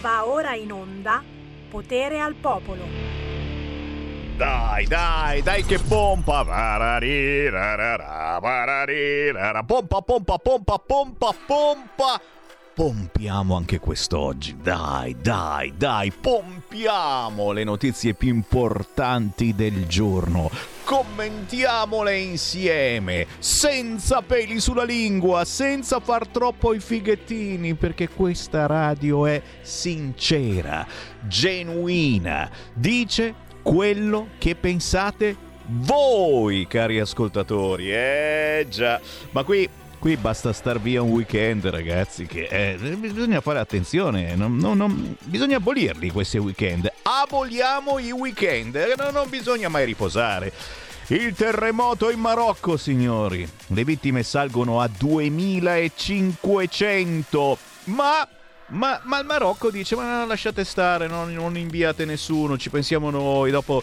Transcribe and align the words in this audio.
Va 0.00 0.26
ora 0.26 0.54
in 0.54 0.72
onda 0.72 1.22
Potere 1.68 2.20
al 2.20 2.34
Popolo. 2.34 2.84
Dai, 4.36 4.86
dai, 4.86 5.42
dai 5.42 5.62
che 5.64 5.78
pompa! 5.78 6.42
Pompa, 9.66 10.00
pompa, 10.00 10.38
pompa, 10.38 10.78
pompa, 10.78 11.34
pompa! 11.46 12.20
Pompiamo 12.80 13.56
anche 13.56 13.78
quest'oggi, 13.78 14.56
dai, 14.62 15.14
dai, 15.20 15.74
dai, 15.76 16.10
pompiamo 16.18 17.52
le 17.52 17.62
notizie 17.62 18.14
più 18.14 18.30
importanti 18.30 19.54
del 19.54 19.86
giorno. 19.86 20.50
Commentiamole 20.84 22.16
insieme, 22.16 23.26
senza 23.38 24.22
peli 24.22 24.60
sulla 24.60 24.84
lingua, 24.84 25.44
senza 25.44 26.00
far 26.00 26.26
troppo 26.28 26.72
i 26.72 26.80
fighettini, 26.80 27.74
perché 27.74 28.08
questa 28.08 28.64
radio 28.64 29.26
è 29.26 29.42
sincera, 29.60 30.86
genuina, 31.20 32.50
dice 32.72 33.34
quello 33.62 34.28
che 34.38 34.54
pensate 34.54 35.36
voi, 35.66 36.66
cari 36.66 36.98
ascoltatori. 36.98 37.92
Eh 37.92 38.66
già, 38.70 38.98
ma 39.32 39.44
qui 39.44 39.68
Qui 40.00 40.16
basta 40.16 40.52
star 40.54 40.80
via 40.80 41.02
un 41.02 41.10
weekend, 41.10 41.66
ragazzi, 41.66 42.24
che 42.24 42.48
eh, 42.50 42.78
bisogna 42.96 43.42
fare 43.42 43.58
attenzione, 43.58 44.34
non, 44.34 44.56
non, 44.56 44.78
non, 44.78 45.14
bisogna 45.24 45.58
abolirli 45.58 46.10
questi 46.10 46.38
weekend. 46.38 46.90
Aboliamo 47.02 47.98
i 47.98 48.10
weekend, 48.10 48.76
eh, 48.76 48.94
non 49.12 49.28
bisogna 49.28 49.68
mai 49.68 49.84
riposare. 49.84 50.54
Il 51.08 51.34
terremoto 51.34 52.08
in 52.08 52.18
Marocco, 52.18 52.78
signori. 52.78 53.46
Le 53.66 53.84
vittime 53.84 54.22
salgono 54.22 54.80
a 54.80 54.88
2500, 54.88 57.58
ma 57.84 58.26
ma, 58.70 59.00
ma, 59.04 59.18
il 59.18 59.26
Marocco 59.26 59.70
dice: 59.70 59.94
Ma 59.96 60.24
lasciate 60.24 60.64
stare, 60.64 61.06
non, 61.06 61.32
non, 61.32 61.56
inviate 61.56 62.04
nessuno, 62.04 62.56
ci 62.56 62.70
pensiamo 62.70 63.10
noi. 63.10 63.50
Dopo 63.50 63.82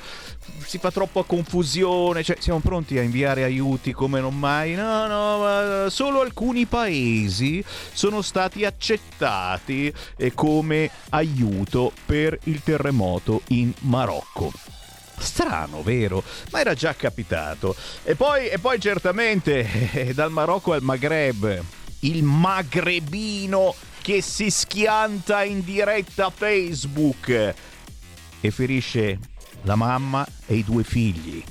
si 0.65 0.77
fa 0.77 0.91
troppa 0.91 1.23
confusione. 1.23 2.23
Cioè, 2.23 2.37
siamo 2.39 2.59
pronti 2.59 2.97
a 2.97 3.01
inviare 3.01 3.43
aiuti 3.43 3.91
come 3.93 4.19
non 4.19 4.37
mai. 4.37 4.73
No, 4.73 5.07
no, 5.07 5.89
solo 5.89 6.21
alcuni 6.21 6.65
paesi 6.65 7.63
sono 7.93 8.21
stati 8.21 8.65
accettati 8.65 9.93
eh, 10.17 10.33
come 10.33 10.89
aiuto 11.09 11.91
per 12.05 12.37
il 12.43 12.61
terremoto 12.63 13.41
in 13.47 13.71
Marocco. 13.81 14.51
Strano, 15.19 15.81
vero? 15.81 16.23
Ma 16.51 16.59
era 16.59 16.73
già 16.73 16.93
capitato. 16.95 17.75
E 18.03 18.15
poi, 18.15 18.47
e 18.47 18.59
poi 18.59 18.79
certamente 18.79 20.11
dal 20.13 20.31
Marocco 20.31 20.73
al 20.73 20.83
Maghreb, 20.83 21.63
il 22.01 22.23
magrebino 22.23 23.73
che 24.07 24.21
si 24.21 24.49
schianta 24.49 25.43
in 25.43 25.65
diretta 25.65 26.29
Facebook 26.29 27.53
e 28.39 28.51
ferisce 28.51 29.19
la 29.63 29.75
mamma 29.75 30.25
e 30.45 30.55
i 30.55 30.63
due 30.63 30.85
figli. 30.85 31.43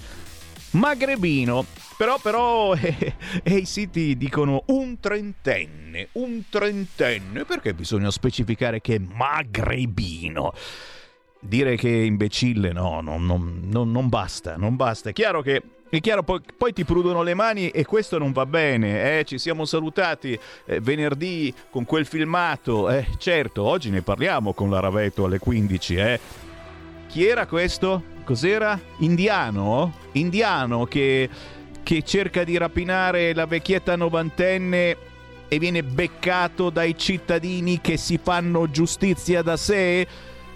Magrebino, 0.70 1.66
però, 1.98 2.18
però 2.18 2.72
eh, 2.80 3.14
eh, 3.42 3.56
i 3.56 3.66
siti 3.66 4.16
dicono 4.16 4.62
un 4.68 4.98
trentenne, 4.98 6.08
un 6.12 6.44
trentenne, 6.48 7.44
perché 7.44 7.74
bisogna 7.74 8.10
specificare 8.10 8.80
che 8.80 8.94
è 8.94 9.00
magrebino? 9.00 10.54
Dire 11.38 11.76
che 11.76 11.90
è 11.90 12.04
imbecille 12.04 12.72
no, 12.72 13.02
no, 13.02 13.18
no, 13.18 13.36
no 13.36 13.84
non 13.84 14.08
basta, 14.08 14.56
non 14.56 14.76
basta. 14.76 15.10
È 15.10 15.12
chiaro 15.12 15.42
che 15.42 15.62
è 15.88 16.00
chiaro, 16.00 16.22
poi, 16.24 16.40
poi, 16.56 16.72
ti 16.72 16.84
prudono 16.84 17.22
le 17.22 17.34
mani 17.34 17.68
e 17.68 17.84
questo 17.84 18.18
non 18.18 18.32
va 18.32 18.44
bene. 18.44 19.18
Eh? 19.18 19.24
Ci 19.24 19.38
siamo 19.38 19.64
salutati 19.64 20.38
eh, 20.64 20.80
venerdì 20.80 21.54
con 21.70 21.84
quel 21.84 22.06
filmato. 22.06 22.90
Eh, 22.90 23.06
certo, 23.18 23.62
oggi 23.62 23.90
ne 23.90 24.02
parliamo 24.02 24.52
con 24.52 24.68
la 24.68 24.80
Ravetto 24.80 25.24
alle 25.24 25.38
15. 25.38 25.94
Eh? 25.94 26.20
Chi 27.06 27.24
era 27.24 27.46
questo? 27.46 28.02
Cos'era? 28.24 28.78
Indiano? 28.98 29.92
Indiano 30.12 30.86
che, 30.86 31.28
che 31.82 32.02
cerca 32.02 32.42
di 32.42 32.56
rapinare 32.56 33.32
la 33.32 33.46
vecchietta 33.46 33.94
novantenne 33.94 34.96
e 35.48 35.58
viene 35.60 35.84
beccato 35.84 36.70
dai 36.70 36.98
cittadini 36.98 37.80
che 37.80 37.96
si 37.96 38.18
fanno 38.20 38.68
giustizia 38.68 39.42
da 39.42 39.56
sé? 39.56 40.04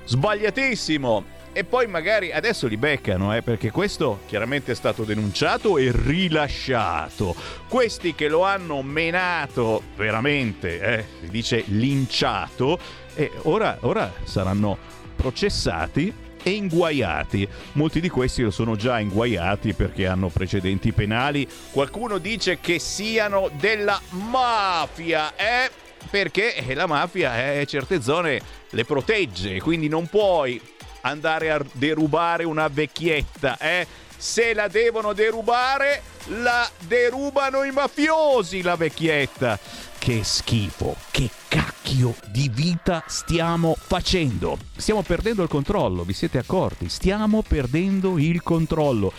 Sbagliatissimo! 0.05 1.39
E 1.53 1.65
poi 1.65 1.87
magari 1.87 2.33
adesso 2.33 2.67
li 2.67 2.77
beccano, 2.77 3.35
eh, 3.35 3.43
perché 3.43 3.71
questo 3.71 4.21
chiaramente 4.27 4.73
è 4.73 4.75
stato 4.75 5.05
denunciato 5.05 5.79
e 5.79 5.91
rilasciato. 5.93 7.35
Questi 7.69 8.15
che 8.15 8.29
lo 8.29 8.45
hanno 8.45 8.83
menato 8.83 9.83
veramente, 9.97 10.81
eh, 10.81 11.05
si 11.21 11.29
dice 11.29 11.65
linciato, 11.67 12.79
e 13.15 13.31
ora, 13.43 13.79
ora 13.81 14.13
saranno 14.25 14.79
processati 15.17 16.13
e 16.43 16.51
inguaiati. 16.51 17.47
Molti 17.73 18.01
di 18.01 18.09
questi 18.09 18.43
lo 18.43 18.51
sono 18.51 18.77
già 18.77 18.99
inguaiati 19.01 19.75
perché 19.75 20.07
hanno 20.07 20.29
precedenti 20.29 20.93
penali. 20.93 21.47
Qualcuno 21.71 22.19
dice 22.19 22.61
che 22.61 22.79
siano 22.79 23.51
della 23.59 24.01
mafia, 24.11 25.35
eh? 25.37 25.71
Perché 26.09 26.55
la 26.75 26.87
mafia 26.87 27.53
eh, 27.53 27.67
certe 27.67 28.01
zone 28.01 28.41
le 28.71 28.85
protegge, 28.85 29.61
quindi 29.61 29.89
non 29.89 30.07
puoi 30.07 30.61
andare 31.03 31.51
a 31.51 31.65
derubare 31.73 32.45
una 32.45 32.69
vecchietta, 32.69 33.59
eh? 33.59 33.87
Se 34.17 34.53
la 34.53 34.69
devono 34.69 35.15
derubare, 35.15 36.03
la 36.27 36.69
derubano 36.81 37.63
i 37.65 37.71
mafiosi 37.71 38.61
la 38.61 38.77
vecchietta. 38.77 39.59
Che 39.99 40.25
schifo, 40.25 40.97
che 41.11 41.31
cacchio 41.49 42.15
di 42.29 42.51
vita 42.53 43.03
stiamo 43.07 43.77
facendo? 43.79 44.59
Stiamo 44.77 45.03
perdendo 45.03 45.43
il 45.43 45.49
controllo, 45.49 46.05
vi 46.05 46.13
siete 46.13 46.39
accorti? 46.39 46.89
Stiamo 46.89 47.43
perdendo 47.43 48.19
il 48.19 48.43
controllo. 48.43 49.13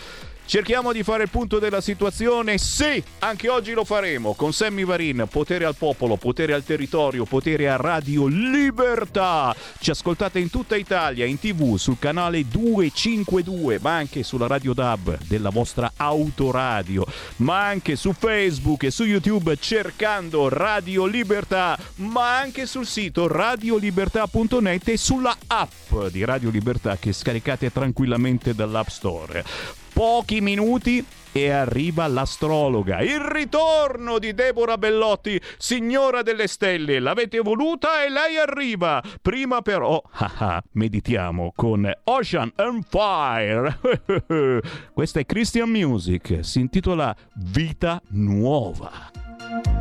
Cerchiamo 0.51 0.91
di 0.91 1.01
fare 1.01 1.23
il 1.23 1.29
punto 1.29 1.59
della 1.59 1.79
situazione. 1.79 2.57
Sì, 2.57 3.01
anche 3.19 3.47
oggi 3.47 3.71
lo 3.71 3.85
faremo 3.85 4.33
con 4.33 4.51
Sammy 4.51 4.83
Varin. 4.83 5.25
Potere 5.31 5.63
al 5.63 5.77
popolo, 5.77 6.17
potere 6.17 6.51
al 6.51 6.65
territorio, 6.65 7.23
potere 7.23 7.69
a 7.69 7.77
Radio 7.77 8.27
Libertà. 8.27 9.55
Ci 9.79 9.91
ascoltate 9.91 10.39
in 10.39 10.49
tutta 10.49 10.75
Italia, 10.75 11.23
in 11.23 11.39
tv, 11.39 11.77
sul 11.77 11.97
canale 11.97 12.45
252, 12.45 13.79
ma 13.81 13.95
anche 13.95 14.23
sulla 14.23 14.47
Radio 14.47 14.73
DAB 14.73 15.19
della 15.25 15.51
vostra 15.51 15.93
autoradio, 15.95 17.05
ma 17.37 17.67
anche 17.67 17.95
su 17.95 18.11
Facebook 18.11 18.83
e 18.83 18.91
su 18.91 19.05
YouTube 19.05 19.55
cercando 19.57 20.49
Radio 20.49 21.05
Libertà, 21.05 21.79
ma 21.95 22.39
anche 22.39 22.65
sul 22.65 22.85
sito 22.85 23.25
radiolibertà.net 23.25 24.89
e 24.89 24.97
sulla 24.97 25.33
app 25.47 26.07
di 26.11 26.25
Radio 26.25 26.49
Libertà 26.49 26.97
che 26.97 27.13
scaricate 27.13 27.71
tranquillamente 27.71 28.53
dall'App 28.53 28.89
Store 28.89 29.45
pochi 29.93 30.41
minuti 30.41 31.05
e 31.31 31.49
arriva 31.49 32.07
l'astrologa. 32.07 33.01
Il 33.01 33.19
ritorno 33.19 34.19
di 34.19 34.33
Deborah 34.33 34.77
Bellotti, 34.77 35.39
signora 35.57 36.21
delle 36.21 36.47
stelle. 36.47 36.99
L'avete 36.99 37.39
voluta 37.39 38.03
e 38.03 38.09
lei 38.09 38.37
arriva. 38.37 39.01
Prima 39.21 39.61
però, 39.61 40.01
haha, 40.09 40.61
meditiamo 40.73 41.53
con 41.55 41.89
Ocean 42.03 42.51
and 42.55 42.85
Fire. 42.87 43.79
Questa 44.93 45.19
è 45.19 45.25
Christian 45.25 45.69
Music, 45.69 46.39
si 46.41 46.59
intitola 46.59 47.15
Vita 47.35 48.01
Nuova. 48.09 49.80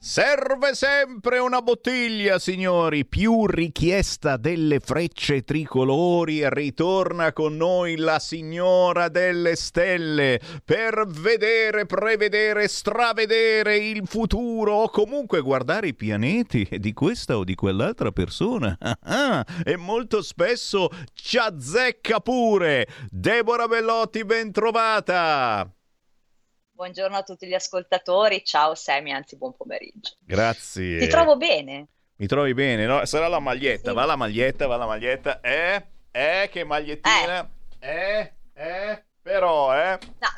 Serve 0.00 0.74
sempre 0.74 1.38
una 1.38 1.60
bottiglia, 1.60 2.38
signori. 2.38 3.04
Più 3.04 3.46
richiesta 3.46 4.36
delle 4.36 4.78
frecce 4.78 5.42
tricolori. 5.42 6.48
Ritorna 6.48 7.32
con 7.32 7.56
noi 7.56 7.96
la 7.96 8.20
signora 8.20 9.08
delle 9.08 9.56
stelle 9.56 10.40
per 10.64 11.04
vedere, 11.08 11.86
prevedere, 11.86 12.68
stravedere 12.68 13.76
il 13.76 14.06
futuro 14.06 14.74
o 14.74 14.88
comunque 14.88 15.40
guardare 15.40 15.88
i 15.88 15.94
pianeti 15.94 16.68
di 16.78 16.92
questa 16.92 17.36
o 17.36 17.42
di 17.42 17.56
quell'altra 17.56 18.12
persona. 18.12 18.78
e 19.64 19.76
molto 19.76 20.22
spesso 20.22 20.90
ci 21.12 21.38
azzecca 21.38 22.20
pure. 22.20 22.86
Deborah 23.10 23.66
Bellotti, 23.66 24.24
ben 24.24 24.52
trovata. 24.52 25.72
Buongiorno 26.78 27.16
a 27.16 27.24
tutti 27.24 27.48
gli 27.48 27.54
ascoltatori, 27.54 28.44
ciao 28.44 28.76
Semi, 28.76 29.10
anzi 29.10 29.36
buon 29.36 29.52
pomeriggio. 29.56 30.12
Grazie. 30.20 31.00
Ti 31.00 31.08
trovo 31.08 31.36
bene. 31.36 31.88
Mi 32.18 32.28
trovi 32.28 32.54
bene, 32.54 32.86
no? 32.86 33.04
Sarà 33.04 33.26
la 33.26 33.40
maglietta, 33.40 33.88
sì. 33.88 33.96
va 33.96 34.04
la 34.04 34.14
maglietta, 34.14 34.68
va 34.68 34.76
la 34.76 34.86
maglietta. 34.86 35.40
Eh? 35.40 35.84
Eh, 36.12 36.48
che 36.52 36.62
magliettina? 36.62 37.50
Eh, 37.80 37.90
eh, 37.90 38.32
eh 38.54 39.04
però, 39.20 39.74
eh? 39.74 39.98
No, 40.20 40.28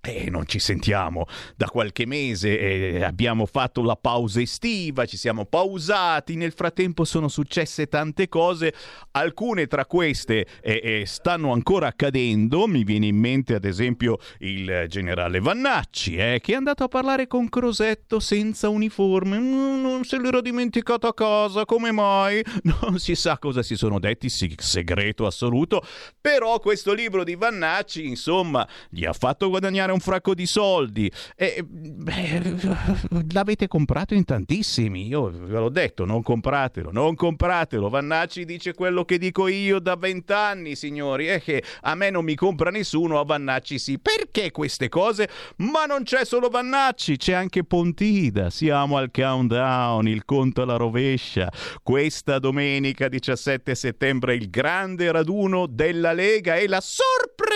e 0.02 0.30
non 0.30 0.48
ci 0.48 0.60
sentiamo 0.60 1.26
da 1.56 1.68
qualche 1.68 2.06
mese, 2.06 2.58
eh, 2.58 3.04
abbiamo 3.04 3.46
fatto 3.46 3.82
la 3.82 3.96
pausa 3.96 4.40
estiva, 4.42 5.06
ci 5.06 5.18
siamo 5.18 5.46
pausati, 5.46 6.36
nel 6.36 6.54
frattempo 6.54 7.04
sono 7.04 7.28
successe 7.28 7.88
tante 7.88 8.30
cose, 8.30 8.74
alcune 9.12 9.68
tra 9.68 9.86
queste 9.86 10.48
eh, 10.62 10.82
eh, 10.84 11.06
stanno 11.06 11.52
ancora 11.52 11.88
accadendo, 11.88 12.66
mi 12.68 12.84
viene 12.84 13.08
in 13.08 13.18
mente 13.18 13.56
ad 13.56 13.66
esempio 13.66 14.18
il 14.40 14.86
generale 14.88 15.40
Vannacci 15.40 16.16
che 16.16 16.54
è 16.54 16.56
andato 16.56 16.84
a 16.84 16.88
parlare 16.88 17.28
con 17.28 17.50
Crosetto 17.50 18.20
senza 18.20 18.70
uniforme, 18.70 19.38
mm, 19.38 19.82
non 19.82 20.04
se 20.06 20.20
l'era 20.20 20.42
dimenticato 20.42 21.08
a 21.08 21.14
casa, 21.14 21.66
come 21.66 21.92
mai? 21.92 22.42
Non 22.80 23.00
si 23.00 23.16
sa 23.16 23.38
cosa 23.38 23.64
si 23.64 23.76
sono 23.76 24.00
detti, 24.00 24.30
sì, 24.30 24.56
segreto 24.58 25.26
assoluto, 25.26 25.84
però 26.20 26.60
questo 26.60 26.94
libro 26.94 27.24
di 27.24 27.36
Vannacci 27.36 28.06
insomma 28.06 28.68
gli 28.90 29.06
ha 29.06 29.14
fatto 29.14 29.50
guadagnare 29.50 29.89
guadagnare 29.90 29.92
un 29.92 30.00
fracco 30.00 30.34
di 30.34 30.46
soldi. 30.46 31.12
E, 31.36 31.64
beh, 31.64 32.42
l'avete 33.32 33.68
comprato 33.68 34.14
in 34.14 34.24
tantissimi. 34.24 35.08
Io 35.08 35.30
ve 35.30 35.60
l'ho 35.60 35.70
detto, 35.70 36.06
non 36.06 36.22
compratelo, 36.22 36.92
non 36.92 37.16
compratelo. 37.16 37.90
Vannacci 37.90 38.46
dice 38.46 38.74
quello 38.74 39.04
che 39.04 39.18
dico 39.18 39.48
io 39.48 39.80
da 39.80 39.96
vent'anni, 39.96 40.76
signori. 40.76 41.28
È 41.28 41.42
che 41.42 41.64
a 41.82 41.96
me 41.96 42.10
non 42.10 42.24
mi 42.24 42.36
compra 42.36 42.70
nessuno, 42.70 43.20
a 43.20 43.26
Vannacci 43.26 43.80
sì. 43.80 44.00
Perché 44.00 44.52
queste 44.52 44.90
cose? 44.90 45.30
Ma 45.58 45.86
non 45.86 46.04
c'è 46.04 46.26
solo 46.26 46.50
Vannacci, 46.50 47.18
c'è 47.18 47.34
anche 47.34 47.64
Pontida. 47.64 48.50
Siamo 48.50 48.98
al 48.98 49.12
countdown, 49.12 50.08
il 50.08 50.26
conto 50.26 50.62
alla 50.62 50.76
rovescia. 50.76 51.52
Questa 51.82 52.40
domenica 52.40 53.08
17 53.08 53.76
settembre 53.76 54.36
il 54.36 54.50
grande 54.50 55.12
raduno 55.12 55.66
della 55.66 56.14
Lega 56.14 56.56
e 56.56 56.68
la 56.68 56.82
sorpresa 56.82 57.48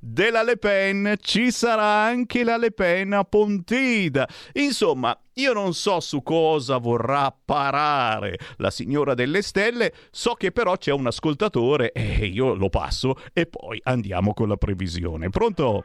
della 0.00 0.42
Le 0.42 0.56
Pen 0.56 1.16
ci 1.30 1.52
sarà 1.52 1.84
anche 1.84 2.42
la 2.42 2.56
Le 2.56 2.72
Pen 2.72 3.12
a 3.12 3.22
Pontida. 3.22 4.26
Insomma, 4.54 5.16
io 5.34 5.52
non 5.52 5.74
so 5.74 6.00
su 6.00 6.24
cosa 6.24 6.78
vorrà 6.78 7.32
parare 7.32 8.36
la 8.56 8.70
signora 8.70 9.14
delle 9.14 9.40
stelle, 9.40 9.92
so 10.10 10.34
che 10.34 10.50
però 10.50 10.76
c'è 10.76 10.90
un 10.90 11.06
ascoltatore 11.06 11.92
e 11.92 12.26
io 12.26 12.54
lo 12.54 12.68
passo 12.68 13.14
e 13.32 13.46
poi 13.46 13.80
andiamo 13.84 14.34
con 14.34 14.48
la 14.48 14.56
previsione. 14.56 15.28
Pronto? 15.28 15.84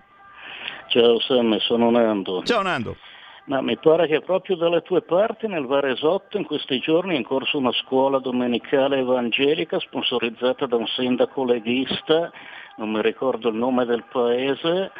Ciao 0.87 1.19
Sam, 1.19 1.59
sono 1.59 1.91
Nando. 1.91 2.41
Ciao 2.41 2.63
Nando. 2.63 2.97
Ma 3.45 3.61
mi 3.61 3.77
pare 3.77 4.07
che 4.07 4.21
proprio 4.21 4.55
dalle 4.55 4.81
tue 4.81 5.03
parti, 5.03 5.45
nel 5.45 5.67
Varesotto, 5.67 6.37
in 6.37 6.45
questi 6.45 6.79
giorni 6.79 7.13
è 7.13 7.17
in 7.17 7.23
corso 7.23 7.59
una 7.59 7.71
scuola 7.71 8.17
domenicale 8.17 8.97
evangelica 8.97 9.77
sponsorizzata 9.77 10.65
da 10.65 10.75
un 10.75 10.87
sindaco 10.87 11.45
leghista, 11.45 12.31
non 12.77 12.89
mi 12.89 13.01
ricordo 13.03 13.49
il 13.49 13.55
nome 13.55 13.85
del 13.85 14.05
paese, 14.11 14.91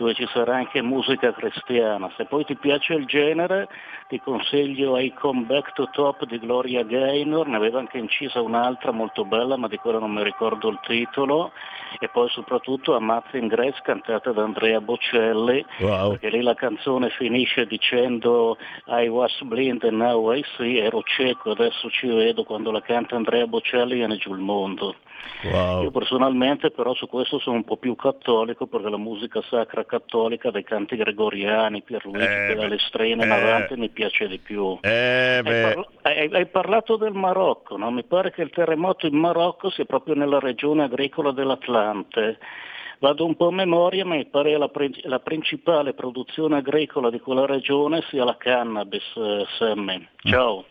dove 0.00 0.14
ci 0.14 0.26
sarà 0.32 0.56
anche 0.56 0.80
musica 0.80 1.30
cristiana. 1.34 2.10
Se 2.16 2.24
poi 2.24 2.46
ti 2.46 2.56
piace 2.56 2.94
il 2.94 3.04
genere 3.04 3.68
ti 4.08 4.18
consiglio 4.18 4.98
I 4.98 5.12
Come 5.12 5.42
Back 5.42 5.74
to 5.74 5.90
Top 5.92 6.24
di 6.24 6.38
Gloria 6.38 6.82
Gaynor, 6.84 7.46
ne 7.46 7.56
aveva 7.56 7.80
anche 7.80 7.98
incisa 7.98 8.40
un'altra 8.40 8.92
molto 8.92 9.26
bella 9.26 9.58
ma 9.58 9.68
di 9.68 9.76
quella 9.76 9.98
non 9.98 10.12
mi 10.12 10.22
ricordo 10.22 10.70
il 10.70 10.80
titolo 10.80 11.52
e 11.98 12.08
poi 12.08 12.30
soprattutto 12.30 12.96
Amazing 12.96 13.50
Grace 13.50 13.78
cantata 13.82 14.32
da 14.32 14.42
Andrea 14.42 14.80
Bocelli 14.80 15.62
wow. 15.80 16.12
perché 16.12 16.30
lì 16.30 16.40
la 16.40 16.54
canzone 16.54 17.10
finisce 17.10 17.66
dicendo 17.66 18.56
I 18.86 19.08
was 19.08 19.38
blind 19.42 19.84
and 19.84 19.98
now 19.98 20.32
I 20.32 20.42
see, 20.56 20.78
ero 20.78 21.02
cieco 21.02 21.50
adesso 21.50 21.90
ci 21.90 22.06
vedo, 22.06 22.44
quando 22.44 22.70
la 22.70 22.80
canta 22.80 23.16
Andrea 23.16 23.46
Bocelli 23.46 23.96
viene 23.96 24.16
giù 24.16 24.32
il 24.32 24.40
mondo. 24.40 24.94
Wow. 25.42 25.84
Io 25.84 25.90
personalmente 25.90 26.70
però 26.70 26.94
su 26.94 27.06
questo 27.06 27.38
sono 27.38 27.56
un 27.56 27.64
po' 27.64 27.76
più 27.76 27.96
cattolico 27.96 28.66
perché 28.66 28.90
la 28.90 28.98
musica 28.98 29.40
sacra 29.48 29.86
cattolica 29.86 30.50
dei 30.50 30.64
canti 30.64 30.96
gregoriani, 30.96 31.82
Pierluigi, 31.82 32.24
eh, 32.24 32.54
Palestrina, 32.56 33.24
eh, 33.24 33.26
Navante 33.26 33.76
mi 33.76 33.88
piace 33.88 34.28
di 34.28 34.38
più. 34.38 34.78
Eh, 34.82 35.40
hai, 35.42 35.42
parla- 35.42 35.88
hai, 36.02 36.30
hai, 36.32 36.46
parlato 36.46 36.96
del 36.96 37.12
Marocco, 37.12 37.76
no? 37.76 37.90
mi 37.90 38.04
pare 38.04 38.32
che 38.32 38.42
il 38.42 38.50
terremoto 38.50 39.06
in 39.06 39.16
Marocco 39.16 39.70
sia 39.70 39.84
proprio 39.86 40.14
nella 40.14 40.38
regione 40.38 40.84
agricola 40.84 41.32
dell'Atlante 41.32 42.38
Vado 43.00 43.24
un 43.24 43.34
po' 43.34 43.48
a 43.48 43.52
memoria, 43.52 44.04
ma 44.04 44.14
mi 44.14 44.26
pare 44.26 44.58
la, 44.58 44.70
la 45.04 45.20
principale 45.20 45.94
produzione 45.94 46.58
agricola 46.58 47.08
di 47.08 47.18
quella 47.18 47.46
regione 47.46 48.04
sia 48.10 48.24
la 48.24 48.36
cannabis, 48.36 49.02
eh, 49.16 49.46
Sammy. 49.56 50.06
Ciao. 50.18 50.66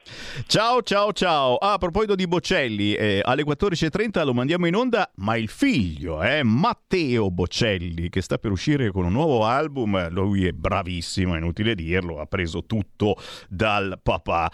Ciao, 0.46 0.84
ciao, 0.84 1.12
ciao. 1.12 1.56
Ah, 1.56 1.74
a 1.74 1.78
proposito 1.80 2.14
di 2.14 2.28
Bocelli, 2.28 2.94
eh, 2.94 3.22
alle 3.24 3.44
14.30 3.44 4.24
lo 4.24 4.36
mandiamo 4.36 4.68
in 4.68 4.76
onda, 4.76 5.10
ma 5.16 5.38
il 5.38 5.48
figlio, 5.48 6.22
eh, 6.22 6.44
Matteo 6.44 7.32
Bocelli, 7.32 8.10
che 8.10 8.22
sta 8.22 8.38
per 8.38 8.52
uscire 8.52 8.92
con 8.92 9.06
un 9.06 9.12
nuovo 9.12 9.46
album, 9.46 10.10
lui 10.12 10.46
è 10.46 10.52
bravissimo, 10.52 11.34
è 11.34 11.40
inutile 11.40 11.74
dirlo, 11.74 12.20
ha 12.20 12.28
preso 12.28 12.64
tutto 12.64 13.16
dal 13.50 14.00
papà. 14.04 14.52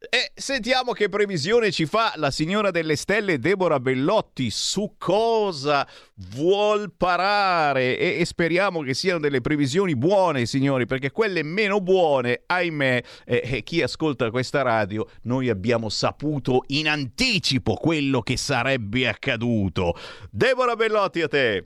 E 0.00 0.30
sentiamo 0.32 0.92
che 0.92 1.08
previsione 1.08 1.72
ci 1.72 1.84
fa 1.84 2.12
la 2.16 2.30
signora 2.30 2.70
delle 2.70 2.94
stelle 2.94 3.40
Deborah 3.40 3.80
Bellotti 3.80 4.48
su 4.48 4.94
cosa 4.96 5.84
vuol 6.36 6.92
parare. 6.96 7.98
E, 7.98 8.20
e, 8.20 8.24
speriamo 8.24 8.82
che 8.82 8.94
siano 8.94 9.18
delle 9.18 9.40
previsioni 9.40 9.96
buone 9.96 10.46
signori 10.46 10.86
perché 10.86 11.10
quelle 11.10 11.42
meno 11.42 11.80
buone 11.80 12.42
ahimè 12.46 13.02
eh, 13.24 13.42
eh, 13.44 13.62
chi 13.64 13.82
ascolta 13.82 14.30
questa 14.30 14.62
radio 14.62 15.04
noi 15.22 15.48
abbiamo 15.48 15.88
saputo 15.88 16.62
in 16.68 16.88
anticipo 16.88 17.74
quello 17.74 18.20
che 18.20 18.36
sarebbe 18.36 19.08
accaduto. 19.08 19.96
Deborah 20.30 20.76
Bellotti 20.76 21.22
a 21.22 21.28
te 21.28 21.64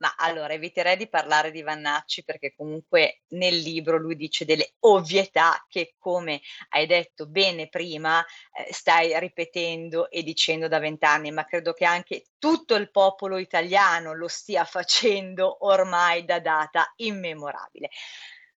ma 0.00 0.14
allora 0.16 0.54
eviterei 0.54 0.96
di 0.96 1.08
parlare 1.08 1.50
di 1.50 1.62
Vannacci 1.62 2.24
perché 2.24 2.54
comunque 2.54 3.22
nel 3.28 3.56
libro 3.56 3.98
lui 3.98 4.16
dice 4.16 4.44
delle 4.44 4.74
ovvietà 4.80 5.64
che 5.68 5.94
come 5.98 6.40
hai 6.70 6.86
detto 6.86 7.26
bene 7.26 7.68
prima 7.68 8.24
eh, 8.24 8.72
stai 8.72 9.18
ripetendo 9.18 10.10
e 10.10 10.22
dicendo 10.22 10.68
da 10.68 10.78
vent'anni, 10.78 11.30
ma 11.30 11.44
credo 11.44 11.72
che 11.74 11.84
anche 11.84 12.24
tutto 12.38 12.74
il 12.74 12.90
popolo 12.90 13.36
italiano 13.36 14.14
lo 14.14 14.28
stia 14.28 14.64
facendo 14.64 15.64
ormai 15.66 16.24
da 16.24 16.40
data 16.40 16.92
immemorabile. 16.96 17.90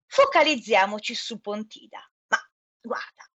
Focalizziamoci 0.05 1.13
su 1.13 1.41
Pontida. 1.41 2.09
Ma 2.27 2.39
guarda, 2.79 3.29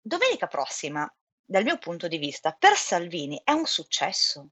domenica 0.00 0.46
prossima, 0.46 1.12
dal 1.44 1.64
mio 1.64 1.78
punto 1.78 2.06
di 2.06 2.18
vista, 2.18 2.52
per 2.52 2.76
Salvini 2.76 3.40
è 3.42 3.50
un 3.50 3.66
successo 3.66 4.50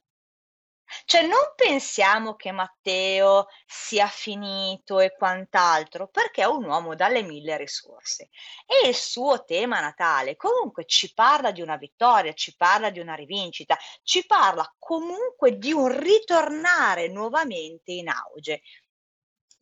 cioè 1.04 1.22
non 1.22 1.52
pensiamo 1.56 2.34
che 2.34 2.52
Matteo 2.52 3.46
sia 3.66 4.06
finito 4.06 5.00
e 5.00 5.14
quant'altro, 5.16 6.08
perché 6.08 6.42
è 6.42 6.46
un 6.46 6.64
uomo 6.64 6.94
dalle 6.94 7.22
mille 7.22 7.56
risorse. 7.56 8.28
E 8.66 8.88
il 8.88 8.94
suo 8.94 9.44
tema 9.44 9.80
natale 9.80 10.36
comunque 10.36 10.84
ci 10.86 11.12
parla 11.12 11.50
di 11.50 11.60
una 11.60 11.76
vittoria, 11.76 12.32
ci 12.32 12.54
parla 12.56 12.90
di 12.90 13.00
una 13.00 13.14
rivincita, 13.14 13.76
ci 14.02 14.26
parla 14.26 14.72
comunque 14.78 15.58
di 15.58 15.72
un 15.72 15.88
ritornare 15.98 17.08
nuovamente 17.08 17.92
in 17.92 18.08
auge. 18.08 18.62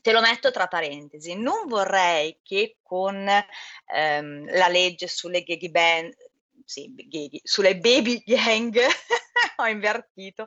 Te 0.01 0.13
lo 0.13 0.21
metto 0.21 0.51
tra 0.51 0.67
parentesi, 0.67 1.35
non 1.37 1.67
vorrei 1.67 2.41
che 2.43 2.79
con 2.83 3.29
ehm, 3.29 4.57
la 4.57 4.69
legge 4.69 5.07
sulle 5.09 5.43
gay 5.43 5.71
band, 5.71 6.15
sì, 6.65 6.91
gay, 6.95 7.41
sulle 7.43 7.77
baby 7.77 8.23
gang, 8.25 8.79
ho 9.57 9.67
invertito, 9.67 10.47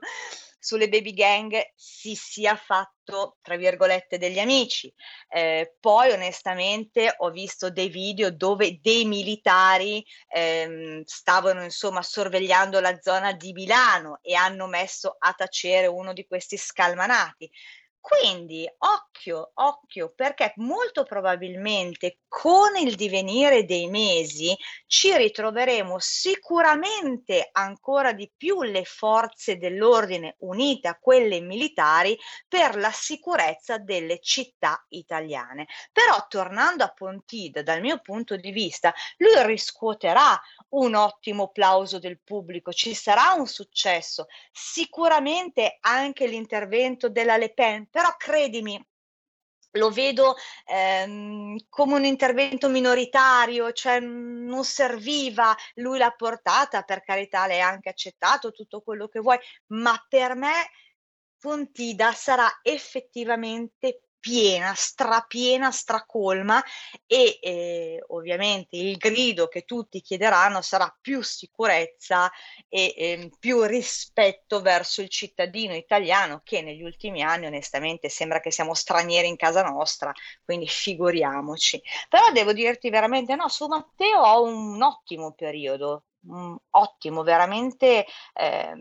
sulle 0.64 0.88
baby 0.88 1.12
gang 1.14 1.54
si 1.76 2.16
sia 2.16 2.56
fatto, 2.56 3.36
tra 3.42 3.58
virgolette, 3.58 4.18
degli 4.18 4.40
amici. 4.40 4.92
Eh, 5.28 5.76
poi 5.78 6.12
onestamente 6.12 7.14
ho 7.18 7.32
visto 7.32 7.70
dei 7.70 7.90
video 7.90 8.32
dove 8.32 8.80
dei 8.82 9.04
militari 9.04 10.02
ehm, 10.30 11.04
stavano 11.04 11.64
insomma 11.64 12.02
sorvegliando 12.02 12.80
la 12.80 12.98
zona 13.02 13.34
di 13.34 13.52
Milano 13.52 14.20
e 14.22 14.36
hanno 14.36 14.68
messo 14.68 15.18
a 15.20 15.34
tacere 15.34 15.88
uno 15.88 16.14
di 16.14 16.26
questi 16.26 16.56
scalmanati. 16.56 17.52
Quindi 18.04 18.70
occhio, 18.80 19.52
occhio, 19.54 20.12
perché 20.14 20.52
molto 20.58 21.04
probabilmente 21.04 22.18
con 22.28 22.76
il 22.76 22.96
divenire 22.96 23.64
dei 23.64 23.88
mesi 23.88 24.54
ci 24.88 25.16
ritroveremo 25.16 25.96
sicuramente 26.00 27.48
ancora 27.54 28.12
di 28.12 28.30
più 28.36 28.62
le 28.64 28.84
forze 28.84 29.58
dell'ordine 29.58 30.36
unite 30.40 30.90
a 30.90 31.00
quelle 31.00 31.40
militari 31.40 32.20
per 32.46 32.76
la 32.76 32.92
sicurezza 32.92 33.78
delle 33.78 34.20
città 34.20 34.86
italiane. 34.90 35.68
Però 35.94 36.26
tornando 36.28 36.84
a 36.84 36.92
Pontida, 36.92 37.62
dal 37.62 37.80
mio 37.80 38.02
punto 38.02 38.36
di 38.36 38.52
vista, 38.52 38.94
lui 39.16 39.46
riscuoterà 39.46 40.38
un 40.70 40.96
ottimo 40.96 41.52
plauso 41.52 42.00
del 42.00 42.20
pubblico, 42.22 42.74
ci 42.74 42.94
sarà 42.94 43.32
un 43.38 43.48
successo, 43.48 44.26
sicuramente 44.52 45.78
anche 45.80 46.28
l'intervento 46.28 47.08
della 47.08 47.38
Le 47.38 47.54
Pen, 47.54 47.92
però 47.94 48.16
credimi, 48.18 48.84
lo 49.74 49.92
vedo 49.92 50.36
ehm, 50.66 51.58
come 51.70 51.94
un 51.94 52.06
intervento 52.06 52.70
minoritario, 52.70 53.72
cioè 53.72 54.00
non 54.00 54.64
serviva, 54.64 55.56
lui 55.76 56.00
l'ha 56.00 56.10
portata, 56.10 56.82
per 56.82 57.04
carità, 57.04 57.44
ha 57.44 57.68
anche 57.68 57.90
accettato 57.90 58.52
tutto 58.52 58.82
quello 58.82 59.08
che 59.08 59.20
vuoi, 59.20 59.38
ma 59.68 59.94
per 60.10 60.36
me 60.36 60.72
Fontida 61.38 62.14
sarà 62.14 62.50
effettivamente 62.64 64.02
piena, 64.24 64.74
strapiena, 64.74 65.70
stracolma 65.70 66.64
e 67.06 67.40
eh, 67.42 68.02
ovviamente 68.08 68.78
il 68.78 68.96
grido 68.96 69.50
che 69.50 69.64
tutti 69.64 70.00
chiederanno 70.00 70.62
sarà 70.62 70.96
più 71.02 71.22
sicurezza 71.22 72.32
e 72.70 72.94
eh, 72.96 73.32
più 73.38 73.64
rispetto 73.64 74.62
verso 74.62 75.02
il 75.02 75.10
cittadino 75.10 75.76
italiano 75.76 76.40
che 76.42 76.62
negli 76.62 76.84
ultimi 76.84 77.22
anni 77.22 77.48
onestamente 77.48 78.08
sembra 78.08 78.40
che 78.40 78.50
siamo 78.50 78.74
stranieri 78.74 79.28
in 79.28 79.36
casa 79.36 79.62
nostra, 79.62 80.14
quindi 80.46 80.68
figuriamoci. 80.70 81.82
Però 82.08 82.32
devo 82.32 82.54
dirti 82.54 82.90
veramente 82.90 83.36
no, 83.36 83.50
su 83.50 83.68
Matteo 83.68 84.22
ho 84.22 84.44
un 84.44 84.82
ottimo 84.82 85.34
periodo, 85.34 86.06
ottimo, 86.70 87.24
veramente, 87.24 88.06
eh, 88.34 88.74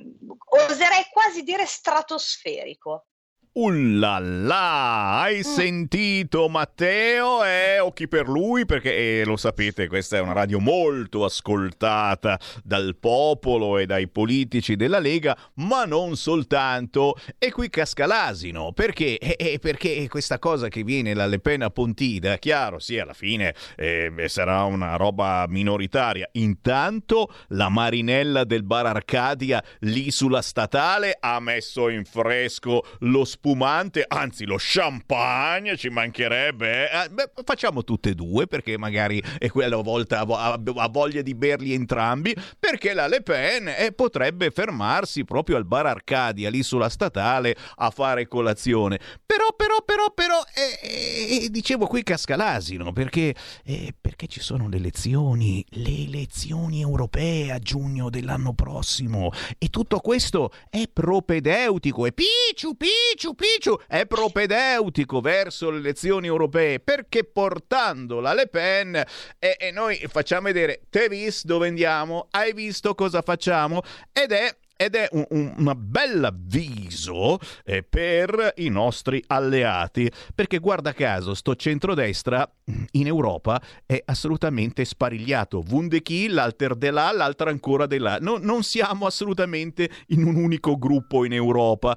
oserei 0.68 1.04
quasi 1.10 1.42
dire 1.42 1.66
stratosferico. 1.66 3.06
Ullala, 3.54 5.20
hai 5.20 5.40
mm. 5.40 5.40
sentito 5.40 6.48
Matteo? 6.48 7.44
Eh, 7.44 7.80
occhi 7.80 8.08
per 8.08 8.26
lui 8.26 8.64
perché 8.64 9.20
eh, 9.20 9.24
lo 9.26 9.36
sapete, 9.36 9.88
questa 9.88 10.16
è 10.16 10.20
una 10.20 10.32
radio 10.32 10.58
molto 10.58 11.22
ascoltata 11.26 12.40
dal 12.64 12.96
popolo 12.98 13.76
e 13.76 13.84
dai 13.84 14.08
politici 14.08 14.74
della 14.74 14.98
Lega, 14.98 15.36
ma 15.56 15.84
non 15.84 16.16
soltanto. 16.16 17.14
E 17.36 17.52
qui 17.52 17.68
casca 17.68 18.06
l'asino, 18.06 18.72
perché? 18.72 19.18
Eh, 19.18 19.36
eh 19.38 19.58
perché 19.58 20.08
questa 20.08 20.38
cosa 20.38 20.68
che 20.68 20.82
viene 20.82 21.12
dalle 21.12 21.38
pena 21.38 21.68
Pontida, 21.68 22.38
chiaro, 22.38 22.78
sì, 22.78 22.98
alla 22.98 23.12
fine 23.12 23.54
eh, 23.76 24.10
sarà 24.28 24.64
una 24.64 24.96
roba 24.96 25.44
minoritaria. 25.46 26.26
Intanto 26.32 27.30
la 27.48 27.68
marinella 27.68 28.44
del 28.44 28.62
bar 28.62 28.86
Arcadia 28.86 29.62
lì 29.80 30.10
sulla 30.10 30.40
statale 30.40 31.18
ha 31.20 31.38
messo 31.38 31.90
in 31.90 32.06
fresco 32.06 32.82
lo 33.00 33.26
spazio 33.26 33.40
spumante, 33.42 34.04
anzi 34.06 34.44
lo 34.44 34.54
champagne 34.56 35.76
ci 35.76 35.88
mancherebbe. 35.88 36.88
Eh? 36.88 37.08
Beh, 37.08 37.30
facciamo 37.44 37.82
tutte 37.82 38.10
e 38.10 38.14
due 38.14 38.46
perché 38.46 38.78
magari 38.78 39.20
è 39.38 39.48
quella 39.48 39.76
volta 39.78 40.20
ha 40.20 40.88
voglia 40.88 41.22
di 41.22 41.34
berli 41.34 41.72
entrambi, 41.72 42.36
perché 42.56 42.94
la 42.94 43.08
Le 43.08 43.20
Pen 43.20 43.66
eh, 43.66 43.90
potrebbe 43.90 44.52
fermarsi 44.52 45.24
proprio 45.24 45.56
al 45.56 45.64
bar 45.64 45.86
Arcadia 45.86 46.50
lì 46.50 46.62
sulla 46.62 46.88
statale 46.88 47.56
a 47.76 47.90
fare 47.90 48.28
colazione. 48.28 49.00
Però, 49.26 49.52
però, 49.56 49.82
però, 49.84 50.12
però, 50.14 50.40
eh, 50.54 51.46
eh, 51.46 51.50
dicevo 51.50 51.86
qui 51.86 52.04
casca 52.04 52.36
l'asino 52.36 52.92
perché, 52.92 53.34
eh, 53.64 53.92
perché 54.00 54.28
ci 54.28 54.38
sono 54.38 54.68
le 54.68 54.76
elezioni, 54.76 55.64
le 55.70 56.04
elezioni 56.06 56.80
europee 56.80 57.50
a 57.50 57.58
giugno 57.58 58.08
dell'anno 58.08 58.54
prossimo 58.54 59.32
e 59.58 59.68
tutto 59.68 59.98
questo 59.98 60.52
è 60.70 60.84
propedeutico, 60.92 62.06
è 62.06 62.12
picciu, 62.12 62.76
picciu, 62.76 63.31
Picciu 63.34 63.78
è 63.86 64.06
propedeutico 64.06 65.20
verso 65.20 65.70
le 65.70 65.78
elezioni 65.78 66.26
europee 66.26 66.80
perché 66.80 67.24
portando 67.24 68.20
la 68.20 68.32
Le 68.32 68.48
Pen 68.48 68.94
e, 69.38 69.56
e 69.58 69.70
noi 69.70 69.96
facciamo 70.08 70.46
vedere, 70.46 70.82
te 70.88 71.08
visto 71.08 71.46
dove 71.46 71.68
andiamo, 71.68 72.28
hai 72.30 72.52
visto 72.52 72.94
cosa 72.94 73.22
facciamo 73.22 73.82
ed 74.12 74.32
è 74.32 74.56
ed 74.84 74.96
è 74.96 75.08
un, 75.12 75.24
un 75.30 75.54
una 75.58 75.74
bella 75.76 76.28
avviso 76.28 77.38
eh, 77.64 77.84
per 77.84 78.54
i 78.56 78.68
nostri 78.68 79.22
alleati, 79.28 80.10
perché 80.34 80.58
guarda 80.58 80.92
caso 80.92 81.34
sto 81.34 81.54
centrodestra 81.54 82.50
in 82.92 83.06
Europa 83.06 83.62
è 83.86 84.02
assolutamente 84.04 84.84
sparigliato. 84.84 85.62
Wundechi, 85.68 86.28
l'alter 86.28 86.74
de 86.74 86.90
là, 86.90 87.12
l'altra 87.12 87.50
ancora 87.50 87.86
de 87.86 87.98
là. 87.98 88.18
No, 88.20 88.38
non 88.38 88.64
siamo 88.64 89.06
assolutamente 89.06 89.88
in 90.08 90.24
un 90.24 90.34
unico 90.34 90.76
gruppo 90.76 91.24
in 91.24 91.32
Europa. 91.32 91.96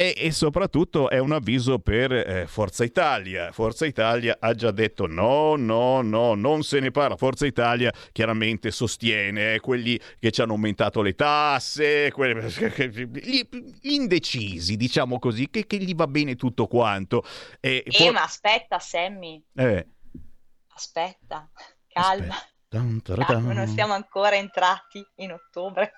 E, 0.00 0.14
e, 0.16 0.30
soprattutto 0.30 1.10
è 1.10 1.18
un 1.18 1.32
avviso 1.32 1.80
per 1.80 2.12
eh, 2.12 2.46
Forza 2.46 2.84
Italia. 2.84 3.50
Forza 3.50 3.84
Italia 3.84 4.36
ha 4.38 4.54
già 4.54 4.70
detto 4.70 5.08
no, 5.08 5.56
no, 5.56 6.02
no, 6.02 6.34
non 6.34 6.62
se 6.62 6.78
ne 6.78 6.92
parla. 6.92 7.16
Forza 7.16 7.46
Italia 7.46 7.92
chiaramente 8.12 8.70
sostiene 8.70 9.54
eh, 9.54 9.58
quelli 9.58 10.00
che 10.20 10.30
ci 10.30 10.40
hanno 10.40 10.52
aumentato 10.52 11.02
le 11.02 11.16
tasse, 11.16 12.12
quelli, 12.12 12.40
gli, 13.10 13.48
gli 13.80 13.92
indecisi, 13.94 14.76
diciamo 14.76 15.18
così, 15.18 15.50
che, 15.50 15.66
che, 15.66 15.78
gli 15.78 15.96
va 15.96 16.06
bene 16.06 16.36
tutto 16.36 16.68
quanto. 16.68 17.24
E, 17.58 17.82
eh, 17.84 17.90
for- 17.90 18.12
ma 18.12 18.22
aspetta, 18.22 18.78
Sammy. 18.78 19.44
Eh. 19.52 19.84
Aspetta, 20.74 21.50
calma. 21.88 22.36
Aspetta. 22.36 23.24
calma. 23.24 23.52
Non 23.52 23.66
siamo 23.66 23.94
ancora 23.94 24.36
entrati 24.36 25.04
in 25.16 25.32
ottobre. 25.32 25.92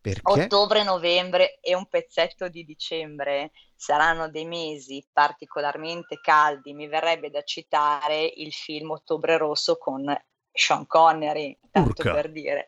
Perché? 0.00 0.44
Ottobre-novembre 0.44 1.60
e 1.60 1.74
un 1.74 1.86
pezzetto 1.86 2.48
di 2.48 2.64
dicembre 2.64 3.50
saranno 3.74 4.30
dei 4.30 4.46
mesi 4.46 5.06
particolarmente 5.12 6.20
caldi. 6.20 6.72
Mi 6.72 6.88
verrebbe 6.88 7.30
da 7.30 7.42
citare 7.42 8.24
il 8.24 8.52
film 8.52 8.92
Ottobre 8.92 9.36
Rosso 9.36 9.76
con 9.76 10.04
Sean 10.52 10.86
Connery, 10.86 11.58
tanto 11.70 12.02
Urca. 12.02 12.14
per 12.14 12.32
dire 12.32 12.66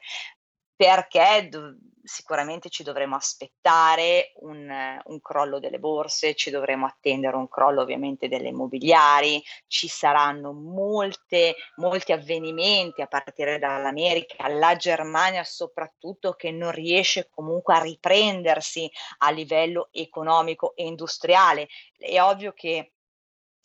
perché 0.74 1.48
do- 1.48 1.76
sicuramente 2.04 2.68
ci 2.68 2.82
dovremo 2.82 3.16
aspettare 3.16 4.32
un, 4.40 5.00
un, 5.04 5.20
crollo 5.20 5.58
delle 5.58 5.78
borse, 5.78 6.34
ci 6.34 6.50
dovremo 6.50 6.86
attendere 6.86 7.36
un 7.36 7.48
crollo 7.48 7.82
ovviamente 7.82 8.28
delle 8.28 8.48
immobiliari, 8.48 9.42
ci 9.66 9.88
saranno 9.88 10.52
molte, 10.52 11.54
molti 11.76 12.12
avvenimenti 12.12 13.02
a 13.02 13.06
partire 13.06 13.58
dall'America, 13.58 14.48
la 14.48 14.76
Germania 14.76 15.44
soprattutto 15.44 16.32
che 16.32 16.50
non 16.50 16.72
riesce 16.72 17.28
comunque 17.30 17.74
a 17.74 17.82
riprendersi 17.82 18.90
a 19.18 19.30
livello 19.30 19.88
economico 19.92 20.74
e 20.74 20.84
industriale. 20.86 21.68
È 21.96 22.20
ovvio 22.20 22.52
che 22.52 22.92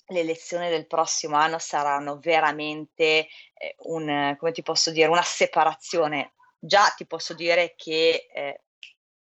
le 0.10 0.20
elezioni 0.22 0.70
del 0.70 0.88
prossimo 0.88 1.36
anno 1.36 1.60
saranno 1.60 2.18
veramente 2.20 3.28
eh, 3.54 3.76
un, 3.80 4.36
come 4.38 4.52
ti 4.52 4.62
posso 4.62 4.92
dire, 4.92 5.10
una 5.10 5.22
separazione 5.22 6.34
già 6.68 6.94
ti 6.96 7.08
posso 7.08 7.34
dire 7.34 7.74
che 7.76 8.28
eh, 8.32 8.62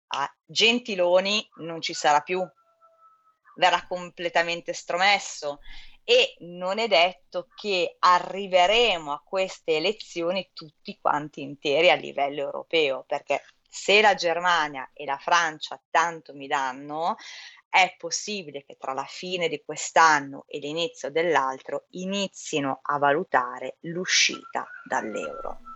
a 0.08 0.36
Gentiloni 0.43 1.47
non 1.58 1.81
ci 1.81 1.93
sarà 1.93 2.21
più, 2.21 2.45
verrà 3.55 3.86
completamente 3.88 4.73
stromesso 4.73 5.60
e 6.03 6.36
non 6.39 6.77
è 6.77 6.88
detto 6.88 7.47
che 7.55 7.95
arriveremo 7.97 9.12
a 9.12 9.23
queste 9.25 9.77
elezioni 9.77 10.51
tutti 10.53 10.97
quanti 10.99 11.41
interi 11.41 11.89
a 11.89 11.95
livello 11.95 12.41
europeo, 12.41 13.03
perché 13.08 13.43
se 13.67 14.01
la 14.01 14.13
Germania 14.13 14.89
e 14.93 15.05
la 15.05 15.17
Francia 15.17 15.81
tanto 15.89 16.34
mi 16.34 16.47
danno, 16.47 17.15
è 17.67 17.95
possibile 17.97 18.63
che 18.63 18.77
tra 18.77 18.93
la 18.93 19.05
fine 19.05 19.49
di 19.49 19.62
quest'anno 19.65 20.45
e 20.47 20.60
l'inizio 20.60 21.10
dell'altro 21.10 21.88
inizino 21.91 22.79
a 22.81 22.97
valutare 22.97 23.77
l'uscita 23.81 24.65
dall'euro. 24.88 25.74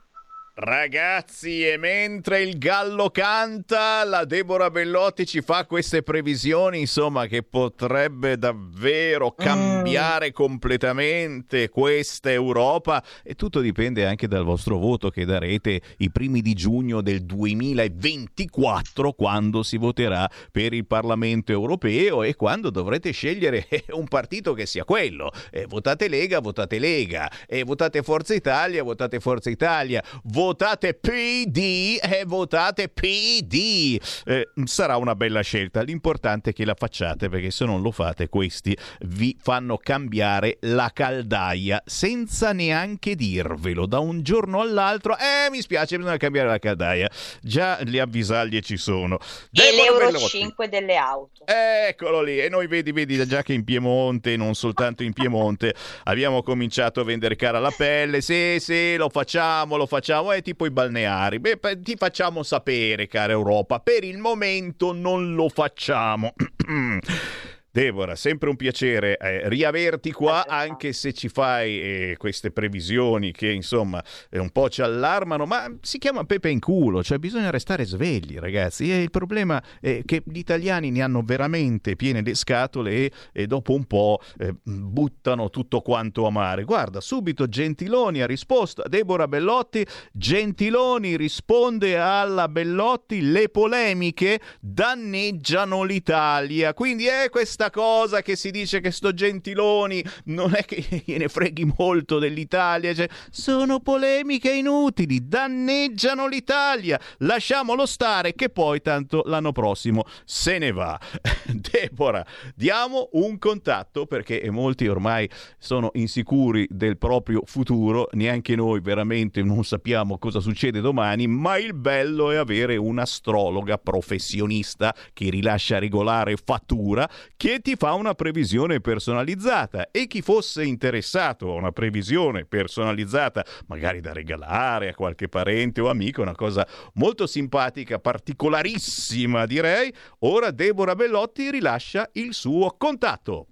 Ragazzi, 0.62 1.65
e 1.65 1.78
mentre 1.78 2.41
il 2.41 2.58
gallo 2.58 3.12
canta, 3.12 4.04
la 4.04 4.26
Deborah 4.26 4.69
Bellotti 4.69 5.26
ci 5.26 5.39
fa 5.39 5.65
queste 5.65 6.04
previsioni, 6.04 6.82
insomma, 6.82 7.28
che 7.28 7.43
potrebbe 7.43 8.38
davvero 8.38 9.28
mm. 9.28 9.38
cambiare 9.41 10.28
mm. 10.28 10.34
completamente 10.34 11.69
questa 11.69 12.30
Europa 12.30 13.02
e 13.24 13.36
tutto 13.36 13.62
dipende 13.62 14.06
anche 14.06 14.28
dal 14.28 14.43
vostro 14.43 14.78
voto 14.78 15.10
che 15.10 15.24
darete 15.24 15.80
i 16.00 16.12
primi 16.12 16.41
di 16.41 16.54
giugno 16.56 17.00
del 17.00 17.22
2024 17.22 19.13
quando 19.13 19.63
si 19.63 19.78
voterà 19.78 20.30
per 20.52 20.74
il 20.74 20.86
Parlamento 20.86 21.54
europeo 21.54 22.22
e 22.22 22.36
quando 22.36 22.69
dovrete 22.69 23.12
scegliere 23.12 23.65
un 23.95 24.10
partito 24.10 24.54
che 24.54 24.65
sia 24.65 24.84
quello. 24.84 25.32
Eh, 25.52 25.67
votate 25.67 26.10
Lega, 26.10 26.41
votate 26.41 26.80
Lega, 26.80 27.32
e 27.48 27.63
votate 27.63 28.04
Forza 28.04 28.34
Italia, 28.34 28.84
votate 28.84 29.22
Forza 29.22 29.50
Italia. 29.50 30.04
Votate 30.24 30.48
votate 30.49 30.95
PD 30.95 31.99
e 32.01 32.23
votate 32.25 32.89
PD. 32.89 33.99
Eh, 34.25 34.49
sarà 34.63 34.97
una 34.97 35.13
bella 35.13 35.41
scelta. 35.41 35.83
L'importante 35.83 36.49
è 36.49 36.53
che 36.53 36.65
la 36.65 36.73
facciate 36.73 37.29
perché 37.29 37.51
se 37.51 37.65
non 37.65 37.83
lo 37.83 37.91
fate 37.91 38.29
questi 38.29 38.75
vi 39.01 39.38
fanno 39.39 39.77
cambiare 39.77 40.57
la 40.62 40.89
caldaia 40.91 41.83
senza 41.85 42.51
neanche 42.51 43.13
dirvelo 43.13 43.85
da 43.85 43.99
un 43.99 44.23
giorno 44.23 44.62
all'altro. 44.62 45.15
Eh, 45.17 45.51
mi 45.51 45.62
spiace, 45.62 45.97
bisogna 45.97 46.17
cambiare 46.17 46.47
la 46.47 46.57
caldaia. 46.57 47.07
Già 47.41 47.77
le 47.83 47.99
avvisaglie 47.99 48.62
ci 48.62 48.77
sono. 48.77 49.19
E 49.51 49.71
l'Euro 49.71 50.17
5 50.17 50.67
delle 50.67 50.95
auto. 50.95 51.45
Eccolo 51.45 52.23
lì. 52.23 52.39
E 52.39 52.49
noi 52.49 52.65
vedi, 52.65 52.91
vedi 52.91 53.23
già 53.27 53.43
che 53.43 53.53
in 53.53 53.63
Piemonte, 53.63 54.35
non 54.35 54.55
soltanto 54.55 55.03
in 55.03 55.13
Piemonte, 55.13 55.75
abbiamo 56.05 56.41
cominciato 56.41 57.01
a 57.01 57.03
vendere 57.03 57.35
cara 57.35 57.59
la 57.59 57.71
pelle. 57.75 58.21
Sì, 58.21 58.57
sì, 58.59 58.95
lo 58.95 59.09
facciamo, 59.09 59.77
lo 59.77 59.85
facciamo. 59.85 60.31
E 60.31 60.38
tipo 60.41 60.65
i 60.65 60.71
balneari. 60.71 61.39
Beh, 61.39 61.60
ti 61.82 61.95
facciamo 61.95 62.43
sapere, 62.43 63.08
cara 63.08 63.32
Europa, 63.34 63.80
per 63.80 64.04
il 64.04 64.17
momento 64.17 64.93
non 64.93 65.34
lo 65.36 65.49
facciamo. 65.49 66.34
Deborah, 67.71 68.15
sempre 68.15 68.49
un 68.49 68.55
piacere 68.55 69.15
eh, 69.17 69.47
riaverti 69.47 70.12
qua, 70.12 70.47
anche 70.47 70.91
se 70.91 71.13
ci 71.13 71.29
fai 71.29 71.79
eh, 71.79 72.15
queste 72.17 72.49
previsioni 72.51 73.32
che 73.32 73.51
insomma 73.51 74.03
eh, 74.32 74.39
un 74.39 74.49
po' 74.49 74.69
ci 74.69 74.82
allarmano, 74.82 75.45
ma 75.45 75.71
si 75.82 75.99
chiama 75.99 76.23
pepe 76.23 76.49
in 76.49 76.60
culo, 76.60 77.03
cioè 77.03 77.19
bisogna 77.19 77.51
restare 77.51 77.86
svegli 77.86 78.39
ragazzi. 78.39 78.91
E 78.91 79.03
il 79.03 79.12
problema 79.12 79.62
è 79.79 80.01
che 80.03 80.23
gli 80.25 80.39
italiani 80.39 80.89
ne 80.89 81.03
hanno 81.03 81.21
veramente 81.21 81.95
piene 81.95 82.23
le 82.23 82.34
scatole 82.34 82.91
e, 82.91 83.12
e 83.32 83.45
dopo 83.45 83.73
un 83.73 83.86
po' 83.86 84.19
eh, 84.39 84.55
buttano 84.63 85.51
tutto 85.51 85.82
quanto 85.82 86.25
a 86.25 86.32
mare. 86.32 86.63
Guarda, 86.63 86.99
subito 87.01 87.47
Gentiloni 87.47 88.21
ha 88.21 88.25
risposto 88.25 88.82
a 88.82 88.89
Deborah 88.89 89.27
Bellotti, 89.27 89.86
Gentiloni 90.12 91.17
risponde 91.17 91.99
alla 91.99 92.47
Bellotti, 92.47 93.21
le 93.21 93.49
polemiche 93.49 94.39
danneggiano 94.60 95.84
l'Italia. 95.84 96.73
Quindi 96.73 97.05
è 97.05 97.29
questa 97.29 97.59
questa 97.60 97.72
cosa 97.72 98.22
che 98.22 98.38
si 98.38 98.52
dice 98.52 98.80
che 98.80 98.89
sto 98.89 99.13
Gentiloni 99.13 100.02
non 100.26 100.54
è 100.56 100.63
che 100.63 100.82
gliene 101.06 101.28
freghi 101.28 101.69
molto 101.78 102.17
dell'Italia, 102.17 102.93
cioè, 102.93 103.10
sono 103.30 103.82
polemiche 103.82 104.50
inutili, 104.50 105.28
danneggiano 105.28 106.26
l'Italia, 106.26 106.98
lasciamolo 107.17 107.86
stare 107.86 108.34
che 108.34 108.48
poi 108.48 108.82
tanto 108.82 109.24
l'anno 109.26 109.52
prossimo 109.52 110.06
se 110.24 110.58
ne 110.58 110.72
va. 110.72 110.98
Deborah, 111.52 112.26
diamo 112.56 113.10
un 113.13 113.38
contatto 113.38 114.06
perché 114.06 114.50
molti 114.50 114.88
ormai 114.88 115.30
sono 115.58 115.89
insicuri 115.95 116.65
del 116.69 116.98
proprio 116.98 117.41
futuro, 117.43 118.08
neanche 118.13 118.56
noi 118.56 118.80
veramente 118.80 119.43
non 119.43 119.65
sappiamo 119.65 120.17
cosa 120.17 120.39
succede 120.39 120.80
domani, 120.80 121.28
ma 121.28 121.58
il 121.58 121.74
bello 121.74 122.32
è 122.32 122.38
avere 122.38 122.78
un'astrologa 122.78 123.78
professionista 123.78 124.95
che 125.12 125.30
rilascia 125.30 125.78
regolare 125.78 126.38
fattura 126.38 127.10
che 127.36 127.48
che 127.49 127.62
ti 127.62 127.75
fa 127.75 127.93
una 127.93 128.13
previsione 128.13 128.79
personalizzata 128.79 129.89
e 129.89 130.05
chi 130.05 130.21
fosse 130.21 130.63
interessato 130.63 131.49
a 131.49 131.55
una 131.55 131.71
previsione 131.71 132.45
personalizzata, 132.45 133.43
magari 133.65 134.01
da 134.01 134.13
regalare 134.13 134.89
a 134.89 134.93
qualche 134.93 135.29
parente 135.29 135.81
o 135.81 135.89
amico, 135.89 136.21
una 136.21 136.35
cosa 136.35 136.67
molto 136.93 137.25
simpatica, 137.25 137.97
particolarissima 137.97 139.47
direi, 139.47 139.91
ora 140.19 140.51
Deborah 140.51 140.93
Bellotti 140.93 141.49
rilascia 141.49 142.07
il 142.13 142.35
suo 142.35 142.75
contatto. 142.77 143.47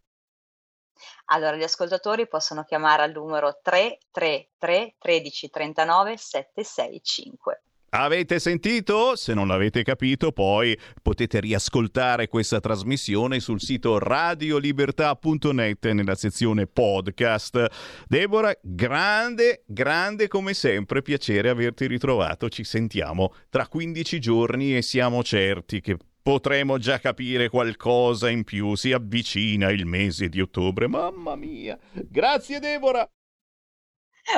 Allora, 1.31 1.55
gli 1.55 1.63
ascoltatori 1.63 2.27
possono 2.27 2.65
chiamare 2.65 3.01
al 3.01 3.11
numero 3.13 3.57
333 3.63 4.93
13 4.99 5.49
39 5.49 6.17
765. 6.17 7.61
Avete 7.99 8.37
sentito? 8.37 9.15
Se 9.15 9.33
non 9.33 9.47
l'avete 9.47 9.81
capito, 9.81 10.31
poi 10.31 10.77
potete 11.01 11.39
riascoltare 11.39 12.27
questa 12.27 12.59
trasmissione 12.59 13.39
sul 13.39 13.59
sito 13.59 13.97
radiolibertà.net 13.97 15.87
nella 15.87 16.13
sezione 16.13 16.67
podcast. 16.67 17.65
Deborah, 18.07 18.55
grande, 18.61 19.63
grande 19.65 20.27
come 20.27 20.53
sempre, 20.53 21.01
piacere 21.01 21.49
averti 21.49 21.87
ritrovato. 21.87 22.49
Ci 22.49 22.63
sentiamo 22.63 23.33
tra 23.49 23.67
15 23.67 24.19
giorni 24.19 24.77
e 24.77 24.83
siamo 24.83 25.23
certi 25.23 25.81
che 25.81 25.97
potremo 26.21 26.77
già 26.77 26.99
capire 26.99 27.49
qualcosa 27.49 28.29
in 28.29 28.43
più. 28.43 28.75
Si 28.75 28.91
avvicina 28.91 29.71
il 29.71 29.87
mese 29.87 30.29
di 30.29 30.39
ottobre. 30.39 30.85
Mamma 30.87 31.35
mia! 31.35 31.75
Grazie 31.93 32.59
Deborah! 32.59 33.09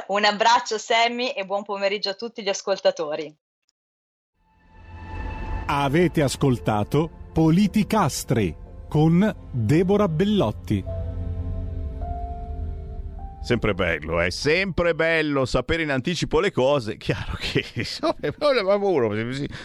Un 0.08 0.24
abbraccio 0.24 0.78
Sammy 0.78 1.32
e 1.32 1.44
buon 1.44 1.64
pomeriggio 1.64 2.12
a 2.12 2.14
tutti 2.14 2.42
gli 2.42 2.48
ascoltatori. 2.48 3.36
Avete 5.72 6.24
ascoltato 6.24 7.12
Politicastri 7.32 8.56
con 8.88 9.36
Deborah 9.52 10.08
Bellotti. 10.08 10.99
Sempre 13.50 13.74
bello, 13.74 14.20
è 14.20 14.30
sempre 14.30 14.94
bello 14.94 15.44
sapere 15.44 15.82
in 15.82 15.90
anticipo 15.90 16.40
le 16.40 16.52
cose. 16.52 16.98
Chiaro 17.02 17.36
che 17.40 17.66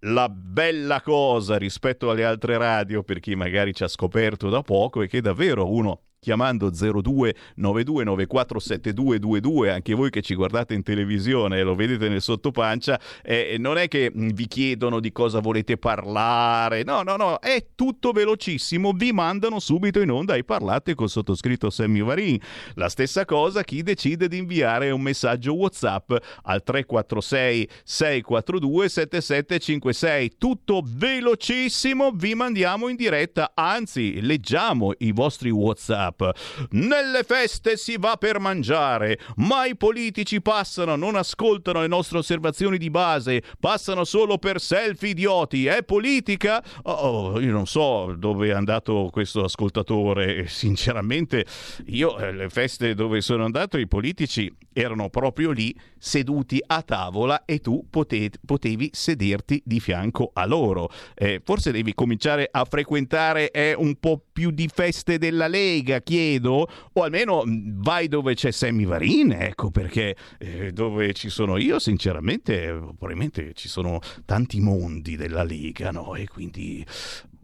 la 0.04 0.28
bella 0.28 1.00
cosa 1.00 1.56
rispetto 1.56 2.10
alle 2.10 2.24
altre 2.24 2.56
radio, 2.56 3.02
per 3.02 3.20
chi 3.20 3.34
magari 3.34 3.74
ci 3.74 3.84
ha 3.84 3.88
scoperto 3.88 4.48
da 4.48 4.62
poco, 4.62 5.02
è 5.02 5.08
che 5.08 5.20
davvero 5.20 5.70
uno 5.70 6.00
chiamando 6.22 6.70
0292947222 6.70 9.70
anche 9.70 9.94
voi 9.94 10.08
che 10.08 10.22
ci 10.22 10.36
guardate 10.36 10.72
in 10.72 10.84
televisione 10.84 11.58
e 11.58 11.64
lo 11.64 11.74
vedete 11.74 12.08
nel 12.08 12.22
sottopancia 12.22 13.00
eh, 13.24 13.56
non 13.58 13.76
è 13.76 13.88
che 13.88 14.12
mm, 14.16 14.28
vi 14.28 14.46
chiedono 14.46 15.00
di 15.00 15.10
cosa 15.10 15.40
volete 15.40 15.78
parlare. 15.78 16.84
No 16.84 17.02
no 17.02 17.16
no 17.16 17.40
è 17.40 17.66
tutto 17.74 18.12
velocissimo. 18.12 18.92
Vi 18.92 19.10
mandano 19.12 19.58
subito 19.58 20.00
in 20.00 20.12
onda 20.12 20.36
e 20.36 20.44
parlate 20.44 20.94
col 20.94 21.08
sottoscritto 21.08 21.70
Sammy 21.70 22.02
Varin. 22.02 22.38
La 22.74 22.88
stessa 22.88 23.24
cosa 23.24 23.64
chi 23.64 23.82
decide 23.82 24.28
di 24.28 24.38
inviare 24.38 24.90
un 24.90 25.00
messaggio 25.00 25.54
whatsapp 25.54 26.12
al 26.44 26.62
346 26.62 27.68
642 27.82 28.88
7756 28.88 30.34
tutto 30.38 30.84
velocissimo 30.86 32.12
vi 32.14 32.36
mandiamo 32.36 32.86
in 32.88 32.94
diretta 32.94 33.50
anzi 33.54 34.20
leggiamo 34.20 34.92
i 34.98 35.10
vostri 35.10 35.50
whatsapp 35.50 36.11
Up. 36.12 36.68
Nelle 36.70 37.22
feste 37.24 37.76
si 37.76 37.96
va 37.98 38.16
per 38.16 38.38
mangiare, 38.38 39.18
ma 39.36 39.64
i 39.64 39.76
politici 39.76 40.40
passano, 40.42 40.96
non 40.96 41.16
ascoltano 41.16 41.80
le 41.80 41.86
nostre 41.86 42.18
osservazioni 42.18 42.76
di 42.76 42.90
base, 42.90 43.42
passano 43.58 44.04
solo 44.04 44.38
per 44.38 44.60
selfie 44.60 45.10
idioti. 45.10 45.66
È 45.66 45.82
politica? 45.82 46.62
Oh, 46.82 47.40
io 47.40 47.52
non 47.52 47.66
so 47.66 48.14
dove 48.16 48.48
è 48.48 48.52
andato 48.52 49.08
questo 49.10 49.44
ascoltatore. 49.44 50.46
Sinceramente, 50.52 51.46
io 51.86 52.18
eh, 52.18 52.32
le 52.32 52.48
feste 52.48 52.94
dove 52.94 53.20
sono 53.20 53.44
andato, 53.44 53.78
i 53.78 53.88
politici 53.88 54.54
erano 54.72 55.08
proprio 55.08 55.50
lì, 55.50 55.74
seduti 55.98 56.62
a 56.66 56.82
tavola 56.82 57.44
e 57.44 57.60
tu 57.60 57.86
potevi, 57.88 58.30
potevi 58.44 58.90
sederti 58.92 59.62
di 59.64 59.80
fianco 59.80 60.30
a 60.34 60.46
loro. 60.46 60.90
Eh, 61.14 61.40
forse 61.44 61.72
devi 61.72 61.94
cominciare 61.94 62.48
a 62.50 62.64
frequentare 62.64 63.50
eh, 63.50 63.74
un 63.74 63.94
po' 63.96 64.22
più 64.32 64.50
di 64.50 64.68
feste 64.72 65.18
della 65.18 65.46
Lega, 65.46 66.00
chiedo, 66.00 66.66
o 66.92 67.02
almeno 67.02 67.44
mm, 67.44 67.82
vai 67.82 68.08
dove 68.08 68.34
c'è 68.34 68.50
Sammy 68.50 68.84
Varin, 68.84 69.32
ecco, 69.32 69.70
perché 69.70 70.16
eh, 70.38 70.72
dove 70.72 71.12
ci 71.12 71.28
sono 71.28 71.56
io, 71.56 71.78
sinceramente, 71.78 72.72
probabilmente 72.72 73.52
ci 73.54 73.68
sono 73.68 74.00
tanti 74.24 74.60
mondi 74.60 75.16
della 75.16 75.42
Lega, 75.42 75.90
no? 75.90 76.14
E 76.14 76.26
quindi 76.26 76.84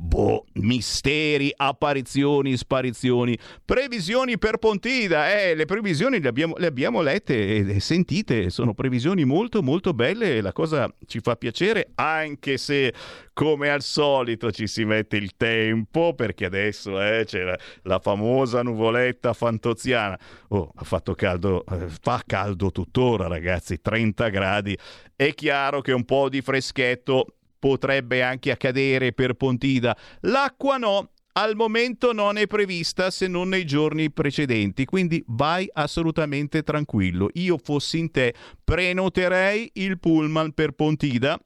Boh, 0.00 0.44
misteri, 0.52 1.52
apparizioni, 1.56 2.56
sparizioni, 2.56 3.36
previsioni 3.64 4.38
per 4.38 4.58
Pontida. 4.58 5.36
Eh, 5.36 5.56
le 5.56 5.64
previsioni 5.64 6.20
le 6.20 6.28
abbiamo, 6.28 6.54
le 6.56 6.68
abbiamo 6.68 7.02
lette 7.02 7.66
e, 7.66 7.80
sentite, 7.80 8.48
sono 8.48 8.74
previsioni 8.74 9.24
molto 9.24 9.60
molto 9.60 9.94
belle 9.94 10.36
e 10.36 10.40
la 10.40 10.52
cosa 10.52 10.88
ci 11.04 11.18
fa 11.18 11.34
piacere 11.34 11.90
anche 11.96 12.58
se 12.58 12.94
come 13.32 13.70
al 13.70 13.82
solito 13.82 14.52
ci 14.52 14.68
si 14.68 14.84
mette 14.84 15.16
il 15.16 15.36
tempo 15.36 16.14
perché 16.14 16.44
adesso 16.44 17.02
eh, 17.02 17.24
c'è 17.24 17.42
la, 17.42 17.58
la, 17.82 17.98
famosa 17.98 18.62
nuvoletta 18.62 19.32
fantoziana. 19.32 20.16
Oh, 20.50 20.70
ha 20.76 20.84
fatto 20.84 21.16
caldo, 21.16 21.64
eh, 21.66 21.88
fa 21.88 22.22
caldo 22.24 22.70
tuttora 22.70 23.26
ragazzi, 23.26 23.80
30 23.80 24.28
gradi. 24.28 24.78
È 25.16 25.34
chiaro 25.34 25.80
che 25.80 25.90
un 25.90 26.04
po' 26.04 26.28
di 26.28 26.40
freschetto 26.40 27.37
potrebbe 27.58 28.22
anche 28.22 28.50
accadere 28.50 29.12
per 29.12 29.34
Pontida. 29.34 29.96
L'acqua 30.20 30.76
no, 30.76 31.10
al 31.32 31.54
momento 31.54 32.12
non 32.12 32.36
è 32.36 32.46
prevista 32.46 33.10
se 33.10 33.28
non 33.28 33.48
nei 33.48 33.64
giorni 33.64 34.10
precedenti, 34.10 34.84
quindi 34.84 35.22
vai 35.28 35.68
assolutamente 35.72 36.62
tranquillo. 36.62 37.30
Io 37.34 37.58
fossi 37.62 37.98
in 37.98 38.10
te, 38.10 38.34
prenoterei 38.64 39.70
il 39.74 39.98
pullman 39.98 40.52
per 40.52 40.72
Pontida 40.72 41.38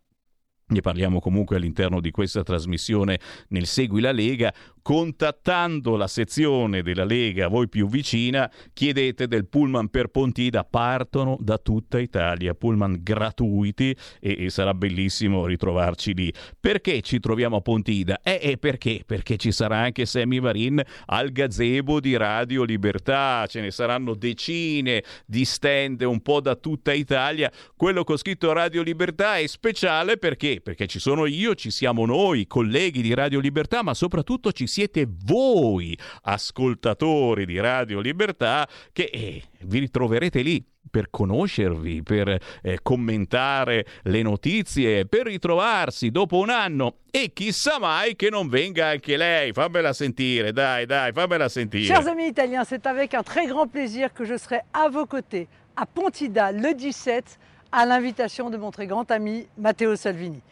ne 0.73 0.81
parliamo 0.81 1.21
comunque 1.21 1.57
all'interno 1.57 2.01
di 2.01 2.11
questa 2.11 2.43
trasmissione 2.43 3.19
nel 3.49 3.67
Segui 3.67 4.01
la 4.01 4.13
Lega, 4.13 4.53
contattando 4.83 5.97
la 5.97 6.09
sezione 6.09 6.83
della 6.83 7.05
Lega 7.05 7.47
a 7.47 7.49
voi 7.49 7.69
più 7.69 7.89
vicina, 7.89 8.51
chiedete 8.73 9.29
del 9.29 9.47
pullman 9.47 9.89
per 9.89 10.09
Pontida, 10.09 10.65
partono 10.65 11.37
da 11.41 11.57
tutta 11.59 12.01
Italia, 12.01 12.55
pullman 12.55 12.99
gratuiti 13.01 13.97
e, 14.21 14.45
e 14.45 14.51
sarà 14.51 14.75
bellissimo 14.75 15.47
ritrovarci 15.47 16.15
lì. 16.15 16.33
Perché 16.59 17.01
ci 17.01 17.21
troviamo 17.21 17.57
a 17.57 17.61
Pontida? 17.61 18.21
Eh, 18.23 18.41
eh 18.43 18.59
perché? 18.59 19.03
Perché 19.07 19.37
ci 19.37 19.53
sarà 19.53 19.79
anche 19.79 20.05
Sammy 20.05 20.41
Varin 20.41 20.83
al 21.07 21.31
gazebo 21.31 22.01
di 22.01 22.17
Radio 22.17 22.65
Libertà, 22.65 23.47
ce 23.47 23.61
ne 23.61 23.71
saranno 23.71 24.15
decine 24.15 25.05
di 25.27 25.45
stand 25.45 26.03
un 26.03 26.21
po' 26.21 26.41
da 26.41 26.57
tutta 26.57 26.93
Italia. 26.93 27.51
Quello 27.77 28.03
che 28.03 28.13
ho 28.13 28.17
scritto 28.17 28.53
Radio 28.53 28.83
Libertà 28.83 29.37
è 29.37 29.47
speciale 29.47 30.17
perché? 30.17 30.61
Perché 30.62 30.87
ci 30.87 30.98
sono 30.98 31.27
io, 31.27 31.55
ci 31.55 31.70
siamo 31.70 32.07
noi, 32.07 32.46
colleghi 32.46 33.03
di 33.03 33.14
Radio 33.14 33.40
Libertà, 33.40 33.83
ma 33.83 33.94
soprattutto 33.94 34.53
ci 34.53 34.66
siete 34.66 35.07
voi, 35.09 35.98
ascoltatori 36.22 37.44
di 37.46 37.59
Radio 37.59 38.01
Libertà, 38.01 38.68
che 38.92 39.11
eh, 39.12 39.42
vi 39.62 39.81
ritroverete 39.81 40.40
lì 40.40 40.64
per 40.92 41.09
conoscervi, 41.11 42.03
per 42.03 42.38
eh, 42.62 42.79
commentare 42.83 43.87
le 44.03 44.22
notizie, 44.22 45.07
per 45.07 45.27
ritrovarsi 45.27 46.11
dopo 46.11 46.38
un 46.38 46.51
anno 46.51 46.96
e 47.11 47.33
chissà 47.33 47.79
mai 47.79 48.14
che 48.14 48.29
non 48.29 48.48
venga 48.48 48.88
anche 48.88 49.16
lei. 49.16 49.53
Fammela 49.53 49.92
sentire, 49.92 50.53
dai, 50.53 50.85
dai, 50.85 51.12
fammela 51.12 51.48
sentire. 51.48 51.87
Chers 51.87 52.07
amis 52.07 52.29
italiens, 52.29 52.64
c'est 52.64 52.87
avec 52.87 53.14
un 53.14 53.22
très 53.22 53.46
grand 53.46 53.66
plaisir 53.66 54.12
que 54.12 54.25
je 54.25 54.37
serai 54.37 54.61
à 54.72 54.88
vos 54.88 55.07
côtés 55.07 55.48
à 55.77 55.87
Pontida 55.87 56.53
le 56.53 56.75
17 56.75 57.38
à 57.72 57.87
l'invitation 57.87 58.51
de 58.51 58.59
mon 58.59 58.70
très 58.70 58.87
grand 58.87 59.11
ami 59.11 59.46
Matteo 59.57 59.96
Salvini. 59.96 60.42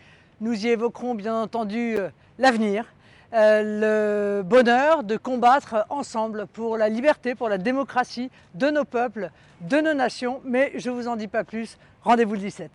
Nous 0.41 0.65
y 0.65 0.69
évoquerons 0.69 1.15
bien 1.15 1.35
entendu 1.35 1.97
euh, 1.99 2.09
l'avenir, 2.39 2.87
euh, 3.35 4.39
le 4.39 4.43
bonheur 4.43 5.05
de 5.05 5.19
combattre 5.19 5.85
ensemble 5.91 6.47
pour 6.47 6.79
la 6.79 6.89
liberté, 6.89 7.35
pour 7.35 7.51
la 7.51 7.59
démocratie 7.59 8.31
de 8.55 8.71
nos 8.71 8.85
peuples, 8.85 9.31
de 9.61 9.77
nos 9.77 9.93
nations. 9.93 10.41
Mais 10.45 10.73
je 10.77 10.89
ne 10.89 10.95
vous 10.95 11.09
en 11.09 11.17
dis 11.17 11.29
pas 11.29 11.45
plus. 11.45 11.77
Rendez-vous 12.03 12.35
le 12.35 12.41
17. 12.41 12.71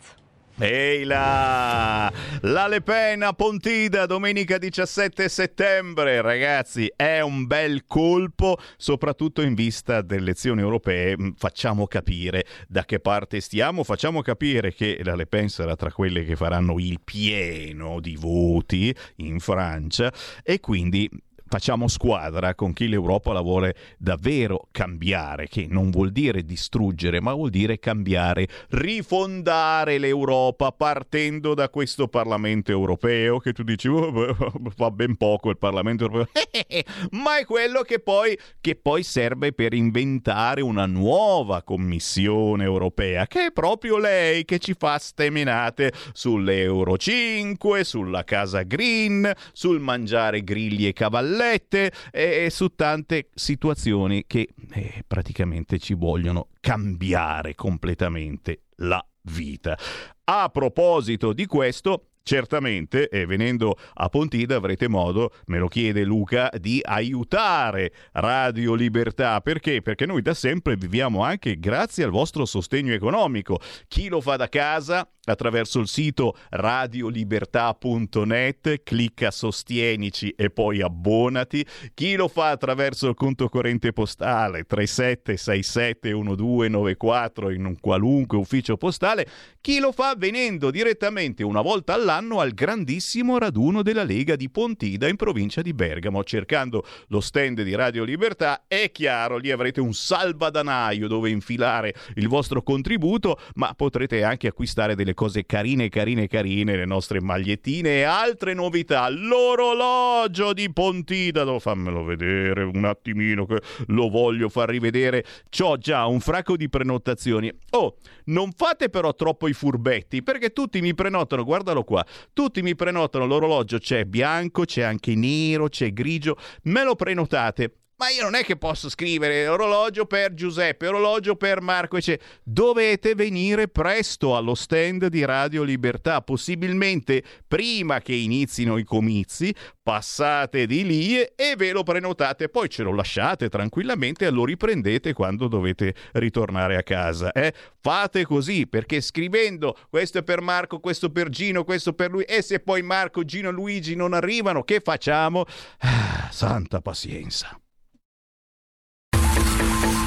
Ehi 0.58 1.04
là! 1.04 2.10
La 2.40 2.66
Le 2.66 2.80
Pen 2.80 3.22
a 3.22 3.34
Pontida 3.34 4.06
domenica 4.06 4.56
17 4.56 5.28
settembre, 5.28 6.22
ragazzi, 6.22 6.90
è 6.96 7.20
un 7.20 7.46
bel 7.46 7.84
colpo, 7.86 8.56
soprattutto 8.78 9.42
in 9.42 9.52
vista 9.52 10.00
delle 10.00 10.22
elezioni 10.22 10.62
europee. 10.62 11.14
Mm, 11.18 11.32
facciamo 11.36 11.86
capire 11.86 12.46
da 12.68 12.86
che 12.86 13.00
parte 13.00 13.40
stiamo, 13.40 13.84
facciamo 13.84 14.22
capire 14.22 14.72
che 14.72 14.98
la 15.04 15.14
Le 15.14 15.26
Pen 15.26 15.50
sarà 15.50 15.76
tra 15.76 15.92
quelle 15.92 16.24
che 16.24 16.36
faranno 16.36 16.78
il 16.78 17.00
pieno 17.04 18.00
di 18.00 18.16
voti 18.16 18.94
in 19.16 19.40
Francia 19.40 20.10
e 20.42 20.58
quindi 20.60 21.06
facciamo 21.48 21.88
squadra 21.88 22.54
con 22.54 22.72
chi 22.72 22.88
l'Europa 22.88 23.32
la 23.32 23.40
vuole 23.40 23.74
davvero 23.98 24.68
cambiare, 24.70 25.48
che 25.48 25.66
non 25.68 25.90
vuol 25.90 26.10
dire 26.10 26.44
distruggere, 26.44 27.20
ma 27.20 27.32
vuol 27.32 27.50
dire 27.50 27.78
cambiare, 27.78 28.48
rifondare 28.70 29.98
l'Europa 29.98 30.72
partendo 30.72 31.54
da 31.54 31.68
questo 31.68 32.08
Parlamento 32.08 32.70
europeo 32.70 33.38
che 33.38 33.52
tu 33.52 33.62
dici 33.62 33.88
oh, 33.88 34.36
va 34.76 34.90
ben 34.90 35.16
poco 35.16 35.50
il 35.50 35.58
Parlamento 35.58 36.04
europeo, 36.04 36.42
ma 37.12 37.38
è 37.38 37.44
quello 37.44 37.82
che 37.82 38.00
poi, 38.00 38.36
che 38.60 38.76
poi 38.76 39.02
serve 39.02 39.52
per 39.52 39.72
inventare 39.72 40.60
una 40.60 40.86
nuova 40.86 41.62
Commissione 41.62 42.64
europea, 42.64 43.26
che 43.26 43.46
è 43.46 43.52
proprio 43.52 43.98
lei 43.98 44.44
che 44.44 44.58
ci 44.58 44.74
fa 44.76 44.98
steminate 44.98 45.92
sull'Euro 46.12 46.96
5, 46.96 47.84
sulla 47.84 48.24
casa 48.24 48.62
green, 48.62 49.32
sul 49.52 49.80
mangiare 49.80 50.42
grilli 50.42 50.86
e 50.86 50.92
cavallette 51.36 51.92
e 52.10 52.48
su 52.50 52.68
tante 52.74 53.28
situazioni 53.34 54.24
che 54.26 54.48
eh, 54.72 55.04
praticamente 55.06 55.78
ci 55.78 55.94
vogliono 55.94 56.48
cambiare 56.60 57.54
completamente 57.54 58.62
la 58.76 59.04
vita. 59.22 59.78
A 60.24 60.48
proposito 60.48 61.32
di 61.32 61.46
questo, 61.46 62.08
Certamente, 62.26 63.08
e 63.08 63.24
venendo 63.24 63.78
a 63.94 64.08
Pontida 64.08 64.56
avrete 64.56 64.88
modo, 64.88 65.30
me 65.44 65.60
lo 65.60 65.68
chiede 65.68 66.02
Luca, 66.02 66.50
di 66.58 66.80
aiutare 66.82 67.92
Radio 68.14 68.74
Libertà. 68.74 69.40
Perché? 69.40 69.80
Perché 69.80 70.06
noi 70.06 70.22
da 70.22 70.34
sempre 70.34 70.74
viviamo 70.74 71.22
anche 71.22 71.56
grazie 71.60 72.02
al 72.02 72.10
vostro 72.10 72.44
sostegno 72.44 72.92
economico. 72.92 73.60
Chi 73.86 74.08
lo 74.08 74.20
fa 74.20 74.34
da 74.34 74.48
casa 74.48 75.08
attraverso 75.30 75.80
il 75.80 75.88
sito 75.88 76.36
radiolibertà.net, 76.50 78.82
clicca 78.82 79.30
sostienici 79.30 80.34
e 80.36 80.50
poi 80.50 80.82
abbonati. 80.82 81.64
Chi 81.94 82.16
lo 82.16 82.28
fa 82.28 82.50
attraverso 82.50 83.08
il 83.08 83.14
conto 83.14 83.48
corrente 83.48 83.92
postale 83.92 84.66
37671294 84.68 87.52
in 87.52 87.64
un 87.64 87.80
qualunque 87.80 88.38
ufficio 88.38 88.76
postale, 88.76 89.26
chi 89.60 89.78
lo 89.78 89.92
fa 89.92 90.14
venendo 90.16 90.70
direttamente 90.70 91.42
una 91.42 91.60
volta 91.60 91.92
all'anno 91.94 92.38
al 92.40 92.52
grandissimo 92.52 93.38
raduno 93.38 93.82
della 93.82 94.04
Lega 94.04 94.36
di 94.36 94.48
Pontida 94.48 95.08
in 95.08 95.16
provincia 95.16 95.60
di 95.62 95.74
Bergamo, 95.74 96.22
cercando 96.24 96.84
lo 97.08 97.20
stand 97.20 97.62
di 97.62 97.74
Radio 97.74 98.04
Libertà. 98.04 98.66
È 98.68 98.92
chiaro, 98.92 99.38
lì 99.38 99.50
avrete 99.50 99.80
un 99.80 99.92
salvadanaio 99.92 101.08
dove 101.08 101.30
infilare 101.30 101.94
il 102.14 102.28
vostro 102.28 102.62
contributo, 102.62 103.40
ma 103.54 103.74
potrete 103.74 104.22
anche 104.22 104.46
acquistare 104.46 104.94
delle 104.94 105.14
cose 105.16 105.44
carine, 105.44 105.88
carine, 105.88 106.28
carine, 106.28 106.76
le 106.76 106.84
nostre 106.84 107.20
magliettine 107.20 107.96
e 107.96 108.02
altre 108.02 108.54
novità. 108.54 109.08
L'orologio 109.08 110.52
di 110.52 110.72
Pontida, 110.72 111.42
devo 111.42 111.58
farmelo 111.58 112.04
vedere 112.04 112.62
un 112.62 112.84
attimino 112.84 113.46
che 113.46 113.60
lo 113.88 114.08
voglio 114.08 114.48
far 114.48 114.68
rivedere. 114.68 115.24
C'ho 115.50 115.76
già 115.78 116.06
un 116.06 116.20
fracco 116.20 116.56
di 116.56 116.68
prenotazioni. 116.68 117.50
Oh, 117.70 117.96
non 118.26 118.52
fate 118.52 118.88
però 118.88 119.12
troppo 119.14 119.48
i 119.48 119.52
furbetti, 119.52 120.22
perché 120.22 120.50
tutti 120.50 120.80
mi 120.80 120.94
prenotano, 120.94 121.42
guardalo 121.42 121.82
qua, 121.82 122.06
tutti 122.32 122.62
mi 122.62 122.76
prenotano 122.76 123.26
l'orologio, 123.26 123.78
c'è 123.78 124.04
bianco, 124.04 124.64
c'è 124.64 124.82
anche 124.82 125.16
nero, 125.16 125.68
c'è 125.68 125.92
grigio, 125.92 126.36
me 126.64 126.84
lo 126.84 126.94
prenotate. 126.94 127.72
Ma 127.98 128.10
io 128.10 128.24
non 128.24 128.34
è 128.34 128.44
che 128.44 128.56
posso 128.56 128.90
scrivere 128.90 129.48
orologio 129.48 130.04
per 130.04 130.34
Giuseppe, 130.34 130.86
orologio 130.86 131.34
per 131.34 131.62
Marco, 131.62 131.98
cioè, 131.98 132.18
dovete 132.42 133.14
venire 133.14 133.68
presto 133.68 134.36
allo 134.36 134.54
stand 134.54 135.06
di 135.06 135.24
Radio 135.24 135.62
Libertà, 135.62 136.20
possibilmente 136.20 137.24
prima 137.48 138.00
che 138.00 138.12
inizino 138.12 138.76
i 138.76 138.84
comizi, 138.84 139.54
passate 139.82 140.66
di 140.66 140.84
lì 140.84 141.22
e 141.22 141.54
ve 141.56 141.72
lo 141.72 141.84
prenotate, 141.84 142.50
poi 142.50 142.68
ce 142.68 142.82
lo 142.82 142.92
lasciate 142.92 143.48
tranquillamente 143.48 144.26
e 144.26 144.30
lo 144.30 144.44
riprendete 144.44 145.14
quando 145.14 145.48
dovete 145.48 145.94
ritornare 146.12 146.76
a 146.76 146.82
casa. 146.82 147.32
Eh? 147.32 147.54
Fate 147.80 148.26
così, 148.26 148.66
perché 148.66 149.00
scrivendo 149.00 149.74
questo 149.88 150.18
è 150.18 150.22
per 150.22 150.42
Marco, 150.42 150.80
questo 150.80 151.08
per 151.08 151.30
Gino, 151.30 151.64
questo 151.64 151.94
per 151.94 152.10
lui, 152.10 152.24
e 152.24 152.42
se 152.42 152.60
poi 152.60 152.82
Marco, 152.82 153.24
Gino, 153.24 153.50
Luigi 153.50 153.96
non 153.96 154.12
arrivano, 154.12 154.64
che 154.64 154.80
facciamo? 154.80 155.46
Ah, 155.78 156.28
santa 156.30 156.82
pazienza. 156.82 157.58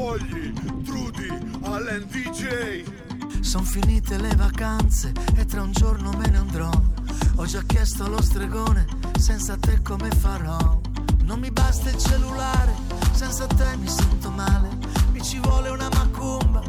Fogli, 0.00 0.50
Trudy, 0.82 1.28
Allen 1.60 2.06
DJ. 2.08 2.84
Sono 3.42 3.64
finite 3.64 4.16
le 4.16 4.34
vacanze 4.34 5.12
e 5.36 5.44
tra 5.44 5.60
un 5.60 5.72
giorno 5.72 6.10
me 6.12 6.26
ne 6.26 6.38
andrò. 6.38 6.70
Ho 7.36 7.44
già 7.44 7.60
chiesto 7.66 8.04
allo 8.04 8.22
stregone, 8.22 8.86
senza 9.18 9.58
te 9.58 9.82
come 9.82 10.08
farò? 10.08 10.80
Non 11.24 11.38
mi 11.38 11.50
basta 11.50 11.90
il 11.90 11.98
cellulare, 11.98 12.74
senza 13.12 13.46
te 13.46 13.76
mi 13.76 13.88
sento 13.88 14.30
male. 14.30 14.70
Mi 15.12 15.22
ci 15.22 15.38
vuole 15.38 15.68
una 15.68 15.90
macumba 15.92 16.62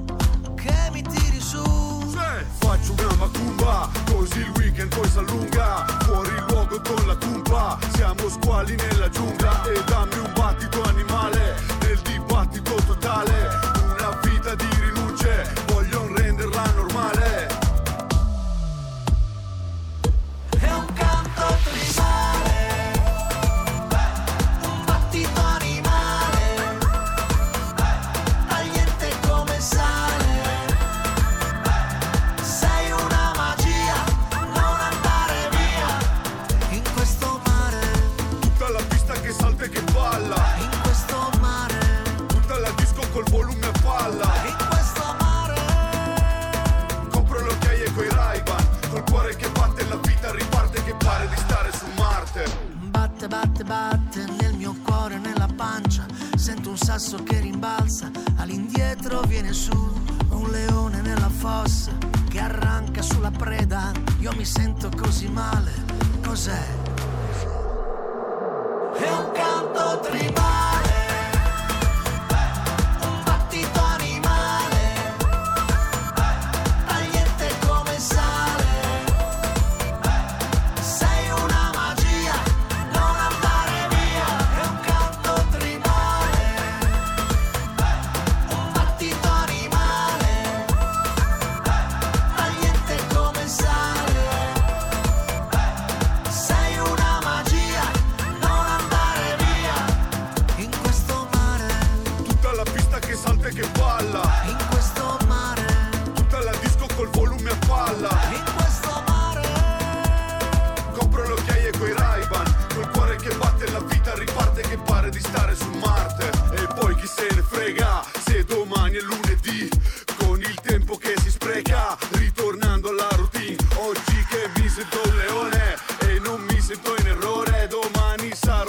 che 0.55 0.89
mi 0.91 1.01
tiri 1.01 1.39
su. 1.39 1.63
Sì, 2.09 2.45
faccio 2.57 2.91
una 2.99 3.15
macumba, 3.15 3.89
così 4.11 4.39
il 4.39 4.51
weekend 4.57 4.93
poi 4.93 5.09
si 5.09 5.17
allunga. 5.17 5.85
Fuori 6.01 6.35
luogo 6.49 6.81
con 6.81 7.07
la 7.07 7.15
tumba, 7.15 7.79
siamo 7.93 8.27
squali 8.27 8.75
nella 8.75 9.07
giungla 9.07 9.63
e 9.71 9.81
dammi 9.85 10.17
un 10.17 10.33
battito 10.35 10.83
animale 10.83 11.40
totale, 12.85 13.80
Batte, 53.71 54.25
Nel 54.41 54.53
mio 54.55 54.75
cuore, 54.83 55.17
nella 55.17 55.47
pancia. 55.47 56.05
Sento 56.35 56.71
un 56.71 56.77
sasso 56.77 57.23
che 57.23 57.39
rimbalza 57.39 58.11
All'indietro 58.35 59.21
viene 59.21 59.53
su 59.53 59.71
Un 60.31 60.49
leone 60.49 60.99
nella 60.99 61.29
fossa 61.29 61.91
Che 62.27 62.39
arranca 62.39 63.01
sulla 63.01 63.31
preda. 63.31 63.93
Io 64.19 64.33
mi 64.35 64.43
sento 64.43 64.89
così 64.93 65.29
male 65.29 65.71
Cos'è? 66.21 66.63
È 68.97 69.09
un 69.09 69.31
canto 69.31 69.99
tribale 70.01 70.60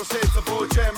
senza 0.04 0.40
voce 0.40 0.91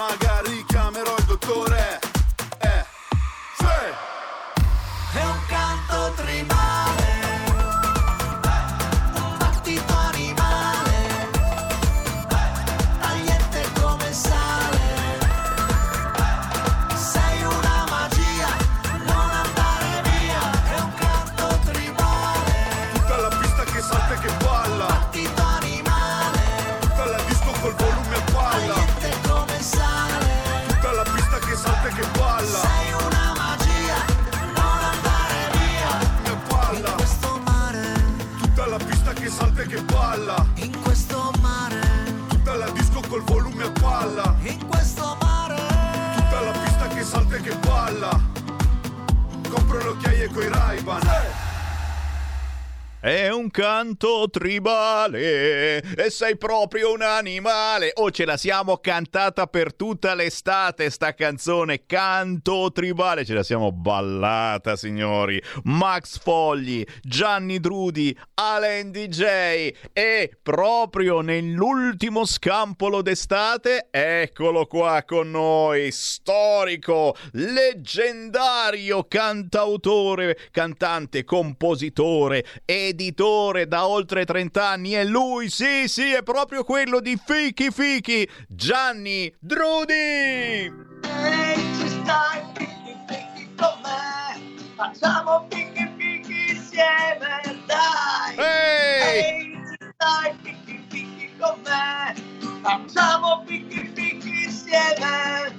è 53.04 53.30
un 53.30 53.50
canto 53.50 54.30
tribale 54.30 55.82
e 55.82 56.08
sei 56.08 56.38
proprio 56.38 56.94
un 56.94 57.02
animale. 57.02 57.90
Oh, 57.96 58.10
ce 58.10 58.24
la 58.24 58.38
siamo 58.38 58.78
cantata 58.78 59.46
per 59.46 59.74
tutta 59.74 60.14
l'estate 60.14 60.88
sta 60.88 61.12
canzone, 61.12 61.84
canto 61.84 62.72
tribale, 62.72 63.26
ce 63.26 63.34
la 63.34 63.42
siamo 63.42 63.72
ballata, 63.72 64.74
signori. 64.74 65.38
Max 65.64 66.18
Fogli, 66.18 66.82
Gianni 67.02 67.60
Drudi, 67.60 68.16
Alen 68.36 68.90
DJ 68.90 69.68
e 69.92 70.38
proprio 70.42 71.20
nell'ultimo 71.20 72.24
scampolo 72.24 73.02
d'estate, 73.02 73.88
eccolo 73.90 74.64
qua 74.64 75.04
con 75.04 75.30
noi, 75.30 75.92
storico, 75.92 77.14
leggendario 77.32 79.04
cantautore, 79.04 80.38
cantante, 80.50 81.24
compositore, 81.24 82.46
editore 82.94 83.66
da 83.66 83.86
oltre 83.86 84.24
30 84.24 84.68
anni 84.68 84.94
e 84.96 85.04
lui, 85.04 85.50
sì, 85.50 85.88
sì, 85.88 86.12
è 86.12 86.22
proprio 86.22 86.62
quello 86.62 87.00
di 87.00 87.18
Fichi 87.22 87.70
Fichi, 87.70 88.28
Gianni 88.48 89.32
Drudi! 89.38 89.92
Ehi, 89.92 91.74
ci 91.76 91.88
stai, 91.88 92.40
picchi 92.54 92.96
picchi 93.06 93.54
con 93.56 93.80
me, 93.82 94.72
facciamo 94.76 95.46
picchi 95.48 95.86
picchi 95.96 96.52
insieme, 96.54 97.40
dai! 97.66 98.36
Ehi! 98.36 99.52
ci 99.66 99.90
stai, 99.94 100.34
picchi 100.42 100.84
picchi 100.88 101.30
con 101.38 101.60
me, 101.64 102.14
facciamo 102.62 103.42
picchi 103.44 103.90
picchi 103.92 104.44
insieme, 104.44 105.52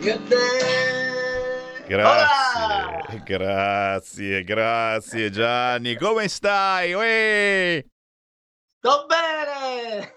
io 0.00 0.20
te! 0.28 1.37
Grazie, 1.88 3.22
grazie, 3.24 4.44
grazie 4.44 5.30
Gianni, 5.30 5.96
come 5.96 6.28
stai? 6.28 6.92
Uè! 6.92 7.82
Sto 8.78 9.06
bene! 9.06 10.14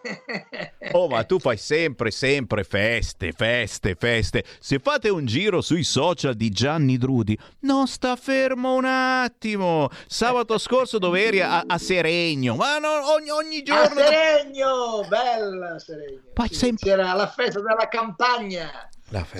Oh, 0.91 1.07
ma 1.07 1.23
tu 1.23 1.39
fai 1.39 1.55
sempre, 1.55 2.11
sempre 2.11 2.65
feste, 2.65 3.31
feste, 3.31 3.95
feste. 3.97 4.43
Se 4.59 4.79
fate 4.79 5.07
un 5.07 5.25
giro 5.25 5.61
sui 5.61 5.83
social 5.85 6.35
di 6.35 6.49
Gianni 6.49 6.97
Drudi, 6.97 7.39
non 7.61 7.87
sta 7.87 8.17
fermo 8.17 8.75
un 8.75 8.83
attimo. 8.83 9.87
Sabato 10.07 10.57
scorso 10.57 10.99
dove 10.99 11.23
eri 11.23 11.39
a, 11.39 11.63
a 11.65 11.77
Seregno, 11.77 12.55
ma 12.55 12.77
no, 12.79 12.89
ogni, 13.13 13.29
ogni 13.29 13.59
A 13.59 13.63
giorno... 13.63 14.01
Seregno, 14.01 15.05
bella 15.07 15.79
Seregno. 15.79 16.19
Sì, 16.47 16.53
sempre- 16.53 16.89
C'era 16.89 17.13
la 17.13 17.27
festa 17.27 17.61
della 17.61 17.87
campagna. 17.87 18.89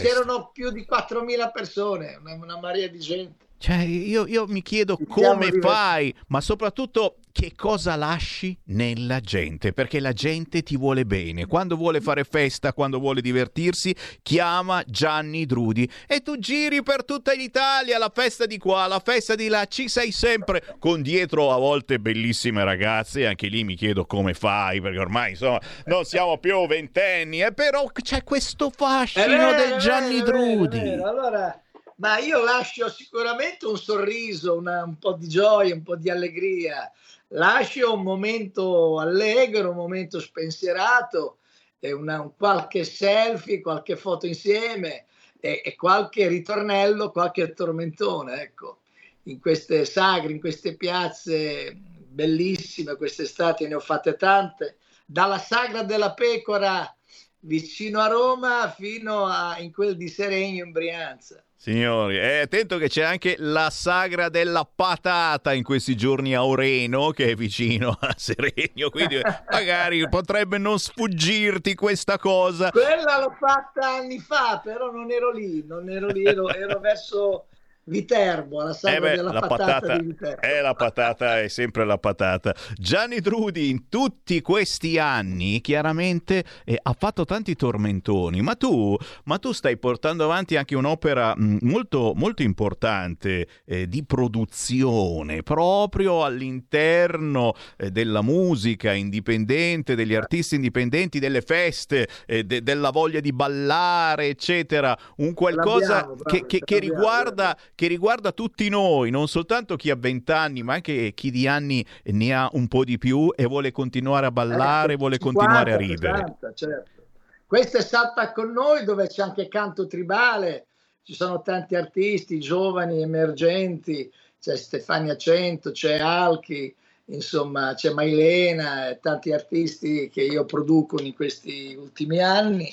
C'erano 0.02 0.50
più 0.52 0.70
di 0.72 0.86
4.000 0.90 1.52
persone, 1.52 2.16
una, 2.16 2.34
una 2.34 2.60
marea 2.60 2.88
di 2.88 3.00
gente. 3.00 3.46
Cioè, 3.62 3.78
io, 3.84 4.26
io 4.26 4.48
mi 4.48 4.64
chiedo 4.64 4.98
siamo 4.98 5.14
come 5.36 5.52
fai, 5.62 6.12
ma 6.30 6.42
soprattutto 6.42 7.18
che 7.32 7.54
cosa 7.56 7.96
lasci 7.96 8.58
nella 8.66 9.20
gente, 9.20 9.72
perché 9.72 10.00
la 10.00 10.14
gente 10.14 10.64
ti 10.64 10.76
vuole 10.76 11.06
bene. 11.06 11.46
Quando 11.46 11.76
vuole 11.76 12.02
fare 12.02 12.24
festa, 12.24 12.74
quando 12.74 12.98
vuole 12.98 13.22
divertirsi, 13.22 13.96
chiama 14.24 14.84
Gianni 14.88 15.46
Drudi 15.46 15.88
e 16.08 16.22
tu 16.22 16.40
giri 16.40 16.82
per 16.82 17.06
tutta 17.06 17.34
l'Italia, 17.34 18.00
la 18.00 18.12
festa 18.12 18.48
di 18.48 18.58
qua, 18.58 18.88
la 18.88 19.00
festa 19.00 19.36
di 19.36 19.48
là, 19.48 19.66
ci 19.66 19.88
sei 19.90 20.12
sempre 20.12 20.64
con 20.80 21.04
dietro 21.04 21.52
a 21.54 21.58
volte 21.58 22.00
bellissime 22.00 22.64
ragazze, 22.64 23.28
anche 23.28 23.46
lì 23.48 23.64
mi 23.64 23.76
chiedo 23.76 24.08
come 24.08 24.34
fai, 24.34 24.82
perché 24.82 24.98
ormai 24.98 25.30
insomma 25.32 25.60
non 25.86 26.04
siamo 26.04 26.40
più 26.40 26.66
ventenni, 26.66 27.44
eh, 27.44 27.54
però 27.54 27.86
c'è 27.94 28.24
questo 28.24 28.70
È 28.70 28.72
fascino 28.76 29.28
vero, 29.28 29.56
del 29.56 29.74
è 29.74 29.78
Gianni 29.78 30.20
vero, 30.20 30.26
è 30.26 30.32
vero, 30.32 30.42
è 30.42 30.56
Drudi. 30.56 30.80
vero. 30.80 31.06
Allora, 31.08 31.62
ma 32.02 32.18
io 32.18 32.44
lascio 32.44 32.90
sicuramente 32.90 33.68
un 33.68 33.78
sorriso, 33.78 34.58
una- 34.58 34.84
un 34.84 34.98
po' 34.98 35.14
di 35.14 35.28
gioia, 35.28 35.76
un 35.76 35.84
po' 35.84 35.96
di 35.96 36.10
allegria. 36.10 36.92
Lascio 37.30 37.94
un 37.94 38.02
momento 38.02 39.00
allegro, 39.00 39.70
un 39.70 39.76
momento 39.76 40.20
spensierato, 40.20 41.38
una- 41.82 42.22
un 42.22 42.36
qualche 42.36 42.84
selfie, 42.86 43.62
qualche 43.62 43.96
foto 43.96 44.26
insieme 44.26 45.06
e, 45.40 45.62
e 45.64 45.76
qualche 45.76 46.28
ritornello, 46.28 47.12
qualche 47.12 47.54
tormentone, 47.54 48.42
ecco. 48.42 48.80
In 49.26 49.40
queste 49.40 49.86
sagre, 49.86 50.32
in 50.32 50.40
queste 50.40 50.76
piazze 50.76 51.72
bellissime, 51.76 52.96
quest'estate 52.96 53.68
ne 53.68 53.76
ho 53.76 53.80
fatte 53.80 54.16
tante, 54.16 54.78
dalla 55.06 55.38
sagra 55.38 55.84
della 55.84 56.14
pecora 56.14 56.96
vicino 57.42 58.00
a 58.00 58.08
Roma 58.08 58.74
fino 58.76 59.26
a 59.26 59.60
in 59.60 59.72
quel 59.72 59.96
di 59.96 60.08
Seregno 60.08 60.66
in 60.66 60.72
Brianza. 60.72 61.44
Signori, 61.64 62.18
eh, 62.18 62.40
attento 62.40 62.80
che 62.80 62.90
c'è 62.90 63.04
anche 63.04 63.36
la 63.38 63.70
sagra 63.70 64.30
della 64.30 64.68
patata 64.68 65.54
in 65.54 65.62
questi 65.62 65.96
giorni 65.96 66.34
a 66.34 66.44
Oreno, 66.44 67.12
che 67.12 67.28
è 67.28 67.36
vicino 67.36 67.96
a 68.02 68.16
Seregno, 68.18 68.90
quindi 68.90 69.22
magari 69.48 70.10
potrebbe 70.10 70.58
non 70.58 70.80
sfuggirti 70.80 71.76
questa 71.76 72.18
cosa. 72.18 72.72
Quella 72.72 73.20
l'ho 73.20 73.36
fatta 73.38 73.98
anni 73.98 74.18
fa, 74.18 74.60
però 74.64 74.90
non 74.90 75.12
ero 75.12 75.32
lì, 75.32 75.64
non 75.64 75.88
ero 75.88 76.08
lì, 76.08 76.24
ero, 76.24 76.52
ero 76.52 76.80
verso 76.80 77.46
Viterbo, 77.84 78.62
alla 78.62 78.74
sagra 78.74 78.98
Eh 78.98 79.00
beh, 79.00 79.16
della 79.16 79.32
la 79.32 79.40
patata, 79.42 79.80
patata 79.80 79.98
di 79.98 80.06
Viterbo. 80.08 80.42
è 80.42 80.62
la 80.62 80.74
patata, 80.76 81.40
è 81.42 81.48
sempre 81.48 81.84
la 81.84 81.98
patata. 81.98 82.56
Gianni 82.76 83.20
Drudi 83.20 83.70
in 83.70 83.90
tutti 83.90 84.40
questi 84.42 85.00
anni 85.00 85.62
chiaramente 85.62 86.44
eh, 86.64 86.78
ha 86.82 86.96
fatto 86.98 87.26
tanti 87.26 87.56
tormentoni, 87.56 88.42
ma 88.42 88.56
tu, 88.56 88.96
ma 89.26 89.38
tu 89.40 89.52
stai 89.52 89.78
portando 89.78 90.24
avanti 90.26 90.56
anche 90.58 90.76
un'opera 90.76 91.34
mh, 91.36 91.58
molto, 91.62 92.14
molto 92.16 92.44
importante 92.44 93.48
eh, 93.66 93.88
di 93.88 94.04
produzione 94.06 95.42
proprio 95.44 96.24
all'interno 96.24 97.54
eh, 97.78 97.90
della 97.90 98.22
musica 98.22 98.94
indipendente, 98.94 99.96
degli 99.96 100.14
artisti 100.14 100.56
indipendenti, 100.56 101.20
delle 101.20 101.42
feste, 101.42 102.08
eh, 102.28 102.44
de- 102.44 102.62
della 102.62 102.92
voglia 102.92 103.20
di 103.20 103.34
ballare, 103.34 104.28
eccetera. 104.28 104.98
Un 105.18 105.34
qualcosa 105.34 106.04
bravo, 106.04 106.24
che, 106.24 106.46
che- 106.46 106.60
che 106.64 106.80
riguarda 106.80 107.58
che 107.82 107.88
riguarda 107.88 108.32
tutti 108.32 108.70
noi, 108.70 109.10
non 109.10 109.28
soltanto 109.28 109.76
chi 109.76 109.90
ha 109.90 109.96
20 109.96 110.32
anni, 110.34 110.62
ma 110.62 110.76
anche 110.76 111.16
chi 111.16 111.32
di 111.32 111.48
anni 111.48 111.84
ne 112.04 112.32
ha 112.32 112.48
un 112.54 112.68
po' 112.68 112.84
di 112.84 113.00
più 113.00 113.34
e 113.36 113.46
vuole 113.46 113.72
continuare 113.72 114.28
a 114.28 114.32
ballare, 114.32 114.94
Eh, 114.94 114.98
vuole 114.98 115.18
50, 115.18 115.40
continuare 115.40 115.74
a 115.74 115.78
ridere. 115.78 116.18
60, 116.18 116.54
certo. 116.54 117.02
Questa 117.48 117.80
è 117.80 117.82
Salta 117.82 118.34
con 118.34 118.52
noi 118.52 118.84
dove 118.84 119.08
c'è 119.08 119.24
anche 119.24 119.48
canto 119.48 119.88
tribale, 119.88 120.68
ci 121.02 121.16
sono 121.16 121.42
tanti 121.42 121.74
artisti 121.74 122.40
giovani, 122.40 123.02
emergenti, 123.02 124.12
c'è 124.40 124.56
Stefania 124.58 125.18
Cento, 125.18 125.72
c'è 125.72 125.98
Alchi, 125.98 126.72
insomma 127.06 127.74
c'è 127.74 127.92
Mailena, 127.94 128.96
tanti 129.02 129.34
artisti 129.34 130.08
che 130.14 130.22
io 130.22 130.46
produco 130.46 131.02
in 131.02 131.16
questi 131.16 131.76
ultimi 131.80 132.20
anni 132.20 132.72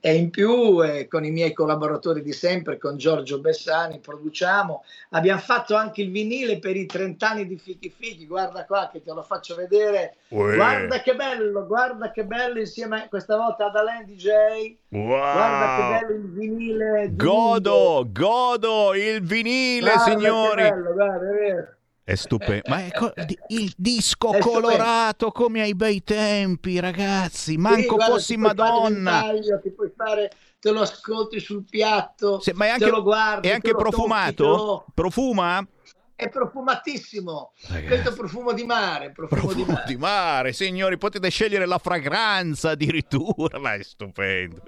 e 0.00 0.14
in 0.14 0.30
più 0.30 0.82
eh, 0.84 1.08
con 1.08 1.24
i 1.24 1.30
miei 1.30 1.52
collaboratori 1.52 2.22
di 2.22 2.32
sempre, 2.32 2.78
con 2.78 2.96
Giorgio 2.96 3.40
Bessani, 3.40 3.98
produciamo. 3.98 4.84
Abbiamo 5.10 5.40
fatto 5.40 5.74
anche 5.74 6.02
il 6.02 6.10
vinile 6.10 6.58
per 6.58 6.76
i 6.76 6.86
30 6.86 7.28
anni 7.28 7.46
di 7.46 7.58
Fichi 7.58 7.90
Fichi, 7.90 8.26
guarda 8.26 8.64
qua 8.64 8.88
che 8.92 9.02
te 9.02 9.12
lo 9.12 9.22
faccio 9.22 9.56
vedere. 9.56 10.16
Uè. 10.28 10.54
Guarda 10.54 11.00
che 11.00 11.14
bello, 11.16 11.66
guarda 11.66 12.10
che 12.10 12.24
bello 12.24 12.60
insieme 12.60 13.04
a, 13.04 13.08
questa 13.08 13.36
volta 13.36 13.66
ad 13.66 13.76
Alain 13.76 14.04
DJ. 14.04 14.76
Wow. 14.90 15.06
Guarda 15.06 15.76
che 15.76 16.06
bello 16.06 16.20
il 16.20 16.32
vinile. 16.32 17.10
Godo, 17.12 18.06
godo 18.12 18.94
il 18.94 19.20
vinile, 19.22 19.90
Guarda 19.90 20.04
che 20.04 20.10
signori. 20.10 20.62
bello, 20.62 20.92
guarda, 20.92 21.28
è 21.28 21.34
vero. 21.34 21.77
È 22.08 22.14
stupendo. 22.14 22.62
Ma 22.68 22.86
è 22.86 22.90
co- 22.90 23.12
di- 23.26 23.38
il 23.48 23.70
disco 23.76 24.32
È 24.32 24.40
stupendo. 24.40 24.66
colorato 24.66 25.30
come 25.30 25.60
ai 25.60 25.74
bei 25.74 26.02
tempi, 26.02 26.80
ragazzi. 26.80 27.58
Manco 27.58 27.98
Sì, 28.00 28.06
fossi 28.10 28.36
Madonna. 28.38 29.20
ventaglio, 29.20 29.60
ti 29.60 29.70
puoi 29.72 29.92
fare, 29.94 30.30
te 30.58 30.70
lo 30.70 30.80
ascolti 30.80 31.38
sul 31.38 31.64
piatto, 31.68 32.40
Se- 32.40 32.54
ma 32.54 32.64
è 32.64 32.68
te 32.68 32.72
anche, 32.84 32.90
lo 32.90 33.02
guardi, 33.02 33.48
è 33.48 33.50
te 33.50 33.54
anche 33.56 33.72
lo 33.72 33.76
tocchi, 33.76 33.90
te 33.90 33.96
profumato? 33.96 34.46
lo- 34.48 34.86
Profuma? 34.94 35.66
È 36.18 36.28
profumatissimo. 36.30 37.52
Ragazzi. 37.68 37.86
Questo 37.86 38.12
profumo 38.12 38.52
di 38.52 38.64
mare, 38.64 39.12
profumo, 39.12 39.40
di 39.40 39.62
Profumo 39.62 39.72
mare. 39.72 39.84
di 39.86 39.96
mare, 39.96 40.52
signori, 40.52 40.98
potete 40.98 41.28
scegliere 41.30 41.64
la 41.64 41.78
fragranza 41.78 42.70
addirittura, 42.70 43.56
ma 43.62 43.74
è 43.74 43.82
stupendo. 43.84 44.60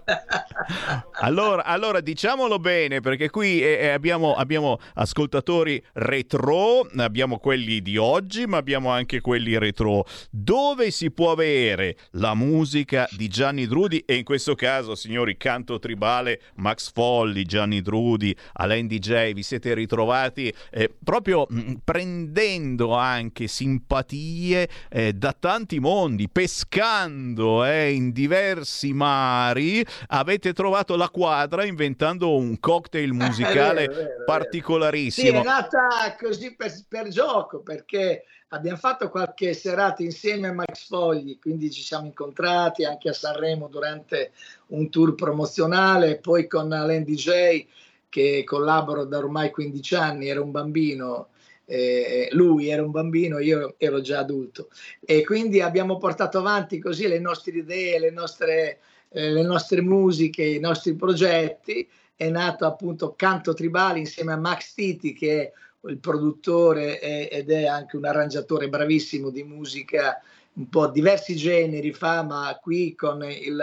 Allora, 1.22 1.64
allora 1.64 2.00
diciamolo 2.00 2.60
bene, 2.60 3.00
perché 3.00 3.30
qui 3.30 3.60
eh, 3.64 3.78
eh, 3.80 3.88
abbiamo, 3.88 4.34
abbiamo 4.34 4.78
ascoltatori 4.94 5.84
retro, 5.94 6.88
abbiamo 6.96 7.40
quelli 7.40 7.82
di 7.82 7.96
oggi, 7.96 8.46
ma 8.46 8.58
abbiamo 8.58 8.90
anche 8.90 9.20
quelli 9.20 9.58
retro. 9.58 10.06
Dove 10.30 10.92
si 10.92 11.10
può 11.10 11.32
avere 11.32 11.96
la 12.12 12.34
musica 12.34 13.08
di 13.10 13.26
Gianni 13.26 13.66
Drudi 13.66 14.04
e 14.06 14.14
in 14.14 14.22
questo 14.22 14.54
caso, 14.54 14.94
signori, 14.94 15.36
canto 15.36 15.80
tribale, 15.80 16.42
Max 16.58 16.92
Folli, 16.92 17.44
Gianni 17.44 17.82
Drudi, 17.82 18.36
Alain 18.52 18.86
DJ, 18.86 19.32
vi 19.32 19.42
siete 19.42 19.74
ritrovati 19.74 20.54
eh, 20.70 20.94
proprio 21.02 21.38
davvero 21.40 21.46
mh, 21.48 21.80
prendendo 21.84 22.94
anche 22.94 23.46
simpatie 23.46 24.68
eh, 24.90 25.12
da 25.12 25.34
tanti 25.38 25.78
mondi, 25.78 26.28
pescando 26.28 27.64
eh, 27.64 27.92
in 27.92 28.12
diversi 28.12 28.92
mari, 28.92 29.84
avete 30.08 30.52
trovato 30.52 30.96
la 30.96 31.08
quadra 31.08 31.64
inventando 31.64 32.34
un 32.36 32.58
cocktail 32.58 33.12
musicale 33.14 33.86
vero, 33.86 33.94
vero. 33.94 34.24
particolarissimo. 34.24 35.28
Sì, 35.28 35.36
è 35.36 35.42
nata 35.42 36.16
così 36.18 36.54
per, 36.54 36.72
per 36.88 37.08
gioco, 37.08 37.60
perché 37.60 38.24
abbiamo 38.48 38.78
fatto 38.78 39.08
qualche 39.10 39.54
serata 39.54 40.02
insieme 40.02 40.48
a 40.48 40.52
Max 40.52 40.88
Fogli, 40.88 41.38
quindi 41.38 41.70
ci 41.70 41.82
siamo 41.82 42.06
incontrati 42.06 42.84
anche 42.84 43.08
a 43.08 43.12
Sanremo 43.12 43.68
durante 43.68 44.32
un 44.68 44.90
tour 44.90 45.14
promozionale, 45.14 46.18
poi 46.18 46.46
con 46.48 46.72
Alain 46.72 47.04
DJ 47.04 47.64
che 48.10 48.44
collaboro 48.44 49.04
da 49.06 49.16
ormai 49.16 49.50
15 49.50 49.94
anni, 49.94 50.28
era 50.28 50.42
un 50.42 50.50
bambino, 50.50 51.28
eh, 51.64 52.28
lui 52.32 52.68
era 52.68 52.82
un 52.82 52.90
bambino, 52.90 53.38
io 53.38 53.74
ero 53.78 54.00
già 54.00 54.18
adulto 54.18 54.68
e 55.00 55.24
quindi 55.24 55.60
abbiamo 55.60 55.96
portato 55.96 56.38
avanti 56.38 56.80
così 56.80 57.06
le 57.06 57.20
nostre 57.20 57.58
idee, 57.58 58.00
le 58.00 58.10
nostre, 58.10 58.80
eh, 59.08 59.30
le 59.30 59.42
nostre 59.42 59.80
musiche, 59.80 60.42
i 60.42 60.58
nostri 60.58 60.94
progetti. 60.96 61.88
È 62.14 62.28
nato 62.28 62.66
appunto 62.66 63.14
Canto 63.16 63.54
Tribale 63.54 64.00
insieme 64.00 64.32
a 64.32 64.36
Max 64.36 64.74
Titi 64.74 65.14
che 65.14 65.42
è 65.42 65.52
il 65.88 65.98
produttore 65.98 66.98
è- 66.98 67.28
ed 67.32 67.50
è 67.50 67.64
anche 67.64 67.96
un 67.96 68.04
arrangiatore 68.04 68.68
bravissimo 68.68 69.30
di 69.30 69.42
musica 69.44 70.20
un 70.52 70.68
po' 70.68 70.88
diversi 70.88 71.36
generi 71.36 71.92
fa, 71.92 72.22
ma 72.22 72.58
qui 72.60 72.94
con 72.94 73.22
il, 73.22 73.62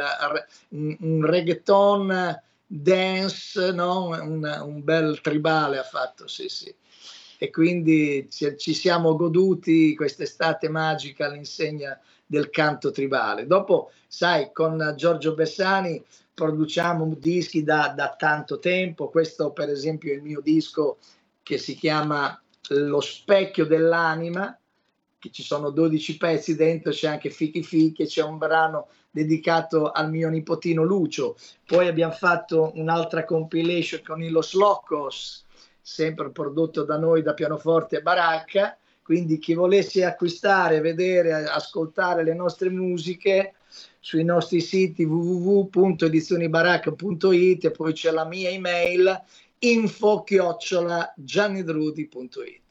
un, 0.70 1.26
reggaeton 1.26 2.42
dance, 2.68 3.72
no? 3.72 4.10
un, 4.10 4.62
un 4.64 4.84
bel 4.84 5.22
tribale 5.22 5.80
ha 5.80 5.84
fatto, 5.84 6.28
sì, 6.28 6.50
sì. 6.50 6.74
E 7.40 7.50
quindi 7.50 8.28
ci, 8.30 8.56
ci 8.58 8.74
siamo 8.74 9.16
goduti 9.16 9.96
quest'estate 9.96 10.70
magica 10.70 11.28
all'insegna 11.28 12.00
del 12.26 12.50
canto 12.50 12.92
tribale. 12.92 13.48
Dopo, 13.48 13.92
sai, 14.08 14.52
con 14.52 14.94
Giorgio 14.98 15.34
Bessani 15.34 16.04
produciamo 16.34 17.16
dischi 17.18 17.64
da, 17.64 17.94
da 17.96 18.16
tanto 18.18 18.60
tempo. 18.60 19.10
Questo, 19.10 19.52
per 19.52 19.70
esempio, 19.70 20.12
è 20.12 20.16
il 20.16 20.24
mio 20.24 20.42
disco 20.42 20.98
che 21.42 21.58
si 21.58 21.76
chiama 21.76 22.40
Lo 22.70 23.00
specchio 23.00 23.66
dell'anima, 23.66 24.58
che 25.20 25.30
ci 25.32 25.44
sono 25.44 25.72
12 25.72 26.18
pezzi 26.18 26.56
dentro, 26.56 26.92
c'è 26.92 27.08
anche 27.08 27.30
Fichi 27.30 27.64
Fichi, 27.64 28.06
c'è 28.06 28.24
un 28.24 28.38
brano 28.38 28.88
dedicato 29.10 29.92
al 29.92 30.12
mio 30.12 30.30
nipotino 30.30 30.84
Lucio. 30.84 31.38
Poi 31.66 31.88
abbiamo 31.88 32.14
fatto 32.14 32.72
un'altra 32.76 33.24
compilation 33.26 34.02
con 34.06 34.22
i 34.22 34.30
Los 34.30 34.54
Locos, 34.54 35.46
sempre 35.82 36.30
prodotto 36.30 36.84
da 36.84 36.98
noi 36.98 37.24
da 37.24 37.34
Pianoforte 37.34 38.02
Baracca. 38.02 38.78
Quindi 39.02 39.40
chi 39.40 39.54
volesse 39.54 40.04
acquistare, 40.04 40.82
vedere, 40.82 41.46
ascoltare 41.46 42.24
le 42.24 42.34
nostre 42.34 42.70
musiche 42.70 43.54
sui 44.00 44.24
nostri 44.24 44.62
siti 44.62 45.06
www.edizionibaracca.it 45.06 47.66
e 47.66 47.72
poi 47.72 47.94
c'è 47.94 48.12
la 48.12 48.26
mia 48.26 48.50
email 48.50 49.24
info 49.60 50.24
chiocciola 50.24 51.14
giannidrudi.it. 51.16 52.67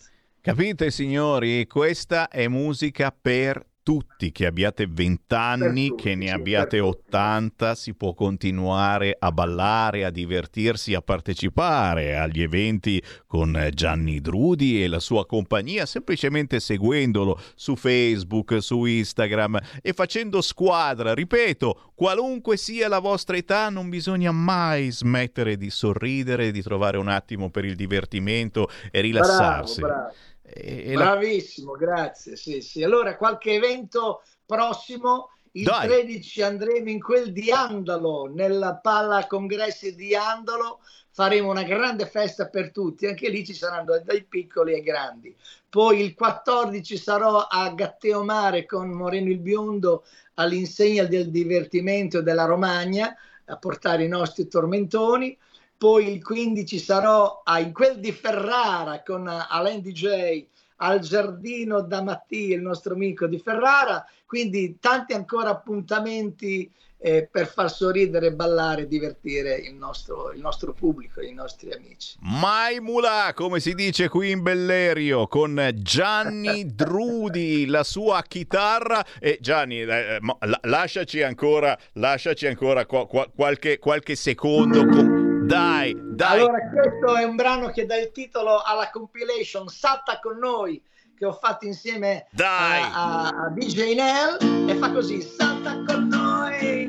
Capite 0.46 0.92
signori? 0.92 1.66
Questa 1.66 2.28
è 2.28 2.46
musica 2.46 3.10
per 3.10 3.66
tutti, 3.82 4.30
che 4.30 4.46
abbiate 4.46 4.86
20 4.88 5.34
anni, 5.34 5.94
che 5.96 6.14
ne 6.14 6.30
abbiate 6.30 6.78
per 6.78 6.86
80, 6.86 7.74
si 7.74 7.94
può 7.94 8.14
continuare 8.14 9.16
a 9.18 9.32
ballare, 9.32 10.04
a 10.04 10.10
divertirsi, 10.10 10.94
a 10.94 11.02
partecipare 11.02 12.16
agli 12.16 12.42
eventi 12.42 13.02
con 13.26 13.70
Gianni 13.72 14.20
Drudi 14.20 14.84
e 14.84 14.86
la 14.86 15.00
sua 15.00 15.26
compagnia, 15.26 15.84
semplicemente 15.84 16.60
seguendolo 16.60 17.40
su 17.56 17.74
Facebook, 17.74 18.62
su 18.62 18.84
Instagram 18.84 19.58
e 19.82 19.92
facendo 19.92 20.40
squadra. 20.40 21.12
Ripeto, 21.12 21.92
qualunque 21.96 22.56
sia 22.56 22.86
la 22.86 23.00
vostra 23.00 23.36
età, 23.36 23.68
non 23.68 23.88
bisogna 23.88 24.30
mai 24.30 24.90
smettere 24.90 25.56
di 25.56 25.70
sorridere, 25.70 26.52
di 26.52 26.62
trovare 26.62 26.98
un 26.98 27.08
attimo 27.08 27.50
per 27.50 27.64
il 27.64 27.74
divertimento 27.74 28.68
e 28.92 29.00
rilassarsi. 29.00 29.80
Bravo, 29.80 29.94
bravo. 29.94 30.14
E- 30.46 30.90
e 30.90 30.94
la- 30.94 31.16
Bravissimo, 31.16 31.72
grazie. 31.72 32.36
Sì, 32.36 32.60
sì. 32.60 32.82
Allora, 32.82 33.16
qualche 33.16 33.52
evento 33.52 34.22
prossimo. 34.44 35.30
Il 35.56 35.64
Dai. 35.64 35.86
13 35.86 36.42
andremo 36.42 36.90
in 36.90 37.00
quel 37.00 37.32
di 37.32 37.50
Andalo, 37.50 38.26
nella 38.26 38.74
palla 38.76 39.26
congressi 39.26 39.94
di 39.94 40.14
Andalo. 40.14 40.80
Faremo 41.10 41.48
una 41.50 41.62
grande 41.62 42.04
festa 42.04 42.46
per 42.48 42.72
tutti, 42.72 43.06
anche 43.06 43.30
lì 43.30 43.42
ci 43.42 43.54
saranno 43.54 43.98
dai 44.04 44.22
piccoli 44.24 44.74
ai 44.74 44.82
grandi. 44.82 45.34
Poi 45.66 46.02
il 46.02 46.14
14 46.14 46.98
sarò 46.98 47.38
a 47.38 47.70
Gatteomare 47.70 48.66
con 48.66 48.90
Moreno 48.90 49.30
il 49.30 49.38
Biondo 49.38 50.04
all'insegna 50.34 51.04
del 51.04 51.30
divertimento 51.30 52.20
della 52.20 52.44
Romagna 52.44 53.16
a 53.46 53.56
portare 53.56 54.04
i 54.04 54.08
nostri 54.08 54.46
tormentoni. 54.48 55.38
Poi 55.78 56.10
il 56.10 56.22
15 56.24 56.78
sarò 56.78 57.42
a, 57.44 57.58
in 57.60 57.72
quel 57.72 57.98
di 58.00 58.12
Ferrara 58.12 59.02
con 59.04 59.28
eh, 59.28 59.46
Alain 59.50 59.80
DJ 59.82 60.44
al 60.76 61.00
giardino 61.00 61.80
da 61.82 62.02
Mattia, 62.02 62.54
il 62.54 62.62
nostro 62.62 62.94
amico 62.94 63.26
di 63.26 63.38
Ferrara. 63.38 64.04
Quindi 64.26 64.78
tanti 64.80 65.12
ancora 65.12 65.50
appuntamenti 65.50 66.70
eh, 66.98 67.28
per 67.30 67.46
far 67.46 67.70
sorridere, 67.70 68.32
ballare 68.32 68.82
e 68.82 68.88
divertire 68.88 69.54
il 69.56 69.74
nostro, 69.74 70.32
il 70.32 70.40
nostro 70.40 70.72
pubblico, 70.72 71.20
i 71.20 71.32
nostri 71.32 71.72
amici. 71.72 72.16
Mai 72.20 72.80
mulà, 72.80 73.32
come 73.34 73.60
si 73.60 73.74
dice 73.74 74.08
qui 74.08 74.30
in 74.30 74.42
Bellerio, 74.42 75.26
con 75.28 75.70
Gianni 75.76 76.66
Drudi, 76.74 77.66
la 77.66 77.84
sua 77.84 78.22
chitarra. 78.26 79.04
E 79.20 79.38
Gianni, 79.40 79.80
eh, 79.82 80.18
la- 80.20 80.60
lasciaci 80.62 81.22
ancora, 81.22 81.78
lasciaci 81.92 82.46
ancora 82.46 82.86
qua- 82.86 83.06
qua- 83.06 83.30
qualche, 83.34 83.78
qualche 83.78 84.14
secondo. 84.16 84.84
con- 84.86 85.15
Dai, 85.46 85.96
dai. 85.96 86.40
Allora, 86.40 86.58
questo 86.70 87.16
è 87.16 87.22
un 87.22 87.36
brano 87.36 87.68
che 87.70 87.86
dà 87.86 87.96
il 87.96 88.10
titolo 88.10 88.62
alla 88.62 88.90
compilation 88.90 89.68
Salta 89.68 90.18
con 90.18 90.38
noi 90.38 90.82
che 91.16 91.24
ho 91.24 91.32
fatto 91.32 91.64
insieme 91.66 92.26
Dai. 92.32 92.82
a, 92.82 92.92
a- 92.92 93.28
a 93.28 93.48
DJ 93.50 93.94
Nell 93.94 94.68
e 94.68 94.74
fa 94.74 94.90
così 94.90 95.22
Salta 95.22 95.82
con 95.86 96.08
noi 96.08 96.82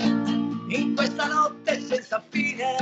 in 0.70 0.94
questa 0.96 1.28
notte 1.28 1.80
senza 1.80 2.22
fine 2.30 2.76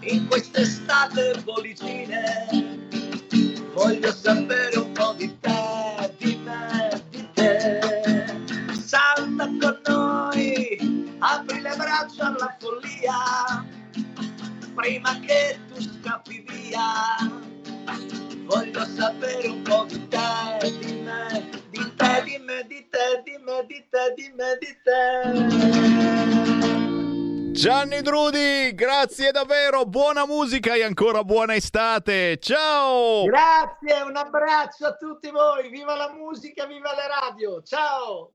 in 0.00 0.26
quest'estate 0.28 1.40
bollicine 1.42 2.46
voglio 3.72 4.12
sapere 4.12 4.78
un 4.78 4.92
po' 4.92 5.14
di 5.16 5.38
te 5.40 6.14
di 6.18 6.36
me 6.44 7.02
di 7.10 7.28
te 7.32 7.80
salta 8.72 9.46
con 9.46 9.80
noi 9.86 11.16
apri 11.18 11.60
le 11.60 11.74
braccia 11.76 12.26
alla 12.26 12.56
follia 12.58 13.67
prima 14.78 15.18
che 15.18 15.58
tu 15.66 15.80
scappi 15.80 16.44
via. 16.46 16.80
Voglio 18.44 18.84
sapere 18.84 19.48
un 19.48 19.62
po' 19.62 19.84
di 19.88 20.06
te, 20.06 20.70
di 20.78 21.00
me, 21.02 21.50
di 21.68 21.94
te, 21.96 22.22
di 22.24 22.38
me, 22.38 22.64
di 22.66 22.88
te, 22.88 23.22
di 23.24 23.36
me, 23.44 23.66
di 23.66 23.84
te, 23.90 24.14
di 24.14 24.32
me, 24.36 24.56
di 24.60 24.78
te. 24.84 24.96
Gianni 27.50 28.02
Drudi, 28.02 28.72
grazie 28.72 29.32
davvero, 29.32 29.84
buona 29.84 30.24
musica 30.24 30.74
e 30.74 30.84
ancora 30.84 31.24
buona 31.24 31.56
estate. 31.56 32.38
Ciao! 32.38 33.24
Grazie, 33.24 34.02
un 34.02 34.14
abbraccio 34.16 34.86
a 34.86 34.94
tutti 34.94 35.28
voi, 35.30 35.68
viva 35.70 35.96
la 35.96 36.12
musica, 36.12 36.66
viva 36.66 36.94
le 36.94 37.08
radio, 37.08 37.60
ciao! 37.62 38.34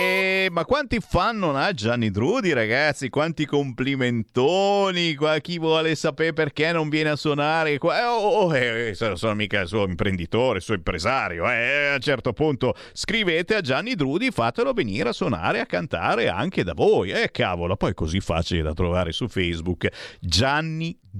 Eh, 0.41 0.49
ma 0.49 0.65
quanti 0.65 0.99
fan 0.99 1.37
non 1.37 1.55
ha 1.55 1.71
Gianni 1.71 2.09
Drudi, 2.09 2.51
ragazzi? 2.53 3.09
Quanti 3.09 3.45
complimentoni? 3.45 5.13
Qua- 5.13 5.37
chi 5.37 5.59
vuole 5.59 5.93
sapere 5.93 6.33
perché 6.33 6.71
non 6.71 6.89
viene 6.89 7.09
a 7.09 7.15
suonare? 7.15 7.77
Qua- 7.77 7.99
eh, 7.99 8.05
oh, 8.05 8.45
oh, 8.45 8.55
eh, 8.55 8.93
sono, 8.95 9.15
sono 9.15 9.35
mica 9.35 9.59
il 9.59 9.67
suo 9.67 9.85
imprenditore, 9.85 10.57
il 10.57 10.63
suo 10.63 10.73
impresario. 10.73 11.47
eh. 11.47 11.89
A 11.91 11.93
un 11.95 11.99
certo 11.99 12.33
punto 12.33 12.73
scrivete 12.93 13.53
a 13.55 13.61
Gianni 13.61 13.93
Drudi, 13.93 14.31
fatelo 14.31 14.73
venire 14.73 15.09
a 15.09 15.13
suonare, 15.13 15.59
a 15.59 15.65
cantare 15.67 16.27
anche 16.27 16.63
da 16.63 16.73
voi. 16.73 17.11
Eh, 17.11 17.29
cavolo, 17.29 17.75
poi 17.75 17.91
è 17.91 17.93
così 17.93 18.19
facile 18.19 18.63
da 18.63 18.73
trovare 18.73 19.11
su 19.11 19.27
Facebook. 19.27 19.89
Gianni 20.19 20.97
Drudi, 20.99 21.10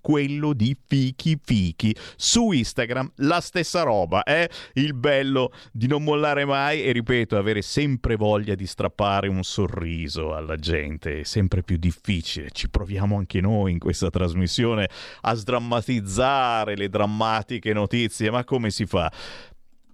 quello 0.00 0.52
di 0.52 0.76
Fichi 0.86 1.38
Fichi. 1.42 1.94
Su 2.16 2.50
Instagram 2.52 3.12
la 3.16 3.40
stessa 3.40 3.82
roba, 3.82 4.22
eh? 4.22 4.48
Il 4.74 4.94
bello 4.94 5.52
di 5.72 5.86
non 5.86 6.02
mollare 6.02 6.44
mai 6.44 6.82
e 6.82 6.92
ripeto, 6.92 7.36
avere 7.36 7.62
sempre 7.62 8.16
voglia 8.16 8.54
di 8.54 8.66
strappare 8.66 9.28
un 9.28 9.42
sorriso 9.42 10.34
alla 10.34 10.56
gente 10.56 11.20
è 11.20 11.22
sempre 11.24 11.62
più 11.62 11.76
difficile. 11.76 12.50
Ci 12.50 12.68
proviamo 12.68 13.16
anche 13.16 13.40
noi 13.40 13.72
in 13.72 13.78
questa 13.78 14.10
trasmissione 14.10 14.88
a 15.22 15.34
sdrammatizzare 15.34 16.76
le 16.76 16.88
drammatiche 16.88 17.72
notizie, 17.72 18.30
ma 18.30 18.44
come 18.44 18.70
si 18.70 18.86
fa? 18.86 19.12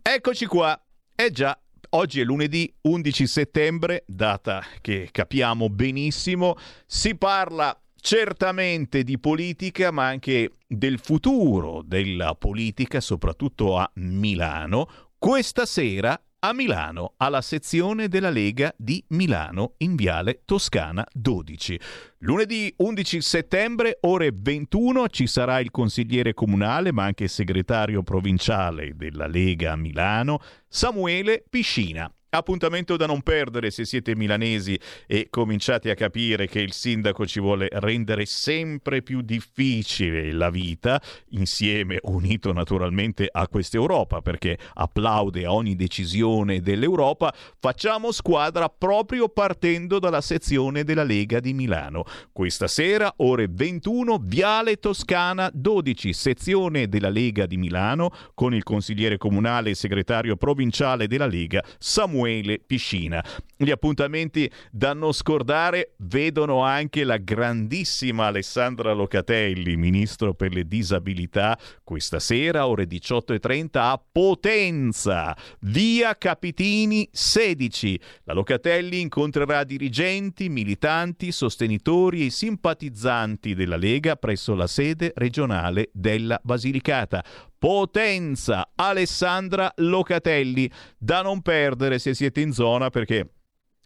Eccoci 0.03 0.47
qua. 0.47 0.79
Eh 1.17 1.31
già, 1.31 1.57
Oggi 1.91 2.21
è 2.21 2.25
lunedì 2.25 2.73
11 2.81 3.27
settembre, 3.29 4.03
data 4.09 4.65
che 4.81 5.11
capiamo 5.13 5.69
benissimo. 5.69 6.57
Si 6.87 7.17
parla 7.17 7.84
certamente 8.05 9.03
di 9.03 9.19
politica, 9.19 9.91
ma 9.91 10.07
anche 10.07 10.57
del 10.67 10.99
futuro 10.99 11.81
della 11.83 12.35
politica, 12.35 13.01
soprattutto 13.01 13.79
a 13.79 13.91
Milano. 13.95 14.87
Questa 15.17 15.65
sera 15.65 16.21
a 16.41 16.53
Milano, 16.53 17.15
alla 17.17 17.41
sezione 17.41 18.09
della 18.09 18.29
Lega 18.29 18.75
di 18.77 19.03
Milano, 19.09 19.77
in 19.79 19.95
Viale 19.95 20.43
Toscana 20.45 21.03
12. 21.15 21.81
Lunedì 22.19 22.75
11 22.77 23.23
settembre, 23.23 23.97
ore 24.03 24.33
21, 24.35 25.09
ci 25.09 25.27
sarà 25.27 25.59
il 25.61 25.71
consigliere 25.71 26.35
comunale, 26.35 26.93
ma 26.93 27.05
anche 27.05 27.27
segretario 27.27 28.03
provinciale 28.03 28.95
della 28.95 29.27
Lega 29.27 29.73
a 29.73 29.77
Milano, 29.77 30.41
Samuele 30.69 31.43
Piscina. 31.49 32.13
Appuntamento 32.35 32.97
da 32.97 33.07
non 33.07 33.23
perdere 33.23 33.71
se 33.71 33.85
siete 33.85 34.17
milanesi 34.17 34.77
e 35.07 35.29
cominciate 35.31 35.89
a 35.91 35.95
capire 35.95 36.49
che 36.49 36.59
il 36.59 36.73
sindaco 36.73 37.29
ci 37.29 37.39
vuole 37.39 37.69
rendere 37.71 38.27
sempre 38.27 39.03
più 39.03 39.21
difficile 39.21 40.33
la 40.33 40.51
vita, 40.51 41.01
insieme 41.29 42.01
unito 42.03 42.53
naturalmente 42.53 43.29
a 43.31 43.47
questa 43.47 43.77
Europa, 43.77 44.21
perché 44.21 44.59
applaude 44.75 45.45
a 45.45 45.53
ogni 45.53 45.77
decisione 45.77 46.61
dell'Europa, 46.61 47.33
facciamo 47.61 48.11
squadra 48.11 48.69
proprio 48.69 49.29
partendo 49.29 50.01
dalla 50.01 50.21
sezione 50.21 50.83
della 50.83 51.05
Lega 51.05 51.39
di 51.39 51.53
Milano. 51.53 52.03
Questa 52.33 52.67
sera, 52.67 53.15
ore 53.19 53.47
21, 53.49 54.19
Viale 54.21 54.79
Toscana 54.81 55.49
12, 55.55 56.13
sezione 56.13 56.89
della 56.89 57.11
Lega 57.11 57.47
di 57.47 57.59
Milano, 57.59 58.11
con 58.35 58.53
il 58.55 58.65
consigliere 58.65 59.19
comunale 59.19 59.71
e 59.71 59.75
segretario 59.77 60.35
provinciale 60.35 61.07
della 61.07 61.27
Lega, 61.27 61.63
Samuele 61.79 62.23
Emanuele 62.25 62.59
Piscina. 62.59 63.25
Gli 63.57 63.71
appuntamenti 63.71 64.51
da 64.71 64.95
non 64.95 65.13
scordare 65.13 65.95
vedono 65.99 66.63
anche 66.63 67.05
la 67.05 67.19
grandissima 67.19 68.27
Alessandra 68.27 68.93
Locatelli, 68.93 69.77
ministro 69.77 70.35
per 70.35 70.53
le 70.53 70.67
disabilità, 70.67 71.59
questa 71.83 72.19
sera 72.19 72.67
ore 72.67 72.87
18.30 72.87 73.69
a 73.73 74.03
Potenza, 74.11 75.37
via 75.61 76.17
Capitini 76.17 77.09
16. 77.11 78.01
La 78.25 78.33
Locatelli 78.33 79.01
incontrerà 79.01 79.65
dirigenti, 79.65 80.49
militanti, 80.49 81.31
sostenitori 81.31 82.27
e 82.27 82.31
simpatizzanti 82.31 83.55
della 83.55 83.77
Lega 83.77 84.17
presso 84.17 84.55
la 84.55 84.67
sede 84.67 85.13
regionale 85.15 85.91
della 85.93 86.41
Basilicata. 86.43 87.25
Potenza 87.65 88.73
Alessandra 88.75 89.73
Locatelli, 89.77 90.71
da 90.99 91.23
non 91.23 91.41
perdere 91.41 91.99
se 91.99 92.13
siete 92.13 92.43
in 92.43 92.53
zona 92.53 92.91
perché 92.91 93.31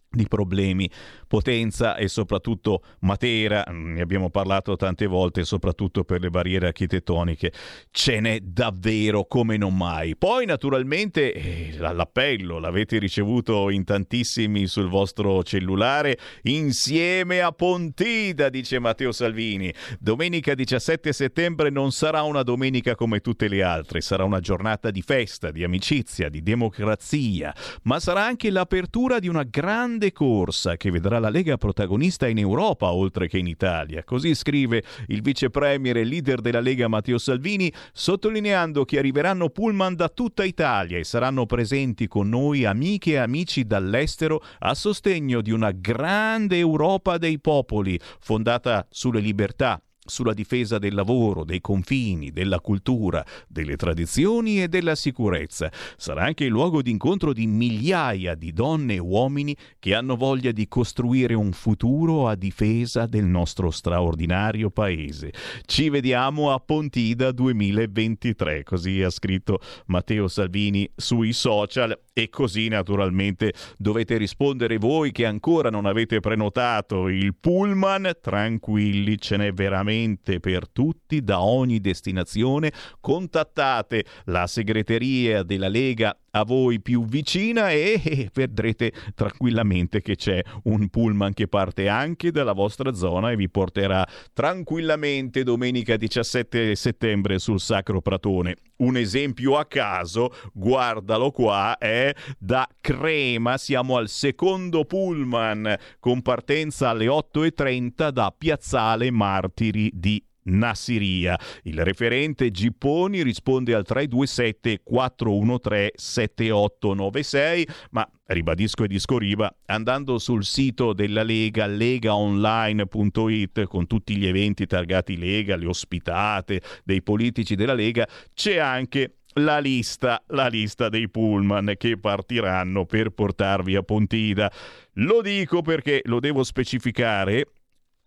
di 0.09 0.27
problemi 0.27 0.91
Potenza 1.29 1.95
e 1.95 2.07
soprattutto 2.07 2.81
Matera, 3.01 3.63
mm, 3.69 3.93
ne 3.93 4.01
abbiamo 4.01 4.31
parlato 4.31 4.75
tante 4.75 5.05
volte, 5.05 5.43
soprattutto 5.43 6.03
per 6.03 6.21
le 6.21 6.31
barriere 6.31 6.65
architettoniche, 6.65 7.53
ce 7.91 8.19
n'è 8.19 8.39
davvero 8.39 9.25
come 9.25 9.55
non 9.55 9.77
mai. 9.77 10.17
Poi 10.17 10.47
naturalmente 10.47 11.31
eh, 11.31 11.75
l'appello 11.77 12.57
l'avete 12.57 12.97
ricevuto 12.97 13.69
in 13.69 13.83
tantissimi 13.83 14.65
sul 14.65 14.89
vostro 14.89 15.43
cellulare, 15.43 16.17
insieme 16.43 17.41
a 17.41 17.51
Pontida, 17.51 18.49
dice 18.49 18.79
Matteo 18.79 19.11
Salvini. 19.11 19.71
Domenica 19.99 20.55
17 20.55 21.13
settembre 21.13 21.69
non 21.69 21.91
sarà 21.91 22.23
una 22.23 22.41
domenica 22.41 22.95
come 22.95 23.19
tutte 23.19 23.47
le 23.47 23.61
altre, 23.61 24.01
sarà 24.01 24.23
una 24.23 24.39
giornata 24.39 24.89
di 24.89 25.03
festa, 25.03 25.51
di 25.51 25.63
amicizia, 25.63 26.27
di 26.27 26.41
democrazia, 26.41 27.53
ma 27.83 27.99
sarà 27.99 28.25
anche 28.25 28.49
l'apertura 28.49 29.19
di 29.19 29.27
una 29.27 29.43
grande 29.43 30.11
corsa 30.11 30.75
che 30.75 30.89
vedrà 30.89 31.18
la 31.19 31.29
Lega 31.29 31.57
protagonista 31.57 32.27
in 32.27 32.37
Europa 32.37 32.91
oltre 32.91 33.27
che 33.27 33.37
in 33.37 33.47
Italia. 33.47 34.03
Così 34.03 34.33
scrive 34.35 34.83
il 35.07 35.21
vice 35.21 35.49
premier 35.49 35.97
e 35.97 36.03
leader 36.03 36.41
della 36.41 36.59
Lega 36.59 36.87
Matteo 36.87 37.17
Salvini, 37.17 37.71
sottolineando 37.91 38.85
che 38.85 38.97
arriveranno 38.97 39.49
pullman 39.49 39.95
da 39.95 40.09
tutta 40.09 40.43
Italia 40.43 40.97
e 40.97 41.03
saranno 41.03 41.45
presenti 41.45 42.07
con 42.07 42.29
noi 42.29 42.65
amiche 42.65 43.11
e 43.11 43.17
amici 43.17 43.65
dall'estero 43.65 44.41
a 44.59 44.73
sostegno 44.73 45.41
di 45.41 45.51
una 45.51 45.71
grande 45.71 46.57
Europa 46.57 47.17
dei 47.17 47.39
popoli, 47.39 47.99
fondata 48.19 48.85
sulle 48.89 49.19
libertà, 49.19 49.81
sulla 50.09 50.33
difesa 50.33 50.77
del 50.77 50.93
lavoro, 50.93 51.43
dei 51.45 51.61
confini, 51.61 52.31
della 52.31 52.59
cultura, 52.59 53.25
delle 53.47 53.75
tradizioni 53.75 54.61
e 54.61 54.67
della 54.67 54.95
sicurezza. 54.95 55.71
Sarà 55.95 56.23
anche 56.23 56.43
il 56.43 56.49
luogo 56.49 56.81
di 56.81 56.91
incontro 56.91 57.31
di 57.31 57.47
migliaia 57.47 58.35
di 58.35 58.51
donne 58.51 58.95
e 58.95 58.99
uomini 58.99 59.55
che 59.79 59.93
hanno 59.93 60.15
voglia 60.15 60.51
di 60.51 60.67
costruire 60.67 61.33
un 61.33 61.51
futuro 61.51 62.27
a 62.27 62.35
difesa 62.35 63.05
del 63.05 63.25
nostro 63.25 63.71
straordinario 63.71 64.69
paese. 64.69 65.31
Ci 65.65 65.89
vediamo 65.89 66.51
a 66.51 66.59
Pontida 66.59 67.31
2023, 67.31 68.63
così 68.63 69.01
ha 69.01 69.09
scritto 69.09 69.59
Matteo 69.85 70.27
Salvini 70.27 70.89
sui 70.95 71.33
social 71.33 71.97
e 72.13 72.29
così 72.29 72.67
naturalmente 72.67 73.53
dovete 73.77 74.17
rispondere 74.17 74.77
voi 74.77 75.11
che 75.11 75.25
ancora 75.25 75.69
non 75.69 75.85
avete 75.85 76.19
prenotato 76.19 77.07
il 77.07 77.35
pullman, 77.39 78.17
tranquilli, 78.21 79.17
ce 79.19 79.37
n'è 79.37 79.53
veramente 79.53 79.98
per 80.39 80.69
tutti 80.69 81.23
da 81.23 81.41
ogni 81.41 81.79
destinazione. 81.79 82.71
Contattate 82.99 84.05
la 84.25 84.47
segreteria 84.47 85.43
della 85.43 85.67
Lega 85.67 86.17
a 86.31 86.43
voi 86.43 86.81
più 86.81 87.05
vicina 87.05 87.71
e 87.71 88.29
vedrete 88.33 88.91
tranquillamente 89.15 90.01
che 90.01 90.15
c'è 90.15 90.41
un 90.63 90.89
pullman 90.89 91.33
che 91.33 91.47
parte 91.47 91.87
anche 91.87 92.31
dalla 92.31 92.53
vostra 92.53 92.93
zona 92.93 93.31
e 93.31 93.35
vi 93.35 93.49
porterà 93.49 94.07
tranquillamente 94.33 95.43
domenica 95.43 95.95
17 95.95 96.75
settembre 96.75 97.39
sul 97.39 97.59
Sacro 97.59 98.01
Pratone. 98.01 98.55
Un 98.77 98.97
esempio 98.97 99.57
a 99.57 99.65
caso, 99.65 100.33
guardalo 100.53 101.31
qua, 101.31 101.77
è 101.77 102.13
da 102.37 102.67
Crema, 102.79 103.57
siamo 103.57 103.97
al 103.97 104.07
secondo 104.07 104.85
pullman 104.85 105.75
con 105.99 106.21
partenza 106.21 106.89
alle 106.89 107.07
8.30 107.07 108.09
da 108.09 108.33
Piazzale 108.35 109.11
Martiri 109.11 109.91
di 109.93 110.23
Nassiria. 110.49 111.39
Il 111.63 111.83
referente 111.83 112.51
Gipponi 112.51 113.23
risponde 113.23 113.73
al 113.73 113.85
327 113.85 114.81
413 114.83 115.91
7896, 115.95 117.67
ma 117.91 118.09
ribadisco 118.25 118.83
e 118.83 118.87
discoriva, 118.87 119.53
andando 119.65 120.17
sul 120.19 120.43
sito 120.43 120.93
della 120.93 121.23
Lega, 121.23 121.65
legaonline.it, 121.65 123.63
con 123.65 123.87
tutti 123.87 124.15
gli 124.15 124.25
eventi 124.25 124.65
targati 124.65 125.17
Lega, 125.17 125.55
le 125.55 125.67
ospitate 125.67 126.61
dei 126.83 127.01
politici 127.01 127.55
della 127.55 127.73
Lega, 127.73 128.07
c'è 128.33 128.57
anche 128.57 129.15
la 129.33 129.59
lista, 129.59 130.23
la 130.27 130.47
lista 130.47 130.89
dei 130.89 131.09
pullman 131.09 131.75
che 131.77 131.97
partiranno 131.97 132.85
per 132.85 133.11
portarvi 133.11 133.75
a 133.75 133.83
Pontida. 133.83 134.51
Lo 134.93 135.21
dico 135.21 135.61
perché 135.61 136.01
lo 136.05 136.19
devo 136.19 136.43
specificare. 136.43 137.45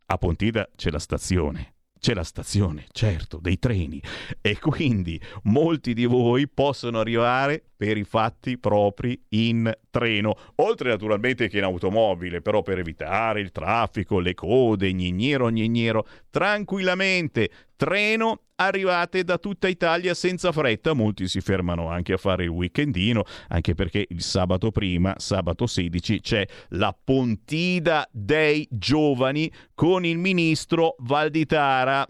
A 0.07 0.19
Pontida 0.19 0.69
c'è 0.77 0.91
la 0.91 0.99
stazione 0.99 1.72
c'è 2.03 2.15
la 2.15 2.25
stazione, 2.25 2.87
certo, 2.91 3.39
dei 3.41 3.61
treni. 3.61 4.03
E 4.41 4.59
quindi 4.59 5.21
molti 5.45 5.95
di 5.95 6.05
voi 6.05 6.49
possono 6.49 6.99
arrivare 6.99 7.63
per 7.77 7.97
i 7.97 8.03
fatti 8.03 8.59
propri 8.59 9.23
in 9.29 9.73
treno, 9.89 10.37
oltre 10.57 10.89
naturalmente 10.89 11.49
che 11.49 11.59
in 11.59 11.63
automobile, 11.63 12.41
però 12.41 12.63
per 12.63 12.81
evitare 12.81 13.41
il 13.41 13.53
traffico, 13.53 14.19
le 14.19 14.35
code, 14.35 14.93
gnignero, 14.93 15.49
gnignero, 15.49 16.05
tranquillamente, 16.29 17.49
treno, 17.83 18.43
arrivate 18.55 19.25
da 19.25 19.39
tutta 19.39 19.67
Italia 19.67 20.15
senza 20.15 20.53
fretta, 20.53 20.93
molti 20.93 21.27
si 21.27 21.41
fermano 21.41 21.89
anche 21.89 22.13
a 22.13 22.17
fare 22.17 22.45
il 22.45 22.51
weekendino, 22.51 23.25
anche 23.49 23.75
perché 23.75 24.07
il 24.09 24.23
sabato 24.23 24.71
prima, 24.71 25.15
sabato 25.19 25.67
16, 25.67 26.21
c'è 26.21 26.47
la 26.69 26.97
Pontida 26.97 28.09
dei 28.13 28.69
Giovani 28.71 29.51
con 29.75 30.05
il 30.05 30.17
ministro 30.17 30.95
Valditara. 31.01 32.07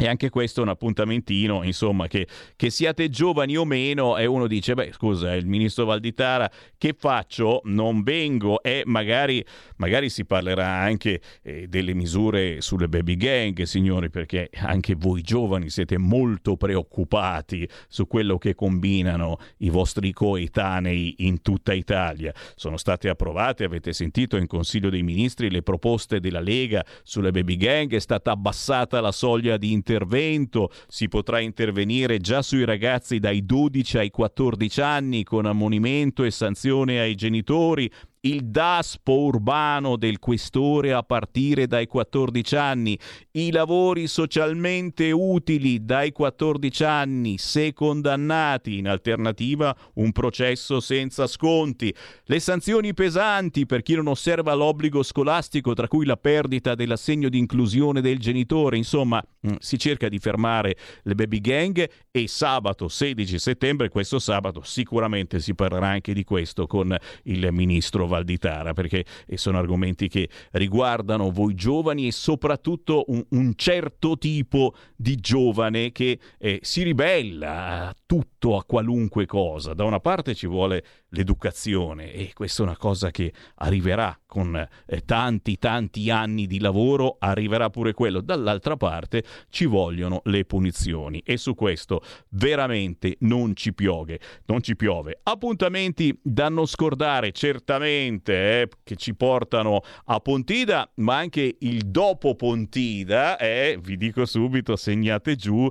E 0.00 0.08
anche 0.08 0.30
questo 0.30 0.60
è 0.60 0.62
un 0.62 0.70
appuntamentino, 0.70 1.62
insomma, 1.62 2.06
che, 2.06 2.26
che, 2.56 2.70
siate 2.70 3.10
giovani 3.10 3.58
o 3.58 3.66
meno, 3.66 4.16
e 4.16 4.24
uno 4.24 4.46
dice, 4.46 4.72
beh, 4.72 4.92
scusa, 4.94 5.34
il 5.34 5.44
ministro 5.44 5.84
Valditara, 5.84 6.50
che 6.78 6.94
faccio? 6.98 7.60
Non 7.64 8.02
vengo 8.02 8.62
e 8.62 8.82
magari, 8.86 9.44
magari 9.76 10.08
si 10.08 10.24
parlerà 10.24 10.66
anche 10.66 11.20
eh, 11.42 11.68
delle 11.68 11.92
misure 11.92 12.62
sulle 12.62 12.88
baby 12.88 13.16
gang, 13.16 13.60
signori, 13.64 14.08
perché 14.08 14.48
anche 14.54 14.94
voi 14.94 15.20
giovani 15.20 15.68
siete 15.68 15.98
molto 15.98 16.56
preoccupati 16.56 17.68
su 17.86 18.06
quello 18.06 18.38
che 18.38 18.54
combinano 18.54 19.36
i 19.58 19.68
vostri 19.68 20.12
coetanei 20.12 21.16
in 21.26 21.42
tutta 21.42 21.74
Italia. 21.74 22.32
Sono 22.54 22.78
state 22.78 23.10
approvate, 23.10 23.64
avete 23.64 23.92
sentito 23.92 24.38
in 24.38 24.46
Consiglio 24.46 24.88
dei 24.88 25.02
Ministri, 25.02 25.50
le 25.50 25.60
proposte 25.60 26.20
della 26.20 26.40
Lega 26.40 26.82
sulle 27.02 27.32
baby 27.32 27.56
gang, 27.56 27.92
è 27.92 28.00
stata 28.00 28.30
abbassata 28.30 29.02
la 29.02 29.12
soglia 29.12 29.58
di 29.58 29.72
intervento 29.72 29.88
intervento, 29.90 30.70
si 30.86 31.08
potrà 31.08 31.40
intervenire 31.40 32.18
già 32.18 32.42
sui 32.42 32.64
ragazzi 32.64 33.18
dai 33.18 33.44
12 33.44 33.98
ai 33.98 34.10
14 34.10 34.80
anni 34.80 35.24
con 35.24 35.46
ammonimento 35.46 36.22
e 36.22 36.30
sanzione 36.30 37.00
ai 37.00 37.16
genitori, 37.16 37.90
il 38.22 38.44
DASPO 38.44 39.18
urbano 39.18 39.96
del 39.96 40.18
questore 40.18 40.92
a 40.92 41.02
partire 41.02 41.66
dai 41.66 41.86
14 41.86 42.56
anni, 42.56 42.98
i 43.32 43.50
lavori 43.50 44.06
socialmente 44.06 45.10
utili 45.10 45.84
dai 45.84 46.12
14 46.12 46.84
anni, 46.84 47.38
se 47.38 47.72
condannati, 47.72 48.78
in 48.78 48.88
alternativa 48.88 49.74
un 49.94 50.12
processo 50.12 50.80
senza 50.80 51.26
sconti, 51.26 51.94
le 52.24 52.40
sanzioni 52.40 52.92
pesanti 52.92 53.64
per 53.64 53.82
chi 53.82 53.94
non 53.94 54.08
osserva 54.08 54.52
l'obbligo 54.54 55.02
scolastico, 55.02 55.72
tra 55.72 55.88
cui 55.88 56.04
la 56.04 56.16
perdita 56.16 56.74
dell'assegno 56.74 57.28
di 57.28 57.38
inclusione 57.38 58.00
del 58.02 58.18
genitore, 58.18 58.76
insomma 58.76 59.24
mm, 59.46 59.54
si 59.58 59.78
cerca 59.78 60.08
di 60.08 60.18
fermare 60.18 60.76
le 61.04 61.14
baby 61.14 61.40
gang 61.40 61.90
e 62.10 62.28
sabato 62.28 62.88
16 62.88 63.38
settembre, 63.38 63.88
questo 63.88 64.18
sabato 64.18 64.60
sicuramente 64.62 65.40
si 65.40 65.54
parlerà 65.54 65.88
anche 65.88 66.12
di 66.12 66.24
questo 66.24 66.66
con 66.66 66.94
il 67.24 67.48
ministro 67.50 68.08
Valditara, 68.10 68.74
perché 68.74 69.04
sono 69.34 69.58
argomenti 69.58 70.08
che 70.08 70.28
riguardano 70.52 71.30
voi 71.30 71.54
giovani 71.54 72.08
e 72.08 72.12
soprattutto 72.12 73.04
un, 73.08 73.24
un 73.30 73.52
certo 73.56 74.18
tipo 74.18 74.74
di 74.94 75.16
giovane 75.16 75.92
che 75.92 76.18
eh, 76.38 76.58
si 76.62 76.82
ribella 76.82 77.86
a 77.88 77.94
tutto, 78.10 78.56
a 78.56 78.64
qualunque 78.64 79.24
cosa. 79.24 79.72
Da 79.72 79.84
una 79.84 80.00
parte 80.00 80.34
ci 80.34 80.48
vuole 80.48 80.84
l'educazione 81.10 82.12
e 82.12 82.32
questa 82.34 82.64
è 82.64 82.66
una 82.66 82.76
cosa 82.76 83.12
che 83.12 83.32
arriverà 83.56 84.18
con 84.26 84.56
eh, 84.56 85.00
tanti 85.04 85.58
tanti 85.58 86.10
anni 86.10 86.48
di 86.48 86.58
lavoro, 86.58 87.18
arriverà 87.20 87.70
pure 87.70 87.92
quello. 87.92 88.20
Dall'altra 88.20 88.76
parte 88.76 89.22
ci 89.48 89.64
vogliono 89.64 90.22
le 90.24 90.44
punizioni 90.44 91.20
e 91.24 91.36
su 91.36 91.54
questo 91.54 92.02
veramente 92.30 93.16
non 93.20 93.54
ci 93.54 93.72
piove, 93.72 94.18
non 94.46 94.60
ci 94.60 94.74
piove. 94.74 95.20
Appuntamenti 95.22 96.18
da 96.20 96.48
non 96.48 96.66
scordare 96.66 97.30
certamente 97.30 98.62
eh, 98.62 98.68
che 98.82 98.96
ci 98.96 99.14
portano 99.14 99.82
a 100.06 100.18
Pontida, 100.18 100.90
ma 100.96 101.18
anche 101.18 101.58
il 101.60 101.86
dopo 101.86 102.34
Pontida, 102.34 103.36
eh, 103.36 103.78
vi 103.80 103.96
dico 103.96 104.26
subito, 104.26 104.74
segnate 104.74 105.36
giù, 105.36 105.70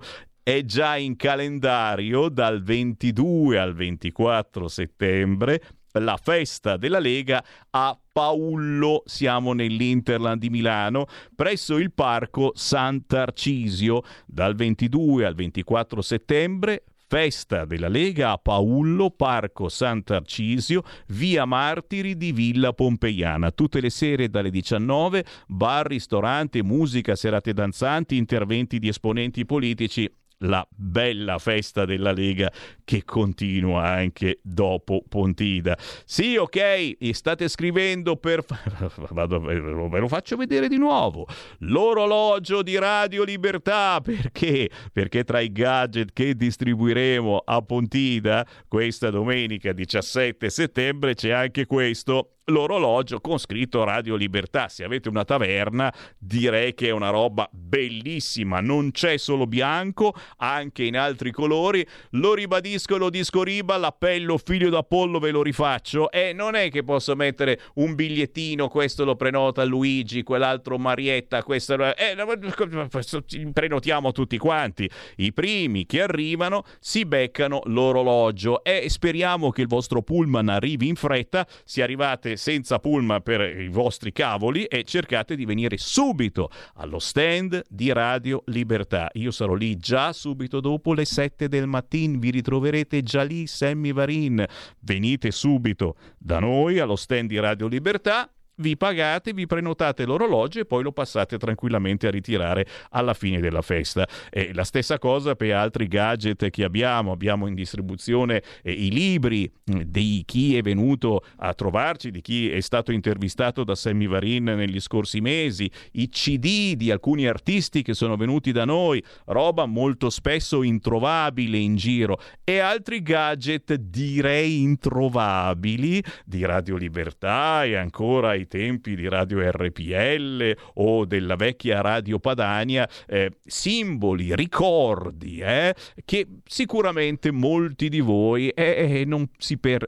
è 0.49 0.65
già 0.65 0.97
in 0.97 1.15
calendario 1.15 2.27
dal 2.27 2.63
22 2.63 3.59
al 3.59 3.75
24 3.75 4.67
settembre 4.67 5.61
la 5.99 6.17
festa 6.21 6.75
della 6.75 6.97
Lega 6.97 7.43
a 7.69 7.99
Paullo, 8.11 9.03
siamo 9.05 9.53
nell'Interland 9.53 10.39
di 10.39 10.49
Milano, 10.49 11.05
presso 11.35 11.77
il 11.77 11.91
parco 11.91 12.51
Sant'Arcisio 12.55 14.01
dal 14.25 14.55
22 14.55 15.25
al 15.25 15.35
24 15.35 16.01
settembre. 16.01 16.83
Festa 17.07 17.65
della 17.65 17.87
Lega 17.87 18.31
a 18.31 18.37
Paullo, 18.37 19.09
Parco 19.09 19.67
Sant'Arcisio, 19.67 20.83
via 21.07 21.45
Martiri 21.45 22.15
di 22.15 22.31
Villa 22.31 22.71
Pompeiana. 22.71 23.49
Tutte 23.49 23.81
le 23.81 23.89
sere 23.89 24.29
dalle 24.29 24.51
19, 24.51 25.25
bar, 25.47 25.87
ristorante, 25.87 26.61
musica, 26.61 27.15
serate 27.15 27.51
danzanti, 27.53 28.15
interventi 28.15 28.77
di 28.77 28.89
esponenti 28.89 29.43
politici 29.43 30.07
la 30.39 30.65
bella 30.69 31.37
festa 31.37 31.85
della 31.85 32.11
Lega 32.11 32.51
che 32.83 33.03
continua 33.03 33.87
anche 33.87 34.39
dopo 34.41 35.03
Pontida. 35.07 35.77
Sì, 36.05 36.35
ok, 36.35 36.97
state 37.11 37.47
scrivendo 37.47 38.15
per... 38.15 38.43
Vado, 39.09 39.39
ve 39.39 39.99
lo 39.99 40.07
faccio 40.07 40.35
vedere 40.37 40.67
di 40.67 40.77
nuovo. 40.77 41.27
L'orologio 41.59 42.61
di 42.61 42.77
Radio 42.77 43.23
Libertà, 43.23 43.99
perché? 44.01 44.69
Perché 44.91 45.23
tra 45.23 45.39
i 45.39 45.51
gadget 45.51 46.13
che 46.13 46.35
distribuiremo 46.35 47.43
a 47.45 47.61
Pontida 47.61 48.45
questa 48.67 49.09
domenica 49.09 49.71
17 49.73 50.49
settembre 50.49 51.13
c'è 51.15 51.31
anche 51.31 51.65
questo 51.65 52.38
l'orologio 52.49 53.21
con 53.21 53.37
scritto 53.37 53.83
Radio 53.83 54.15
Libertà. 54.15 54.67
Se 54.67 54.83
avete 54.83 55.09
una 55.09 55.23
taverna, 55.23 55.93
direi 56.17 56.73
che 56.73 56.87
è 56.87 56.91
una 56.91 57.09
roba 57.09 57.47
bellissima. 57.51 58.59
Non 58.59 58.91
c'è 58.91 59.17
solo 59.17 59.47
bianco, 59.47 60.13
anche 60.37 60.83
in 60.83 60.97
altri 60.97 61.31
colori. 61.31 61.85
Lo 62.11 62.33
ribadisco, 62.33 62.97
lo 62.97 63.09
disco 63.09 63.43
riba, 63.43 63.77
l'appello 63.77 64.37
figlio 64.37 64.69
d'Apollo 64.69 65.19
ve 65.19 65.31
lo 65.31 65.41
rifaccio. 65.41 66.11
E 66.11 66.33
non 66.33 66.55
è 66.55 66.69
che 66.69 66.83
posso 66.83 67.15
mettere 67.15 67.59
un 67.75 67.95
bigliettino, 67.95 68.67
questo 68.67 69.05
lo 69.05 69.15
prenota 69.15 69.63
Luigi, 69.63 70.23
quell'altro 70.23 70.77
Marietta, 70.77 71.43
questo 71.43 71.75
eh, 71.95 72.15
prenotiamo 73.53 74.11
tutti 74.11 74.37
quanti. 74.37 74.89
I 75.17 75.33
primi 75.33 75.85
che 75.85 76.01
arrivano 76.01 76.63
si 76.79 77.05
beccano 77.05 77.61
l'orologio 77.65 78.63
e 78.63 78.89
speriamo 78.89 79.51
che 79.51 79.61
il 79.61 79.67
vostro 79.67 80.01
pullman 80.01 80.49
arrivi 80.49 80.87
in 80.87 80.95
fretta. 80.95 81.47
Se 81.63 81.83
arrivate 81.83 82.37
senza 82.39 82.79
pullman 82.79 83.21
per 83.21 83.41
i 83.41 83.67
vostri 83.67 84.13
cavoli 84.13 84.63
e 84.63 84.83
cercate 84.85 85.35
di 85.35 85.45
venire 85.45 85.77
subito 85.77 86.49
allo 86.75 86.97
stand 86.97 87.61
di 87.67 87.91
Radio 87.91 88.43
Libertà. 88.45 89.09
Io 89.13 89.31
sarò 89.31 89.53
lì 89.53 89.75
già 89.75 90.13
subito 90.13 90.61
dopo 90.61 90.93
le 90.93 91.05
7 91.05 91.49
del 91.49 91.67
mattino, 91.67 92.17
vi 92.17 92.31
ritroverete 92.31 93.03
già 93.03 93.23
lì 93.23 93.45
Sammy 93.45 93.91
Varin. 93.91 94.43
Venite 94.79 95.31
subito 95.31 95.95
da 96.17 96.39
noi 96.39 96.79
allo 96.79 96.95
stand 96.95 97.27
di 97.27 97.39
Radio 97.39 97.67
Libertà 97.67 98.31
vi 98.59 98.77
pagate, 98.77 99.33
vi 99.33 99.45
prenotate 99.45 100.05
l'orologio 100.05 100.59
e 100.59 100.65
poi 100.65 100.83
lo 100.83 100.91
passate 100.91 101.37
tranquillamente 101.37 102.07
a 102.07 102.11
ritirare 102.11 102.65
alla 102.91 103.13
fine 103.13 103.39
della 103.39 103.61
festa. 103.61 104.07
E 104.29 104.53
la 104.53 104.63
stessa 104.63 104.97
cosa 104.97 105.35
per 105.35 105.53
altri 105.53 105.87
gadget 105.87 106.49
che 106.49 106.63
abbiamo, 106.63 107.11
abbiamo 107.11 107.47
in 107.47 107.55
distribuzione 107.55 108.43
eh, 108.61 108.71
i 108.71 108.91
libri 108.91 109.49
mm, 109.49 109.81
di 109.81 110.23
chi 110.25 110.57
è 110.57 110.61
venuto 110.61 111.23
a 111.37 111.53
trovarci, 111.53 112.11
di 112.11 112.21
chi 112.21 112.49
è 112.49 112.59
stato 112.59 112.91
intervistato 112.91 113.63
da 113.63 113.75
Sammy 113.75 114.07
Varin 114.07 114.43
negli 114.43 114.79
scorsi 114.79 115.21
mesi, 115.21 115.69
i 115.93 116.09
CD 116.09 116.75
di 116.75 116.91
alcuni 116.91 117.27
artisti 117.27 117.81
che 117.81 117.93
sono 117.93 118.15
venuti 118.15 118.51
da 118.51 118.65
noi, 118.65 119.03
roba 119.25 119.65
molto 119.65 120.09
spesso 120.09 120.63
introvabile 120.63 121.57
in 121.57 121.75
giro 121.75 122.19
e 122.43 122.59
altri 122.59 123.01
gadget 123.01 123.73
direi 123.75 124.61
introvabili 124.61 126.03
di 126.25 126.45
Radio 126.45 126.75
Libertà 126.75 127.63
e 127.63 127.75
ancora 127.75 128.33
i 128.33 128.47
tempi 128.49 128.95
di 128.97 129.07
Radio 129.07 129.39
RPL 129.49 130.53
o 130.73 131.05
della 131.05 131.37
vecchia 131.37 131.79
Radio 131.79 132.19
Padania, 132.19 132.89
eh, 133.07 133.37
simboli, 133.45 134.35
ricordi 134.35 135.39
eh, 135.39 135.73
che 136.03 136.27
sicuramente 136.43 137.31
molti 137.31 137.87
di 137.87 138.01
voi 138.01 138.49
eh, 138.49 138.99
eh 138.99 139.05
non, 139.05 139.29
si 139.37 139.57
per, 139.57 139.85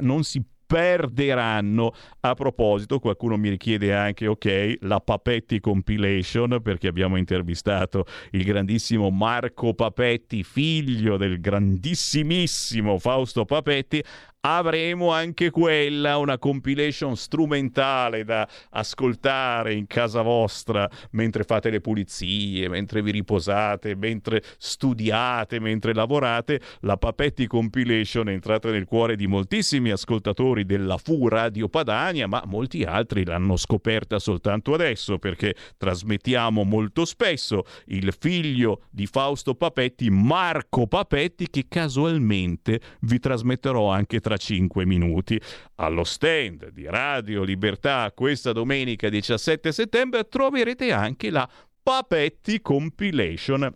perderanno. 0.71 1.91
A 2.21 2.33
proposito, 2.33 2.99
qualcuno 2.99 3.35
mi 3.35 3.49
richiede 3.49 3.93
anche, 3.93 4.27
ok, 4.27 4.77
la 4.81 5.01
Papetti 5.01 5.59
Compilation, 5.59 6.61
perché 6.61 6.87
abbiamo 6.87 7.17
intervistato 7.17 8.05
il 8.31 8.45
grandissimo 8.45 9.09
Marco 9.09 9.73
Papetti, 9.73 10.43
figlio 10.43 11.17
del 11.17 11.41
grandissimissimo 11.41 12.99
Fausto 12.99 13.43
Papetti 13.43 14.01
avremo 14.41 15.11
anche 15.11 15.51
quella, 15.51 16.17
una 16.17 16.37
compilation 16.37 17.15
strumentale 17.15 18.23
da 18.23 18.47
ascoltare 18.71 19.73
in 19.73 19.85
casa 19.87 20.21
vostra 20.21 20.89
mentre 21.11 21.43
fate 21.43 21.69
le 21.69 21.81
pulizie, 21.81 22.67
mentre 22.67 23.01
vi 23.01 23.11
riposate, 23.11 23.95
mentre 23.95 24.41
studiate, 24.57 25.59
mentre 25.59 25.93
lavorate. 25.93 26.59
La 26.81 26.97
Papetti 26.97 27.45
Compilation 27.47 28.29
è 28.29 28.33
entrata 28.33 28.69
nel 28.71 28.85
cuore 28.85 29.15
di 29.15 29.27
moltissimi 29.27 29.91
ascoltatori 29.91 30.65
della 30.65 30.97
FU 30.97 31.27
Radio 31.27 31.69
Padania, 31.69 32.27
ma 32.27 32.41
molti 32.45 32.83
altri 32.83 33.23
l'hanno 33.25 33.57
scoperta 33.57 34.17
soltanto 34.17 34.73
adesso 34.73 35.19
perché 35.19 35.55
trasmettiamo 35.77 36.63
molto 36.63 37.05
spesso 37.05 37.63
il 37.87 38.13
figlio 38.17 38.83
di 38.89 39.05
Fausto 39.05 39.53
Papetti, 39.53 40.09
Marco 40.09 40.87
Papetti, 40.87 41.49
che 41.49 41.65
casualmente 41.67 42.79
vi 43.01 43.19
trasmetterò 43.19 43.91
anche 43.91 44.19
tra 44.19 44.30
tra 44.31 44.37
5 44.37 44.85
minuti. 44.85 45.39
Allo 45.75 46.03
stand 46.03 46.69
di 46.69 46.85
Radio 46.85 47.43
Libertà 47.43 48.11
questa 48.15 48.53
domenica 48.53 49.09
17 49.09 49.71
settembre 49.71 50.27
troverete 50.29 50.93
anche 50.93 51.29
la 51.29 51.49
Papetti 51.83 52.61
Compilation. 52.61 53.75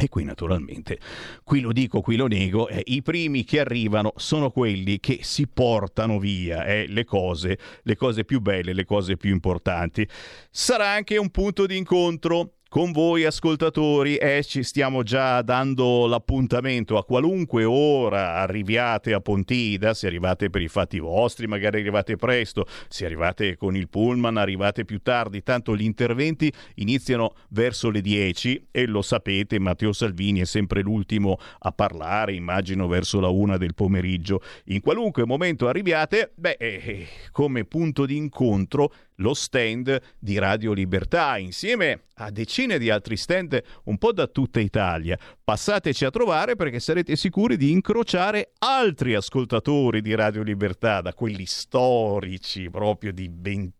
E 0.00 0.08
qui 0.08 0.22
naturalmente, 0.22 1.00
qui 1.42 1.60
lo 1.60 1.72
dico, 1.72 2.00
qui 2.02 2.14
lo 2.14 2.28
nego, 2.28 2.68
eh, 2.68 2.82
i 2.86 3.02
primi 3.02 3.42
che 3.42 3.58
arrivano 3.58 4.12
sono 4.14 4.50
quelli 4.50 5.00
che 5.00 5.20
si 5.22 5.48
portano 5.48 6.20
via 6.20 6.64
eh, 6.66 6.86
le 6.86 7.04
cose, 7.04 7.58
le 7.82 7.96
cose 7.96 8.24
più 8.24 8.40
belle, 8.40 8.74
le 8.74 8.84
cose 8.84 9.16
più 9.16 9.32
importanti. 9.32 10.06
Sarà 10.50 10.90
anche 10.90 11.16
un 11.16 11.30
punto 11.30 11.66
di 11.66 11.76
incontro 11.76 12.57
con 12.68 12.92
voi 12.92 13.24
ascoltatori 13.24 14.16
e 14.16 14.44
ci 14.44 14.62
stiamo 14.62 15.02
già 15.02 15.40
dando 15.40 16.06
l'appuntamento. 16.06 16.98
A 16.98 17.04
qualunque 17.04 17.64
ora 17.64 18.34
arriviate 18.34 19.14
a 19.14 19.20
Pontida, 19.20 19.94
se 19.94 20.06
arrivate 20.06 20.50
per 20.50 20.60
i 20.60 20.68
fatti 20.68 20.98
vostri, 20.98 21.46
magari 21.46 21.80
arrivate 21.80 22.16
presto, 22.16 22.66
se 22.88 23.06
arrivate 23.06 23.56
con 23.56 23.74
il 23.74 23.88
pullman, 23.88 24.36
arrivate 24.36 24.84
più 24.84 25.00
tardi, 25.00 25.42
tanto 25.42 25.74
gli 25.74 25.82
interventi 25.82 26.52
iniziano 26.74 27.34
verso 27.50 27.88
le 27.88 28.02
10 28.02 28.68
e 28.70 28.86
lo 28.86 29.00
sapete, 29.00 29.58
Matteo 29.58 29.94
Salvini 29.94 30.40
è 30.40 30.44
sempre 30.44 30.82
l'ultimo 30.82 31.38
a 31.60 31.72
parlare, 31.72 32.34
immagino 32.34 32.86
verso 32.86 33.18
la 33.18 33.28
una 33.28 33.56
del 33.56 33.74
pomeriggio. 33.74 34.42
In 34.66 34.82
qualunque 34.82 35.24
momento 35.24 35.68
arriviate, 35.68 36.32
beh, 36.34 36.56
eh, 36.58 37.06
come 37.32 37.64
punto 37.64 38.04
di 38.04 38.16
incontro 38.16 38.92
lo 39.16 39.32
stand 39.32 40.00
di 40.18 40.38
Radio 40.38 40.72
Libertà 40.72 41.38
insieme 41.38 42.02
a 42.18 42.30
decine 42.30 42.78
di 42.78 42.90
altri 42.90 43.16
stand 43.16 43.60
un 43.84 43.98
po' 43.98 44.12
da 44.12 44.26
tutta 44.26 44.60
Italia. 44.60 45.18
Passateci 45.42 46.04
a 46.04 46.10
trovare 46.10 46.56
perché 46.56 46.80
sarete 46.80 47.16
sicuri 47.16 47.56
di 47.56 47.70
incrociare 47.70 48.52
altri 48.58 49.14
ascoltatori 49.14 50.00
di 50.00 50.14
Radio 50.14 50.42
Libertà, 50.42 51.00
da 51.00 51.14
quelli 51.14 51.46
storici 51.46 52.70
proprio 52.70 53.12
di 53.12 53.28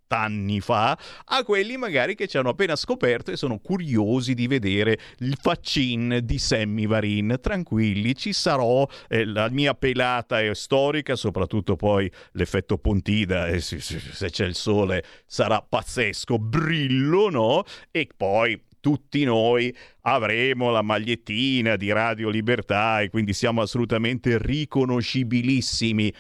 vent'anni 0.08 0.60
fa 0.60 0.98
a 1.26 1.44
quelli 1.44 1.76
magari 1.76 2.14
che 2.14 2.26
ci 2.26 2.38
hanno 2.38 2.48
appena 2.48 2.74
scoperto 2.74 3.30
e 3.30 3.36
sono 3.36 3.58
curiosi 3.58 4.34
di 4.34 4.46
vedere 4.46 4.98
il 5.18 5.36
faccin 5.40 6.20
di 6.22 6.38
Sammy 6.38 6.86
Varin. 6.86 7.38
Tranquilli, 7.40 8.14
ci 8.16 8.32
sarò, 8.32 8.88
eh, 9.08 9.26
la 9.26 9.48
mia 9.50 9.74
pelata 9.74 10.40
è 10.40 10.54
storica, 10.54 11.14
soprattutto 11.14 11.76
poi 11.76 12.10
l'effetto 12.32 12.78
Pontida, 12.78 13.48
eh, 13.48 13.60
se 13.60 14.30
c'è 14.30 14.46
il 14.46 14.54
sole 14.54 15.04
sarà 15.26 15.60
pazzesco, 15.60 16.38
brillo, 16.38 17.28
no? 17.28 17.64
E 17.90 18.08
poi 18.16 18.60
tutti 18.80 19.24
noi 19.24 19.74
avremo 20.02 20.70
la 20.70 20.82
magliettina 20.82 21.76
di 21.76 21.92
Radio 21.92 22.30
Libertà 22.30 23.00
e 23.00 23.10
quindi 23.10 23.34
siamo 23.34 23.60
assolutamente 23.60 24.38
riconoscibilissimi. 24.38 26.12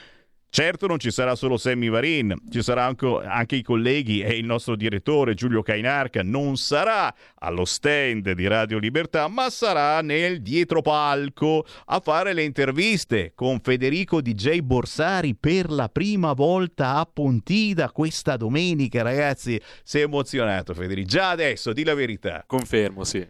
Certo 0.50 0.86
non 0.86 0.98
ci 0.98 1.10
sarà 1.10 1.34
solo 1.34 1.58
Sammy 1.58 1.90
Varin, 1.90 2.34
ci 2.50 2.62
saranno 2.62 2.88
anche, 2.88 3.26
anche, 3.26 3.56
i 3.56 3.62
colleghi 3.62 4.22
e 4.22 4.38
il 4.38 4.46
nostro 4.46 4.76
direttore 4.76 5.34
Giulio 5.34 5.62
Cainarca 5.62 6.22
non 6.22 6.56
sarà 6.56 7.14
allo 7.40 7.66
stand 7.66 8.32
di 8.32 8.46
Radio 8.46 8.78
Libertà, 8.78 9.28
ma 9.28 9.50
sarà 9.50 10.00
nel 10.00 10.40
dietro 10.40 10.80
palco 10.80 11.66
a 11.84 12.00
fare 12.00 12.32
le 12.32 12.44
interviste 12.44 13.32
con 13.34 13.60
Federico 13.60 14.22
DJ 14.22 14.60
Borsari 14.60 15.34
per 15.34 15.70
la 15.70 15.90
prima 15.90 16.32
volta 16.32 16.96
a 16.96 17.04
Pontida 17.04 17.92
questa 17.92 18.38
domenica, 18.38 19.02
ragazzi. 19.02 19.60
Sei 19.84 20.02
emozionato 20.02 20.72
Federico? 20.72 21.08
Già 21.08 21.28
adesso, 21.28 21.74
di 21.74 21.84
la 21.84 21.94
verità. 21.94 22.44
Confermo, 22.46 23.04
sì. 23.04 23.26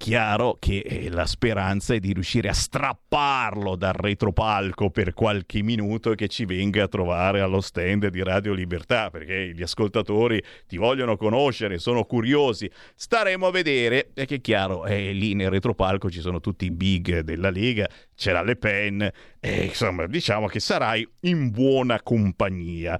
Chiaro 0.00 0.56
che 0.58 0.78
eh, 0.78 1.10
la 1.10 1.26
speranza 1.26 1.92
è 1.92 1.98
di 1.98 2.14
riuscire 2.14 2.48
a 2.48 2.54
strapparlo 2.54 3.76
dal 3.76 3.92
retropalco 3.92 4.88
per 4.88 5.12
qualche 5.12 5.62
minuto 5.62 6.12
e 6.12 6.14
che 6.14 6.26
ci 6.26 6.46
venga 6.46 6.84
a 6.84 6.88
trovare 6.88 7.42
allo 7.42 7.60
stand 7.60 8.06
di 8.08 8.22
Radio 8.22 8.54
Libertà, 8.54 9.10
perché 9.10 9.52
gli 9.52 9.60
ascoltatori 9.60 10.42
ti 10.66 10.78
vogliono 10.78 11.18
conoscere, 11.18 11.76
sono 11.76 12.04
curiosi. 12.04 12.70
Staremo 12.94 13.48
a 13.48 13.50
vedere, 13.50 14.12
è 14.14 14.24
che 14.24 14.40
chiaro, 14.40 14.86
eh, 14.86 15.12
lì 15.12 15.34
nel 15.34 15.50
retropalco 15.50 16.10
ci 16.10 16.20
sono 16.20 16.40
tutti 16.40 16.64
i 16.64 16.70
big 16.70 17.18
della 17.20 17.50
Lega, 17.50 17.86
c'era 18.14 18.42
Le 18.42 18.56
Pen, 18.56 19.06
e 19.38 19.64
insomma 19.64 20.06
diciamo 20.06 20.46
che 20.46 20.60
sarai 20.60 21.06
in 21.20 21.50
buona 21.50 22.00
compagnia. 22.00 22.98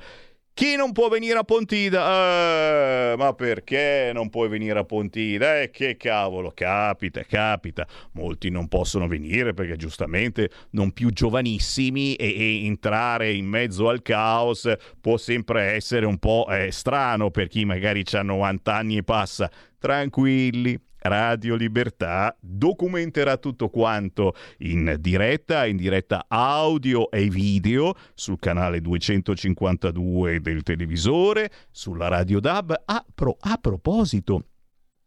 Chi 0.61 0.77
non 0.77 0.93
può 0.93 1.09
venire 1.09 1.39
a 1.39 1.43
Pontida? 1.43 3.13
Eh, 3.13 3.17
ma 3.17 3.33
perché 3.33 4.11
non 4.13 4.29
puoi 4.29 4.51
venire 4.51 4.79
a 4.79 4.85
Pontida? 4.85 5.63
Eh, 5.63 5.71
che 5.71 5.97
cavolo, 5.97 6.53
capita, 6.55 7.23
capita. 7.23 7.87
Molti 8.13 8.51
non 8.51 8.69
possono 8.69 9.09
venire 9.09 9.55
perché 9.55 9.77
giustamente 9.77 10.51
non 10.73 10.93
più 10.93 11.09
giovanissimi 11.13 12.15
e, 12.15 12.27
e 12.27 12.67
entrare 12.67 13.33
in 13.33 13.47
mezzo 13.47 13.89
al 13.89 14.03
caos 14.03 14.71
può 15.01 15.17
sempre 15.17 15.63
essere 15.73 16.05
un 16.05 16.19
po' 16.19 16.47
eh, 16.51 16.71
strano 16.71 17.31
per 17.31 17.49
chi 17.49 17.65
magari 17.65 18.05
ha 18.13 18.21
90 18.21 18.75
anni 18.75 18.99
e 18.99 19.03
passa. 19.03 19.51
Tranquilli, 19.79 20.79
Radio 21.01 21.55
Libertà 21.55 22.37
documenterà 22.39 23.37
tutto 23.37 23.69
quanto 23.69 24.35
in 24.59 24.97
diretta, 24.99 25.67
in 25.67 25.77
diretta 25.77 26.27
audio 26.29 27.11
e 27.11 27.29
video 27.29 27.95
sul 28.15 28.39
canale 28.39 28.81
252 28.81 30.41
del 30.41 30.63
televisore, 30.63 31.51
sulla 31.71 32.09
Radio 32.09 32.41
DAB. 32.41 32.83
A, 32.85 33.05
pro, 33.15 33.37
a 33.41 33.57
proposito, 33.61 34.50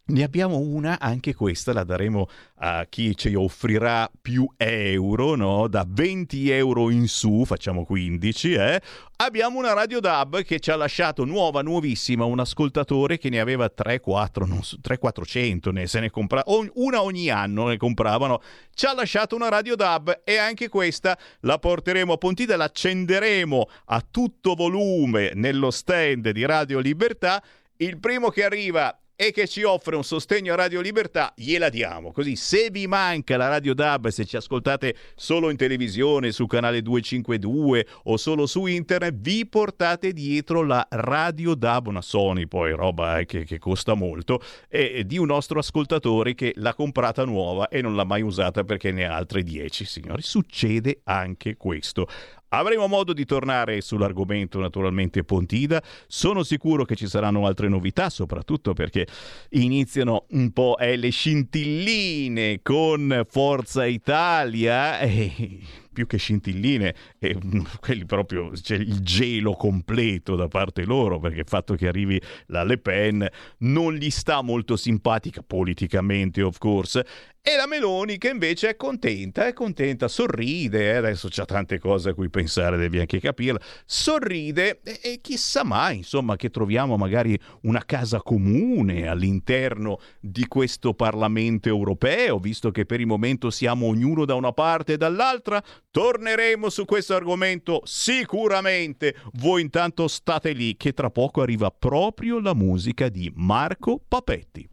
ne 0.05 0.23
abbiamo 0.23 0.57
una, 0.57 0.99
anche 0.99 1.33
questa 1.33 1.71
la 1.71 1.85
daremo 1.85 2.27
a 2.55 2.85
chi 2.89 3.15
ci 3.15 3.33
offrirà 3.35 4.11
più 4.21 4.45
euro, 4.57 5.35
no? 5.35 5.69
Da 5.69 5.85
20 5.87 6.49
euro 6.51 6.89
in 6.89 7.07
su, 7.07 7.45
facciamo 7.45 7.85
15, 7.85 8.53
eh? 8.53 8.81
Abbiamo 9.15 9.59
una 9.59 9.71
radio 9.71 10.01
DAB 10.01 10.41
che 10.41 10.59
ci 10.59 10.71
ha 10.71 10.75
lasciato 10.75 11.23
nuova, 11.23 11.61
nuovissima, 11.61 12.25
un 12.25 12.39
ascoltatore 12.39 13.17
che 13.17 13.29
ne 13.29 13.39
aveva 13.39 13.71
3-4, 13.73 14.45
non 14.45 14.61
so, 14.61 14.77
3-400, 14.83 15.71
ne, 15.71 15.87
se 15.87 16.01
ne 16.01 16.09
comprava, 16.09 16.43
una 16.73 17.01
ogni 17.01 17.29
anno 17.29 17.67
ne 17.67 17.77
compravano. 17.77 18.41
Ci 18.73 18.85
ha 18.85 18.93
lasciato 18.93 19.35
una 19.35 19.47
radio 19.47 19.75
DAB 19.75 20.23
e 20.25 20.35
anche 20.35 20.67
questa 20.67 21.17
la 21.41 21.57
porteremo 21.57 22.11
a 22.11 22.17
Pontida, 22.17 22.57
l'accenderemo 22.57 23.69
a 23.85 24.05
tutto 24.11 24.53
volume 24.53 25.31
nello 25.33 25.71
stand 25.71 26.29
di 26.31 26.45
Radio 26.45 26.79
Libertà. 26.79 27.41
Il 27.77 27.99
primo 27.99 28.29
che 28.29 28.43
arriva 28.43 28.97
e 29.15 29.31
che 29.31 29.47
ci 29.47 29.63
offre 29.63 29.95
un 29.95 30.03
sostegno 30.03 30.53
a 30.53 30.55
Radio 30.55 30.81
Libertà, 30.81 31.33
gliela 31.35 31.69
diamo. 31.69 32.11
Così 32.11 32.35
se 32.35 32.69
vi 32.71 32.87
manca 32.87 33.37
la 33.37 33.47
Radio 33.47 33.73
DAB, 33.73 34.07
se 34.07 34.25
ci 34.25 34.35
ascoltate 34.35 34.95
solo 35.15 35.49
in 35.49 35.57
televisione, 35.57 36.31
su 36.31 36.45
canale 36.47 36.81
252 36.81 37.87
o 38.03 38.17
solo 38.17 38.45
su 38.45 38.65
internet, 38.65 39.15
vi 39.15 39.45
portate 39.45 40.13
dietro 40.13 40.63
la 40.63 40.85
Radio 40.89 41.55
DAB, 41.55 41.87
una 41.87 42.01
Sony 42.01 42.47
poi, 42.47 42.71
roba 42.71 43.19
eh, 43.19 43.25
che, 43.25 43.43
che, 43.43 43.59
costa 43.59 43.93
molto, 43.93 44.41
e, 44.67 45.03
di 45.05 45.17
un 45.17 45.27
nostro 45.27 45.59
ascoltatore 45.59 46.33
che 46.33 46.53
l'ha 46.55 46.73
comprata 46.73 47.23
nuova 47.23 47.67
e 47.67 47.81
non 47.81 47.95
l'ha 47.95 48.05
mai 48.05 48.21
usata 48.21 48.63
perché 48.63 48.91
ne 48.91 49.05
ha 49.05 49.15
altre 49.15 49.43
10, 49.43 49.85
signori. 49.85 50.21
Succede 50.21 51.01
anche 51.03 51.55
questo. 51.55 52.07
Avremo 52.55 52.87
modo 52.87 53.13
di 53.13 53.25
tornare 53.25 53.81
sull'argomento 53.81 54.59
naturalmente 54.59 55.23
Pontida, 55.23 55.81
sono 56.05 56.43
sicuro 56.43 56.85
che 56.85 56.95
ci 56.95 57.07
saranno 57.07 57.47
altre 57.47 57.67
novità, 57.67 58.11
soprattutto 58.11 58.73
perché 58.73 59.07
iniziano 59.49 60.25
un 60.29 60.51
po' 60.51 60.77
eh, 60.77 60.95
le 60.95 61.09
scintilline 61.09 62.59
con 62.61 63.25
Forza 63.27 63.87
Italia. 63.87 64.99
Eh, 64.99 65.61
più 65.93 66.07
che 66.07 66.17
scintilline, 66.17 66.93
eh, 67.19 67.37
quelli 67.79 68.05
proprio 68.05 68.49
c'è 68.49 68.75
il 68.75 68.99
gelo 69.01 69.53
completo 69.53 70.35
da 70.35 70.47
parte 70.47 70.83
loro, 70.83 71.19
perché 71.19 71.41
il 71.41 71.47
fatto 71.47 71.75
che 71.75 71.87
arrivi 71.87 72.19
la 72.47 72.63
Le 72.63 72.79
Pen 72.79 73.25
non 73.59 73.93
gli 73.93 74.09
sta 74.09 74.41
molto 74.41 74.75
simpatica 74.75 75.41
politicamente, 75.41 76.41
of 76.41 76.57
course, 76.57 77.05
e 77.45 77.57
la 77.57 77.67
Meloni 77.67 78.17
che 78.17 78.29
invece 78.29 78.69
è 78.69 78.75
contenta, 78.77 79.45
è 79.45 79.51
contenta, 79.51 80.07
sorride, 80.07 80.91
eh? 80.91 80.95
adesso 80.95 81.27
c'ha 81.29 81.43
tante 81.43 81.77
cose 81.77 82.11
a 82.11 82.13
cui 82.13 82.29
pensare, 82.29 82.77
devi 82.77 82.99
anche 82.99 83.19
capirla, 83.19 83.59
sorride 83.85 84.79
e, 84.81 84.99
e, 85.03 85.19
chissà 85.19 85.65
mai, 85.65 85.97
insomma, 85.97 86.37
che 86.37 86.49
troviamo 86.49 86.95
magari 86.95 87.37
una 87.63 87.83
casa 87.83 88.21
comune 88.21 89.09
all'interno 89.09 89.99
di 90.21 90.47
questo 90.47 90.93
Parlamento 90.93 91.67
europeo, 91.67 92.39
visto 92.39 92.71
che 92.71 92.85
per 92.85 93.01
il 93.01 93.07
momento 93.07 93.49
siamo 93.49 93.87
ognuno 93.87 94.23
da 94.23 94.35
una 94.35 94.53
parte 94.53 94.93
e 94.93 94.97
dall'altra. 94.97 95.61
Torneremo 95.91 96.69
su 96.69 96.85
questo 96.85 97.13
argomento 97.13 97.81
sicuramente. 97.83 99.15
Voi 99.33 99.61
intanto 99.61 100.07
state 100.07 100.53
lì 100.53 100.77
che 100.77 100.93
tra 100.93 101.09
poco 101.09 101.41
arriva 101.41 101.69
proprio 101.71 102.39
la 102.39 102.55
musica 102.55 103.09
di 103.09 103.29
Marco 103.35 104.01
Papetti. 104.07 104.72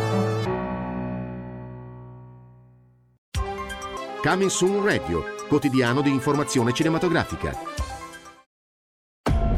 Coming 4.23 4.51
Soon 4.51 4.83
Radio, 4.83 5.23
quotidiano 5.47 6.01
di 6.01 6.11
informazione 6.11 6.73
cinematografica. 6.73 7.57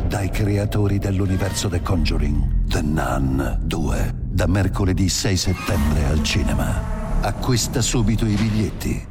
Dai 0.08 0.30
creatori 0.30 1.00
dell'universo 1.00 1.68
The 1.68 1.82
Conjuring, 1.82 2.68
The 2.70 2.82
Nun 2.82 3.60
2, 3.62 4.14
da 4.16 4.48
mercoledì 4.48 5.10
6 5.10 5.36
settembre 5.36 6.06
al 6.06 6.24
cinema. 6.24 7.20
Acquista 7.20 7.82
subito 7.82 8.26
i 8.26 8.36
biglietti. 8.36 9.06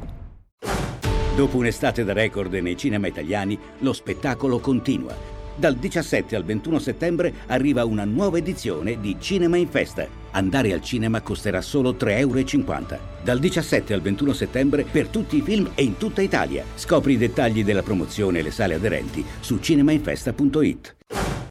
Dopo 1.35 1.57
un'estate 1.57 2.03
da 2.03 2.13
record 2.13 2.51
nei 2.53 2.75
cinema 2.75 3.05
italiani, 3.05 3.59
lo 3.79 3.93
spettacolo 3.93 4.59
continua. 4.59 5.32
Dal 5.55 5.75
17 5.75 6.35
al 6.35 6.43
21 6.43 6.79
settembre 6.79 7.33
arriva 7.47 7.85
una 7.85 8.05
nuova 8.05 8.39
edizione 8.39 8.99
di 8.99 9.17
Cinema 9.19 9.57
in 9.57 9.67
Festa. 9.67 10.07
Andare 10.31 10.73
al 10.73 10.81
cinema 10.81 11.21
costerà 11.21 11.61
solo 11.61 11.91
3,50 11.91 12.09
euro. 12.17 12.99
Dal 13.23 13.39
17 13.39 13.93
al 13.93 14.01
21 14.01 14.33
settembre 14.33 14.83
per 14.83 15.07
tutti 15.09 15.37
i 15.37 15.41
film 15.41 15.69
e 15.75 15.83
in 15.83 15.97
tutta 15.97 16.21
Italia. 16.21 16.65
Scopri 16.73 17.13
i 17.13 17.17
dettagli 17.17 17.63
della 17.63 17.83
promozione 17.83 18.39
e 18.39 18.41
le 18.41 18.51
sale 18.51 18.73
aderenti 18.73 19.23
su 19.39 19.59
cinemainfesta.it. 19.59 20.95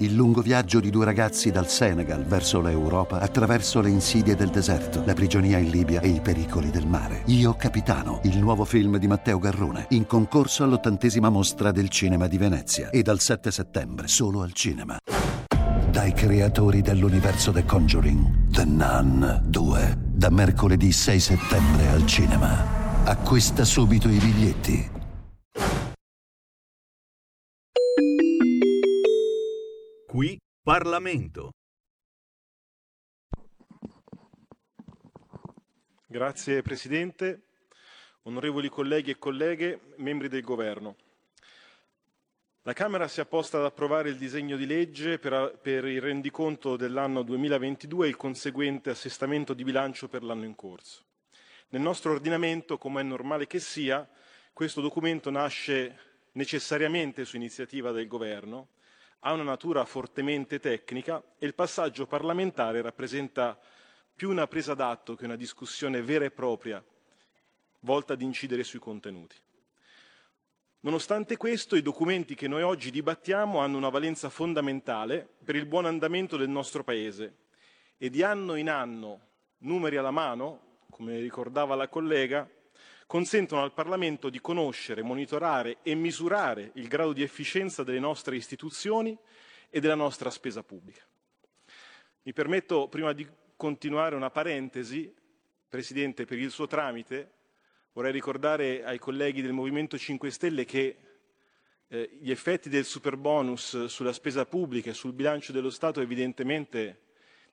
Il 0.03 0.15
lungo 0.15 0.41
viaggio 0.41 0.81
di 0.81 0.91
due 0.91 1.05
ragazzi 1.05 1.53
dal 1.53 1.69
Senegal 1.69 2.25
verso 2.25 2.61
l'Europa 2.61 3.21
attraverso 3.21 3.81
le 3.81 3.89
insidie 3.89 4.35
del 4.35 4.49
deserto, 4.49 5.05
la 5.07 5.15
prigionia 5.15 5.59
in 5.59 5.71
Libia 5.71 6.01
e 6.01 6.09
i 6.09 6.21
pericoli 6.21 6.71
del 6.71 6.89
mare. 6.89 7.23
Io 7.27 7.55
Capitano, 7.55 8.19
il 8.25 8.37
nuovo 8.37 8.65
film 8.65 8.97
di 8.97 9.07
Matteo 9.07 9.39
Garrone, 9.39 9.87
in 9.91 10.09
concorso 10.09 10.65
all'ottantesima 10.65 11.29
mostra 11.29 11.71
del 11.71 11.89
cinema 11.89 12.27
di 12.27 12.37
Venezia 12.37 12.91
e 12.91 13.03
dal 13.03 13.21
7 13.21 13.53
settembre 13.53 14.09
solo 14.09 14.43
al 14.43 14.53
cinema. 14.53 14.97
Dai 15.89 16.13
creatori 16.15 16.83
dell'universo 16.83 17.53
The 17.53 17.65
Conjuring, 17.65 18.51
The 18.51 18.65
Nun 18.65 19.41
2, 19.45 19.99
da 20.01 20.31
mercoledì 20.31 20.91
6 20.91 21.21
settembre 21.21 21.87
al 21.91 22.05
cinema. 22.07 23.05
Acquista 23.05 23.65
subito 23.65 24.09
i 24.09 24.19
biglietti. 24.19 24.91
Qui 30.13 30.39
Parlamento. 30.63 31.53
Grazie 36.07 36.61
Presidente, 36.61 37.45
onorevoli 38.25 38.69
colleghi 38.69 39.13
e 39.13 39.19
colleghe, 39.19 39.95
membri 39.97 40.29
del 40.29 40.43
Governo. 40.43 40.97
La 42.61 42.75
Camera 42.75 43.09
si 43.09 43.21
è 43.21 43.23
apposta 43.23 43.57
ad 43.57 43.65
approvare 43.65 44.11
il 44.11 44.19
disegno 44.19 44.59
di 44.59 44.67
legge 44.67 45.19
per, 45.19 45.59
per 45.63 45.87
il 45.87 46.03
rendiconto 46.03 46.77
dell'anno 46.77 47.23
2022 47.23 48.05
e 48.05 48.11
il 48.11 48.17
conseguente 48.17 48.91
assestamento 48.91 49.55
di 49.55 49.65
bilancio 49.65 50.09
per 50.09 50.23
l'anno 50.23 50.45
in 50.45 50.55
corso. 50.55 51.05
Nel 51.71 51.81
nostro 51.81 52.13
ordinamento, 52.13 52.77
come 52.77 53.01
è 53.01 53.05
normale 53.05 53.47
che 53.47 53.61
sia, 53.61 54.07
questo 54.53 54.83
documento 54.83 55.31
nasce 55.31 56.27
necessariamente 56.33 57.25
su 57.25 57.37
iniziativa 57.37 57.93
del 57.93 58.09
Governo, 58.09 58.69
ha 59.25 59.33
una 59.33 59.43
natura 59.43 59.85
fortemente 59.85 60.59
tecnica 60.59 61.23
e 61.39 61.47
il 61.47 61.55
passaggio 61.55 62.07
parlamentare 62.07 62.83
rappresenta 62.83 63.59
più 64.15 64.31
una 64.31 64.47
presa 64.47 64.75
d'atto 64.75 65.15
che 65.15 65.25
una 65.25 65.37
discussione 65.37 66.03
vera 66.03 66.25
e 66.25 66.31
propria 66.31 66.85
volta 67.81 68.13
ad 68.13 68.21
incidere 68.21 68.65
sui 68.65 68.79
contenuti. 68.79 69.37
Nonostante 70.81 71.37
questo, 71.37 71.77
i 71.77 71.83
documenti 71.83 72.35
che 72.35 72.49
noi 72.49 72.63
oggi 72.63 72.91
dibattiamo 72.91 73.61
hanno 73.61 73.77
una 73.77 73.89
valenza 73.89 74.29
fondamentale 74.29 75.29
per 75.45 75.55
il 75.55 75.67
buon 75.67 75.87
andamento 75.87 76.37
del 76.37 76.49
nostro 76.49 76.83
Paese 76.83 77.37
e 77.97 78.11
di 78.11 78.25
anno 78.25 78.57
in 78.57 78.69
anno, 78.69 79.21
numeri 79.59 79.97
alla 79.97 80.11
mano, 80.11 80.81
come 80.91 81.21
ricordava 81.21 81.77
la 81.77 81.87
collega, 81.87 82.49
consentono 83.13 83.63
al 83.63 83.75
Parlamento 83.75 84.31
di 84.31 84.41
conoscere, 84.41 85.03
monitorare 85.03 85.81
e 85.83 85.95
misurare 85.95 86.71
il 86.77 86.89
grado 86.89 87.13
di 87.13 87.23
efficienza 87.23 87.83
delle 87.83 87.99
nostre 87.99 88.37
istituzioni 88.37 89.15
e 89.69 89.81
della 89.81 89.95
nostra 89.95 90.31
spesa 90.31 90.63
pubblica. 90.63 91.03
Mi 92.23 92.33
permetto, 92.33 92.89
prima 92.89 93.13
di 93.13 93.29
continuare, 93.55 94.17
una 94.17 94.31
parentesi, 94.31 95.15
Presidente, 95.69 96.25
per 96.25 96.39
il 96.39 96.51
suo 96.51 96.67
tramite, 96.67 97.33
vorrei 97.93 98.13
ricordare 98.13 98.83
ai 98.83 98.99
colleghi 98.99 99.43
del 99.43 99.53
Movimento 99.53 99.99
5 99.99 100.31
Stelle 100.31 100.65
che 100.65 100.97
eh, 101.89 102.17
gli 102.19 102.31
effetti 102.31 102.71
del 102.71 102.87
super 102.87 103.19
bonus 103.19 103.85
sulla 103.89 104.15
spesa 104.15 104.47
pubblica 104.47 104.89
e 104.89 104.95
sul 104.95 105.13
bilancio 105.13 105.53
dello 105.53 105.69
Stato 105.69 106.01
evidentemente 106.01 107.01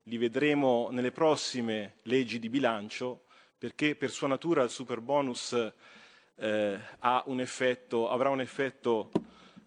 li 0.04 0.16
vedremo 0.16 0.88
nelle 0.90 1.12
prossime 1.12 1.98
leggi 2.04 2.40
di 2.40 2.48
bilancio 2.48 3.26
perché 3.60 3.96
per 3.96 4.10
sua 4.10 4.30
natura 4.30 4.64
il 4.64 4.70
super 4.70 5.02
bonus 5.02 5.52
eh, 6.36 6.80
un 7.26 7.42
effetto, 7.42 8.10
avrà 8.10 8.30
un 8.30 8.40
effetto, 8.40 9.12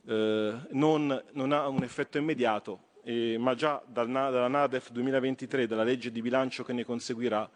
eh, 0.06 0.54
non, 0.70 1.24
non, 1.32 1.52
ha 1.52 1.68
un 1.68 1.82
effetto 1.82 2.16
immediato, 2.16 2.94
eh, 3.04 3.36
ma 3.38 3.54
già 3.54 3.82
dal, 3.86 4.10
dalla 4.10 4.48
NADEF 4.48 4.90
2023, 4.90 5.66
dalla 5.66 5.84
legge 5.84 6.10
di 6.10 6.22
bilancio 6.22 6.64
che 6.64 6.72
ne 6.72 6.86
conseguirà, 6.86 7.48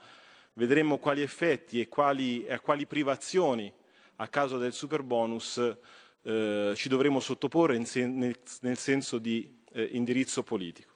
vedremo 0.53 0.99
quali 0.99 1.23
effetti 1.23 1.81
e, 1.81 1.89
quali, 1.89 2.45
e 2.45 2.53
a 2.53 2.61
quali 2.61 2.87
privazioni 2.87 3.73
a 4.17 4.29
causa 4.29 4.59
del 4.59 4.75
super 4.75 5.03
bonus 5.03 5.57
eh, 6.23 6.73
ci 6.77 6.89
dovremo 6.91 7.19
sottoporre 7.19 7.83
sen, 7.87 8.19
nel, 8.19 8.37
nel, 8.61 8.77
senso 8.77 9.17
di 9.17 9.63
eh, 9.73 9.89
indirizzo 9.93 10.43
politico. 10.43 10.93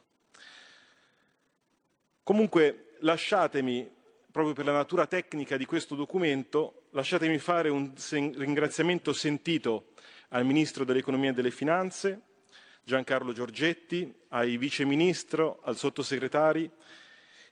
Comunque 2.22 2.96
lasciatemi 3.00 3.98
proprio 4.30 4.54
per 4.54 4.64
la 4.64 4.72
natura 4.72 5.06
tecnica 5.06 5.56
di 5.56 5.64
questo 5.64 5.94
documento, 5.94 6.84
lasciatemi 6.90 7.38
fare 7.38 7.68
un 7.68 7.92
ringraziamento 8.36 9.12
sentito 9.12 9.88
al 10.28 10.44
Ministro 10.44 10.84
dell'Economia 10.84 11.30
e 11.30 11.32
delle 11.32 11.50
Finanze, 11.50 12.20
Giancarlo 12.84 13.32
Giorgetti, 13.32 14.12
ai 14.28 14.56
Vice 14.56 14.84
Ministro, 14.84 15.60
al 15.64 15.76
Sottosegretari 15.76 16.70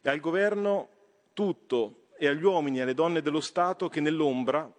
e 0.00 0.08
al 0.08 0.20
Governo 0.20 0.88
tutto 1.32 2.08
e 2.16 2.28
agli 2.28 2.44
uomini 2.44 2.78
e 2.78 2.82
alle 2.82 2.94
donne 2.94 3.22
dello 3.22 3.40
Stato 3.40 3.88
che 3.88 4.00
nell'ombra 4.00 4.72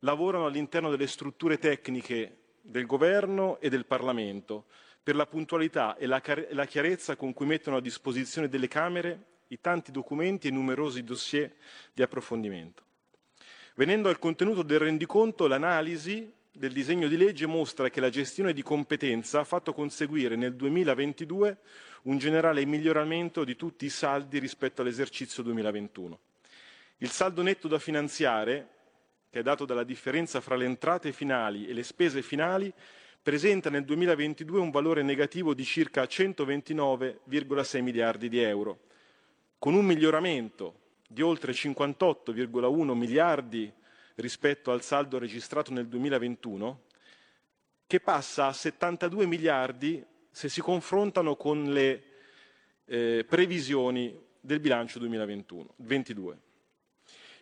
lavorano 0.00 0.46
all'interno 0.46 0.90
delle 0.90 1.06
strutture 1.06 1.58
tecniche 1.58 2.38
del 2.60 2.86
Governo 2.86 3.58
e 3.60 3.68
del 3.70 3.86
Parlamento 3.86 4.66
per 5.00 5.14
la 5.14 5.26
puntualità 5.26 5.96
e 5.96 6.06
la 6.06 6.66
chiarezza 6.66 7.14
con 7.14 7.32
cui 7.32 7.46
mettono 7.46 7.76
a 7.76 7.80
disposizione 7.80 8.48
delle 8.48 8.66
Camere 8.66 9.34
i 9.48 9.60
tanti 9.60 9.92
documenti 9.92 10.48
e 10.48 10.50
numerosi 10.50 11.04
dossier 11.04 11.54
di 11.92 12.02
approfondimento. 12.02 12.82
Venendo 13.74 14.08
al 14.08 14.18
contenuto 14.18 14.62
del 14.62 14.78
rendiconto, 14.78 15.46
l'analisi 15.46 16.32
del 16.50 16.72
disegno 16.72 17.06
di 17.06 17.18
legge 17.18 17.46
mostra 17.46 17.90
che 17.90 18.00
la 18.00 18.08
gestione 18.08 18.54
di 18.54 18.62
competenza 18.62 19.40
ha 19.40 19.44
fatto 19.44 19.74
conseguire 19.74 20.36
nel 20.36 20.54
2022 20.54 21.58
un 22.04 22.18
generale 22.18 22.64
miglioramento 22.64 23.44
di 23.44 23.56
tutti 23.56 23.84
i 23.84 23.90
saldi 23.90 24.38
rispetto 24.38 24.80
all'esercizio 24.80 25.42
2021. 25.42 26.18
Il 26.98 27.10
saldo 27.10 27.42
netto 27.42 27.68
da 27.68 27.78
finanziare, 27.78 28.68
che 29.28 29.40
è 29.40 29.42
dato 29.42 29.66
dalla 29.66 29.84
differenza 29.84 30.40
fra 30.40 30.56
le 30.56 30.64
entrate 30.64 31.12
finali 31.12 31.66
e 31.66 31.74
le 31.74 31.82
spese 31.82 32.22
finali, 32.22 32.72
presenta 33.20 33.68
nel 33.68 33.84
2022 33.84 34.58
un 34.58 34.70
valore 34.70 35.02
negativo 35.02 35.52
di 35.52 35.64
circa 35.64 36.04
129,6 36.04 37.82
miliardi 37.82 38.30
di 38.30 38.38
euro, 38.38 38.84
con 39.58 39.74
un 39.74 39.84
miglioramento 39.84 40.80
di 41.08 41.22
oltre 41.22 41.52
58,1 41.52 42.92
miliardi 42.94 43.72
rispetto 44.16 44.70
al 44.70 44.82
saldo 44.82 45.18
registrato 45.18 45.72
nel 45.72 45.88
2021, 45.88 46.82
che 47.86 48.00
passa 48.00 48.46
a 48.46 48.52
72 48.52 49.26
miliardi 49.26 50.04
se 50.30 50.48
si 50.48 50.60
confrontano 50.60 51.36
con 51.36 51.64
le 51.72 52.02
eh, 52.84 53.24
previsioni 53.28 54.18
del 54.40 54.60
bilancio 54.60 54.98
2022. 54.98 56.38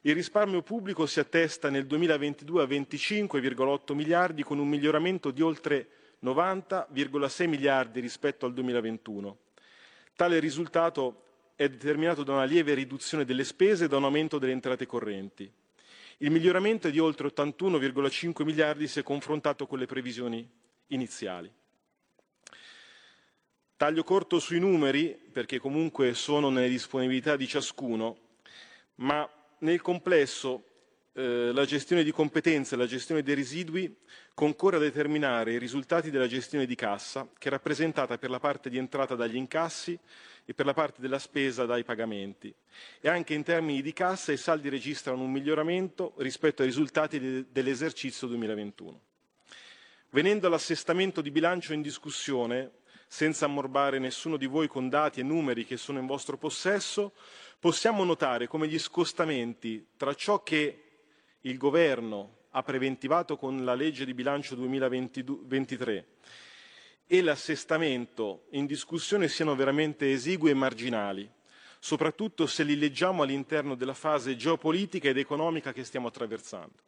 Il 0.03 0.15
risparmio 0.15 0.63
pubblico 0.63 1.07
si 1.07 1.19
attesta 1.19 1.71
nel 1.71 1.87
2022 1.87 2.63
a 2.63 2.67
25,8 2.67 3.95
miliardi 3.95 4.43
con 4.43 4.59
un 4.59 4.69
miglioramento 4.69 5.31
di 5.31 5.41
oltre 5.41 5.89
90,6 6.23 7.49
miliardi 7.49 8.01
rispetto 8.01 8.45
al 8.45 8.53
2021. 8.53 9.39
Tale 10.15 10.39
risultato 10.41 11.24
è 11.57 11.69
determinato 11.69 12.25
da 12.25 12.33
una 12.33 12.45
lieve 12.45 12.75
riduzione 12.75 13.25
delle 13.25 13.45
spese 13.45 13.85
e 13.85 13.89
da 13.89 13.97
un 13.97 14.05
aumento 14.05 14.39
delle 14.39 14.53
entrate 14.53 14.87
correnti. 14.87 15.51
Il 16.19 16.31
miglioramento 16.31 16.89
è 16.89 16.91
di 16.91 16.99
oltre 16.99 17.29
81,5 17.29 18.45
miliardi 18.45 18.87
se 18.87 19.03
confrontato 19.03 19.67
con 19.67 19.79
le 19.79 19.87
previsioni 19.87 20.49
iniziali. 20.89 21.53
Taglio 23.77 24.05
corto 24.05 24.39
sui 24.39 24.61
numeri, 24.61 25.19
perché 25.33 25.59
comunque 25.59 26.15
sono 26.15 26.51
nelle 26.51 26.69
disponibilità 26.69 27.37
di 27.37 27.47
ciascuno, 27.47 28.17
ma 28.97 29.29
nel 29.59 29.81
complesso 29.81 30.65
eh, 31.13 31.51
la 31.53 31.65
gestione 31.65 32.05
di 32.05 32.13
competenze 32.13 32.75
e 32.75 32.79
la 32.79 32.87
gestione 32.87 33.23
dei 33.23 33.35
residui 33.35 33.95
concorre 34.35 34.77
a 34.77 34.81
determinare 34.81 35.53
i 35.53 35.59
risultati 35.59 36.11
della 36.11 36.27
gestione 36.27 36.67
di 36.67 36.75
cassa, 36.75 37.29
che 37.39 37.49
è 37.49 37.51
rappresentata 37.51 38.19
per 38.19 38.31
la 38.31 38.41
parte 38.41 38.71
di 38.71 38.79
entrata 38.79 39.15
dagli 39.15 39.37
incassi 39.37 39.99
e 40.45 40.55
per 40.55 40.67
la 40.67 40.75
parte 40.75 41.01
della 41.01 41.19
spesa 41.19 41.65
dai 41.65 41.85
pagamenti. 41.85 42.55
E 43.01 43.09
anche 43.09 43.35
in 43.35 43.43
termini 43.43 43.83
di 43.83 43.93
cassa 43.93 44.33
i 44.33 44.37
saldi 44.37 44.69
registrano 44.69 45.23
un 45.23 45.33
miglioramento 45.33 46.15
rispetto 46.19 46.63
ai 46.63 46.69
risultati 46.69 47.19
de- 47.19 47.47
dell'esercizio 47.51 48.27
2021. 48.27 49.01
Venendo 50.11 50.47
all'assestamento 50.47 51.21
di 51.21 51.31
bilancio 51.31 51.73
in 51.73 51.83
discussione, 51.83 52.71
senza 53.07 53.47
ammorbare 53.47 53.99
nessuno 53.99 54.37
di 54.37 54.47
voi 54.47 54.69
con 54.69 54.89
dati 54.89 55.21
e 55.21 55.25
numeri 55.25 55.65
che 55.65 55.77
sono 55.77 55.99
in 55.99 56.07
vostro 56.07 56.37
possesso, 56.37 57.13
possiamo 57.59 58.05
notare 58.05 58.47
come 58.47 58.69
gli 58.69 58.79
scostamenti 58.79 59.89
tra 59.97 60.15
ciò 60.15 60.43
che 60.43 60.81
il 61.41 61.57
Governo 61.59 62.43
ha 62.51 62.63
preventivato 62.63 63.37
con 63.37 63.65
la 63.65 63.75
legge 63.75 64.05
di 64.05 64.15
bilancio 64.15 64.55
2023 64.55 66.07
e 67.07 67.23
l'assestamento 67.23 68.47
in 68.51 68.67
discussione 68.67 69.29
siano 69.29 69.55
veramente 69.55 70.11
esigui 70.11 70.51
e 70.51 70.55
marginali, 70.55 71.31
soprattutto 71.79 72.47
se 72.47 72.63
li 72.63 72.79
leggiamo 72.79 73.23
all'interno 73.23 73.75
della 73.75 73.95
fase 73.95 74.37
geopolitica 74.37 75.09
ed 75.09 75.19
economica 75.19 75.73
che 75.73 75.85
stiamo 75.85 76.09
attraversando. 76.09 76.83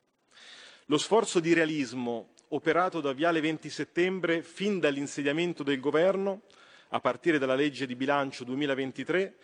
Lo 0.86 0.98
sforzo 0.98 1.40
di 1.40 1.52
realismo 1.52 2.30
operato 2.48 3.00
da 3.00 3.12
Viale 3.12 3.40
20 3.40 3.68
Settembre 3.68 4.42
fin 4.42 4.78
dall'insediamento 4.78 5.62
del 5.62 5.80
Governo, 5.80 6.42
a 6.90 7.00
partire 7.00 7.38
dalla 7.38 7.56
legge 7.56 7.86
di 7.86 7.96
bilancio 7.96 8.44
2023, 8.44 9.36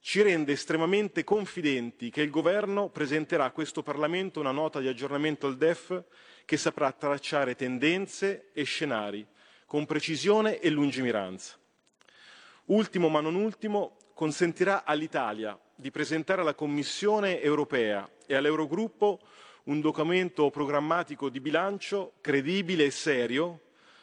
ci 0.00 0.22
rende 0.22 0.52
estremamente 0.52 1.24
confidenti 1.24 2.10
che 2.10 2.22
il 2.22 2.30
Governo 2.30 2.88
presenterà 2.88 3.44
a 3.44 3.50
questo 3.52 3.82
Parlamento 3.82 4.40
una 4.40 4.50
nota 4.50 4.80
di 4.80 4.88
aggiornamento 4.88 5.46
al 5.46 5.56
DEF 5.56 6.02
che 6.44 6.56
saprà 6.56 6.90
tracciare 6.92 7.54
tendenze 7.54 8.48
e 8.52 8.64
scenari 8.64 9.26
con 9.70 9.86
precisione 9.86 10.58
e 10.58 10.68
lungimiranza. 10.68 11.54
Ultimo 12.64 13.08
ma 13.08 13.20
non 13.20 13.36
ultimo, 13.36 13.98
consentirà 14.14 14.82
all'Italia 14.82 15.56
di 15.76 15.92
presentare 15.92 16.40
alla 16.40 16.56
Commissione 16.56 17.40
europea 17.40 18.10
e 18.26 18.34
all'Eurogruppo 18.34 19.20
un 19.66 19.80
documento 19.80 20.50
programmatico 20.50 21.28
di 21.28 21.38
bilancio 21.38 22.14
credibile 22.20 22.86
e 22.86 22.90
serio 22.90 23.60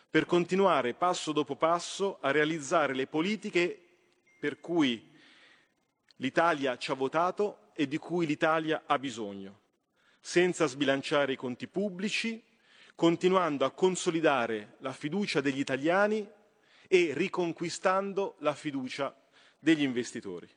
per 0.10 0.26
continuare 0.26 0.94
passo 0.94 1.34
dopo 1.34 1.58
passo 1.58 2.20
a 2.22 2.32
realizzare 2.32 2.94
le 2.94 3.08
politiche 3.08 3.78
per 4.40 4.62
cui 4.62 5.12
l'Italia 6.16 6.78
ci 6.78 6.92
ha 6.92 6.94
votato 6.94 7.72
e 7.74 7.90
di 7.90 7.98
cui 7.98 8.26
l'Italia 8.26 8.84
ha 8.86 8.98
bisogno, 8.98 9.60
senza 10.22 10.66
sbilanciare 10.66 11.34
i 11.34 11.36
conti 11.36 11.68
pubblici, 11.68 12.42
continuando 12.98 13.64
a 13.64 13.70
consolidare 13.70 14.78
la 14.80 14.92
fiducia 14.92 15.40
degli 15.40 15.60
italiani 15.60 16.28
e 16.88 17.12
riconquistando 17.14 18.38
la 18.40 18.56
fiducia 18.56 19.16
degli 19.60 19.84
investitori. 19.84 20.50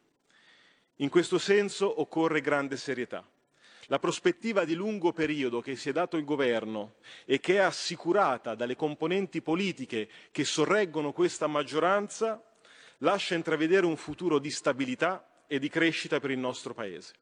In 0.97 1.11
questo 1.11 1.37
senso 1.37 2.01
occorre 2.01 2.41
grande 2.41 2.79
serietà. 2.79 3.23
La 3.89 3.99
prospettiva 3.99 4.65
di 4.65 4.73
lungo 4.73 5.13
periodo 5.13 5.61
che 5.61 5.77
si 5.77 5.91
è 5.91 5.93
dato 5.93 6.17
il 6.17 6.25
governo 6.25 6.95
e 7.27 7.41
che 7.41 7.57
è 7.57 7.59
assicurata 7.59 8.55
dalle 8.55 8.75
componenti 8.75 9.43
politiche 9.43 10.09
che 10.31 10.45
sorreggono 10.45 11.13
questa 11.13 11.47
maggioranza 11.47 12.43
lascia 13.01 13.35
intravedere 13.35 13.85
un 13.85 13.99
futuro 13.99 14.39
di 14.39 14.51
stabilità 14.51 15.43
e 15.47 15.59
di 15.59 15.69
crescita 15.69 16.19
per 16.21 16.31
il 16.31 16.39
nostro 16.39 16.73
Paese. 16.73 17.13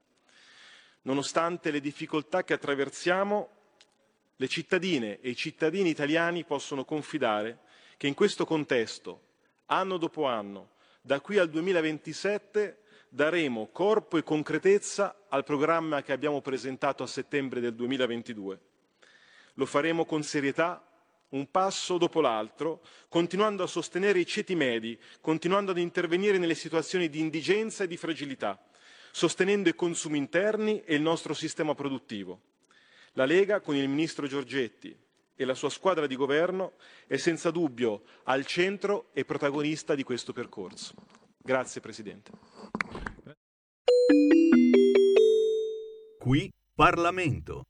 Nonostante 1.02 1.72
le 1.72 1.80
difficoltà 1.80 2.44
che 2.44 2.52
attraversiamo, 2.52 3.57
le 4.41 4.47
cittadine 4.49 5.18
e 5.20 5.30
i 5.30 5.36
cittadini 5.36 5.89
italiani 5.91 6.45
possono 6.45 6.84
confidare 6.84 7.59
che 7.97 8.07
in 8.07 8.14
questo 8.14 8.45
contesto, 8.45 9.22
anno 9.66 9.97
dopo 9.97 10.26
anno, 10.26 10.70
da 11.01 11.20
qui 11.20 11.39
al 11.39 11.51
2027, 11.51 12.82
daremo 13.09 13.68
corpo 13.72 14.16
e 14.16 14.22
concretezza 14.22 15.24
al 15.28 15.43
programma 15.43 16.03
che 16.03 16.12
abbiamo 16.12 16.41
presentato 16.41 17.03
a 17.03 17.09
settembre 17.09 17.59
del 17.61 17.74
2022. 17.74 18.61
Lo 19.55 19.66
faremo 19.66 20.05
con 20.05 20.22
serietà, 20.22 20.84
un 21.30 21.51
passo 21.51 21.99
dopo 21.99 22.20
l'altro, 22.20 22.80
continuando 23.09 23.64
a 23.64 23.66
sostenere 23.66 24.20
i 24.20 24.26
ceti 24.26 24.55
medi, 24.55 24.97
continuando 25.20 25.72
ad 25.72 25.78
intervenire 25.78 26.39
nelle 26.39 26.55
situazioni 26.55 27.09
di 27.11 27.18
indigenza 27.18 27.82
e 27.82 27.89
di 27.89 27.97
fragilità, 27.97 28.57
sostenendo 29.11 29.68
i 29.68 29.74
consumi 29.74 30.16
interni 30.16 30.80
e 30.84 30.95
il 30.95 31.03
nostro 31.03 31.34
sistema 31.34 31.74
produttivo. 31.74 32.41
La 33.18 33.24
Lega, 33.24 33.58
con 33.60 33.74
il 33.74 33.88
Ministro 33.88 34.28
Giorgetti 34.28 34.96
e 35.34 35.44
la 35.44 35.54
sua 35.54 35.70
squadra 35.70 36.06
di 36.06 36.14
governo, 36.14 36.74
è 37.08 37.16
senza 37.16 37.50
dubbio 37.50 38.02
al 38.22 38.46
centro 38.46 39.08
e 39.12 39.24
protagonista 39.24 39.96
di 39.96 40.04
questo 40.04 40.32
percorso. 40.32 40.94
Grazie 41.36 41.80
Presidente. 41.80 42.30
Qui 46.16 46.52
Parlamento. 46.72 47.64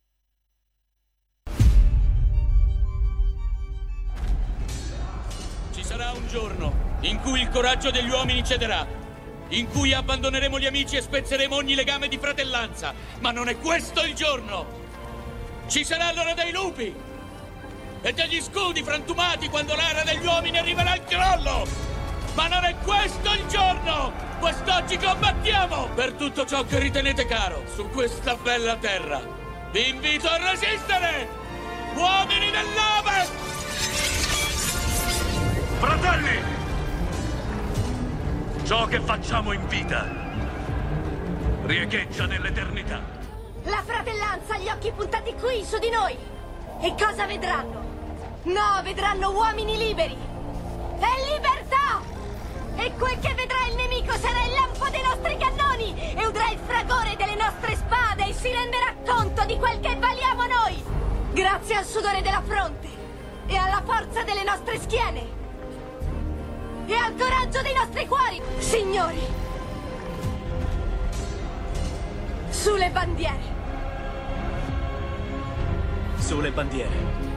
Ci 5.73 5.83
sarà 5.83 6.11
un 6.11 6.29
giorno 6.29 6.99
in 7.01 7.19
cui 7.21 7.41
il 7.41 7.49
coraggio 7.49 7.91
degli 7.91 8.11
uomini 8.11 8.45
cederà, 8.45 8.87
in 9.49 9.67
cui 9.69 9.95
abbandoneremo 9.95 10.59
gli 10.59 10.67
amici 10.67 10.97
e 10.97 11.01
spezzeremo 11.01 11.55
ogni 11.55 11.75
legame 11.75 12.09
di 12.09 12.19
fratellanza, 12.19 12.93
ma 13.21 13.31
non 13.31 13.49
è 13.49 13.57
questo 13.57 14.05
il 14.05 14.13
giorno. 14.13 14.88
Ci 15.69 15.87
l'ora 16.15 16.33
dei 16.33 16.51
lupi 16.51 16.95
e 18.01 18.13
degli 18.15 18.41
scudi 18.41 18.83
frantumati 18.83 19.51
quando 19.51 19.75
l'era 19.75 20.03
degli 20.03 20.25
uomini 20.25 20.57
arriverà 20.57 20.93
al 20.93 21.05
crollo. 21.05 21.67
Ma 22.33 22.49
non 22.49 22.65
è 22.65 22.75
questo 22.83 23.31
il 23.35 23.47
giorno! 23.49 24.11
Quest'oggi 24.41 24.97
combattiamo 24.97 25.89
per 25.95 26.15
tutto 26.15 26.47
ciò 26.47 26.65
che 26.65 26.79
ritenete 26.79 27.27
caro 27.27 27.65
su 27.75 27.87
questa 27.91 28.35
bella 28.37 28.77
terra. 28.77 29.21
Vi 29.71 29.91
invito 29.91 30.27
a 30.27 30.39
resistere! 30.39 31.29
Uomini 31.95 32.51
dell'Ovest! 32.51 33.33
Fratelli! 35.81 36.43
Ciò 38.65 38.87
che 38.87 39.01
facciamo 39.01 39.53
in 39.53 39.69
vita 39.69 40.07
riecheggia 41.67 42.25
nell'eternità. 42.25 43.18
La 43.69 43.83
fratellanza 43.85 44.55
ha 44.55 44.59
gli 44.59 44.69
occhi 44.71 44.91
puntati 44.93 45.35
qui, 45.35 45.63
su 45.63 45.79
di 45.79 45.91
noi! 45.91 46.17
E 46.81 46.95
cosa 46.99 47.27
vedranno? 47.27 47.83
No, 48.45 48.81
vedranno 48.83 49.31
uomini 49.31 49.77
liberi! 49.77 50.17
E 50.99 51.35
libertà! 51.35 52.01
E 52.77 52.95
quel 52.97 53.19
che 53.19 53.35
vedrà 53.35 53.67
il 53.69 53.77
nemico 53.77 54.13
sarà 54.13 54.43
il 54.45 54.53
lampo 54.53 54.89
dei 54.89 55.03
nostri 55.03 55.37
cannoni 55.37 56.15
e 56.15 56.27
udrà 56.27 56.49
il 56.49 56.59
fragore 56.65 57.15
delle 57.17 57.35
nostre 57.35 57.77
spade 57.77 58.29
e 58.29 58.33
si 58.33 58.51
renderà 58.51 58.95
conto 59.05 59.45
di 59.45 59.59
quel 59.59 59.81
che 59.81 59.97
valiamo 59.97 60.47
noi! 60.47 60.83
Grazie 61.33 61.75
al 61.75 61.85
sudore 61.85 62.23
della 62.23 62.43
fronte 62.47 62.89
e 63.49 63.55
alla 63.55 63.83
forza 63.85 64.23
delle 64.23 64.45
nostre 64.45 64.81
schiene 64.81 65.37
e 66.87 66.95
al 66.95 67.15
coraggio 67.17 67.61
dei 67.61 67.75
nostri 67.75 68.07
cuori, 68.07 68.41
signori! 68.61 69.21
Sulle 72.49 72.89
bandiere! 72.89 73.58
Sulle 76.19 76.51
bandiere. 76.51 76.91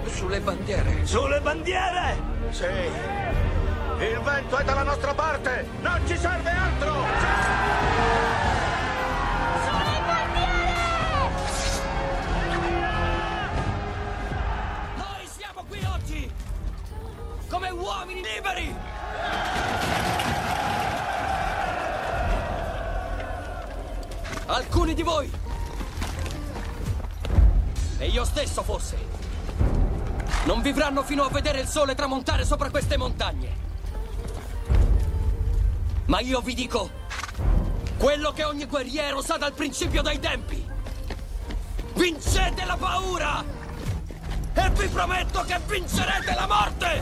Sulle 0.06 0.40
bandiere. 0.40 1.06
Sulle 1.06 1.40
bandiere! 1.40 2.18
Sì. 2.50 2.66
Il 2.66 4.20
vento 4.24 4.58
è 4.58 4.64
dalla 4.64 4.84
nostra 4.84 5.14
parte! 5.14 5.66
Non 5.82 6.02
ci 6.06 6.18
serve 6.18 6.50
altro! 6.50 6.94
Sulle 9.64 10.02
bandiere! 10.06 11.30
Noi 14.96 15.28
siamo 15.28 15.64
qui 15.68 15.80
oggi! 15.94 16.32
Come 17.50 17.70
uomini 17.70 18.22
liberi! 18.22 18.76
Alcuni 24.48 24.94
di 24.94 25.04
voi 25.04 25.32
e 28.02 28.08
io 28.08 28.26
stesso 28.26 28.64
forse. 28.64 28.98
Non 30.46 30.64
vivranno 30.64 31.04
fino 31.04 31.24
a 31.24 31.30
vedere 31.30 31.60
il 31.60 31.68
sole 31.68 31.94
tramontare 31.94 32.44
sopra 32.46 32.72
queste 32.72 32.98
montagne. 32.98 33.56
Ma 36.06 36.20
io 36.20 36.42
vi 36.42 36.56
dico 36.56 36.90
quello 37.98 38.32
che 38.32 38.44
ogni 38.44 38.66
guerriero 38.66 39.22
sa 39.22 39.38
dal 39.38 39.54
principio 39.54 40.02
dei 40.02 40.20
tempi. 40.20 40.68
Vincete 41.94 42.66
la 42.66 42.76
paura! 42.76 43.44
E 44.56 44.70
vi 44.72 44.88
prometto 44.88 45.44
che 45.44 45.60
vincerete 45.68 46.34
la 46.34 46.48
morte! 46.48 47.02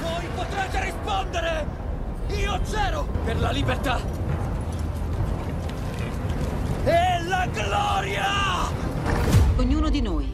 Voi 0.00 0.26
potrete 0.32 0.80
rispondere! 0.80 1.66
Io 2.28 2.60
c'ero 2.70 3.02
per 3.24 3.40
la 3.40 3.50
libertà! 3.50 4.21
E 6.84 7.22
la 7.24 7.46
gloria! 7.46 8.26
Ognuno 9.56 9.88
di 9.88 10.00
noi, 10.00 10.32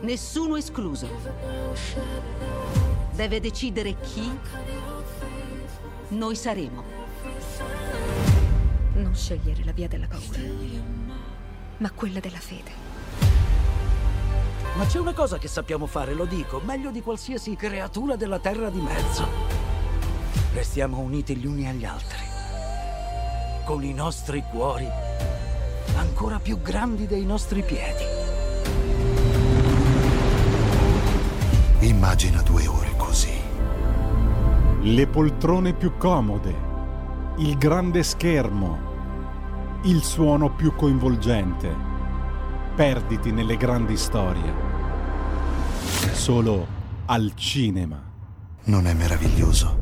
nessuno 0.00 0.56
escluso, 0.56 1.08
deve 3.14 3.40
decidere 3.40 3.96
chi 4.00 4.38
noi 6.08 6.34
saremo. 6.34 6.82
Non 8.94 9.14
scegliere 9.14 9.64
la 9.64 9.72
via 9.72 9.88
della 9.88 10.06
paura, 10.06 10.38
ma 11.78 11.90
quella 11.90 12.20
della 12.20 12.38
fede. 12.38 12.70
Ma 14.74 14.86
c'è 14.86 14.98
una 14.98 15.12
cosa 15.12 15.36
che 15.36 15.48
sappiamo 15.48 15.84
fare, 15.86 16.14
lo 16.14 16.24
dico, 16.24 16.60
meglio 16.64 16.90
di 16.90 17.02
qualsiasi 17.02 17.56
creatura 17.56 18.16
della 18.16 18.38
terra 18.38 18.70
di 18.70 18.80
mezzo. 18.80 19.28
Restiamo 20.54 20.98
uniti 20.98 21.36
gli 21.36 21.46
uni 21.46 21.68
agli 21.68 21.84
altri, 21.84 22.21
con 23.64 23.84
i 23.84 23.92
nostri 23.92 24.42
cuori 24.50 24.88
ancora 25.96 26.38
più 26.38 26.60
grandi 26.60 27.06
dei 27.06 27.24
nostri 27.24 27.62
piedi. 27.62 28.04
Immagina 31.80 32.42
due 32.42 32.66
ore 32.66 32.92
così. 32.96 33.32
Le 34.80 35.06
poltrone 35.06 35.74
più 35.74 35.96
comode, 35.96 36.54
il 37.38 37.56
grande 37.56 38.02
schermo, 38.02 38.90
il 39.84 40.02
suono 40.02 40.54
più 40.54 40.74
coinvolgente. 40.74 41.74
Perditi 42.74 43.32
nelle 43.32 43.56
grandi 43.56 43.96
storie. 43.96 44.52
Solo 46.12 46.66
al 47.06 47.32
cinema. 47.34 48.00
Non 48.64 48.86
è 48.86 48.94
meraviglioso? 48.94 49.81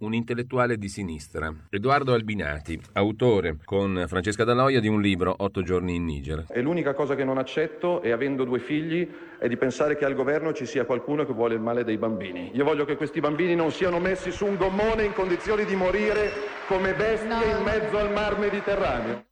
Un 0.00 0.14
intellettuale 0.14 0.76
di 0.76 0.88
sinistra, 0.88 1.52
Edoardo 1.70 2.12
Albinati, 2.12 2.80
autore 2.92 3.58
con 3.64 4.04
Francesca 4.06 4.44
Daloia 4.44 4.80
di 4.80 4.88
un 4.88 5.00
libro 5.00 5.34
Otto 5.38 5.62
giorni 5.62 5.94
in 5.94 6.04
Niger. 6.04 6.46
E 6.48 6.60
l'unica 6.60 6.94
cosa 6.94 7.14
che 7.14 7.24
non 7.24 7.38
accetto, 7.38 8.02
e 8.02 8.10
avendo 8.10 8.44
due 8.44 8.58
figli, 8.58 9.08
è 9.38 9.48
di 9.48 9.56
pensare 9.56 9.96
che 9.96 10.04
al 10.04 10.14
governo 10.14 10.52
ci 10.52 10.66
sia 10.66 10.84
qualcuno 10.84 11.24
che 11.24 11.32
vuole 11.32 11.54
il 11.54 11.60
male 11.60 11.84
dei 11.84 11.98
bambini. 11.98 12.50
Io 12.54 12.64
voglio 12.64 12.84
che 12.84 12.96
questi 12.96 13.20
bambini 13.20 13.54
non 13.54 13.70
siano 13.70 13.98
messi 13.98 14.30
su 14.30 14.46
un 14.46 14.56
gommone 14.56 15.04
in 15.04 15.12
condizioni 15.12 15.64
di 15.64 15.76
morire 15.76 16.30
come 16.66 16.94
bestie 16.94 17.50
in 17.50 17.62
mezzo 17.64 17.98
al 17.98 18.12
mar 18.12 18.38
Mediterraneo. 18.38 19.24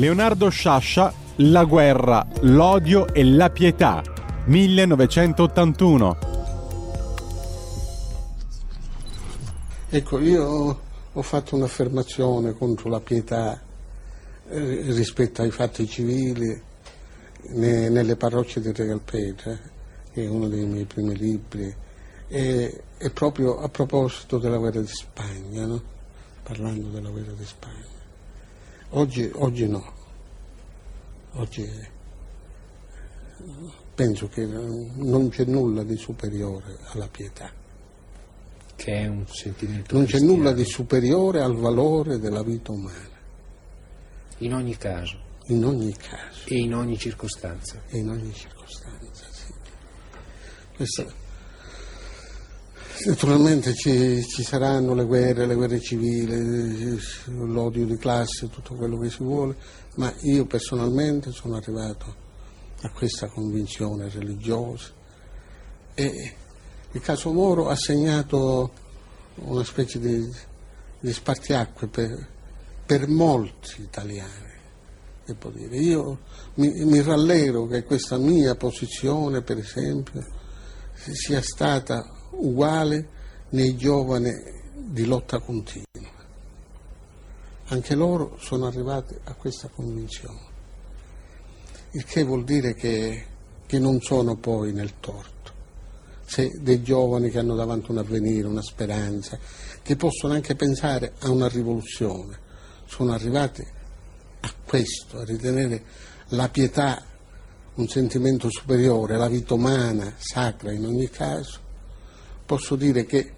Leonardo 0.00 0.48
Sciascia, 0.48 1.12
La 1.36 1.64
guerra, 1.64 2.26
l'odio 2.40 3.12
e 3.12 3.22
la 3.22 3.50
pietà, 3.50 4.02
1981. 4.46 6.18
Ecco, 9.90 10.18
io 10.20 10.80
ho 11.12 11.22
fatto 11.22 11.54
un'affermazione 11.54 12.54
contro 12.54 12.88
la 12.88 13.00
pietà 13.00 13.60
eh, 14.48 14.82
rispetto 14.86 15.42
ai 15.42 15.50
fatti 15.50 15.86
civili 15.86 16.58
ne, 17.48 17.90
nelle 17.90 18.16
parrocce 18.16 18.62
di 18.62 18.72
Regalpetra, 18.72 19.54
che 20.14 20.24
è 20.24 20.26
uno 20.26 20.48
dei 20.48 20.64
miei 20.64 20.86
primi 20.86 21.14
libri, 21.14 21.74
e, 22.26 22.82
e 22.96 23.10
proprio 23.10 23.58
a 23.58 23.68
proposito 23.68 24.38
della 24.38 24.56
guerra 24.56 24.80
di 24.80 24.86
Spagna, 24.86 25.66
no? 25.66 25.82
parlando 26.42 26.88
della 26.88 27.10
guerra 27.10 27.32
di 27.32 27.44
Spagna. 27.44 27.99
Oggi, 28.92 29.30
oggi 29.34 29.68
no, 29.68 29.92
oggi 31.34 31.64
penso 33.94 34.28
che 34.28 34.44
non 34.46 35.28
c'è 35.30 35.44
nulla 35.44 35.84
di 35.84 35.96
superiore 35.96 36.76
alla 36.92 37.06
pietà. 37.08 37.50
Che 38.74 38.92
è 38.92 39.06
un 39.06 39.26
sentimento 39.28 39.94
Non 39.94 40.04
c'è 40.06 40.12
cristiano. 40.12 40.36
nulla 40.36 40.52
di 40.52 40.64
superiore 40.64 41.40
al 41.42 41.54
valore 41.54 42.18
della 42.18 42.42
vita 42.42 42.72
umana, 42.72 43.08
In 44.38 44.54
ogni 44.54 44.76
caso 44.76 45.28
in 45.46 45.64
ogni 45.64 45.92
caso 45.96 46.46
e 46.48 46.58
in 46.58 46.74
ogni 46.74 46.96
circostanza. 46.96 47.80
e 47.88 47.98
in 47.98 48.08
ogni 48.08 48.32
circostanza. 48.32 49.24
Sì. 49.30 49.52
Questa- 50.76 51.12
Naturalmente 53.02 53.72
ci, 53.74 54.22
ci 54.26 54.42
saranno 54.42 54.92
le 54.92 55.04
guerre, 55.04 55.46
le 55.46 55.54
guerre 55.54 55.80
civili, 55.80 56.98
l'odio 57.28 57.86
di 57.86 57.96
classe, 57.96 58.50
tutto 58.50 58.74
quello 58.74 58.98
che 58.98 59.08
si 59.08 59.22
vuole, 59.22 59.56
ma 59.94 60.12
io 60.20 60.44
personalmente 60.44 61.32
sono 61.32 61.56
arrivato 61.56 62.14
a 62.82 62.90
questa 62.90 63.28
convinzione 63.28 64.10
religiosa 64.10 64.90
e 65.94 66.34
il 66.92 67.00
caso 67.00 67.32
Moro 67.32 67.68
ha 67.68 67.74
segnato 67.74 68.70
una 69.36 69.64
specie 69.64 69.98
di, 69.98 70.30
di 71.00 71.12
spartiacque 71.12 71.86
per, 71.86 72.28
per 72.84 73.08
molti 73.08 73.80
italiani. 73.80 74.52
devo 75.24 75.48
dire. 75.50 75.76
Io 75.76 76.18
mi, 76.56 76.84
mi 76.84 77.00
rallegro 77.00 77.66
che 77.66 77.84
questa 77.84 78.18
mia 78.18 78.54
posizione, 78.56 79.40
per 79.40 79.56
esempio, 79.56 80.22
sia 80.92 81.40
stata 81.40 82.18
uguale 82.30 83.08
nei 83.50 83.76
giovani 83.76 84.32
di 84.74 85.04
lotta 85.04 85.38
continua. 85.38 85.86
Anche 87.66 87.94
loro 87.94 88.36
sono 88.40 88.66
arrivati 88.66 89.14
a 89.24 89.34
questa 89.34 89.68
convinzione, 89.68 90.48
il 91.92 92.04
che 92.04 92.24
vuol 92.24 92.44
dire 92.44 92.74
che, 92.74 93.24
che 93.66 93.78
non 93.78 94.00
sono 94.00 94.36
poi 94.36 94.72
nel 94.72 94.98
torto. 94.98 95.38
Se 96.24 96.58
dei 96.60 96.82
giovani 96.82 97.30
che 97.30 97.38
hanno 97.38 97.54
davanti 97.54 97.90
un 97.90 97.98
avvenire, 97.98 98.46
una 98.46 98.62
speranza, 98.62 99.38
che 99.82 99.96
possono 99.96 100.32
anche 100.34 100.54
pensare 100.54 101.14
a 101.20 101.30
una 101.30 101.48
rivoluzione, 101.48 102.38
sono 102.86 103.12
arrivati 103.12 103.66
a 104.40 104.52
questo, 104.64 105.18
a 105.18 105.24
ritenere 105.24 105.82
la 106.28 106.48
pietà 106.48 107.04
un 107.74 107.88
sentimento 107.88 108.48
superiore, 108.50 109.16
la 109.16 109.28
vita 109.28 109.54
umana, 109.54 110.12
sacra 110.18 110.72
in 110.72 110.84
ogni 110.84 111.08
caso, 111.08 111.68
posso 112.50 112.74
dire 112.74 113.06
che 113.06 113.32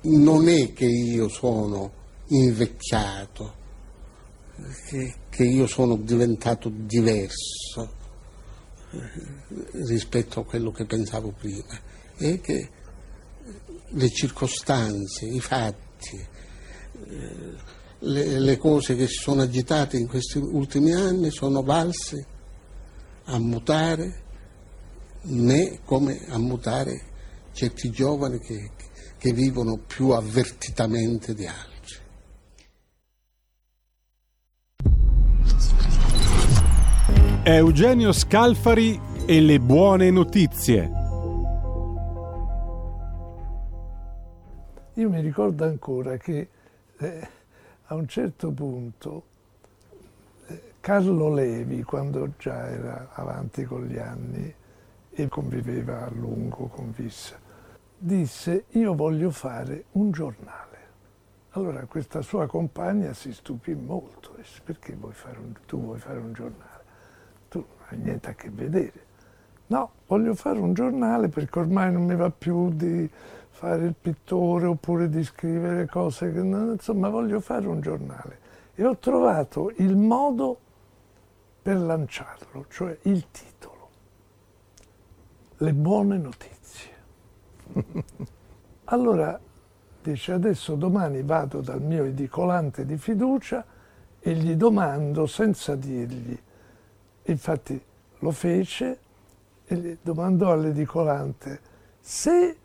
non 0.00 0.48
è 0.48 0.72
che 0.72 0.86
io 0.86 1.28
sono 1.28 1.92
invecchiato, 2.30 3.54
che, 5.30 5.44
io 5.44 5.68
sono 5.68 5.94
diventato 5.94 6.68
diverso 6.68 7.94
eh, 8.90 8.98
rispetto 9.84 10.40
a 10.40 10.44
quello 10.44 10.72
che 10.72 10.84
pensavo 10.84 11.30
prima, 11.30 11.80
è 12.16 12.40
che 12.40 12.70
le 13.86 14.10
circostanze, 14.10 15.26
i 15.26 15.38
fatti, 15.38 16.16
eh, 17.06 17.56
le, 18.00 18.40
le 18.40 18.56
cose 18.56 18.96
che 18.96 19.06
si 19.06 19.20
sono 19.20 19.42
agitate 19.42 19.96
in 19.96 20.08
questi 20.08 20.38
ultimi 20.38 20.92
anni 20.92 21.30
sono 21.30 21.62
valse 21.62 22.26
a 23.26 23.38
mutare 23.38 24.20
me 25.26 25.78
come 25.84 26.26
a 26.26 26.38
mutare 26.38 27.10
certi 27.52 27.90
giovani 27.90 28.38
che, 28.38 28.70
che 29.18 29.32
vivono 29.32 29.78
più 29.78 30.10
avvertitamente 30.10 31.34
di 31.34 31.46
altri. 31.46 31.70
Eugenio 37.44 38.12
Scalfari 38.12 39.00
e 39.26 39.40
le 39.40 39.58
buone 39.58 40.10
notizie. 40.10 40.90
Io 44.94 45.08
mi 45.08 45.20
ricordo 45.20 45.64
ancora 45.64 46.16
che 46.18 46.48
eh, 46.98 47.28
a 47.86 47.94
un 47.94 48.06
certo 48.06 48.50
punto 48.50 49.22
eh, 50.46 50.62
Carlo 50.80 51.32
Levi, 51.32 51.82
quando 51.82 52.32
già 52.38 52.68
era 52.68 53.08
avanti 53.12 53.64
con 53.64 53.86
gli 53.86 53.98
anni 53.98 54.54
e 55.10 55.28
conviveva 55.28 56.04
a 56.04 56.10
lungo 56.10 56.66
con 56.68 56.92
Vissa, 56.94 57.38
disse 58.04 58.64
io 58.70 58.94
voglio 58.94 59.30
fare 59.30 59.84
un 59.92 60.10
giornale. 60.10 60.70
Allora 61.50 61.84
questa 61.84 62.20
sua 62.20 62.46
compagna 62.46 63.12
si 63.12 63.32
stupì 63.32 63.74
molto, 63.74 64.34
disse 64.36 64.60
perché 64.64 64.94
vuoi 64.94 65.12
un, 65.36 65.52
tu 65.66 65.80
vuoi 65.80 65.98
fare 65.98 66.18
un 66.18 66.32
giornale? 66.32 66.82
Tu 67.48 67.58
non 67.58 67.86
hai 67.88 67.98
niente 67.98 68.30
a 68.30 68.34
che 68.34 68.50
vedere. 68.50 69.10
No, 69.68 69.90
voglio 70.08 70.34
fare 70.34 70.58
un 70.58 70.74
giornale 70.74 71.28
perché 71.28 71.60
ormai 71.60 71.92
non 71.92 72.04
mi 72.04 72.16
va 72.16 72.30
più 72.30 72.70
di 72.70 73.08
fare 73.50 73.84
il 73.84 73.94
pittore 73.94 74.66
oppure 74.66 75.08
di 75.08 75.22
scrivere 75.22 75.86
cose 75.86 76.32
che 76.32 76.42
non, 76.42 76.72
insomma 76.72 77.08
voglio 77.08 77.38
fare 77.38 77.68
un 77.68 77.80
giornale. 77.80 78.40
E 78.74 78.84
ho 78.84 78.96
trovato 78.96 79.70
il 79.76 79.96
modo 79.96 80.58
per 81.62 81.76
lanciarlo, 81.76 82.66
cioè 82.68 82.98
il 83.02 83.30
titolo. 83.30 83.88
Le 85.58 85.72
buone 85.72 86.18
notizie. 86.18 86.61
allora 88.84 89.38
dice 90.02 90.32
adesso 90.32 90.74
domani 90.74 91.22
vado 91.22 91.60
dal 91.60 91.80
mio 91.80 92.04
edicolante 92.04 92.84
di 92.84 92.96
fiducia 92.96 93.64
e 94.18 94.34
gli 94.34 94.54
domando 94.54 95.26
senza 95.26 95.74
dirgli. 95.74 96.38
Infatti 97.24 97.80
lo 98.18 98.30
fece 98.30 98.98
e 99.64 99.74
gli 99.76 99.98
domandò 100.00 100.52
all'edicolante 100.52 101.60
se 102.00 102.56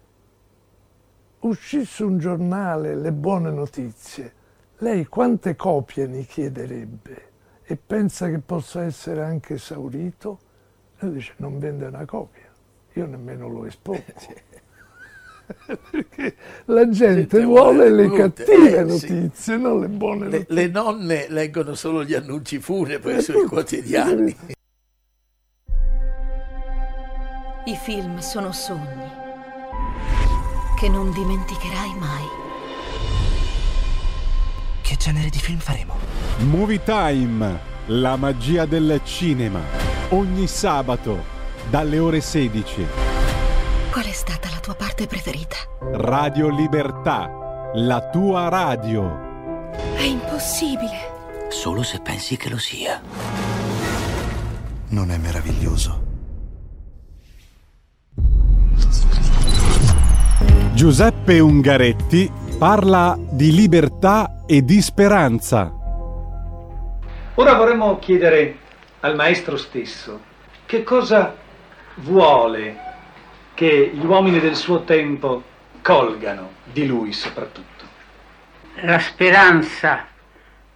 uscisse 1.39 2.03
un 2.03 2.17
giornale 2.17 2.95
Le 2.95 3.11
buone 3.11 3.51
notizie, 3.51 4.33
lei 4.77 5.05
quante 5.05 5.55
copie 5.55 6.07
ne 6.07 6.23
chiederebbe 6.23 7.25
e 7.63 7.75
pensa 7.75 8.29
che 8.29 8.39
possa 8.39 8.83
essere 8.83 9.23
anche 9.23 9.55
esaurito? 9.55 10.39
Lui 10.99 11.13
dice 11.13 11.33
non 11.37 11.59
vende 11.59 11.85
una 11.85 12.05
copia, 12.05 12.49
io 12.93 13.05
nemmeno 13.05 13.47
lo 13.47 13.65
espongo. 13.65 14.03
Perché 15.91 16.35
la 16.65 16.89
gente 16.89 17.41
vuole 17.43 17.89
le 17.89 18.11
cattive 18.11 18.79
eh, 18.79 18.97
sì. 18.97 19.13
notizie, 19.13 19.57
non 19.57 19.79
le 19.79 19.87
buone 19.87 20.27
Le, 20.27 20.37
notizie. 20.39 20.55
le 20.55 20.67
nonne 20.67 21.25
leggono 21.29 21.73
solo 21.75 22.03
gli 22.03 22.13
annunci 22.13 22.59
funebri 22.59 23.13
Eh, 23.15 23.21
sui 23.21 23.45
quotidiani. 23.45 24.35
I 27.65 27.75
film 27.83 28.19
sono 28.19 28.51
sogni 28.51 29.25
che 30.79 30.87
non 30.89 31.11
dimenticherai 31.11 31.93
mai. 31.99 32.25
Che 34.81 34.95
genere 34.97 35.29
di 35.29 35.39
film 35.39 35.57
faremo? 35.59 35.95
Movie 36.49 36.81
Time, 36.83 37.59
la 37.87 38.15
magia 38.15 38.65
del 38.65 39.01
cinema. 39.03 39.59
Ogni 40.09 40.47
sabato, 40.47 41.23
dalle 41.69 41.99
ore 41.99 42.21
16. 42.21 43.06
Qual 43.97 44.09
è 44.09 44.13
stata 44.13 44.47
la 44.51 44.59
tua 44.59 44.75
parte 44.75 45.07
preferita? 45.07 45.55
Radio 45.93 46.49
Libertà, 46.49 47.71
la 47.73 48.09
tua 48.11 48.47
radio. 48.47 49.71
È 49.71 50.03
impossibile. 50.03 51.47
Solo 51.49 51.81
se 51.81 51.99
pensi 52.01 52.37
che 52.37 52.47
lo 52.47 52.59
sia. 52.59 53.01
Non 54.89 55.09
è 55.09 55.17
meraviglioso? 55.17 56.03
Giuseppe 60.75 61.39
Ungaretti 61.39 62.31
parla 62.59 63.17
di 63.17 63.51
libertà 63.51 64.43
e 64.45 64.61
di 64.61 64.79
speranza. 64.79 65.73
Ora 67.33 67.55
vorremmo 67.55 67.97
chiedere 67.97 68.59
al 68.99 69.15
maestro 69.15 69.57
stesso 69.57 70.19
che 70.67 70.83
cosa 70.83 71.35
vuole 71.95 72.85
che 73.57 73.89
gli 73.91 74.05
uomini 74.05 74.39
del 74.39 74.55
suo 74.55 74.83
tempo 74.83 75.41
colgano 75.81 76.51
di 76.63 76.85
lui 76.85 77.11
soprattutto. 77.11 77.85
La 78.81 78.99
speranza 78.99 80.05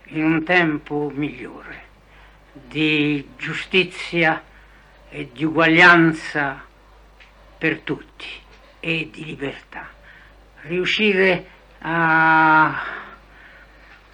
in 0.06 0.24
un 0.24 0.44
tempo 0.44 1.12
migliore. 1.14 1.90
di 2.54 3.30
giustizia 3.38 4.42
e 5.10 5.30
di 5.32 5.46
uguaglianza 5.46 6.62
per 7.58 7.80
tutti 7.80 8.28
e 8.80 9.10
di 9.12 9.26
libertà. 9.26 9.88
Riuscire 10.62 11.46
a 11.80 12.84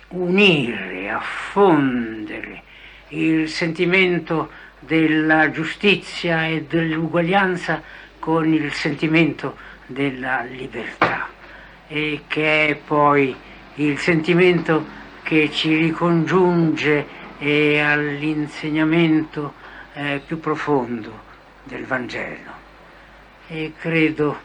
unire, 0.09 1.09
a 1.09 1.19
fondere 1.19 2.63
il 3.09 3.49
sentimento 3.49 4.51
della 4.79 5.49
giustizia 5.51 6.45
e 6.45 6.63
dell'uguaglianza 6.63 7.81
con 8.27 8.53
il 8.53 8.73
sentimento 8.73 9.55
della 9.85 10.41
libertà 10.41 11.29
e 11.87 12.23
che 12.27 12.67
è 12.67 12.75
poi 12.75 13.33
il 13.75 13.97
sentimento 13.99 14.85
che 15.23 15.49
ci 15.49 15.73
ricongiunge 15.77 17.07
e 17.39 17.79
all'insegnamento 17.79 19.53
eh, 19.93 20.21
più 20.27 20.41
profondo 20.41 21.21
del 21.63 21.85
Vangelo. 21.85 22.51
E 23.47 23.71
credo 23.79 24.37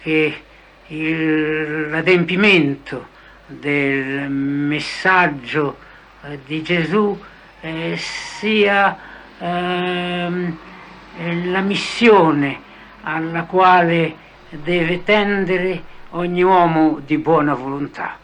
che 0.00 0.42
il, 0.88 1.90
l'adempimento 1.90 3.06
del 3.46 4.28
messaggio 4.28 5.78
eh, 6.24 6.40
di 6.44 6.60
Gesù 6.60 7.16
eh, 7.60 7.94
sia 7.96 8.98
ehm, 9.38 10.58
la 11.44 11.60
missione 11.60 12.70
alla 13.02 13.44
quale 13.44 14.14
deve 14.50 15.02
tendere 15.04 15.82
ogni 16.10 16.42
uomo 16.42 17.00
di 17.04 17.18
buona 17.18 17.54
volontà. 17.54 18.18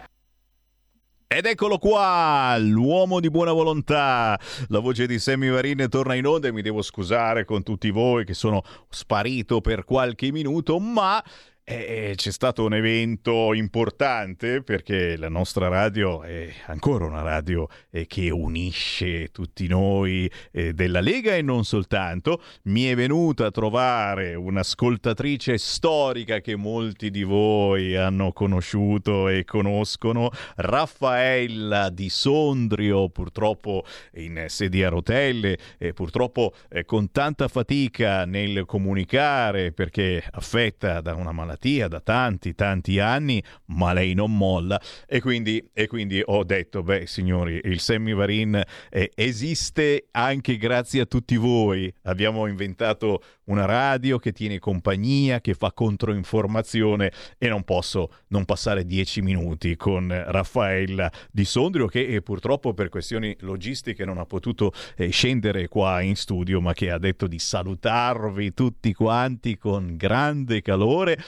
Ed 1.30 1.44
eccolo 1.44 1.76
qua, 1.76 2.56
l'uomo 2.58 3.20
di 3.20 3.28
buona 3.28 3.52
volontà. 3.52 4.38
La 4.68 4.78
voce 4.78 5.06
di 5.06 5.18
Sammy 5.18 5.50
Varin 5.50 5.86
torna 5.90 6.14
in 6.14 6.26
onda 6.26 6.48
e 6.48 6.52
mi 6.52 6.62
devo 6.62 6.80
scusare 6.80 7.44
con 7.44 7.62
tutti 7.62 7.90
voi 7.90 8.24
che 8.24 8.32
sono 8.32 8.62
sparito 8.88 9.60
per 9.60 9.84
qualche 9.84 10.32
minuto, 10.32 10.78
ma 10.78 11.22
eh, 11.68 12.12
c'è 12.16 12.32
stato 12.32 12.64
un 12.64 12.72
evento 12.72 13.52
importante 13.52 14.62
perché 14.62 15.18
la 15.18 15.28
nostra 15.28 15.68
radio 15.68 16.22
è 16.22 16.50
ancora 16.66 17.04
una 17.04 17.20
radio 17.20 17.68
eh, 17.90 18.06
che 18.06 18.30
unisce 18.30 19.28
tutti 19.28 19.66
noi 19.66 20.30
eh, 20.50 20.72
della 20.72 21.00
Lega 21.00 21.34
e 21.34 21.42
non 21.42 21.64
soltanto. 21.64 22.40
Mi 22.64 22.84
è 22.84 22.94
venuta 22.94 23.46
a 23.46 23.50
trovare 23.50 24.34
un'ascoltatrice 24.34 25.58
storica 25.58 26.40
che 26.40 26.56
molti 26.56 27.10
di 27.10 27.22
voi 27.22 27.94
hanno 27.94 28.32
conosciuto 28.32 29.28
e 29.28 29.44
conoscono, 29.44 30.30
Raffaella 30.56 31.90
di 31.90 32.08
Sondrio, 32.08 33.10
purtroppo 33.10 33.84
in 34.14 34.46
sedia 34.48 34.86
a 34.86 34.90
rotelle, 34.90 35.58
e 35.76 35.92
purtroppo 35.92 36.54
eh, 36.70 36.86
con 36.86 37.10
tanta 37.12 37.46
fatica 37.48 38.24
nel 38.24 38.64
comunicare 38.64 39.72
perché 39.72 40.24
affetta 40.30 41.02
da 41.02 41.14
una 41.14 41.32
malattia 41.32 41.56
malattia 41.58 41.88
da 41.88 42.00
tanti, 42.00 42.54
tanti 42.54 42.98
anni, 43.00 43.42
ma 43.66 43.92
lei 43.92 44.14
non 44.14 44.36
molla 44.36 44.80
e 45.06 45.20
quindi, 45.20 45.68
e 45.72 45.86
quindi 45.86 46.22
ho 46.24 46.44
detto, 46.44 46.82
beh 46.82 47.06
signori, 47.06 47.60
il 47.64 47.80
Semivarin 47.80 48.62
eh, 48.90 49.10
esiste 49.14 50.06
anche 50.12 50.56
grazie 50.56 51.02
a 51.02 51.06
tutti 51.06 51.36
voi. 51.36 51.92
Abbiamo 52.02 52.46
inventato 52.46 53.22
una 53.48 53.64
radio 53.64 54.18
che 54.18 54.32
tiene 54.32 54.58
compagnia, 54.58 55.40
che 55.40 55.54
fa 55.54 55.72
controinformazione 55.72 57.12
e 57.38 57.48
non 57.48 57.64
posso 57.64 58.12
non 58.28 58.44
passare 58.44 58.84
dieci 58.84 59.20
minuti 59.20 59.76
con 59.76 60.08
Raffaella 60.08 61.10
Di 61.30 61.44
Sondrio 61.44 61.86
che 61.86 62.06
eh, 62.06 62.22
purtroppo 62.22 62.74
per 62.74 62.88
questioni 62.88 63.36
logistiche 63.40 64.04
non 64.04 64.18
ha 64.18 64.26
potuto 64.26 64.72
eh, 64.96 65.08
scendere 65.08 65.68
qua 65.68 66.00
in 66.00 66.16
studio 66.16 66.60
ma 66.60 66.72
che 66.72 66.90
ha 66.90 66.98
detto 66.98 67.26
di 67.26 67.38
salutarvi 67.38 68.54
tutti 68.54 68.92
quanti 68.92 69.56
con 69.56 69.96
grande 69.96 70.60
calore 70.62 71.18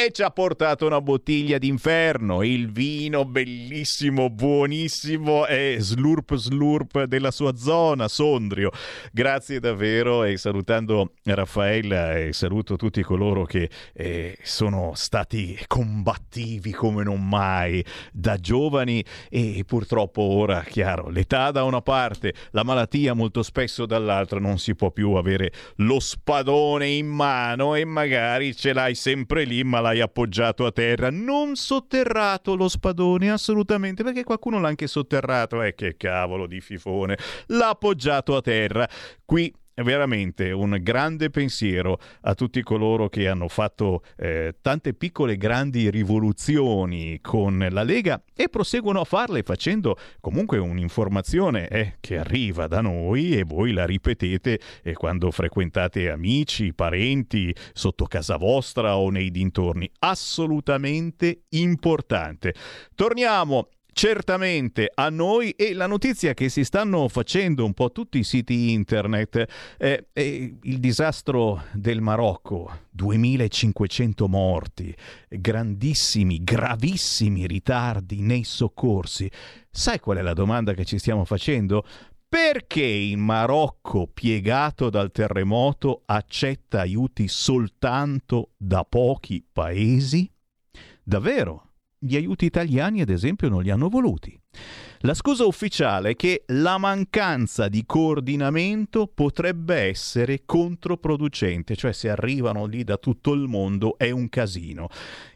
e 0.00 0.12
ci 0.12 0.22
ha 0.22 0.30
portato 0.30 0.86
una 0.86 1.00
bottiglia 1.00 1.58
d'inferno, 1.58 2.44
il 2.44 2.70
vino 2.70 3.24
bellissimo, 3.24 4.30
buonissimo 4.30 5.48
e 5.48 5.78
slurp 5.80 6.36
slurp 6.36 7.02
della 7.02 7.32
sua 7.32 7.56
zona, 7.56 8.06
Sondrio. 8.06 8.70
Grazie 9.10 9.58
davvero 9.58 10.22
e 10.22 10.36
salutando 10.36 11.14
Raffaella 11.24 12.16
e 12.16 12.32
saluto 12.32 12.76
tutti 12.76 13.02
coloro 13.02 13.44
che 13.44 13.68
eh, 13.92 14.38
sono 14.40 14.92
stati 14.94 15.58
combattivi 15.66 16.70
come 16.70 17.02
non 17.02 17.26
mai 17.26 17.84
da 18.12 18.36
giovani 18.36 19.04
e 19.28 19.64
purtroppo 19.66 20.22
ora, 20.22 20.62
chiaro, 20.62 21.08
l'età 21.08 21.50
da 21.50 21.64
una 21.64 21.82
parte, 21.82 22.34
la 22.52 22.62
malattia 22.62 23.14
molto 23.14 23.42
spesso 23.42 23.84
dall'altra, 23.84 24.38
non 24.38 24.60
si 24.60 24.76
può 24.76 24.92
più 24.92 25.14
avere 25.14 25.50
lo 25.78 25.98
spadone 25.98 26.86
in 26.86 27.08
mano 27.08 27.74
e 27.74 27.84
magari 27.84 28.54
ce 28.54 28.72
l'hai 28.72 28.94
sempre 28.94 29.42
lì, 29.42 29.64
ma 29.64 29.86
l'hai 29.88 30.00
appoggiato 30.00 30.66
a 30.66 30.72
terra, 30.72 31.10
non 31.10 31.56
sotterrato 31.56 32.54
lo 32.54 32.68
spadone 32.68 33.30
assolutamente, 33.30 34.02
perché 34.02 34.22
qualcuno 34.22 34.60
l'ha 34.60 34.68
anche 34.68 34.86
sotterrato, 34.86 35.62
eh 35.62 35.74
che 35.74 35.96
cavolo 35.96 36.46
di 36.46 36.60
fifone, 36.60 37.16
l'ha 37.46 37.70
appoggiato 37.70 38.36
a 38.36 38.40
terra. 38.42 38.88
Qui 39.24 39.52
veramente 39.82 40.50
un 40.50 40.78
grande 40.80 41.30
pensiero 41.30 41.98
a 42.22 42.34
tutti 42.34 42.62
coloro 42.62 43.08
che 43.08 43.28
hanno 43.28 43.48
fatto 43.48 44.02
eh, 44.16 44.56
tante 44.60 44.94
piccole 44.94 45.36
grandi 45.36 45.90
rivoluzioni 45.90 47.18
con 47.20 47.66
la 47.70 47.82
Lega 47.82 48.22
e 48.34 48.48
proseguono 48.48 49.00
a 49.00 49.04
farle 49.04 49.42
facendo 49.42 49.96
comunque 50.20 50.58
un'informazione 50.58 51.68
eh, 51.68 51.96
che 52.00 52.18
arriva 52.18 52.66
da 52.66 52.80
noi 52.80 53.36
e 53.36 53.44
voi 53.44 53.72
la 53.72 53.86
ripetete 53.86 54.60
eh, 54.82 54.92
quando 54.94 55.30
frequentate 55.30 56.10
amici, 56.10 56.74
parenti, 56.74 57.54
sotto 57.72 58.06
casa 58.06 58.36
vostra 58.36 58.96
o 58.96 59.10
nei 59.10 59.30
dintorni. 59.30 59.90
Assolutamente 60.00 61.42
importante. 61.50 62.54
Torniamo 62.94 63.68
certamente 63.98 64.92
a 64.94 65.08
noi 65.08 65.50
e 65.50 65.74
la 65.74 65.88
notizia 65.88 66.32
che 66.32 66.48
si 66.48 66.62
stanno 66.62 67.08
facendo 67.08 67.64
un 67.64 67.74
po' 67.74 67.90
tutti 67.90 68.18
i 68.18 68.22
siti 68.22 68.70
internet 68.70 69.44
è, 69.76 70.04
è 70.12 70.20
il 70.20 70.78
disastro 70.78 71.64
del 71.72 72.00
Marocco, 72.00 72.82
2500 72.90 74.28
morti, 74.28 74.94
grandissimi, 75.28 76.44
gravissimi 76.44 77.44
ritardi 77.48 78.20
nei 78.20 78.44
soccorsi. 78.44 79.28
Sai 79.68 79.98
qual 79.98 80.18
è 80.18 80.22
la 80.22 80.32
domanda 80.32 80.74
che 80.74 80.84
ci 80.84 81.00
stiamo 81.00 81.24
facendo? 81.24 81.84
Perché 82.28 82.84
il 82.84 83.18
Marocco, 83.18 84.06
piegato 84.06 84.90
dal 84.90 85.10
terremoto, 85.10 86.02
accetta 86.06 86.82
aiuti 86.82 87.26
soltanto 87.26 88.50
da 88.56 88.84
pochi 88.84 89.44
paesi? 89.52 90.30
Davvero? 91.02 91.67
Gli 92.00 92.14
aiuti 92.14 92.44
italiani, 92.44 93.00
ad 93.00 93.08
esempio, 93.08 93.48
non 93.48 93.62
li 93.62 93.70
hanno 93.70 93.88
voluti. 93.88 94.38
La 95.00 95.14
scusa 95.14 95.44
ufficiale 95.44 96.10
è 96.10 96.16
che 96.16 96.44
la 96.48 96.78
mancanza 96.78 97.68
di 97.68 97.84
coordinamento 97.86 99.06
potrebbe 99.06 99.76
essere 99.76 100.42
controproducente, 100.44 101.74
cioè 101.74 101.92
se 101.92 102.08
arrivano 102.08 102.66
lì 102.66 102.84
da 102.84 102.96
tutto 102.98 103.32
il 103.32 103.48
mondo 103.48 103.98
è 103.98 104.10
un 104.10 104.28
casino. 104.28 104.88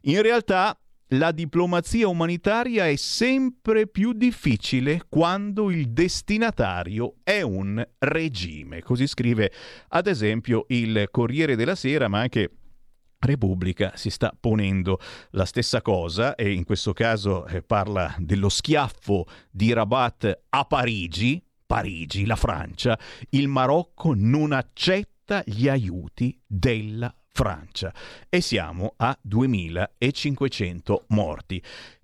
In 0.03 0.23
realtà 0.23 0.77
la 1.15 1.31
diplomazia 1.33 2.09
umanitaria 2.09 2.89
è 2.89 2.97
sempre 2.97 3.87
più 3.87 4.13
difficile 4.13 5.03
quando 5.09 5.71
il 5.71 5.91
destinatario 5.91 7.17
è 7.23 7.43
un 7.43 7.85
regime. 7.99 8.83
Così 8.83 9.07
scrive 9.07 9.53
ad 9.89 10.07
esempio 10.07 10.65
il 10.69 11.09
Corriere 11.11 11.55
della 11.55 11.75
Sera, 11.75 12.09
ma 12.09 12.21
anche 12.21 12.51
Repubblica 13.25 13.93
si 13.95 14.11
sta 14.11 14.35
ponendo 14.39 14.99
la 15.31 15.45
stessa 15.45 15.81
cosa 15.81 16.35
e 16.35 16.53
in 16.53 16.65
questo 16.65 16.93
caso 16.93 17.47
eh, 17.47 17.63
parla 17.63 18.15
dello 18.19 18.49
schiaffo 18.49 19.27
di 19.51 19.73
Rabat 19.73 20.41
a 20.51 20.65
Parigi, 20.65 21.43
Parigi, 21.65 22.27
la 22.27 22.37
Francia, 22.37 22.99
il 23.31 23.49
Marocco 23.49 24.13
non 24.15 24.53
accetta 24.53 25.43
gli 25.47 25.69
aiuti 25.69 26.39
della 26.47 27.15
Francia 27.31 27.95
e 28.29 28.41
siamo 28.41 28.95
a 28.97 29.17
2500 29.21 31.05
morti. 31.09 31.63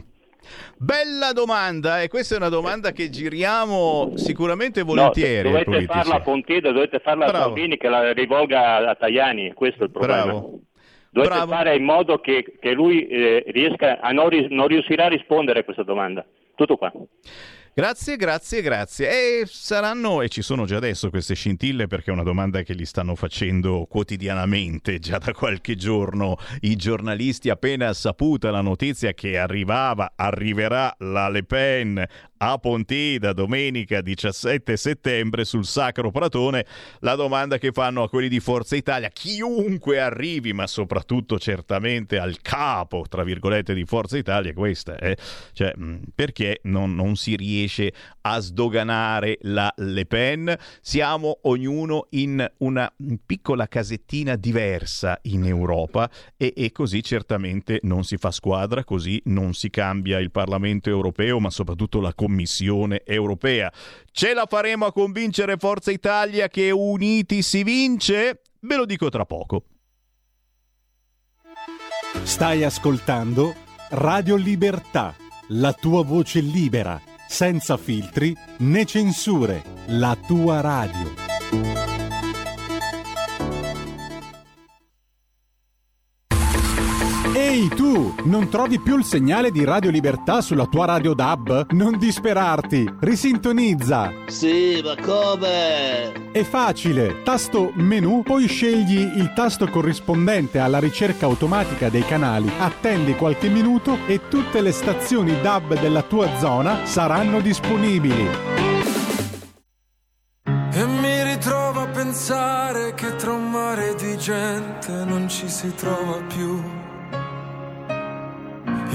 Bella 0.76 1.32
domanda 1.32 2.02
e 2.02 2.10
questa 2.10 2.36
è 2.36 2.38
una 2.38 2.50
domanda 2.50 2.92
che 2.92 3.10
giriamo 3.10 4.12
sicuramente 4.16 4.82
volentieri. 4.82 5.50
No, 5.50 5.56
ai 5.58 5.64
dovete 5.64 5.86
farla 5.86 6.16
a 6.16 6.20
Pontida, 6.20 6.72
dovete 6.74 7.00
farla 7.00 7.28
Bravo. 7.28 7.38
a 7.38 7.42
Salvini 7.44 7.78
che 7.78 7.88
la 7.88 8.12
rivolga 8.12 8.90
a 8.90 8.96
Tajani, 8.96 9.54
questo 9.54 9.84
è 9.84 9.86
il 9.86 9.92
problema. 9.92 10.24
Bravo. 10.24 10.60
Dovete 11.12 11.34
Bravo. 11.34 11.52
fare 11.52 11.76
in 11.78 11.84
modo 11.86 12.20
che, 12.20 12.58
che 12.60 12.74
lui 12.74 13.08
eh, 13.08 13.46
riesca 13.48 14.02
a 14.02 14.12
non, 14.12 14.28
ris- 14.28 14.50
non 14.50 14.68
riuscirà 14.68 15.06
a 15.06 15.10
rispondere 15.10 15.60
a 15.60 15.64
questa 15.64 15.84
domanda. 15.84 16.26
Tutto 16.56 16.76
qua. 16.76 16.92
Grazie, 17.78 18.16
grazie, 18.16 18.62
grazie. 18.62 19.10
E 19.10 19.46
saranno, 19.48 20.22
e 20.22 20.30
ci 20.30 20.42
sono 20.42 20.64
già 20.64 20.78
adesso 20.78 21.10
queste 21.10 21.36
scintille 21.36 21.88
perché 21.88 22.10
è 22.10 22.14
una 22.14 22.24
domanda 22.24 22.62
che 22.62 22.74
gli 22.74 22.86
stanno 22.86 23.16
facendo 23.16 23.86
quotidianamente, 23.86 24.98
già 24.98 25.18
da 25.18 25.34
qualche 25.34 25.76
giorno, 25.76 26.38
i 26.62 26.78
giornalisti 26.78 27.50
appena 27.50 27.92
saputa 27.92 28.50
la 28.50 28.62
notizia 28.62 29.12
che 29.12 29.38
arrivava, 29.38 30.14
arriverà 30.16 30.96
la 31.00 31.28
Le 31.28 31.44
Pen 31.44 32.02
a 32.38 32.58
Pontida 32.58 33.32
domenica 33.34 34.02
17 34.02 34.76
settembre 34.76 35.46
sul 35.46 35.66
Sacro 35.66 36.12
Pratone, 36.12 36.66
la 37.00 37.16
domanda 37.16 37.58
che 37.58 37.72
fanno 37.72 38.04
a 38.04 38.10
quelli 38.10 38.28
di 38.28 38.40
Forza 38.40 38.76
Italia, 38.76 39.10
chiunque 39.10 40.00
arrivi, 40.00 40.52
ma 40.52 40.68
soprattutto 40.68 41.40
certamente 41.40 42.18
al 42.18 42.42
capo, 42.42 43.06
tra 43.08 43.24
virgolette, 43.24 43.74
di 43.74 43.86
Forza 43.86 44.18
Italia, 44.18 44.52
è 44.52 44.54
questa, 44.54 44.98
eh? 44.98 45.18
cioè 45.54 45.74
perché 46.14 46.60
non, 46.64 46.94
non 46.94 47.16
si 47.16 47.36
riesce 47.36 47.94
a 48.22 48.40
sdoganare 48.40 49.38
la 49.42 49.72
Le 49.78 50.06
Pen? 50.06 50.54
Siamo 50.82 51.40
ognuno 51.44 52.08
in 52.12 52.46
una 52.58 52.92
piccola 53.26 53.68
casettina 53.68 54.36
diversa 54.36 55.20
in 55.24 55.46
Europa 55.46 56.10
e, 56.36 56.54
e 56.56 56.72
così 56.72 57.02
certamente 57.02 57.80
non 57.84 58.04
si 58.04 58.18
fa 58.18 58.32
squadra, 58.32 58.84
così 58.84 59.22
non 59.26 59.54
si 59.54 59.70
cambia 59.70 60.20
il 60.20 60.32
Parlamento 60.32 60.90
europeo, 60.90 61.40
ma 61.40 61.50
soprattutto 61.50 62.02
la 62.02 62.10
Commissione 62.10 62.25
europea. 63.04 63.72
Ce 64.12 64.34
la 64.34 64.46
faremo 64.48 64.86
a 64.86 64.92
convincere 64.92 65.58
Forza 65.58 65.92
Italia 65.92 66.48
che 66.48 66.72
uniti 66.72 67.42
si 67.42 67.64
vince? 67.64 68.42
Ve 68.60 68.76
lo 68.76 68.86
dico 68.86 69.10
tra 69.10 69.26
poco. 69.26 69.64
Stai 72.24 72.64
ascoltando 72.64 73.54
Radio 73.90 74.36
Libertà, 74.36 75.16
la 75.50 75.74
tua 75.74 76.04
voce 76.04 76.40
libera, 76.40 77.00
senza 77.28 77.78
filtri 77.78 78.36
né 78.60 78.86
censure, 78.86 79.64
la 79.88 80.18
tua 80.26 80.62
radio. 80.62 81.95
Ehi 87.38 87.68
tu, 87.68 88.16
non 88.24 88.48
trovi 88.48 88.80
più 88.80 88.98
il 88.98 89.04
segnale 89.04 89.52
di 89.52 89.66
Radio 89.66 89.92
Libertà 89.92 90.40
sulla 90.40 90.68
tua 90.68 90.86
radio 90.86 91.14
DAB? 91.14 91.72
Non 91.72 91.98
disperarti, 91.98 92.90
risintonizza. 93.02 94.10
Sì, 94.28 94.82
ma 94.82 94.96
come? 95.04 96.32
È 96.32 96.44
facile, 96.44 97.24
tasto 97.24 97.74
menu, 97.76 98.24
poi 98.24 98.48
scegli 98.48 99.00
il 99.18 99.34
tasto 99.36 99.68
corrispondente 99.68 100.60
alla 100.60 100.80
ricerca 100.80 101.26
automatica 101.26 101.90
dei 101.90 102.06
canali, 102.06 102.50
attendi 102.58 103.16
qualche 103.16 103.50
minuto 103.50 103.98
e 104.08 104.30
tutte 104.30 104.62
le 104.62 104.72
stazioni 104.72 105.38
DAB 105.42 105.78
della 105.78 106.04
tua 106.04 106.38
zona 106.38 106.86
saranno 106.86 107.42
disponibili. 107.42 108.30
E 110.72 110.86
mi 110.86 111.24
ritrovo 111.24 111.82
a 111.82 111.88
pensare 111.88 112.94
che 112.94 113.14
tra 113.18 113.34
un 113.34 113.52
mare 113.52 113.94
di 113.96 114.18
gente 114.18 115.04
non 115.04 115.28
ci 115.28 115.50
si 115.50 115.76
trova 115.76 116.22
più. 116.34 116.85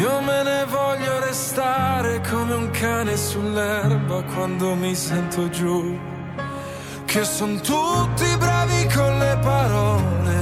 Io 0.01 0.21
me 0.23 0.43
ne 0.43 0.65
voglio 0.65 1.21
restare 1.21 2.23
come 2.23 2.55
un 2.55 2.71
cane 2.71 3.19
sull'erba 3.19 4.23
quando 4.33 4.75
mi 4.75 4.95
sento 4.95 5.51
giù. 5.51 5.99
Che 7.05 7.25
son 7.25 7.61
tutti 7.61 8.25
bravi 8.39 8.87
con 8.95 9.19
le 9.19 9.39
parole 9.43 10.37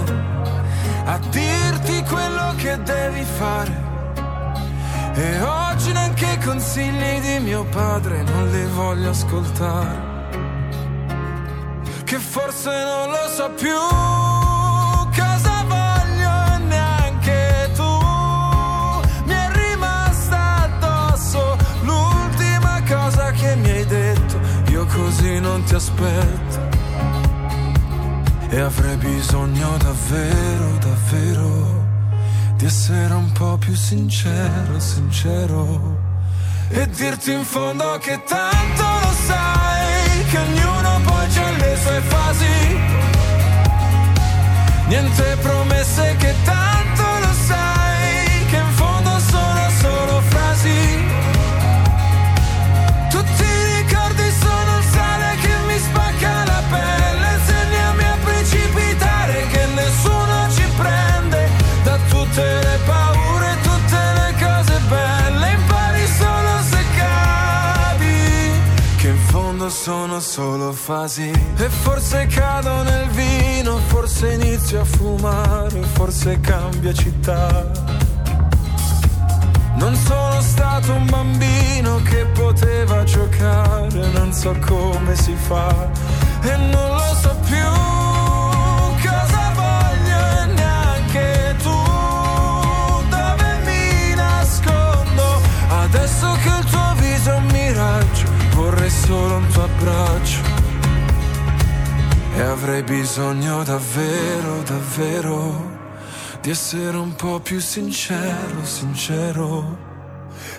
a 1.07 1.19
dirti 1.31 2.05
quello 2.05 2.55
che 2.57 2.81
devi 2.83 3.25
fare. 3.25 3.87
E 5.15 5.41
oggi 5.43 5.93
neanche 5.93 6.27
i 6.27 6.39
consigli 6.39 7.21
di 7.21 7.39
mio 7.41 7.65
padre 7.65 8.23
non 8.23 8.51
li 8.51 8.65
voglio 8.67 9.11
ascoltare 9.11 10.07
che 12.05 12.19
forse 12.19 12.71
non 12.71 13.11
lo 13.11 13.29
so 13.29 13.51
più 13.51 14.38
aspetto. 25.79 26.77
E 28.51 28.61
avrei 28.61 28.97
bisogno 28.97 29.77
davvero, 29.79 30.77
davvero 30.79 31.87
di 32.57 32.65
essere 32.65 33.15
un 33.15 33.31
po' 33.33 33.57
più 33.59 33.75
sincero, 33.75 34.79
sincero. 34.79 36.07
E 36.71 36.89
dirti 36.91 37.33
in 37.33 37.45
fondo 37.45 37.99
che 37.99 38.21
tanto 38.27 38.83
lo 38.83 39.13
sai 39.27 40.23
Che 40.29 40.39
ognuno 40.39 41.01
poi 41.03 41.27
c'ha 41.29 41.51
le 41.53 41.77
sue 41.83 42.01
fasi 42.09 42.79
Niente 44.89 45.37
promesse 45.41 46.17
che 46.19 46.35
tanto 46.45 46.68
fondo 69.49 69.71
sono 69.71 70.21
solo 70.21 70.73
fasi. 70.73 71.31
E 71.31 71.69
forse 71.71 72.27
cado 72.27 72.83
nel 72.83 73.09
vino 73.09 73.79
forse 73.87 74.35
inizio 74.35 74.83
a 74.83 74.85
fumare, 74.85 75.81
forse 75.95 76.39
cambia 76.41 76.93
città. 76.93 77.71
Non 79.77 79.95
sono 79.95 80.41
stato 80.43 80.93
un 80.93 81.07
bambino 81.07 82.03
che 82.03 82.27
poteva 82.35 83.05
giocare, 83.05 84.11
non 84.13 84.35
so 84.35 84.55
come 84.67 85.17
si 85.17 85.35
fa. 85.35 85.91
E 86.43 86.57
non 86.57 86.97
lo 86.97 87.15
so 87.23 87.35
più 87.47 87.98
solo 98.89 99.37
un 99.37 99.49
tuo 99.49 99.65
abbraccio. 99.65 100.41
E 102.35 102.41
avrei 102.41 102.83
bisogno 102.83 103.63
davvero, 103.65 104.63
davvero 104.63 105.77
di 106.41 106.51
essere 106.51 106.97
un 106.97 107.15
po' 107.15 107.41
più 107.41 107.61
sincero, 107.61 108.65
sincero. 108.65 109.77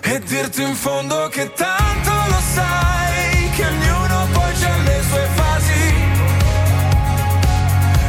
E 0.02 0.20
dirti 0.20 0.62
in 0.62 0.74
fondo 0.74 1.28
che 1.28 1.52
tanto 1.52 2.10
lo 2.10 2.40
sai, 2.54 3.50
che 3.56 3.64
ognuno 3.64 4.26
poi 4.32 4.52
c'ha 4.52 4.76
le 4.84 5.02
sue 5.08 5.28
fasi. 5.34 5.94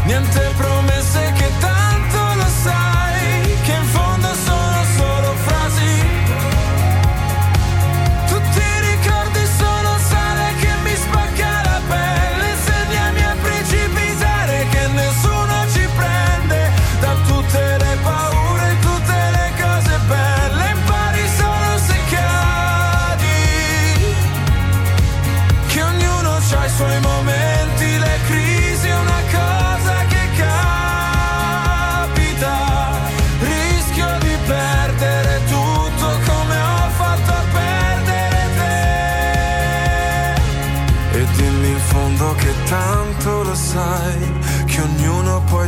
Niente 0.06 0.53
promesse 0.57 1.31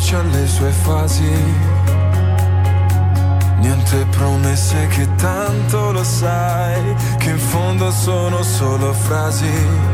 ognuno 0.03 0.09
poi 0.09 0.09
c'ha 0.09 0.21
le 0.21 0.47
sue 0.47 0.71
fasi. 0.71 1.31
Niente 3.59 4.05
promesse 4.11 4.88
che 4.88 5.07
tanto 5.15 5.91
lo 5.91 6.03
sai, 6.03 6.95
che 7.17 7.30
in 7.30 7.39
fondo 7.39 7.91
sono 7.91 8.43
solo 8.43 8.93
frasi. 8.93 9.92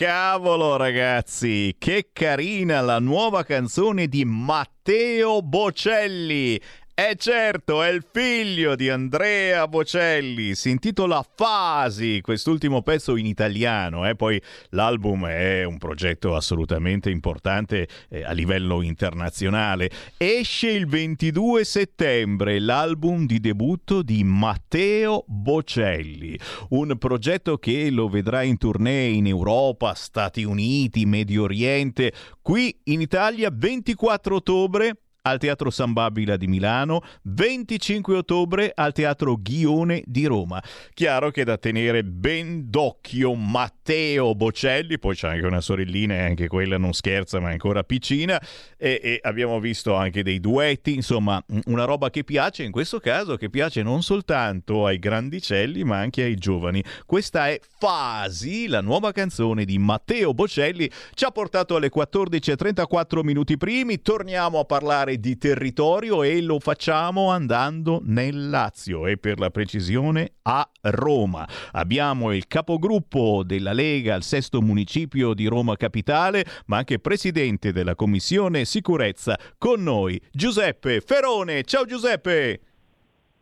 Cavolo 0.00 0.76
ragazzi, 0.76 1.76
che 1.78 2.08
carina 2.10 2.80
la 2.80 2.98
nuova 3.00 3.44
canzone 3.44 4.06
di 4.06 4.24
Matteo 4.24 5.42
Bocelli. 5.42 6.58
E 7.00 7.16
certo, 7.16 7.82
è 7.82 7.88
il 7.88 8.04
figlio 8.12 8.76
di 8.76 8.90
Andrea 8.90 9.66
Bocelli, 9.66 10.54
si 10.54 10.68
intitola 10.68 11.24
Fasi, 11.34 12.20
quest'ultimo 12.20 12.82
pezzo 12.82 13.16
in 13.16 13.24
italiano, 13.24 14.06
eh? 14.06 14.14
poi 14.14 14.38
l'album 14.72 15.24
è 15.24 15.64
un 15.64 15.78
progetto 15.78 16.36
assolutamente 16.36 17.08
importante 17.08 17.88
eh, 18.10 18.22
a 18.22 18.32
livello 18.32 18.82
internazionale. 18.82 19.90
Esce 20.18 20.68
il 20.68 20.86
22 20.86 21.64
settembre 21.64 22.60
l'album 22.60 23.24
di 23.24 23.40
debutto 23.40 24.02
di 24.02 24.22
Matteo 24.22 25.24
Bocelli, 25.26 26.38
un 26.68 26.98
progetto 26.98 27.56
che 27.56 27.88
lo 27.88 28.10
vedrà 28.10 28.42
in 28.42 28.58
tournée 28.58 29.08
in 29.08 29.26
Europa, 29.26 29.94
Stati 29.94 30.44
Uniti, 30.44 31.06
Medio 31.06 31.44
Oriente, 31.44 32.12
qui 32.42 32.78
in 32.84 33.00
Italia 33.00 33.48
24 33.50 34.36
ottobre 34.36 34.96
al 35.22 35.38
Teatro 35.38 35.70
San 35.70 35.92
Babila 35.92 36.36
di 36.36 36.46
Milano, 36.46 37.02
25 37.22 38.16
ottobre 38.16 38.72
al 38.74 38.92
Teatro 38.92 39.36
Ghione 39.36 40.02
di 40.06 40.24
Roma. 40.26 40.62
Chiaro 40.94 41.30
che 41.30 41.44
da 41.44 41.58
tenere 41.58 42.04
ben 42.04 42.70
d'occhio 42.70 43.34
Matteo 43.34 44.34
Bocelli, 44.34 44.98
poi 44.98 45.14
c'è 45.14 45.28
anche 45.28 45.46
una 45.46 45.60
sorellina 45.60 46.14
e 46.14 46.22
anche 46.22 46.48
quella 46.48 46.78
non 46.78 46.92
scherza 46.92 47.40
ma 47.40 47.50
è 47.50 47.52
ancora 47.52 47.82
piccina 47.82 48.40
e, 48.76 49.00
e 49.02 49.20
abbiamo 49.22 49.60
visto 49.60 49.94
anche 49.94 50.22
dei 50.22 50.40
duetti, 50.40 50.94
insomma 50.94 51.42
una 51.66 51.84
roba 51.84 52.10
che 52.10 52.24
piace, 52.24 52.62
in 52.62 52.70
questo 52.70 52.98
caso 52.98 53.36
che 53.36 53.50
piace 53.50 53.82
non 53.82 54.02
soltanto 54.02 54.86
ai 54.86 54.98
grandicelli 54.98 55.84
ma 55.84 55.98
anche 55.98 56.22
ai 56.22 56.36
giovani. 56.36 56.82
Questa 57.04 57.48
è 57.48 57.60
Fasi, 57.78 58.68
la 58.68 58.80
nuova 58.80 59.12
canzone 59.12 59.64
di 59.64 59.78
Matteo 59.78 60.32
Bocelli, 60.34 60.90
ci 61.14 61.24
ha 61.24 61.30
portato 61.30 61.76
alle 61.76 61.90
14.34 61.94 63.22
minuti 63.22 63.56
primi, 63.56 64.00
torniamo 64.00 64.58
a 64.58 64.64
parlare 64.64 65.09
di 65.18 65.36
territorio 65.36 66.22
e 66.22 66.40
lo 66.40 66.60
facciamo 66.60 67.30
andando 67.30 68.00
nel 68.04 68.48
Lazio 68.48 69.06
e 69.06 69.16
per 69.16 69.38
la 69.38 69.50
precisione 69.50 70.34
a 70.42 70.68
Roma. 70.82 71.48
Abbiamo 71.72 72.32
il 72.32 72.46
capogruppo 72.46 73.42
della 73.44 73.72
Lega 73.72 74.14
al 74.14 74.22
sesto 74.22 74.60
municipio 74.62 75.34
di 75.34 75.46
Roma 75.46 75.76
Capitale, 75.76 76.44
ma 76.66 76.78
anche 76.78 76.98
presidente 76.98 77.72
della 77.72 77.94
commissione 77.94 78.64
sicurezza 78.64 79.38
con 79.58 79.82
noi, 79.82 80.20
Giuseppe 80.30 81.00
Ferone. 81.00 81.64
Ciao 81.64 81.84
Giuseppe! 81.84 82.69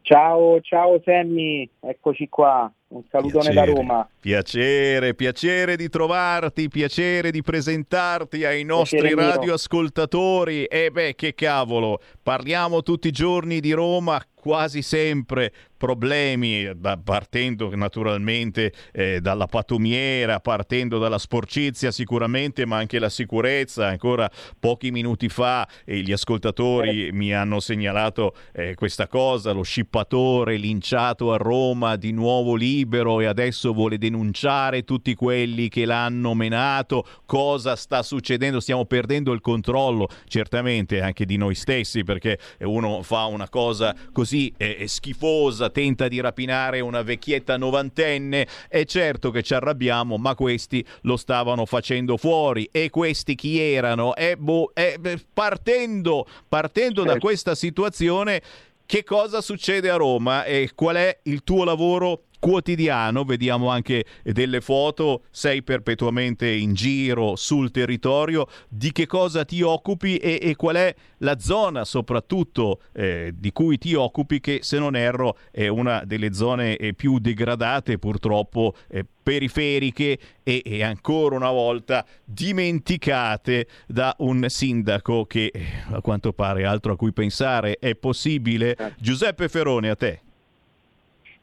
Ciao, 0.09 0.59
ciao 0.63 0.99
Sammy, 1.05 1.69
eccoci 1.81 2.31
qua. 2.31 2.73
Un 2.89 3.03
salutone 3.11 3.51
Piacere. 3.51 3.67
da 3.67 3.79
Roma. 3.79 4.09
Piacere, 4.19 5.15
piacere 5.15 5.77
di 5.77 5.91
trovarti, 5.91 6.69
piacere 6.69 7.31
di 7.31 7.43
presentarti 7.43 8.47
ai 8.47 8.65
nostri 8.65 9.01
Piacere 9.01 9.33
radioascoltatori. 9.33 10.65
E 10.65 10.91
beh, 10.91 11.15
che 11.15 11.35
cavolo, 11.35 12.01
parliamo 12.23 12.81
tutti 12.81 13.09
i 13.09 13.11
giorni 13.11 13.61
di 13.61 13.73
Roma, 13.73 14.19
quasi 14.49 14.81
sempre 14.81 15.53
problemi, 15.77 16.70
da- 16.75 16.97
partendo 16.97 17.70
naturalmente 17.77 18.73
eh, 18.93 19.20
dalla 19.20 19.47
patumiera, 19.47 20.41
partendo 20.41 20.99
dalla 20.99 21.19
sporcizia 21.19 21.91
sicuramente, 21.91 22.65
ma 22.65 22.79
anche 22.79 22.99
la 22.99 23.11
sicurezza. 23.11 23.89
Ancora 23.89 24.29
pochi 24.59 24.91
minuti 24.91 25.29
fa 25.29 25.69
eh, 25.85 26.01
gli 26.01 26.12
ascoltatori 26.12 27.12
mi 27.12 27.35
hanno 27.35 27.61
segnalato 27.61 28.35
eh, 28.53 28.75
questa 28.75 29.07
cosa, 29.07 29.53
lo 29.53 29.62
scippatore 29.62 30.57
linciato 30.57 31.31
a 31.31 31.37
Roma, 31.37 31.97
di 31.97 32.12
nuovo 32.12 32.55
libero 32.55 33.20
e 33.20 33.27
adesso 33.27 33.75
vuole 33.75 33.99
denunciare 33.99 34.83
tutti 34.83 35.15
quelli 35.15 35.69
che 35.69 35.85
l'hanno 35.85 36.33
menato. 36.33 37.07
Cosa 37.27 37.77
sta 37.77 38.03
succedendo? 38.03 38.61
Stiamo 38.61 38.87
perdendo 38.87 39.33
il 39.33 39.43
controllo, 39.43 40.09
certamente 40.27 41.03
anche 41.03 41.27
di 41.27 41.37
noi 41.37 41.55
stessi, 41.55 42.03
perché 42.03 42.39
uno 42.61 43.03
fa 43.03 43.27
una 43.27 43.51
cosa 43.51 43.95
così 44.11 44.37
eh, 44.56 44.86
schifosa, 44.86 45.70
tenta 45.70 46.09
di 46.09 46.20
rapinare 46.20 46.81
una 46.81 47.02
vecchietta 47.02 47.56
novantenne, 47.56 48.47
è 48.69 48.85
certo 48.85 49.31
che 49.31 49.43
ci 49.43 49.55
arrabbiamo, 49.55 50.16
ma 50.16 50.35
questi 50.35 50.85
lo 51.02 51.16
stavano 51.16 51.66
facendo 51.66 52.16
fuori. 52.16 52.69
E 52.70 52.90
questi 52.90 53.35
chi 53.35 53.59
erano? 53.59 54.15
Eh, 54.15 54.36
boh, 54.36 54.70
eh, 54.74 54.98
partendo, 55.32 56.27
partendo 56.48 57.05
da 57.05 57.19
questa 57.19 57.55
situazione, 57.55 58.43
che 58.89 59.05
cosa 59.05 59.43
succede 59.43 59.90
a 59.90 59.97
Roma 59.97 60.44
e 60.44 60.70
qual 60.74 60.97
è 60.97 61.19
il 61.24 61.44
tuo 61.44 61.65
lavoro 61.65 62.23
quotidiano, 62.39 63.24
vediamo 63.24 63.69
anche 63.69 64.05
delle 64.23 64.60
foto, 64.60 65.23
sei 65.31 65.62
perpetuamente 65.62 66.48
in 66.48 66.74
giro 66.74 67.36
sul 67.36 67.70
territorio, 67.70 68.47
di 68.69 68.93
che 68.93 69.06
cosa 69.06 69.44
ti 69.44 69.62
occupi 69.62 70.16
e, 70.16 70.39
e 70.40 70.56
qual 70.56 70.77
è 70.77 70.94
la 71.19 71.39
zona 71.39 71.85
soprattutto 71.85 72.81
eh, 72.93 73.32
di 73.36 73.52
cui 73.52 73.78
ti 73.78 73.94
occupi 73.94 74.40
che 74.40 74.60
se 74.62 74.78
non 74.78 74.94
erro 74.97 75.36
è 75.51 75.66
una 75.69 76.02
delle 76.05 76.32
zone 76.32 76.77
eh, 76.77 76.94
più 76.94 77.19
degradate 77.19 77.98
purtroppo 77.98 78.74
eh, 78.89 79.05
periferiche 79.23 80.19
e, 80.43 80.62
e 80.65 80.82
ancora 80.82 81.36
una 81.36 81.51
volta 81.51 82.05
dimenticate 82.24 83.66
da 83.86 84.15
un 84.19 84.47
sindaco 84.48 85.27
che 85.27 85.51
eh, 85.52 85.65
a 85.90 86.01
quanto 86.01 86.32
pare 86.32 86.65
altro 86.65 86.93
a 86.93 86.97
cui 86.97 87.12
pensare 87.12 87.78
è 87.78 87.94
possibile. 87.94 88.77
Giuseppe 88.98 89.48
Ferone 89.48 89.90
a 89.90 89.97
te. 89.97 90.23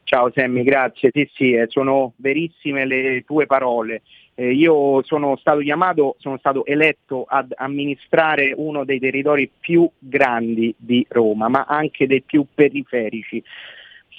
Ciao 0.08 0.30
Sammy, 0.32 0.62
grazie. 0.62 1.10
Sì, 1.12 1.28
sì, 1.34 1.52
eh, 1.54 1.66
sono 1.66 2.12
verissime 2.18 2.86
le 2.86 3.24
tue 3.26 3.46
parole. 3.46 4.02
Eh, 4.36 4.52
io 4.52 5.02
sono 5.02 5.36
stato 5.36 5.58
chiamato, 5.58 6.14
sono 6.20 6.38
stato 6.38 6.64
eletto 6.64 7.24
ad 7.28 7.52
amministrare 7.56 8.54
uno 8.56 8.84
dei 8.84 9.00
territori 9.00 9.50
più 9.58 9.90
grandi 9.98 10.72
di 10.78 11.04
Roma, 11.08 11.48
ma 11.48 11.64
anche 11.68 12.06
dei 12.06 12.22
più 12.22 12.46
periferici. 12.54 13.42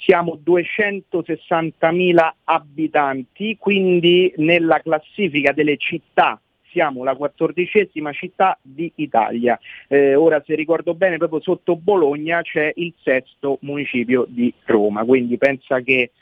Siamo 0.04 0.38
260.000 0.44 2.32
abitanti, 2.44 3.56
quindi 3.58 4.30
nella 4.36 4.80
classifica 4.80 5.52
delle 5.52 5.78
città 5.78 6.38
siamo 6.78 7.02
la 7.02 7.16
quattordicesima 7.16 8.12
città 8.12 8.56
d'Italia. 8.62 9.58
Eh, 9.88 10.14
ora 10.14 10.40
se 10.46 10.54
ricordo 10.54 10.94
bene 10.94 11.16
proprio 11.16 11.40
sotto 11.40 11.74
Bologna 11.74 12.40
c'è 12.42 12.70
il 12.76 12.94
sesto 13.02 13.58
municipio 13.62 14.24
di 14.28 14.54
Roma, 14.64 15.04
quindi 15.04 15.36
pensa 15.38 15.80
che, 15.80 16.12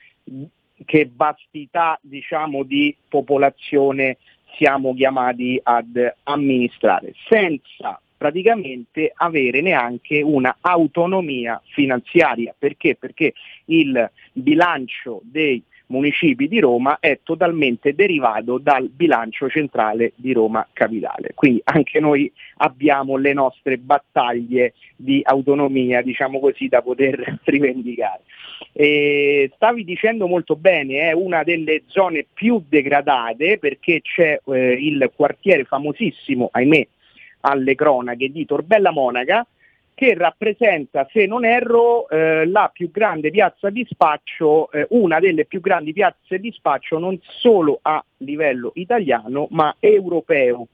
che 0.86 1.10
vastità 1.14 1.98
diciamo, 2.00 2.62
di 2.62 2.96
popolazione 3.06 4.16
siamo 4.56 4.94
chiamati 4.94 5.60
ad 5.62 6.14
amministrare, 6.22 7.12
senza 7.28 8.00
praticamente 8.16 9.12
avere 9.14 9.60
neanche 9.60 10.22
una 10.22 10.56
autonomia 10.62 11.60
finanziaria. 11.66 12.54
Perché? 12.58 12.96
Perché 12.96 13.34
il 13.66 14.10
bilancio 14.32 15.20
dei 15.22 15.62
municipi 15.88 16.48
di 16.48 16.58
Roma 16.60 16.98
è 17.00 17.20
totalmente 17.22 17.94
derivato 17.94 18.58
dal 18.58 18.88
bilancio 18.88 19.48
centrale 19.48 20.12
di 20.16 20.32
Roma 20.32 20.66
Capitale. 20.72 21.32
Quindi 21.34 21.60
anche 21.64 22.00
noi 22.00 22.30
abbiamo 22.58 23.16
le 23.16 23.32
nostre 23.32 23.78
battaglie 23.78 24.74
di 24.96 25.20
autonomia, 25.24 26.02
diciamo 26.02 26.40
così, 26.40 26.68
da 26.68 26.82
poter 26.82 27.40
rivendicare. 27.44 28.22
E 28.72 29.50
stavi 29.54 29.84
dicendo 29.84 30.26
molto 30.26 30.56
bene, 30.56 31.00
è 31.08 31.12
una 31.12 31.42
delle 31.42 31.82
zone 31.86 32.26
più 32.32 32.62
degradate 32.66 33.58
perché 33.58 34.00
c'è 34.00 34.40
eh, 34.44 34.72
il 34.72 35.10
quartiere 35.14 35.64
famosissimo, 35.64 36.48
ahimè, 36.50 36.86
alle 37.40 37.74
cronache 37.74 38.30
di 38.30 38.44
Torbella 38.44 38.90
Monaca, 38.90 39.46
che 39.96 40.12
rappresenta, 40.14 41.08
se 41.10 41.24
non 41.24 41.46
erro, 41.46 42.06
eh, 42.10 42.44
la 42.44 42.70
più 42.70 42.90
grande 42.90 43.30
piazza 43.30 43.70
di 43.70 43.82
spaccio, 43.88 44.70
eh, 44.70 44.86
una 44.90 45.18
delle 45.20 45.46
più 45.46 45.60
grandi 45.60 45.94
piazze 45.94 46.38
di 46.38 46.52
spaccio 46.52 46.98
non 46.98 47.18
solo 47.22 47.78
a 47.80 48.04
livello 48.18 48.72
italiano 48.74 49.46
ma 49.52 49.74
europeo. 49.80 50.66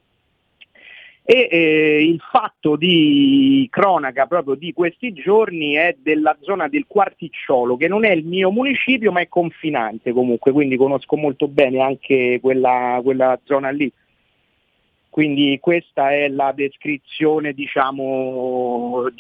E 1.22 1.46
eh, 1.48 2.02
il 2.04 2.20
fatto 2.32 2.74
di 2.74 3.68
cronaca 3.70 4.26
proprio 4.26 4.56
di 4.56 4.72
questi 4.72 5.12
giorni 5.12 5.74
è 5.74 5.94
della 6.02 6.36
zona 6.40 6.66
del 6.66 6.86
Quarticciolo, 6.88 7.76
che 7.76 7.86
non 7.86 8.04
è 8.04 8.10
il 8.10 8.24
mio 8.24 8.50
municipio 8.50 9.12
ma 9.12 9.20
è 9.20 9.28
confinante 9.28 10.10
comunque, 10.10 10.50
quindi 10.50 10.76
conosco 10.76 11.16
molto 11.16 11.46
bene 11.46 11.78
anche 11.80 12.40
quella, 12.42 12.98
quella 13.04 13.38
zona 13.44 13.70
lì. 13.70 13.88
Quindi 15.12 15.58
questa 15.60 16.10
è 16.12 16.26
la 16.28 16.52
descrizione 16.52 17.52
diciamo, 17.52 19.10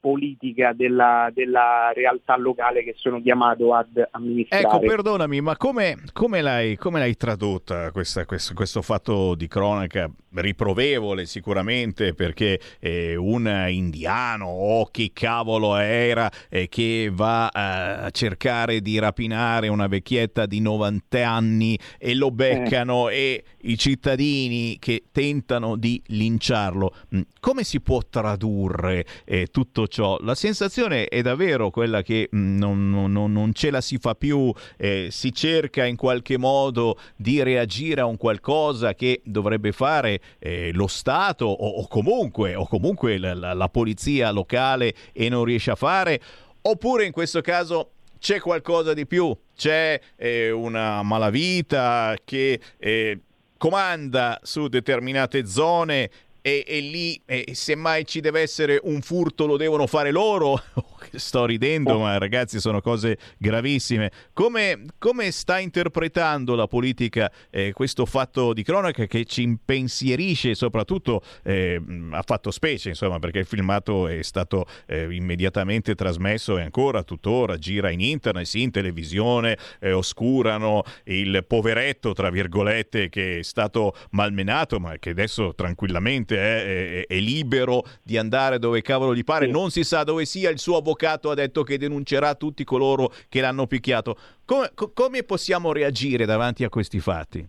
geopolitica 0.00 0.72
della, 0.72 1.30
della, 1.32 1.90
realtà 1.92 2.36
locale 2.36 2.84
che 2.84 2.94
sono 2.96 3.20
chiamato 3.20 3.74
ad 3.74 4.08
amministrare. 4.12 4.64
Ecco, 4.64 4.78
perdonami, 4.78 5.40
ma 5.40 5.56
come, 5.56 5.96
come, 6.12 6.40
l'hai, 6.40 6.76
come 6.76 6.98
l'hai, 6.98 7.16
tradotta 7.16 7.90
questa, 7.90 8.24
questo, 8.24 8.54
questo, 8.54 8.82
fatto 8.82 9.34
di 9.34 9.48
cronaca? 9.48 10.10
Riprovevole 10.30 11.24
sicuramente 11.24 12.12
perché 12.12 12.60
eh, 12.80 13.16
un 13.16 13.66
indiano 13.68 14.44
o 14.44 14.80
oh, 14.80 14.84
chi 14.86 15.10
cavolo 15.12 15.74
era 15.76 16.30
eh, 16.50 16.68
che 16.68 17.10
va 17.10 17.46
a 17.46 18.10
cercare 18.10 18.80
di 18.80 18.98
rapinare 18.98 19.68
una 19.68 19.86
vecchietta 19.86 20.44
di 20.44 20.60
90 20.60 21.28
anni 21.28 21.78
e 21.98 22.14
lo 22.14 22.30
beccano 22.30 23.08
eh. 23.08 23.16
e 23.16 23.44
i 23.62 23.78
cittadini 23.78 24.76
che 24.78 25.04
tentano 25.10 25.76
di 25.76 26.00
linciarlo. 26.08 26.94
Mm, 27.16 27.20
come 27.40 27.64
si 27.64 27.80
può 27.80 28.00
tradurre 28.08 29.06
eh, 29.24 29.46
tutto 29.46 29.87
ciò? 29.88 30.16
La 30.20 30.34
sensazione 30.34 31.06
è 31.06 31.20
davvero 31.22 31.70
quella 31.70 32.02
che 32.02 32.28
mh, 32.30 32.56
non, 32.56 32.90
non, 32.90 33.32
non, 33.32 33.52
ce 33.52 33.70
la 33.70 33.80
si 33.80 33.98
fa 33.98 34.14
più, 34.14 34.52
eh, 34.76 35.08
si 35.10 35.32
cerca 35.32 35.84
in 35.84 35.96
qualche 35.96 36.38
modo 36.38 36.98
di 37.16 37.42
reagire 37.42 38.00
a 38.00 38.06
un 38.06 38.16
qualcosa 38.16 38.94
che 38.94 39.20
dovrebbe 39.24 39.72
fare 39.72 40.20
eh, 40.38 40.70
lo 40.72 40.86
Stato 40.86 41.46
o, 41.46 41.80
o, 41.80 41.88
comunque, 41.88 42.54
o 42.54 42.66
comunque 42.66 43.18
la, 43.18 43.34
la, 43.34 43.52
la 43.54 43.68
polizia 43.68 44.30
locale 44.30 44.94
e 45.12 45.28
non 45.28 45.44
riesce 45.44 45.72
a 45.72 45.74
fare, 45.74 46.20
oppure 46.62 47.04
in 47.04 47.12
questo 47.12 47.40
caso 47.40 47.90
c'è 48.18 48.40
qualcosa 48.40 48.94
di 48.94 49.06
più, 49.06 49.36
c'è 49.56 50.00
eh, 50.16 50.50
una 50.50 51.02
malavita 51.02 52.16
che 52.24 52.60
eh, 52.78 53.20
comanda 53.56 54.38
su 54.42 54.68
determinate 54.68 55.46
zone 55.46 56.10
e, 56.48 56.64
e 56.66 56.80
lì 56.80 57.20
e 57.26 57.50
semmai 57.52 58.06
ci 58.06 58.20
deve 58.20 58.40
essere 58.40 58.80
un 58.82 59.02
furto 59.02 59.44
lo 59.44 59.58
devono 59.58 59.86
fare 59.86 60.10
loro? 60.10 60.60
Sto 61.12 61.46
ridendo 61.46 61.98
ma 61.98 62.18
ragazzi 62.18 62.60
sono 62.60 62.80
cose 62.80 63.18
gravissime. 63.38 64.10
Come, 64.32 64.84
come 64.98 65.30
sta 65.30 65.58
interpretando 65.58 66.54
la 66.54 66.66
politica 66.66 67.30
eh, 67.50 67.72
questo 67.72 68.04
fatto 68.06 68.52
di 68.52 68.62
cronaca 68.62 69.06
che 69.06 69.24
ci 69.24 69.42
impensierisce 69.42 70.54
soprattutto 70.54 71.22
eh, 71.42 71.80
ha 72.10 72.22
fatto 72.22 72.50
specie 72.50 72.90
insomma 72.90 73.18
perché 73.18 73.40
il 73.40 73.46
filmato 73.46 74.06
è 74.06 74.22
stato 74.22 74.66
eh, 74.86 75.08
immediatamente 75.10 75.94
trasmesso 75.94 76.58
e 76.58 76.62
ancora 76.62 77.02
tuttora 77.02 77.56
gira 77.56 77.90
in 77.90 78.00
internet 78.00 78.46
sì 78.46 78.62
in 78.62 78.70
televisione 78.70 79.56
eh, 79.80 79.92
oscurano 79.92 80.82
il 81.04 81.44
poveretto 81.46 82.12
tra 82.12 82.30
virgolette 82.30 83.08
che 83.08 83.38
è 83.38 83.42
stato 83.42 83.94
malmenato 84.10 84.78
ma 84.78 84.96
che 84.98 85.10
adesso 85.10 85.54
tranquillamente 85.54 86.37
è, 86.38 87.02
è, 87.02 87.06
è, 87.06 87.18
libero 87.18 87.82
di 88.02 88.16
andare 88.16 88.58
dove 88.58 88.82
cavolo 88.82 89.14
gli 89.14 89.24
pare, 89.24 89.46
non 89.46 89.70
si 89.70 89.84
sa 89.84 90.04
dove 90.04 90.24
sia, 90.24 90.50
il 90.50 90.58
suo 90.58 90.76
avvocato 90.76 91.30
ha 91.30 91.34
detto 91.34 91.62
che 91.62 91.78
denuncerà 91.78 92.34
tutti 92.34 92.64
coloro 92.64 93.12
che 93.28 93.40
l'hanno 93.40 93.66
picchiato. 93.66 94.16
Come, 94.44 94.70
come 94.94 95.22
possiamo 95.24 95.72
reagire 95.72 96.24
davanti 96.24 96.64
a 96.64 96.68
questi 96.68 97.00
fatti? 97.00 97.46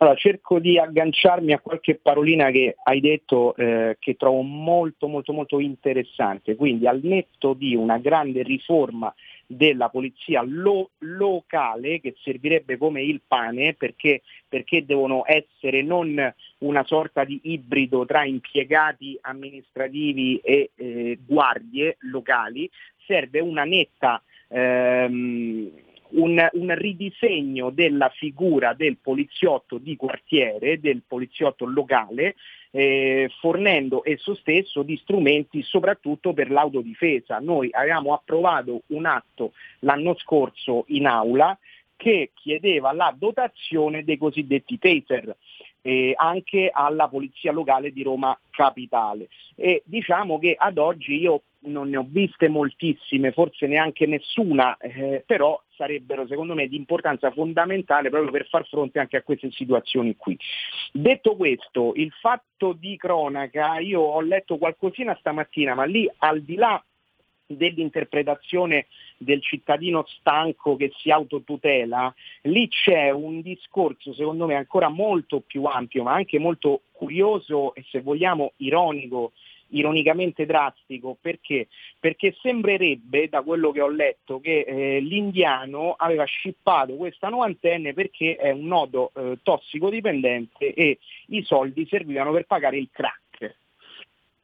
Allora, 0.00 0.16
cerco 0.16 0.60
di 0.60 0.78
agganciarmi 0.78 1.52
a 1.52 1.58
qualche 1.58 1.96
parolina 1.96 2.50
che 2.50 2.76
hai 2.84 3.00
detto 3.00 3.56
eh, 3.56 3.96
che 3.98 4.14
trovo 4.14 4.42
molto 4.42 5.08
molto 5.08 5.32
molto 5.32 5.58
interessante. 5.58 6.54
Quindi 6.54 6.86
al 6.86 7.00
netto 7.02 7.52
di 7.52 7.74
una 7.74 7.98
grande 7.98 8.44
riforma 8.44 9.12
della 9.50 9.88
polizia 9.88 10.42
lo- 10.44 10.90
locale 10.98 12.00
che 12.00 12.14
servirebbe 12.22 12.76
come 12.76 13.02
il 13.02 13.22
pane 13.26 13.72
perché, 13.72 14.20
perché 14.46 14.84
devono 14.84 15.22
essere 15.26 15.82
non 15.82 16.34
una 16.58 16.84
sorta 16.84 17.24
di 17.24 17.40
ibrido 17.44 18.04
tra 18.04 18.24
impiegati 18.24 19.18
amministrativi 19.22 20.36
e 20.38 20.70
eh, 20.74 21.18
guardie 21.24 21.96
locali, 22.00 22.70
serve 23.06 23.40
una 23.40 23.64
netta 23.64 24.22
ehm, 24.48 25.70
un, 26.10 26.48
un, 26.52 26.74
ridisegno 26.74 27.70
della 27.70 28.08
figura 28.10 28.74
del 28.74 28.98
poliziotto 28.98 29.78
di 29.78 29.96
quartiere, 29.96 30.80
del 30.80 31.02
poliziotto 31.06 31.66
locale, 31.66 32.34
eh, 32.70 33.30
fornendo 33.40 34.04
esso 34.04 34.34
stesso 34.34 34.82
di 34.82 34.96
strumenti 34.96 35.62
soprattutto 35.62 36.32
per 36.32 36.50
l'autodifesa. 36.50 37.38
Noi 37.38 37.68
avevamo 37.72 38.14
approvato 38.14 38.82
un 38.88 39.06
atto 39.06 39.52
l'anno 39.80 40.14
scorso 40.18 40.84
in 40.88 41.06
aula 41.06 41.56
che 41.96 42.30
chiedeva 42.34 42.92
la 42.92 43.14
dotazione 43.16 44.04
dei 44.04 44.18
cosiddetti 44.18 44.78
taser 44.78 45.36
eh, 45.88 46.12
anche 46.14 46.68
alla 46.70 47.08
Polizia 47.08 47.50
Locale 47.50 47.92
di 47.92 48.02
Roma 48.02 48.38
Capitale. 48.50 49.28
E 49.54 49.82
diciamo 49.86 50.38
che 50.38 50.54
ad 50.58 50.76
oggi 50.76 51.18
io 51.18 51.44
non 51.60 51.88
ne 51.88 51.96
ho 51.96 52.06
viste 52.06 52.48
moltissime, 52.48 53.32
forse 53.32 53.66
neanche 53.66 54.06
nessuna, 54.06 54.76
eh, 54.76 55.24
però 55.26 55.60
sarebbero 55.74 56.26
secondo 56.26 56.54
me 56.54 56.68
di 56.68 56.76
importanza 56.76 57.30
fondamentale 57.30 58.10
proprio 58.10 58.30
per 58.30 58.46
far 58.48 58.66
fronte 58.66 58.98
anche 58.98 59.16
a 59.16 59.22
queste 59.22 59.50
situazioni 59.50 60.14
qui. 60.14 60.36
Detto 60.92 61.36
questo, 61.36 61.92
il 61.94 62.12
fatto 62.20 62.74
di 62.74 62.96
cronaca, 62.98 63.78
io 63.78 64.00
ho 64.00 64.20
letto 64.20 64.58
qualcosina 64.58 65.16
stamattina, 65.18 65.74
ma 65.74 65.84
lì 65.84 66.08
al 66.18 66.42
di 66.42 66.56
là 66.56 66.82
dell'interpretazione 67.48 68.86
del 69.16 69.42
cittadino 69.42 70.04
stanco 70.06 70.76
che 70.76 70.92
si 70.98 71.10
autotutela, 71.10 72.14
lì 72.42 72.68
c'è 72.68 73.10
un 73.10 73.40
discorso 73.40 74.12
secondo 74.12 74.46
me 74.46 74.54
ancora 74.54 74.88
molto 74.88 75.40
più 75.40 75.64
ampio, 75.64 76.02
ma 76.02 76.12
anche 76.12 76.38
molto 76.38 76.82
curioso 76.92 77.74
e 77.74 77.84
se 77.90 78.00
vogliamo 78.00 78.52
ironico 78.58 79.32
ironicamente 79.70 80.46
drastico 80.46 81.16
perché? 81.20 81.68
Perché 81.98 82.34
sembrerebbe, 82.40 83.28
da 83.28 83.42
quello 83.42 83.70
che 83.70 83.80
ho 83.80 83.88
letto, 83.88 84.40
che 84.40 84.60
eh, 84.60 85.00
l'indiano 85.00 85.94
aveva 85.96 86.24
scippato 86.24 86.94
questa 86.94 87.28
novantenne 87.28 87.92
perché 87.92 88.36
è 88.36 88.50
un 88.50 88.66
nodo 88.66 89.10
eh, 89.14 89.38
tossicodipendente 89.42 90.72
e 90.72 90.98
i 91.28 91.42
soldi 91.42 91.86
servivano 91.86 92.32
per 92.32 92.46
pagare 92.46 92.78
il 92.78 92.88
crack. 92.90 93.27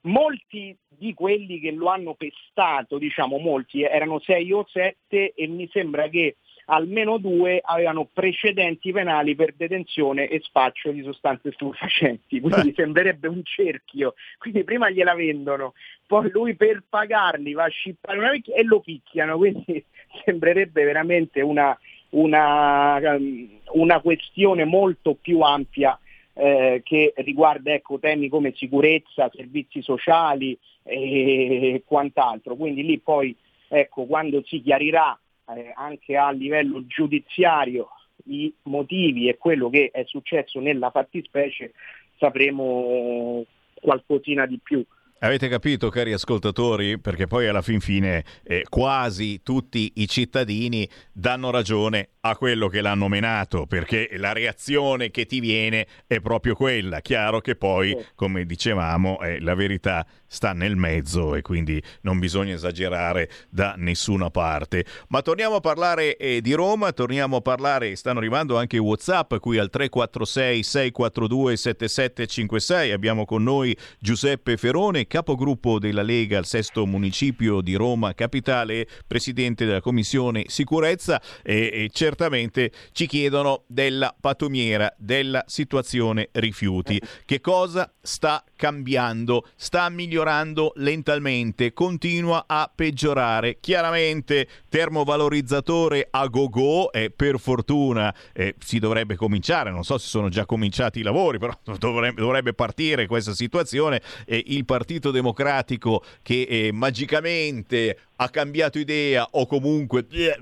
Molti 0.05 0.77
di 0.89 1.15
quelli 1.15 1.61
che 1.61 1.71
lo 1.71 1.89
hanno 1.89 2.15
pestato, 2.15 2.99
diciamo 2.99 3.39
molti, 3.39 3.83
erano 3.83 4.21
sei 4.21 4.53
o 4.53 4.67
sette 4.69 5.33
e 5.35 5.47
mi 5.47 5.69
sembra 5.73 6.09
che 6.09 6.37
almeno 6.67 7.19
due 7.19 7.61
avevano 7.63 8.09
precedenti 8.11 8.91
penali 8.91 9.35
per 9.35 9.55
detenzione 9.55 10.29
e 10.29 10.41
spaccio 10.41 10.91
di 10.93 11.03
sostanze 11.03 11.53
stupefacenti, 11.53 12.41
quindi 12.41 12.73
sembrerebbe 12.75 13.29
un 13.29 13.43
cerchio, 13.45 14.15
quindi 14.39 14.65
prima 14.65 14.89
gliela 14.91 15.15
vendono, 15.15 15.75
poi 16.07 16.31
lui 16.31 16.55
per 16.55 16.83
pagarli 16.89 17.53
va 17.53 17.65
a 17.65 17.69
scippare 17.69 18.19
una 18.19 18.31
vecchia 18.31 18.55
e 18.55 18.65
lo 18.65 18.81
picchiano, 18.81 19.37
quindi 19.37 19.85
sembrerebbe 20.25 20.85
veramente 20.85 21.43
una, 21.43 21.79
una, 22.11 22.97
um, 23.15 23.61
una 23.73 24.01
questione 24.01 24.65
molto 24.65 25.17
più 25.21 25.41
ampia 25.41 25.99
eh, 26.35 26.83
che 26.85 27.13
riguarda 27.17 27.73
ecco, 27.73 27.99
temi 27.99 28.29
come 28.29 28.53
sicurezza, 28.55 29.31
servizi 29.33 29.83
sociali 29.83 30.59
e 30.83 31.83
quant'altro. 31.87 32.57
Quindi 32.57 32.85
lì 32.85 32.99
poi 32.99 33.35
ecco, 33.69 34.05
quando 34.05 34.43
si 34.45 34.61
chiarirà 34.61 35.19
eh, 35.55 35.73
anche 35.75 36.17
a 36.17 36.31
livello 36.31 36.87
giudiziario 36.87 37.89
i 38.27 38.53
motivi 38.63 39.29
e 39.29 39.37
quello 39.37 39.69
che 39.69 39.91
è 39.93 40.05
successo 40.07 40.61
nella 40.61 40.91
fattispecie 40.91 41.73
sapremo 42.19 43.45
qualcosina 43.75 44.47
di 44.47 44.59
più. 44.63 44.85
Avete 45.19 45.49
capito, 45.49 45.89
cari 45.89 46.13
ascoltatori? 46.13 46.99
Perché 46.99 47.27
poi 47.27 47.47
alla 47.47 47.63
fin 47.63 47.81
fine 47.81 48.25
eh, 48.43 48.65
quasi 48.69 49.43
tutti 49.43 49.93
i 49.97 50.07
cittadini 50.07 50.87
danno 51.13 51.51
ragione 51.51 52.11
a 52.27 52.37
quello 52.37 52.69
che 52.69 52.81
l'hanno 52.81 53.09
menato, 53.09 53.67
perché 53.67 54.09
la 54.17 54.33
reazione 54.33 55.11
che 55.11 55.27
ti 55.27 55.41
viene 55.41 55.87
è 56.07 56.21
proprio 56.21 56.55
quella. 56.55 57.01
Chiaro 57.01 57.41
che 57.41 57.55
poi, 57.55 57.95
come 58.15 58.47
dicevamo, 58.47 59.21
eh, 59.21 59.41
la 59.41 59.55
verità 59.55 60.07
sta 60.27 60.53
nel 60.53 60.75
mezzo 60.75 61.35
e 61.35 61.43
quindi 61.43 61.81
non 62.01 62.19
bisogna 62.19 62.55
esagerare 62.55 63.31
da 63.51 63.75
nessuna 63.77 64.31
parte. 64.31 64.85
Ma 65.09 65.21
torniamo 65.23 65.57
a 65.57 65.61
parlare 65.61 66.17
eh, 66.17 66.41
di 66.41 66.55
Roma, 66.55 66.93
torniamo 66.93 67.37
a 67.37 67.41
parlare, 67.41 67.95
stanno 67.95 68.19
arrivando 68.19 68.57
anche 68.57 68.77
i 68.77 68.81
Whatsapp 68.81 69.35
qui 69.37 69.59
al 69.59 69.71
346 69.71 70.63
642 70.63 71.57
7756. 71.57 72.91
Abbiamo 72.91 73.25
con 73.27 73.43
noi 73.43 73.77
Giuseppe 73.99 74.57
Ferone, 74.57 75.07
capogruppo 75.07 75.79
della 75.79 76.03
Lega 76.03 76.39
al 76.39 76.47
sesto 76.47 76.87
municipio 76.87 77.61
di 77.61 77.75
Roma 77.75 78.15
Capitale, 78.15 78.89
presidente 79.07 79.67
della 79.67 79.83
Commissione 79.83 80.45
Sicurezza 80.49 81.21
e, 81.43 81.71
e 81.73 81.91
certamente 82.15 82.71
ci 82.93 83.07
chiedono 83.09 83.65
della 83.67 84.15
pattumiera, 84.19 84.93
della 84.97 85.43
situazione 85.47 86.29
rifiuti. 86.33 87.01
Che 87.25 87.41
cosa 87.41 87.91
sta 88.01 88.45
cambiando? 88.57 89.47
Sta 89.57 89.89
migliorando 89.89 90.73
lentamente, 90.77 91.73
continua 91.73 92.45
a 92.47 92.71
peggiorare. 92.73 93.59
Chiaramente 93.61 94.49
termovalorizzatore 94.69 96.09
a 96.11 96.27
go-go 96.27 96.93
e 96.93 97.11
per 97.11 97.39
fortuna 97.39 98.15
eh, 98.33 98.55
si 98.59 98.79
dovrebbe 98.79 99.17
cominciare, 99.17 99.71
non 99.71 99.85
so 99.85 99.99
se 99.99 100.09
sono 100.09 100.29
già 100.29 100.47
cominciati 100.47 101.01
i 101.01 101.03
lavori, 101.03 101.39
però 101.39 101.57
dovrebbe, 101.79 102.21
dovrebbe 102.21 102.55
partire 102.55 103.07
questa 103.07 103.35
situazione. 103.35 104.01
Eh, 104.27 104.43
il 104.47 104.65
Partito 104.65 105.11
Democratico 105.11 106.03
che 106.23 106.43
eh, 106.43 106.73
magicamente 106.73 107.97
ha 108.17 108.29
cambiato 108.29 108.79
idea 108.79 109.27
o 109.33 109.47
comunque 109.47 110.07
eh, 110.11 110.37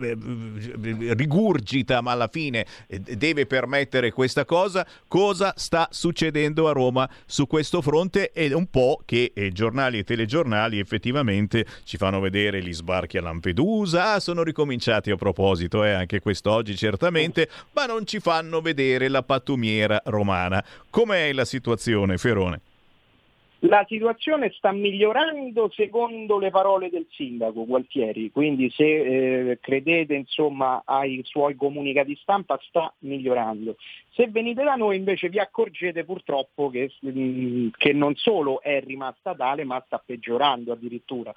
rigurgita, 1.15 2.01
ma 2.03 2.13
alla 2.13 2.29
fine 2.29 2.67
eh, 2.87 3.01
deve 3.01 3.47
permettere 3.47 4.13
questa 4.13 4.45
cosa. 4.45 4.87
Cosa 5.09 5.55
sta 5.57 5.89
succedendo 5.91 6.69
a 6.69 6.73
Roma 6.73 7.09
su 7.27 7.47
questo 7.47 7.81
fronte? 7.81 8.02
È 8.11 8.53
un 8.53 8.67
po' 8.67 9.01
che 9.05 9.33
eh, 9.35 9.53
giornali 9.53 9.99
e 9.99 10.05
telegiornali 10.05 10.79
effettivamente 10.79 11.65
ci 11.85 11.97
fanno 11.97 12.21
vedere 12.21 12.63
gli 12.63 12.73
sbarchi 12.73 13.19
a 13.19 13.23
Lampedusa. 13.23 14.15
Ah, 14.15 14.21
sono 14.21 14.43
ricominciati 14.43 15.11
a 15.11 15.17
proposito, 15.17 15.85
eh, 15.85 15.93
anche 15.93 16.21
quest'oggi 16.21 16.77
certamente, 16.77 17.49
ma 17.73 17.87
non 17.87 18.07
ci 18.07 18.19
fanno 18.19 18.61
vedere 18.61 19.09
la 19.09 19.23
pattumiera 19.23 20.01
romana. 20.07 20.65
Com'è 20.91 21.33
la 21.33 21.45
situazione, 21.45 22.19
Ferone? 22.19 22.61
La 23.65 23.85
situazione 23.87 24.51
sta 24.57 24.73
migliorando 24.73 25.71
secondo 25.73 26.41
le 26.41 26.51
parole 26.51 26.91
del 26.91 27.07
sindaco 27.11 27.65
Gualtieri, 27.65 28.33
quindi 28.33 28.69
se 28.71 29.51
eh, 29.51 29.59
credete 29.61 30.15
insomma, 30.15 30.83
ai 30.85 31.21
suoi 31.25 31.55
comunicati 31.55 32.19
stampa 32.21 32.59
sta 32.67 32.93
migliorando. 33.01 33.77
Se 34.15 34.29
venite 34.29 34.63
da 34.63 34.75
noi 34.75 34.97
invece 34.97 35.31
vi 35.31 35.39
accorgete 35.39 36.05
purtroppo 36.05 36.69
che, 36.69 36.93
mh, 37.01 37.69
che 37.79 37.95
non 37.95 38.15
solo 38.15 38.61
è 38.61 38.83
rimasta 38.85 39.35
tale 39.35 39.65
ma 39.65 39.83
sta 39.87 40.03
peggiorando 40.05 40.73
addirittura. 40.73 41.33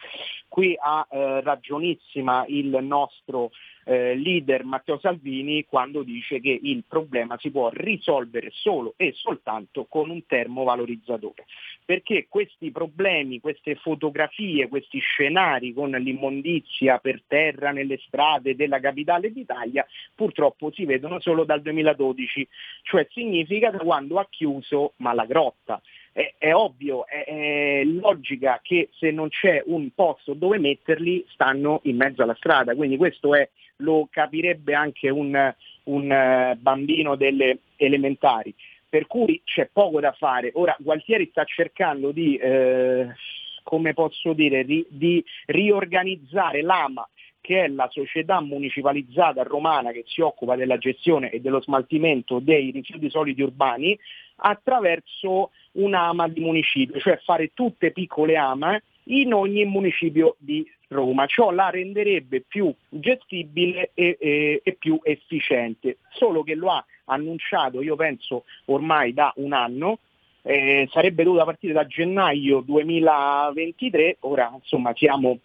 Qui 0.50 0.76
ha 0.78 1.08
eh, 1.10 1.42
ragionissima 1.42 2.44
il 2.48 2.78
nostro 2.82 3.52
eh, 3.86 4.16
leader 4.16 4.66
Matteo 4.66 5.00
Salvini 5.00 5.66
quando 5.66 6.04
dice 6.04 6.40
che 6.40 6.60
il 6.62 6.84
problema 6.88 7.38
si 7.40 7.52
può 7.52 7.70
risolvere 7.72 8.50
solo 8.52 8.96
e 8.98 9.14
soltanto 9.14 9.86
con 9.88 10.10
un 10.10 10.26
termovalorizzatore. 10.26 11.46
Perché 11.86 12.26
questi 12.28 12.72
problemi, 12.72 13.40
queste 13.40 13.76
fotografie, 13.76 14.68
questi 14.68 15.00
scenari 15.00 15.72
con 15.72 15.92
l'immondizia 15.92 16.98
per 16.98 17.22
terra 17.28 17.72
nelle 17.72 18.00
strade 18.08 18.56
della 18.56 18.80
capitale 18.80 19.32
d'Italia 19.32 19.86
purtroppo 20.16 20.72
si 20.72 20.86
vedono 20.86 21.20
solo 21.20 21.44
dal 21.44 21.62
2012, 21.62 22.48
cioè 22.84 23.08
significa 23.12 23.72
da 23.72 23.80
quando 23.80 24.20
ha 24.20 24.28
chiuso 24.30 24.94
Malagrotta. 24.98 25.82
È, 26.12 26.36
è, 26.38 26.54
ovvio, 26.54 27.06
è, 27.08 27.26
è, 27.26 27.84
logica 27.84 28.60
che 28.64 28.90
se 28.98 29.12
non 29.12 29.30
c'è 29.30 29.62
un 29.66 29.90
posto 29.94 30.34
dove 30.34 30.60
metterli 30.60 31.26
stanno 31.30 31.82
in 31.84 31.98
mezzo 31.98 32.24
alla 32.24 32.36
strada, 32.36 32.76
quindi 32.76 32.96
questo 32.96 33.36
è, 33.36 33.50
lo 33.78 34.08
capirebbe 34.10 34.74
anche 34.74 35.10
un, 35.10 35.54
un 35.84 36.58
bambino 36.58 37.16
delle 37.16 37.60
elementari. 37.76 38.54
Per 38.88 39.08
cui 39.08 39.42
c'è 39.44 39.68
poco 39.74 40.00
da 40.00 40.14
fare. 40.14 40.52
Ora 40.54 40.74
Gualtieri 40.80 41.28
sta 41.30 41.44
cercando 41.44 42.12
di, 42.12 42.38
eh, 42.38 43.10
come 43.64 43.94
posso 43.94 44.32
dire, 44.32 44.64
di, 44.64 44.86
di 44.88 45.22
riorganizzare 45.48 46.62
l'AMA 46.62 47.06
che 47.46 47.66
è 47.66 47.68
la 47.68 47.88
società 47.92 48.42
municipalizzata 48.42 49.44
romana 49.44 49.92
che 49.92 50.04
si 50.08 50.20
occupa 50.20 50.56
della 50.56 50.80
gestione 50.80 51.30
e 51.30 51.42
dello 51.42 51.62
smaltimento 51.62 52.40
dei 52.40 52.72
rifiuti 52.72 53.08
solidi 53.08 53.44
urbani, 53.44 53.96
attraverso 54.38 55.52
un'ama 55.74 56.28
di 56.28 56.40
municipio, 56.40 57.00
cioè 57.00 57.20
fare 57.24 57.52
tutte 57.54 57.92
piccole 57.92 58.36
ama 58.36 58.82
in 59.04 59.32
ogni 59.32 59.64
municipio 59.66 60.38
di 60.40 60.68
Roma. 60.88 61.28
Ciò 61.28 61.52
la 61.52 61.70
renderebbe 61.70 62.42
più 62.42 62.74
gestibile 62.90 63.92
e, 63.94 64.18
e, 64.20 64.62
e 64.64 64.74
più 64.74 65.00
efficiente, 65.04 65.98
solo 66.10 66.42
che 66.42 66.56
lo 66.56 66.72
ha 66.72 66.84
annunciato, 67.06 67.84
io 67.84 67.96
penso, 67.96 68.46
ormai 68.66 69.14
da 69.14 69.32
un 69.36 69.54
anno, 69.54 70.00
eh, 70.42 70.88
sarebbe 70.92 71.24
dovuta 71.24 71.44
partire 71.44 71.74
da 71.74 71.86
gennaio 71.86 72.62
2023, 72.62 74.18
ora 74.22 74.52
insomma 74.52 74.94
siamo 74.96 75.38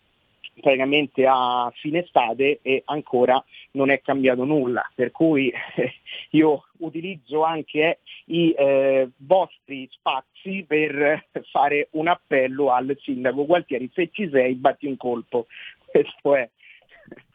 praticamente 0.60 1.26
a 1.26 1.72
fine 1.74 2.00
estate 2.00 2.60
e 2.62 2.82
ancora 2.86 3.42
non 3.72 3.90
è 3.90 4.00
cambiato 4.00 4.44
nulla, 4.44 4.88
per 4.94 5.10
cui 5.10 5.48
eh, 5.50 5.92
io 6.30 6.64
utilizzo 6.78 7.42
anche 7.42 8.00
i 8.26 8.52
eh, 8.52 9.08
vostri 9.16 9.88
spazi 9.90 10.64
per 10.66 11.26
fare 11.50 11.88
un 11.92 12.08
appello 12.08 12.70
al 12.70 12.96
sindaco 13.00 13.46
Gualtieri, 13.46 13.90
se 13.92 14.10
ci 14.12 14.28
sei 14.30 14.54
batti 14.54 14.86
un 14.86 14.96
colpo, 14.96 15.46
questo 15.86 16.34
è. 16.34 16.48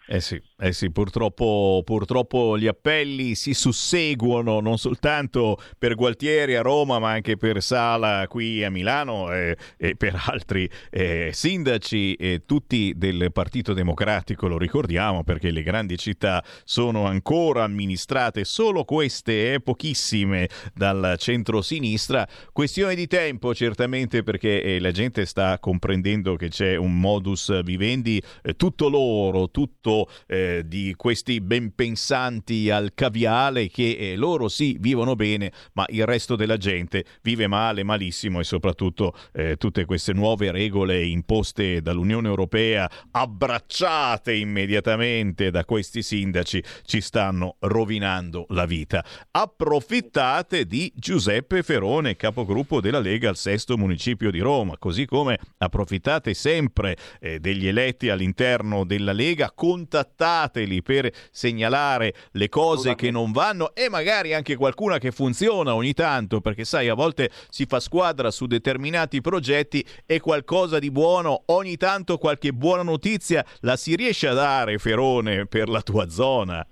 Eh 0.08 0.22
sì, 0.22 0.40
eh 0.60 0.72
sì 0.72 0.92
purtroppo, 0.92 1.82
purtroppo, 1.84 2.60
gli 2.60 2.68
appelli 2.68 3.34
si 3.34 3.56
susseguono 3.56 4.60
non 4.60 4.78
soltanto 4.78 5.58
per 5.80 5.96
Gualtieri 5.96 6.56
a 6.56 6.62
Roma, 6.62 7.00
ma 7.00 7.10
anche 7.10 7.38
per 7.38 7.60
Sala 7.64 8.28
qui 8.28 8.64
a 8.64 8.70
Milano 8.70 9.34
eh, 9.34 9.58
e 9.78 9.96
per 9.96 10.22
altri 10.28 10.70
eh, 10.92 11.32
sindaci, 11.34 12.44
tutti 12.46 12.94
del 12.96 13.32
Partito 13.32 13.74
Democratico, 13.74 14.48
lo 14.48 14.60
ricordiamo, 14.60 15.24
perché 15.24 15.50
le 15.50 15.64
grandi 15.64 15.98
città 15.98 16.44
sono 16.66 17.08
ancora 17.08 17.64
amministrate, 17.64 18.44
solo 18.44 18.84
queste, 18.84 19.54
eh, 19.54 19.60
pochissime, 19.60 20.48
dal 20.76 21.16
centro-sinistra. 21.18 22.28
Questione 22.52 22.94
di 22.94 23.08
tempo, 23.08 23.56
certamente, 23.56 24.22
perché 24.22 24.62
eh, 24.62 24.80
la 24.80 24.92
gente 24.92 25.26
sta 25.26 25.58
comprendendo 25.58 26.36
che 26.36 26.50
c'è 26.50 26.76
un 26.76 27.00
modus 27.00 27.64
vivendi 27.64 28.22
tutto 28.56 28.88
loro, 28.88 29.50
tutto 29.50 29.94
eh, 30.28 30.64
di 30.66 30.94
questi 30.96 31.42
ben 31.42 31.74
pensanti 31.74 32.70
al 32.70 32.94
caviale 32.94 33.70
che 33.70 33.98
eh, 33.98 34.16
loro 34.16 34.48
sì 34.48 34.78
vivono 34.80 35.16
bene, 35.16 35.52
ma 35.74 35.86
il 35.90 36.06
resto 36.06 36.36
della 36.36 36.58
gente 36.58 37.06
vive 37.22 37.48
male, 37.48 37.84
malissimo 37.84 38.40
e 38.40 38.44
soprattutto 38.44 39.16
eh, 39.34 39.58
tutte 39.58 39.86
queste 39.86 40.14
nuove 40.14 40.52
regole 40.52 41.04
imposte 41.06 41.82
dall'Unione 41.82 42.28
Europea, 42.28 42.90
abbracciate 43.12 44.34
immediatamente 44.34 45.52
da 45.52 45.66
questi 45.66 46.02
sindaci, 46.02 46.64
ci 46.86 47.02
stanno 47.02 47.56
rovinando 47.60 48.46
la 48.50 48.66
vita. 48.66 49.04
Approfittate 49.32 50.66
di 50.66 50.92
Giuseppe 50.96 51.64
Ferone, 51.64 52.16
capogruppo 52.16 52.82
della 52.82 53.00
Lega 53.00 53.30
al 53.30 53.38
sesto 53.38 53.78
municipio 53.78 54.32
di 54.32 54.40
Roma, 54.40 54.78
così 54.78 55.06
come 55.06 55.40
approfittate 55.58 56.34
sempre 56.34 56.98
eh, 57.20 57.40
degli 57.40 57.68
eletti 57.68 58.10
all'interno 58.10 58.84
della 58.84 59.14
Lega, 59.14 59.52
contattateli 59.86 60.82
per 60.82 61.12
segnalare 61.32 62.14
le 62.32 62.50
cose 62.50 62.96
che 62.96 63.12
non 63.12 63.32
vanno 63.32 63.74
e 63.76 63.90
magari 63.90 64.34
anche 64.34 64.56
qualcuna 64.56 64.98
che 64.98 65.12
funziona 65.12 65.76
ogni 65.76 65.94
tanto, 65.94 66.42
perché 66.42 66.66
sai, 66.66 66.90
a 66.90 66.96
volte 66.96 67.30
si 67.50 67.66
fa 67.66 67.80
squadra 67.80 68.32
su 68.32 68.48
determinati 68.48 69.22
progetti 69.22 69.86
e 70.06 70.20
qualcosa 70.20 70.80
di 70.80 70.92
buono, 70.92 71.44
ogni 71.48 71.78
tanto 71.78 72.18
qualche 72.18 72.52
buona 72.52 72.84
notizia 72.84 73.46
la 73.62 73.76
si 73.76 73.96
riesce 73.96 74.28
a 74.28 74.34
dare, 74.34 74.78
Ferone, 74.80 75.46
per 75.46 75.70
la 75.70 75.82
tua 75.82 76.10
zona. 76.10 76.66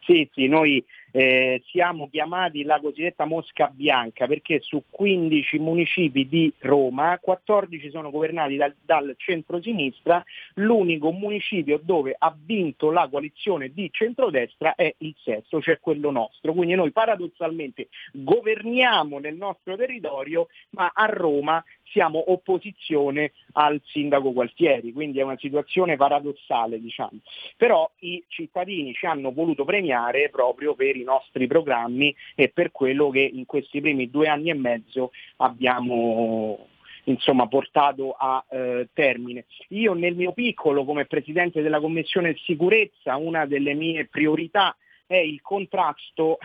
Sì, 0.00 0.28
sì, 0.32 0.46
noi 0.46 0.84
eh, 1.16 1.62
siamo 1.68 2.10
chiamati 2.10 2.62
la 2.62 2.78
cosiddetta 2.78 3.24
Mosca 3.24 3.72
Bianca 3.72 4.26
perché 4.26 4.60
su 4.60 4.82
15 4.90 5.58
municipi 5.58 6.28
di 6.28 6.52
Roma 6.58 7.18
14 7.18 7.88
sono 7.88 8.10
governati 8.10 8.56
dal, 8.56 8.74
dal 8.84 9.14
centro-sinistra, 9.16 10.22
l'unico 10.56 11.12
municipio 11.12 11.80
dove 11.82 12.14
ha 12.18 12.36
vinto 12.38 12.90
la 12.90 13.08
coalizione 13.10 13.72
di 13.72 13.88
centrodestra 13.90 14.74
è 14.74 14.94
il 14.98 15.14
sesto, 15.24 15.62
cioè 15.62 15.80
quello 15.80 16.10
nostro. 16.10 16.52
Quindi 16.52 16.74
noi 16.74 16.90
paradossalmente 16.90 17.88
governiamo 18.12 19.18
nel 19.18 19.36
nostro 19.36 19.74
territorio, 19.74 20.48
ma 20.72 20.90
a 20.92 21.06
Roma 21.06 21.64
siamo 21.90 22.30
opposizione 22.30 23.32
al 23.52 23.80
sindaco 23.84 24.32
Gualtieri, 24.32 24.92
quindi 24.92 25.18
è 25.18 25.22
una 25.22 25.38
situazione 25.38 25.96
paradossale, 25.96 26.80
diciamo. 26.80 27.18
Però 27.56 27.90
i 28.00 28.24
cittadini 28.28 28.92
ci 28.92 29.06
hanno 29.06 29.32
voluto 29.32 29.64
premiare 29.64 30.28
proprio 30.30 30.74
per 30.74 30.96
i 30.96 31.04
nostri 31.04 31.46
programmi 31.46 32.14
e 32.34 32.48
per 32.48 32.70
quello 32.70 33.10
che 33.10 33.20
in 33.20 33.46
questi 33.46 33.80
primi 33.80 34.10
due 34.10 34.28
anni 34.28 34.50
e 34.50 34.54
mezzo 34.54 35.12
abbiamo 35.36 36.68
insomma, 37.04 37.46
portato 37.48 38.14
a 38.18 38.44
eh, 38.48 38.88
termine. 38.92 39.46
Io 39.68 39.94
nel 39.94 40.14
mio 40.14 40.32
piccolo, 40.32 40.84
come 40.84 41.06
Presidente 41.06 41.62
della 41.62 41.80
Commissione 41.80 42.36
Sicurezza, 42.44 43.16
una 43.16 43.46
delle 43.46 43.74
mie 43.74 44.06
priorità 44.06 44.76
è 45.06 45.16
il 45.16 45.40
contrasto, 45.40 46.38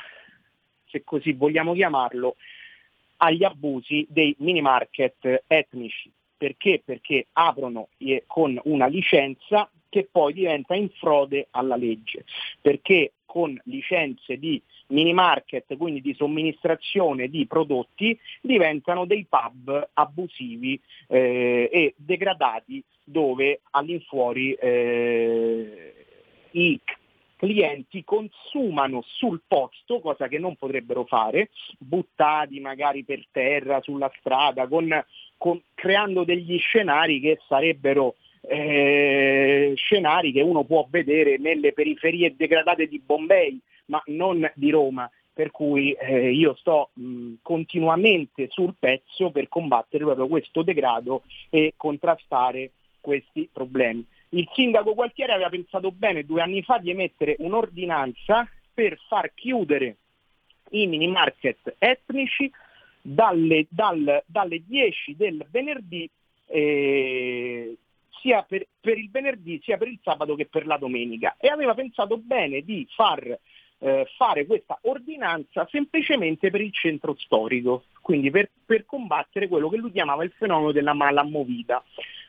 se 0.86 1.04
così 1.04 1.34
vogliamo 1.34 1.74
chiamarlo, 1.74 2.36
agli 3.24 3.44
abusi 3.44 4.06
dei 4.10 4.36
mini 4.40 4.62
market 4.62 5.44
etnici. 5.48 6.12
Perché? 6.38 6.82
Perché 6.84 7.28
aprono 7.34 7.90
eh, 7.98 8.24
con 8.26 8.60
una 8.64 8.88
licenza 8.88 9.70
che 9.90 10.08
poi 10.12 10.34
diventa 10.34 10.74
in 10.74 10.90
frode 10.90 11.48
alla 11.52 11.76
legge, 11.76 12.24
perché 12.62 13.12
con 13.26 13.60
licenze 13.66 14.38
di 14.38 14.60
mini 14.88 15.14
market, 15.14 15.78
quindi 15.78 16.02
di 16.02 16.16
somministrazione 16.16 17.28
di 17.28 17.46
prodotti, 17.46 18.18
diventano 18.42 19.06
dei 19.06 19.26
pub 19.30 19.90
abusivi 19.94 20.80
eh, 21.08 21.70
e 21.72 21.94
degradati 21.98 22.84
dove 23.04 23.62
all'infuori 23.72 24.54
eh, 24.54 25.94
i 26.52 26.80
clienti 27.42 28.04
consumano 28.04 29.02
sul 29.04 29.42
posto, 29.48 30.00
cosa 30.00 30.28
che 30.28 30.38
non 30.38 30.56
potrebbero 30.58 31.06
fare, 31.06 31.50
buttati 31.80 32.60
magari 32.60 33.04
per 33.04 33.26
terra, 33.32 33.82
sulla 33.82 34.12
strada, 34.20 34.68
con, 34.68 34.88
con, 35.38 35.60
creando 35.74 36.24
degli 36.24 36.60
scenari 36.60 37.20
che 37.20 37.40
sarebbero 37.48 38.14
eh, 38.42 39.74
scenari 39.76 40.32
che 40.32 40.42
uno 40.42 40.66
può 40.66 40.86
vedere 40.88 41.40
nelle 41.40 41.74
periferie 41.74 42.36
degradate 42.36 42.86
di 42.86 43.02
Bombay, 43.04 43.60
ma 43.86 44.00
non 44.08 44.48
di 44.54 44.70
Roma. 44.70 45.10
Per 45.34 45.50
cui 45.50 45.94
eh, 45.94 46.32
io 46.32 46.54
sto 46.56 46.90
mh, 46.94 47.36
continuamente 47.42 48.50
sul 48.50 48.76
pezzo 48.78 49.32
per 49.32 49.48
combattere 49.48 50.04
proprio 50.04 50.28
questo 50.28 50.62
degrado 50.62 51.24
e 51.50 51.74
contrastare 51.76 52.70
questi 53.00 53.50
problemi. 53.52 54.06
Il 54.34 54.50
sindaco 54.54 54.94
Gualtieri 54.94 55.34
aveva 55.34 55.50
pensato 55.50 55.92
bene 55.92 56.24
due 56.24 56.42
anni 56.42 56.62
fa 56.64 56.78
di 56.78 56.90
emettere 56.90 57.36
un'ordinanza 57.40 58.48
per 58.74 58.98
far 59.08 59.34
chiudere 59.34 59.98
i 60.72 60.88
mini 60.88 61.08
market 61.08 61.76
etnici 61.78 62.50
dalle, 63.02 63.66
dal, 63.70 64.24
dalle 64.26 64.64
10 64.66 65.16
del 65.18 65.46
venerdì 65.50 66.10
eh, 66.48 67.76
sia 68.22 68.44
per, 68.44 68.68
per, 68.80 68.98
il 68.98 69.10
venerdì 69.10 69.60
sia 69.64 69.78
per 69.78 69.88
il 69.88 70.00
sabato 70.02 70.36
che 70.36 70.46
per 70.46 70.66
la 70.66 70.78
domenica 70.78 71.36
e 71.38 71.50
aveva 71.50 71.74
pensato 71.74 72.18
bene 72.18 72.62
di 72.62 72.88
far 72.96 73.38
eh, 73.80 74.08
fare 74.16 74.46
questa 74.46 74.78
ordinanza 74.84 75.68
semplicemente 75.70 76.52
per 76.52 76.62
il 76.62 76.72
centro 76.72 77.16
storico, 77.18 77.86
quindi 78.02 78.30
per, 78.30 78.50
per 78.66 78.86
combattere 78.86 79.48
quello 79.48 79.70
che 79.70 79.78
lui 79.78 79.92
chiamava 79.92 80.24
il 80.24 80.32
fenomeno 80.38 80.72
della 80.72 80.94
mala 80.94 81.24
movita. 81.24 81.84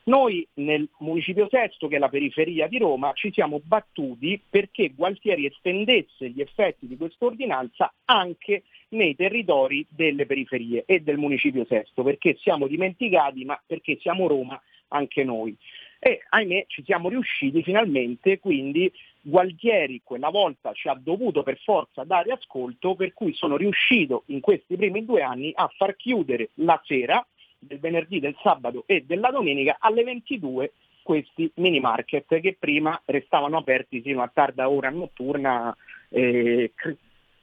Noi 0.04 0.46
nel 0.54 0.88
municipio 0.98 1.46
sesto, 1.48 1.86
che 1.86 1.96
è 1.96 1.98
la 2.00 2.08
periferia 2.08 2.66
di 2.66 2.78
Roma, 2.78 3.12
ci 3.12 3.30
siamo 3.32 3.60
battuti 3.62 4.40
perché 4.50 4.88
Gualtieri 4.88 5.46
estendesse 5.46 6.30
gli 6.30 6.40
effetti 6.40 6.88
di 6.88 6.96
questa 6.96 7.26
ordinanza 7.26 7.92
anche 8.06 8.64
nei 8.90 9.14
territori 9.14 9.86
delle 9.88 10.26
periferie 10.26 10.82
e 10.86 11.00
del 11.00 11.18
municipio 11.18 11.64
sesto, 11.66 12.02
perché 12.02 12.36
siamo 12.40 12.66
dimenticati, 12.66 13.44
ma 13.44 13.60
perché 13.64 13.96
siamo 14.00 14.26
Roma 14.26 14.60
anche 14.88 15.22
noi. 15.22 15.56
E 16.00 16.20
ahimè 16.28 16.64
ci 16.66 16.82
siamo 16.84 17.08
riusciti 17.08 17.62
finalmente, 17.62 18.40
quindi 18.40 18.92
Gualtieri 19.24 20.00
quella 20.02 20.30
volta 20.30 20.72
ci 20.72 20.88
ha 20.88 20.98
dovuto 21.00 21.44
per 21.44 21.58
forza 21.58 22.02
dare 22.02 22.32
ascolto, 22.32 22.96
per 22.96 23.12
cui 23.12 23.34
sono 23.34 23.56
riuscito 23.56 24.24
in 24.26 24.40
questi 24.40 24.74
primi 24.74 25.04
due 25.04 25.22
anni 25.22 25.52
a 25.54 25.72
far 25.76 25.94
chiudere 25.94 26.50
la 26.54 26.80
sera 26.84 27.24
del 27.62 27.78
venerdì, 27.78 28.20
del 28.20 28.36
sabato 28.42 28.84
e 28.86 29.04
della 29.06 29.30
domenica 29.30 29.76
alle 29.78 30.02
22 30.02 30.72
questi 31.02 31.50
mini 31.56 31.80
market 31.80 32.40
che 32.40 32.56
prima 32.58 33.00
restavano 33.06 33.58
aperti 33.58 34.00
fino 34.00 34.22
a 34.22 34.30
tarda 34.32 34.68
ora 34.68 34.90
notturna 34.90 35.74
eh, 36.08 36.72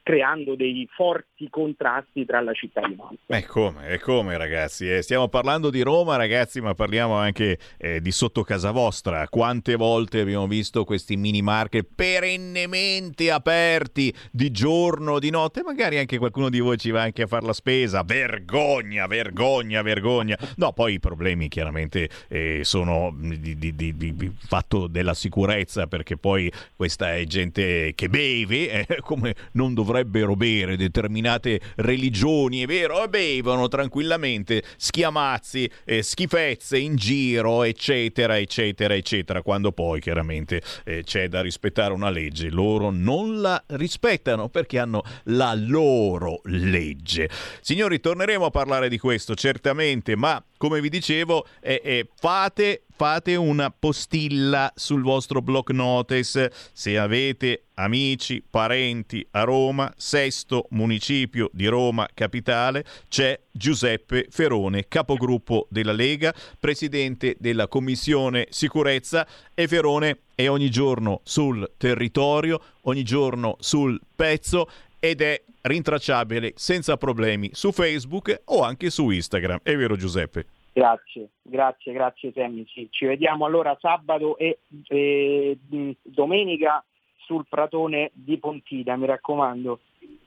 creando 0.02 0.54
dei 0.54 0.88
forti 0.90 1.48
contrasti 1.50 2.24
tra 2.24 2.40
la 2.40 2.52
cittadinanza. 2.52 3.18
E 3.26 3.44
come, 3.44 3.88
e 3.88 3.98
come 3.98 4.36
ragazzi, 4.36 4.90
eh, 4.90 5.02
stiamo 5.02 5.28
parlando 5.28 5.70
di 5.70 5.82
Roma 5.82 6.16
ragazzi, 6.16 6.60
ma 6.60 6.74
parliamo 6.74 7.14
anche 7.14 7.58
eh, 7.76 8.00
di 8.00 8.10
sotto 8.10 8.42
casa 8.42 8.70
vostra. 8.70 9.28
Quante 9.28 9.76
volte 9.76 10.20
abbiamo 10.20 10.46
visto 10.46 10.84
questi 10.84 11.16
mini 11.16 11.42
market 11.42 11.86
perennemente 11.94 13.30
aperti 13.30 14.12
di 14.30 14.50
giorno, 14.50 15.18
di 15.18 15.30
notte, 15.30 15.62
magari 15.62 15.98
anche 15.98 16.18
qualcuno 16.18 16.48
di 16.48 16.60
voi 16.60 16.78
ci 16.78 16.90
va 16.90 17.02
anche 17.02 17.22
a 17.22 17.26
fare 17.26 17.46
la 17.46 17.52
spesa. 17.52 18.02
Vergogna, 18.02 19.06
vergogna, 19.06 19.82
vergogna. 19.82 20.38
No, 20.56 20.72
poi 20.72 20.94
i 20.94 21.00
problemi 21.00 21.48
chiaramente 21.48 22.08
eh, 22.28 22.60
sono 22.64 23.14
di, 23.16 23.56
di, 23.56 23.74
di, 23.74 23.96
di, 23.96 24.32
fatto 24.34 24.86
della 24.86 25.14
sicurezza, 25.14 25.86
perché 25.86 26.16
poi 26.16 26.50
questa 26.74 27.14
è 27.14 27.24
gente 27.24 27.92
che 27.94 28.08
beve, 28.08 28.86
eh, 28.86 29.00
come 29.02 29.34
non 29.52 29.74
dovrebbe 29.74 29.89
dovrebbero 29.90 30.36
bere 30.36 30.76
determinate 30.76 31.60
religioni, 31.76 32.62
è 32.62 32.66
vero, 32.66 33.06
bevono 33.08 33.66
tranquillamente 33.66 34.62
schiamazzi, 34.76 35.68
eh, 35.84 36.02
schifezze 36.02 36.78
in 36.78 36.94
giro, 36.94 37.64
eccetera, 37.64 38.38
eccetera, 38.38 38.94
eccetera, 38.94 39.42
quando 39.42 39.72
poi 39.72 40.00
chiaramente 40.00 40.62
eh, 40.84 41.02
c'è 41.02 41.28
da 41.28 41.40
rispettare 41.40 41.92
una 41.92 42.10
legge, 42.10 42.50
loro 42.50 42.90
non 42.90 43.40
la 43.40 43.62
rispettano 43.66 44.48
perché 44.48 44.78
hanno 44.78 45.02
la 45.24 45.54
loro 45.54 46.40
legge. 46.44 47.28
Signori, 47.60 47.98
torneremo 47.98 48.44
a 48.44 48.50
parlare 48.50 48.88
di 48.88 48.98
questo 48.98 49.34
certamente, 49.34 50.14
ma 50.14 50.42
come 50.60 50.82
vi 50.82 50.90
dicevo, 50.90 51.46
eh, 51.62 51.80
eh, 51.82 52.08
fate 52.16 52.82
fate 53.00 53.34
una 53.34 53.70
postilla 53.70 54.70
sul 54.74 55.00
vostro 55.00 55.40
block 55.40 55.70
notice 55.70 56.52
se 56.74 56.98
avete 56.98 57.68
amici, 57.76 58.44
parenti 58.50 59.26
a 59.30 59.44
Roma, 59.44 59.90
sesto 59.96 60.66
municipio 60.72 61.48
di 61.54 61.66
Roma 61.66 62.06
capitale, 62.12 62.84
c'è 63.08 63.40
Giuseppe 63.50 64.26
Ferone, 64.28 64.86
capogruppo 64.86 65.66
della 65.70 65.92
Lega, 65.92 66.34
presidente 66.58 67.36
della 67.38 67.68
Commissione 67.68 68.48
Sicurezza. 68.50 69.26
E 69.54 69.66
Ferone 69.66 70.18
è 70.34 70.46
ogni 70.50 70.68
giorno 70.68 71.22
sul 71.24 71.72
territorio, 71.78 72.60
ogni 72.82 73.02
giorno 73.02 73.56
sul 73.60 73.98
pezzo 74.14 74.68
ed 75.00 75.22
è 75.22 75.42
rintracciabile 75.62 76.52
senza 76.54 76.96
problemi 76.96 77.50
su 77.52 77.72
Facebook 77.72 78.42
o 78.46 78.62
anche 78.62 78.90
su 78.90 79.10
Instagram. 79.10 79.60
È 79.62 79.74
vero 79.74 79.96
Giuseppe? 79.96 80.46
Grazie, 80.72 81.30
grazie, 81.42 81.92
grazie 81.92 82.32
Sammy. 82.32 82.64
Sì, 82.68 82.86
ci 82.90 83.06
vediamo 83.06 83.44
allora 83.44 83.76
sabato 83.80 84.38
e, 84.38 84.60
e 84.86 85.58
domenica 86.02 86.84
sul 87.16 87.46
Pratone 87.48 88.10
di 88.12 88.38
Pontida, 88.38 88.96
mi 88.96 89.06
raccomando. 89.06 89.80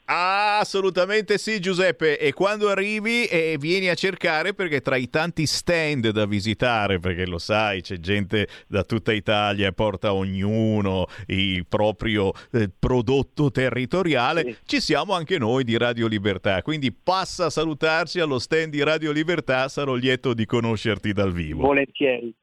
Ah, 0.06 0.60
assolutamente 0.60 1.38
sì, 1.38 1.62
Giuseppe. 1.62 2.20
E 2.20 2.34
quando 2.34 2.70
arrivi 2.70 3.26
eh, 3.26 3.56
vieni 3.58 3.88
a 3.88 3.94
cercare 3.94 4.54
perché 4.54 4.82
tra 4.82 4.98
i 4.98 5.10
tanti 5.10 5.46
stand 5.46 6.10
da 6.10 6.26
visitare, 6.26 7.00
perché 7.00 7.26
lo 7.26 7.38
sai, 7.38 7.82
c'è 7.82 7.98
gente 7.98 8.48
da 8.68 8.84
tutta 8.84 9.14
Italia 9.14 9.68
e 9.68 9.74
porta 9.74 10.14
ognuno 10.14 11.08
il 11.28 11.66
proprio 11.68 12.34
eh, 12.52 12.70
prodotto 12.78 13.50
territoriale, 13.50 14.58
ci 14.66 14.82
siamo 14.82 15.14
anche 15.14 15.38
noi 15.38 15.64
di 15.64 15.78
Radio 15.78 16.08
Libertà. 16.08 16.62
Quindi 16.62 16.92
passa 16.92 17.46
a 17.46 17.50
salutarci 17.50 18.20
allo 18.20 18.40
stand 18.40 18.72
di 18.72 18.84
Radio 18.84 19.12
Libertà, 19.12 19.70
sarò 19.70 19.94
lieto 19.94 20.34
di 20.34 20.46
conoscerti 20.46 21.14
dal 21.14 21.32
vivo. 21.32 21.62
Volentieri. 21.62 22.34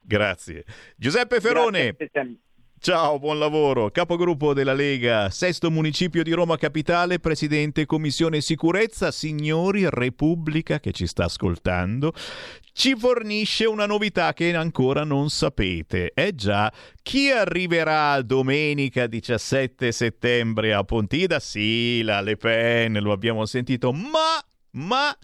Grazie. 0.00 0.64
Giuseppe 0.96 1.40
Ferone. 1.40 1.96
Grazie. 1.96 2.36
Ciao, 2.84 3.20
buon 3.20 3.38
lavoro. 3.38 3.92
Capogruppo 3.92 4.54
della 4.54 4.72
Lega, 4.72 5.30
sesto 5.30 5.70
municipio 5.70 6.24
di 6.24 6.32
Roma 6.32 6.56
Capitale, 6.56 7.20
presidente 7.20 7.86
Commissione 7.86 8.40
Sicurezza, 8.40 9.12
signori 9.12 9.88
Repubblica 9.88 10.80
che 10.80 10.90
ci 10.90 11.06
sta 11.06 11.26
ascoltando, 11.26 12.12
ci 12.72 12.96
fornisce 12.96 13.66
una 13.66 13.86
novità 13.86 14.32
che 14.32 14.52
ancora 14.56 15.04
non 15.04 15.30
sapete. 15.30 16.10
Eh 16.12 16.34
già, 16.34 16.72
chi 17.04 17.30
arriverà 17.30 18.20
domenica 18.20 19.06
17 19.06 19.92
settembre 19.92 20.74
a 20.74 20.82
Pontida? 20.82 21.38
Sì, 21.38 22.02
la 22.02 22.20
Le 22.20 22.36
Pen, 22.36 22.98
lo 23.00 23.12
abbiamo 23.12 23.46
sentito, 23.46 23.92
ma, 23.92 24.44
ma 24.72 25.16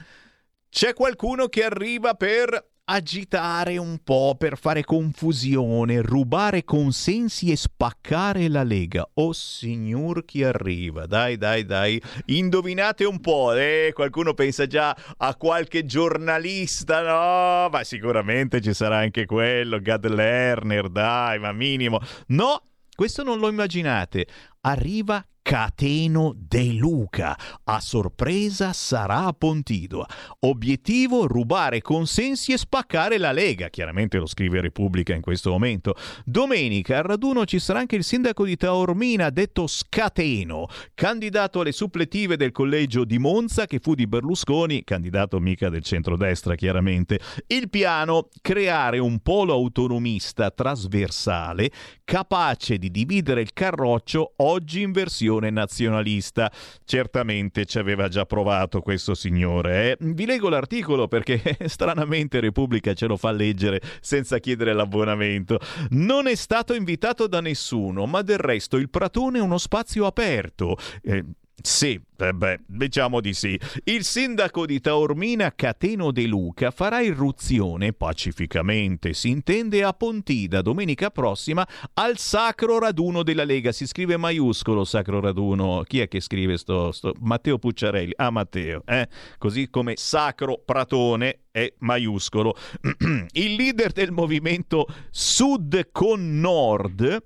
c'è 0.70 0.94
qualcuno 0.94 1.48
che 1.48 1.64
arriva 1.64 2.14
per 2.14 2.67
agitare 2.90 3.76
un 3.76 3.98
po' 4.02 4.34
per 4.38 4.56
fare 4.56 4.82
confusione, 4.82 6.00
rubare 6.00 6.64
consensi 6.64 7.50
e 7.50 7.56
spaccare 7.56 8.48
la 8.48 8.62
Lega. 8.62 9.08
Oh 9.14 9.32
signor 9.32 10.24
chi 10.24 10.42
arriva? 10.42 11.06
Dai, 11.06 11.36
dai, 11.36 11.64
dai. 11.64 12.00
Indovinate 12.26 13.04
un 13.04 13.20
po', 13.20 13.52
eh? 13.52 13.90
Qualcuno 13.92 14.32
pensa 14.32 14.66
già 14.66 14.96
a 15.18 15.36
qualche 15.36 15.84
giornalista, 15.84 17.02
no? 17.02 17.68
Ma 17.68 17.84
sicuramente 17.84 18.60
ci 18.62 18.72
sarà 18.72 18.98
anche 18.98 19.26
quello, 19.26 19.80
Gad 19.80 20.06
Lerner, 20.06 20.88
dai, 20.88 21.38
ma 21.38 21.52
minimo. 21.52 22.00
No, 22.28 22.62
questo 22.94 23.22
non 23.22 23.38
lo 23.38 23.48
immaginate. 23.48 24.26
Arriva 24.62 25.24
Cateno 25.48 26.34
De 26.36 26.74
Luca. 26.74 27.34
A 27.64 27.80
sorpresa 27.80 28.74
sarà 28.74 29.24
a 29.24 29.32
Pontidua. 29.32 30.06
Obiettivo 30.40 31.26
rubare 31.26 31.80
consensi 31.80 32.52
e 32.52 32.58
spaccare 32.58 33.16
la 33.16 33.32
Lega. 33.32 33.70
Chiaramente 33.70 34.18
lo 34.18 34.26
scrive 34.26 34.60
Repubblica 34.60 35.14
in 35.14 35.22
questo 35.22 35.48
momento. 35.48 35.94
Domenica 36.26 36.98
al 36.98 37.04
raduno 37.04 37.46
ci 37.46 37.60
sarà 37.60 37.78
anche 37.78 37.96
il 37.96 38.04
sindaco 38.04 38.44
di 38.44 38.56
Taormina, 38.58 39.30
detto 39.30 39.66
Scateno, 39.66 40.66
candidato 40.92 41.60
alle 41.60 41.72
suppletive 41.72 42.36
del 42.36 42.52
collegio 42.52 43.06
di 43.06 43.18
Monza 43.18 43.64
che 43.64 43.78
fu 43.78 43.94
di 43.94 44.06
Berlusconi, 44.06 44.84
candidato 44.84 45.40
mica 45.40 45.70
del 45.70 45.82
centrodestra 45.82 46.56
chiaramente. 46.56 47.20
Il 47.46 47.70
piano 47.70 48.28
creare 48.42 48.98
un 48.98 49.20
polo 49.20 49.54
autonomista 49.54 50.50
trasversale 50.50 51.70
capace 52.04 52.76
di 52.76 52.90
dividere 52.90 53.40
il 53.40 53.54
carroccio 53.54 54.34
oggi 54.36 54.82
in 54.82 54.92
versione 54.92 55.36
nazionalista. 55.38 56.50
Certamente 56.84 57.64
ci 57.64 57.78
aveva 57.78 58.08
già 58.08 58.24
provato 58.24 58.80
questo 58.80 59.14
signore. 59.14 59.92
Eh? 59.92 59.96
Vi 60.00 60.26
leggo 60.26 60.48
l'articolo 60.48 61.08
perché 61.08 61.40
stranamente 61.66 62.40
Repubblica 62.40 62.92
ce 62.94 63.06
lo 63.06 63.16
fa 63.16 63.30
leggere 63.30 63.80
senza 64.00 64.38
chiedere 64.38 64.72
l'abbonamento. 64.72 65.58
Non 65.90 66.26
è 66.26 66.34
stato 66.34 66.74
invitato 66.74 67.26
da 67.26 67.40
nessuno, 67.40 68.06
ma 68.06 68.22
del 68.22 68.38
resto 68.38 68.76
il 68.76 68.90
Pratone 68.90 69.38
è 69.38 69.42
uno 69.42 69.58
spazio 69.58 70.06
aperto. 70.06 70.76
Eh, 71.02 71.24
sì, 71.60 72.00
eh 72.18 72.32
beh, 72.32 72.60
diciamo 72.66 73.20
di 73.20 73.34
sì. 73.34 73.58
Il 73.84 74.04
sindaco 74.04 74.64
di 74.64 74.80
Taormina, 74.80 75.52
Cateno 75.54 76.12
De 76.12 76.26
Luca, 76.26 76.70
farà 76.70 77.00
irruzione 77.00 77.92
pacificamente, 77.92 79.12
si 79.12 79.30
intende 79.30 79.82
a 79.82 79.92
Pontida, 79.92 80.62
domenica 80.62 81.10
prossima, 81.10 81.66
al 81.94 82.16
Sacro 82.18 82.78
Raduno 82.78 83.24
della 83.24 83.44
Lega. 83.44 83.72
Si 83.72 83.86
scrive 83.86 84.16
maiuscolo 84.16 84.84
Sacro 84.84 85.18
Raduno. 85.20 85.82
Chi 85.84 86.00
è 86.00 86.06
che 86.06 86.20
scrive 86.20 86.56
sto? 86.58 86.92
sto? 86.92 87.12
Matteo 87.20 87.58
Pucciarelli. 87.58 88.12
Ah, 88.16 88.30
Matteo, 88.30 88.82
eh? 88.86 89.08
Così 89.36 89.68
come 89.68 89.94
Sacro 89.96 90.62
Pratone 90.64 91.40
è 91.50 91.72
maiuscolo. 91.78 92.54
Il 93.32 93.54
leader 93.54 93.90
del 93.90 94.12
movimento 94.12 94.86
Sud 95.10 95.88
con 95.90 96.38
Nord, 96.38 97.22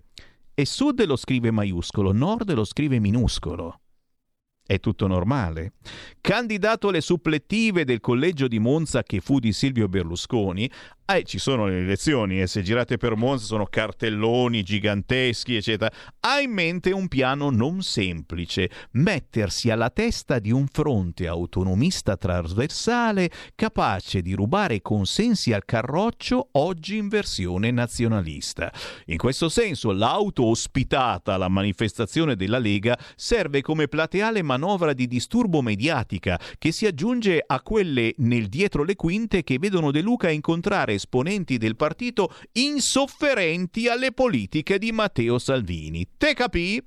e 0.55 0.67
Sud 0.67 1.05
lo 1.05 1.17
scrive 1.17 1.51
maiuscolo, 1.51 2.13
Nord 2.13 2.53
lo 2.53 2.65
scrive 2.65 2.99
minuscolo. 2.99 3.82
È 4.65 4.79
tutto 4.79 5.07
normale. 5.07 5.73
Candidato 6.21 6.89
alle 6.89 7.01
supplettive 7.01 7.85
del 7.85 8.01
collegio 8.01 8.47
di 8.47 8.59
Monza 8.61 9.03
che 9.03 9.21
fu 9.21 9.39
di 9.39 9.53
Silvio 9.53 9.89
Berlusconi, 9.89 10.71
eh, 11.05 11.25
ci 11.25 11.39
sono 11.39 11.67
le 11.67 11.81
elezioni 11.81 12.41
e 12.41 12.47
se 12.47 12.63
girate 12.63 12.97
per 12.97 13.17
Monza 13.17 13.45
sono 13.45 13.67
cartelloni 13.67 14.63
giganteschi, 14.63 15.57
eccetera. 15.57 15.93
Ha 16.21 16.41
in 16.41 16.53
mente 16.53 16.93
un 16.93 17.09
piano 17.09 17.51
non 17.51 17.83
semplice, 17.83 18.71
mettersi 18.93 19.71
alla 19.71 19.91
testa 19.91 20.39
di 20.39 20.51
un 20.51 20.67
fronte 20.71 21.27
autonomista 21.27 22.17
trasversale 22.17 23.31
capace 23.55 24.23
di 24.23 24.33
rubare 24.33 24.81
consensi 24.81 25.53
al 25.53 25.65
carroccio 25.65 26.49
oggi 26.53 26.97
in 26.97 27.09
versione 27.09 27.71
nazionalista. 27.71 28.73
In 29.07 29.19
questo 29.19 29.49
senso 29.49 29.93
l'auto 29.93 30.45
ospitata 30.45 31.35
alla 31.35 31.49
manifestazione 31.49 32.37
della 32.37 32.59
Lega 32.59 32.99
serve 33.17 33.61
come 33.61 33.89
plateale 33.89 34.41
manovra 34.43 34.93
di 34.93 35.07
disturbo 35.09 35.61
mediatica 35.63 36.41
che 36.59 36.73
si 36.73 36.87
aggiunge 36.87 37.43
a 37.45 37.61
quelle 37.61 38.15
nel 38.19 38.47
dietro 38.47 38.85
le 38.85 38.97
quinte 38.97 39.43
che 39.43 39.59
vedono 39.59 39.91
De 39.91 40.01
Luca 40.01 40.31
incontrare 40.31 41.01
esponenti 41.03 41.59
del 41.59 41.75
partito 41.75 42.33
insofferenti 42.53 43.89
alle 43.89 44.13
politiche 44.13 44.79
di 44.79 44.93
Matteo 44.93 45.39
Salvini. 45.39 46.07
Te 46.17 46.33
capì? 46.35 46.81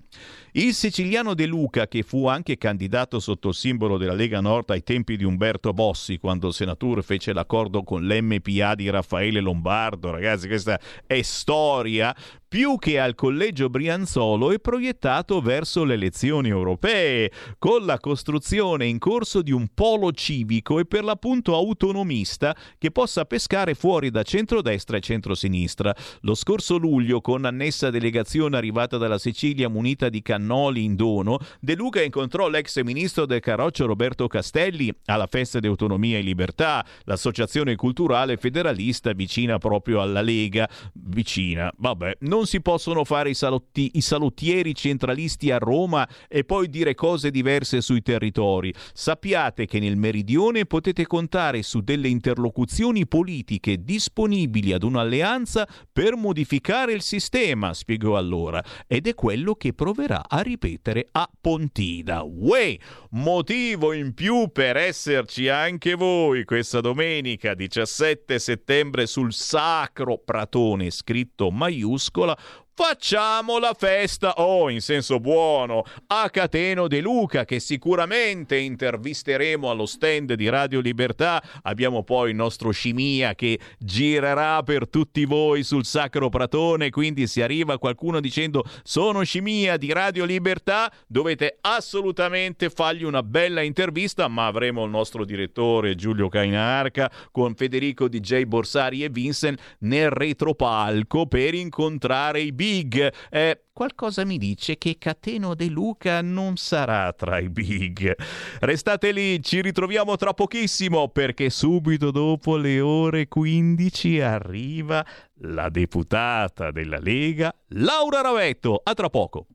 Il 0.53 0.73
siciliano 0.73 1.33
De 1.33 1.45
Luca, 1.45 1.85
che 1.85 2.01
fu 2.01 2.27
anche 2.27 2.57
candidato 2.57 3.19
sotto 3.19 3.49
il 3.49 3.55
simbolo 3.55 3.97
della 3.97 4.13
Lega 4.13 4.39
Nord 4.39 4.69
ai 4.69 4.83
tempi 4.83 5.17
di 5.17 5.25
Umberto 5.25 5.73
Bossi, 5.73 6.17
quando 6.17 6.47
il 6.47 6.53
senatore 6.53 7.01
fece 7.01 7.33
l'accordo 7.33 7.83
con 7.83 8.07
l'MPA 8.07 8.73
di 8.73 8.89
Raffaele 8.89 9.41
Lombardo, 9.41 10.11
ragazzi, 10.11 10.47
questa 10.47 10.79
è 11.05 11.21
storia, 11.23 12.15
più 12.47 12.77
che 12.77 13.01
al 13.01 13.15
collegio 13.15 13.67
Brianzolo 13.67 14.53
è 14.53 14.59
proiettato 14.59 15.41
verso 15.41 15.83
le 15.83 15.95
elezioni 15.95 16.47
europee, 16.47 17.29
con 17.59 17.83
la 17.83 17.99
costruzione 17.99 18.85
in 18.85 18.97
corso 18.97 19.41
di 19.41 19.51
un 19.51 19.67
polo 19.73 20.13
civico 20.13 20.79
e 20.79 20.85
per 20.85 21.03
l'appunto 21.03 21.53
autonomista 21.53 22.55
che 22.77 22.91
possa 22.91 23.25
pescare 23.25 23.73
fuori 23.73 23.94
da 23.95 24.23
centrodestra 24.23 24.97
e 24.97 24.99
centrosinistra. 24.99 25.95
Lo 26.21 26.35
scorso 26.35 26.77
luglio, 26.77 27.21
con 27.21 27.45
annessa 27.45 27.89
delegazione 27.89 28.57
arrivata 28.57 28.97
dalla 28.97 29.17
Sicilia 29.17 29.69
munita 29.69 30.09
di 30.09 30.21
cannoli 30.21 30.83
in 30.83 30.95
dono, 30.95 31.39
De 31.59 31.75
Luca 31.75 32.01
incontrò 32.01 32.47
l'ex 32.49 32.81
ministro 32.83 33.25
del 33.25 33.39
Carroccio 33.39 33.85
Roberto 33.85 34.27
Castelli 34.27 34.93
alla 35.05 35.27
Festa 35.27 35.59
di 35.59 35.67
Autonomia 35.67 36.17
e 36.17 36.21
Libertà, 36.21 36.85
l'associazione 37.03 37.75
culturale 37.75 38.37
federalista 38.37 39.13
vicina 39.13 39.57
proprio 39.57 40.01
alla 40.01 40.21
Lega. 40.21 40.69
Vicina, 40.93 41.71
vabbè, 41.77 42.17
non 42.21 42.45
si 42.45 42.61
possono 42.61 43.03
fare 43.03 43.29
i, 43.29 43.33
salotti, 43.33 43.91
i 43.93 44.01
salottieri 44.01 44.75
centralisti 44.75 45.51
a 45.51 45.57
Roma 45.57 46.07
e 46.27 46.43
poi 46.43 46.69
dire 46.69 46.93
cose 46.93 47.31
diverse 47.31 47.81
sui 47.81 48.01
territori. 48.01 48.73
Sappiate 48.93 49.65
che 49.65 49.79
nel 49.79 49.97
meridione 49.97 50.65
potete 50.65 51.07
contare 51.07 51.63
su 51.63 51.81
delle 51.81 52.07
interlocuzioni 52.07 53.07
politiche 53.07 53.83
disponibili 53.85 54.73
ad 54.73 54.83
un'alleanza 54.83 55.65
per 55.93 56.17
modificare 56.17 56.91
il 56.91 57.01
sistema, 57.01 57.73
spiegò 57.73 58.17
allora, 58.17 58.61
ed 58.87 59.07
è 59.07 59.13
quello 59.13 59.53
che 59.53 59.71
proverà 59.73 60.25
a 60.27 60.41
ripetere 60.41 61.07
a 61.11 61.29
Pontida. 61.39 62.23
Uè, 62.23 62.77
motivo 63.11 63.93
in 63.93 64.13
più 64.13 64.49
per 64.51 64.75
esserci 64.75 65.47
anche 65.47 65.93
voi 65.93 66.43
questa 66.43 66.81
domenica 66.81 67.53
17 67.53 68.37
settembre 68.39 69.05
sul 69.05 69.31
Sacro 69.31 70.17
Pratone, 70.17 70.89
scritto 70.89 71.51
maiuscola, 71.51 72.37
facciamo 72.75 73.57
la 73.57 73.73
festa, 73.73 74.33
oh, 74.33 74.69
in 74.69 74.81
senso 74.81 75.21
buono, 75.21 75.85
a 76.07 76.29
Cateno 76.29 76.89
De 76.89 76.99
Luca, 76.99 77.45
che 77.45 77.61
sicuramente 77.61 78.57
intervisteremo 78.57 79.69
allo 79.69 79.85
stand 79.85 80.33
di 80.33 80.49
Radio 80.49 80.81
Libertà. 80.81 81.41
Abbiamo 81.63 82.03
poi 82.03 82.31
il 82.31 82.35
nostro 82.35 82.71
Scimia 82.71 83.33
che 83.33 83.59
girerà 83.79 84.61
per 84.63 84.89
tutti 84.89 85.23
voi 85.23 85.63
sul 85.63 85.85
Sacro 85.85 86.27
Pratone, 86.27 86.89
quindi 86.89 87.27
se 87.27 87.43
arriva 87.43 87.79
qualcuno 87.79 88.19
dicendo 88.19 88.65
sono 88.83 89.23
Scimia 89.23 89.77
di 89.77 89.93
Radio 89.93 90.25
Libertà, 90.25 90.91
dovete 91.07 91.57
assolutamente 91.61 92.69
fargli 92.69 93.05
una 93.05 93.23
bella 93.23 93.61
intervista, 93.61 94.27
ma 94.27 94.47
avremo 94.47 94.83
il 94.83 94.89
nostro 94.89 95.23
direttore 95.23 95.95
Giulio 95.95 96.27
Cainarca 96.27 97.09
con 97.31 97.55
Federico 97.55 98.09
DJ 98.09 98.43
Borsari 98.43 99.01
e 99.05 99.09
Vincent 99.09 99.77
nel 99.79 100.09
retropalco 100.09 101.25
per 101.25 101.53
incontrare 101.53 102.41
i 102.41 102.51
big. 102.65 103.13
Eh, 103.29 103.65
qualcosa 103.71 104.25
mi 104.25 104.37
dice 104.37 104.77
che 104.77 104.97
Cateno 104.97 105.53
De 105.53 105.67
Luca 105.67 106.21
non 106.21 106.57
sarà 106.57 107.13
tra 107.13 107.37
i 107.37 107.49
big. 107.49 108.15
Restate 108.61 109.11
lì, 109.11 109.41
ci 109.43 109.61
ritroviamo 109.61 110.15
tra 110.15 110.33
pochissimo 110.33 111.09
perché 111.09 111.51
subito 111.51 112.09
dopo 112.09 112.57
le 112.57 112.79
ore 112.79 113.27
15 113.27 114.19
arriva 114.19 115.05
la 115.41 115.69
deputata 115.69 116.71
della 116.71 116.99
Lega, 116.99 117.53
Laura 117.69 118.21
Ravetto. 118.21 118.81
A 118.83 118.93
tra 118.95 119.09
poco. 119.09 119.45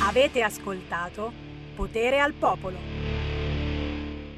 Avete 0.00 0.42
ascoltato 0.42 1.32
Potere 1.74 2.20
al 2.20 2.34
Popolo. 2.34 2.93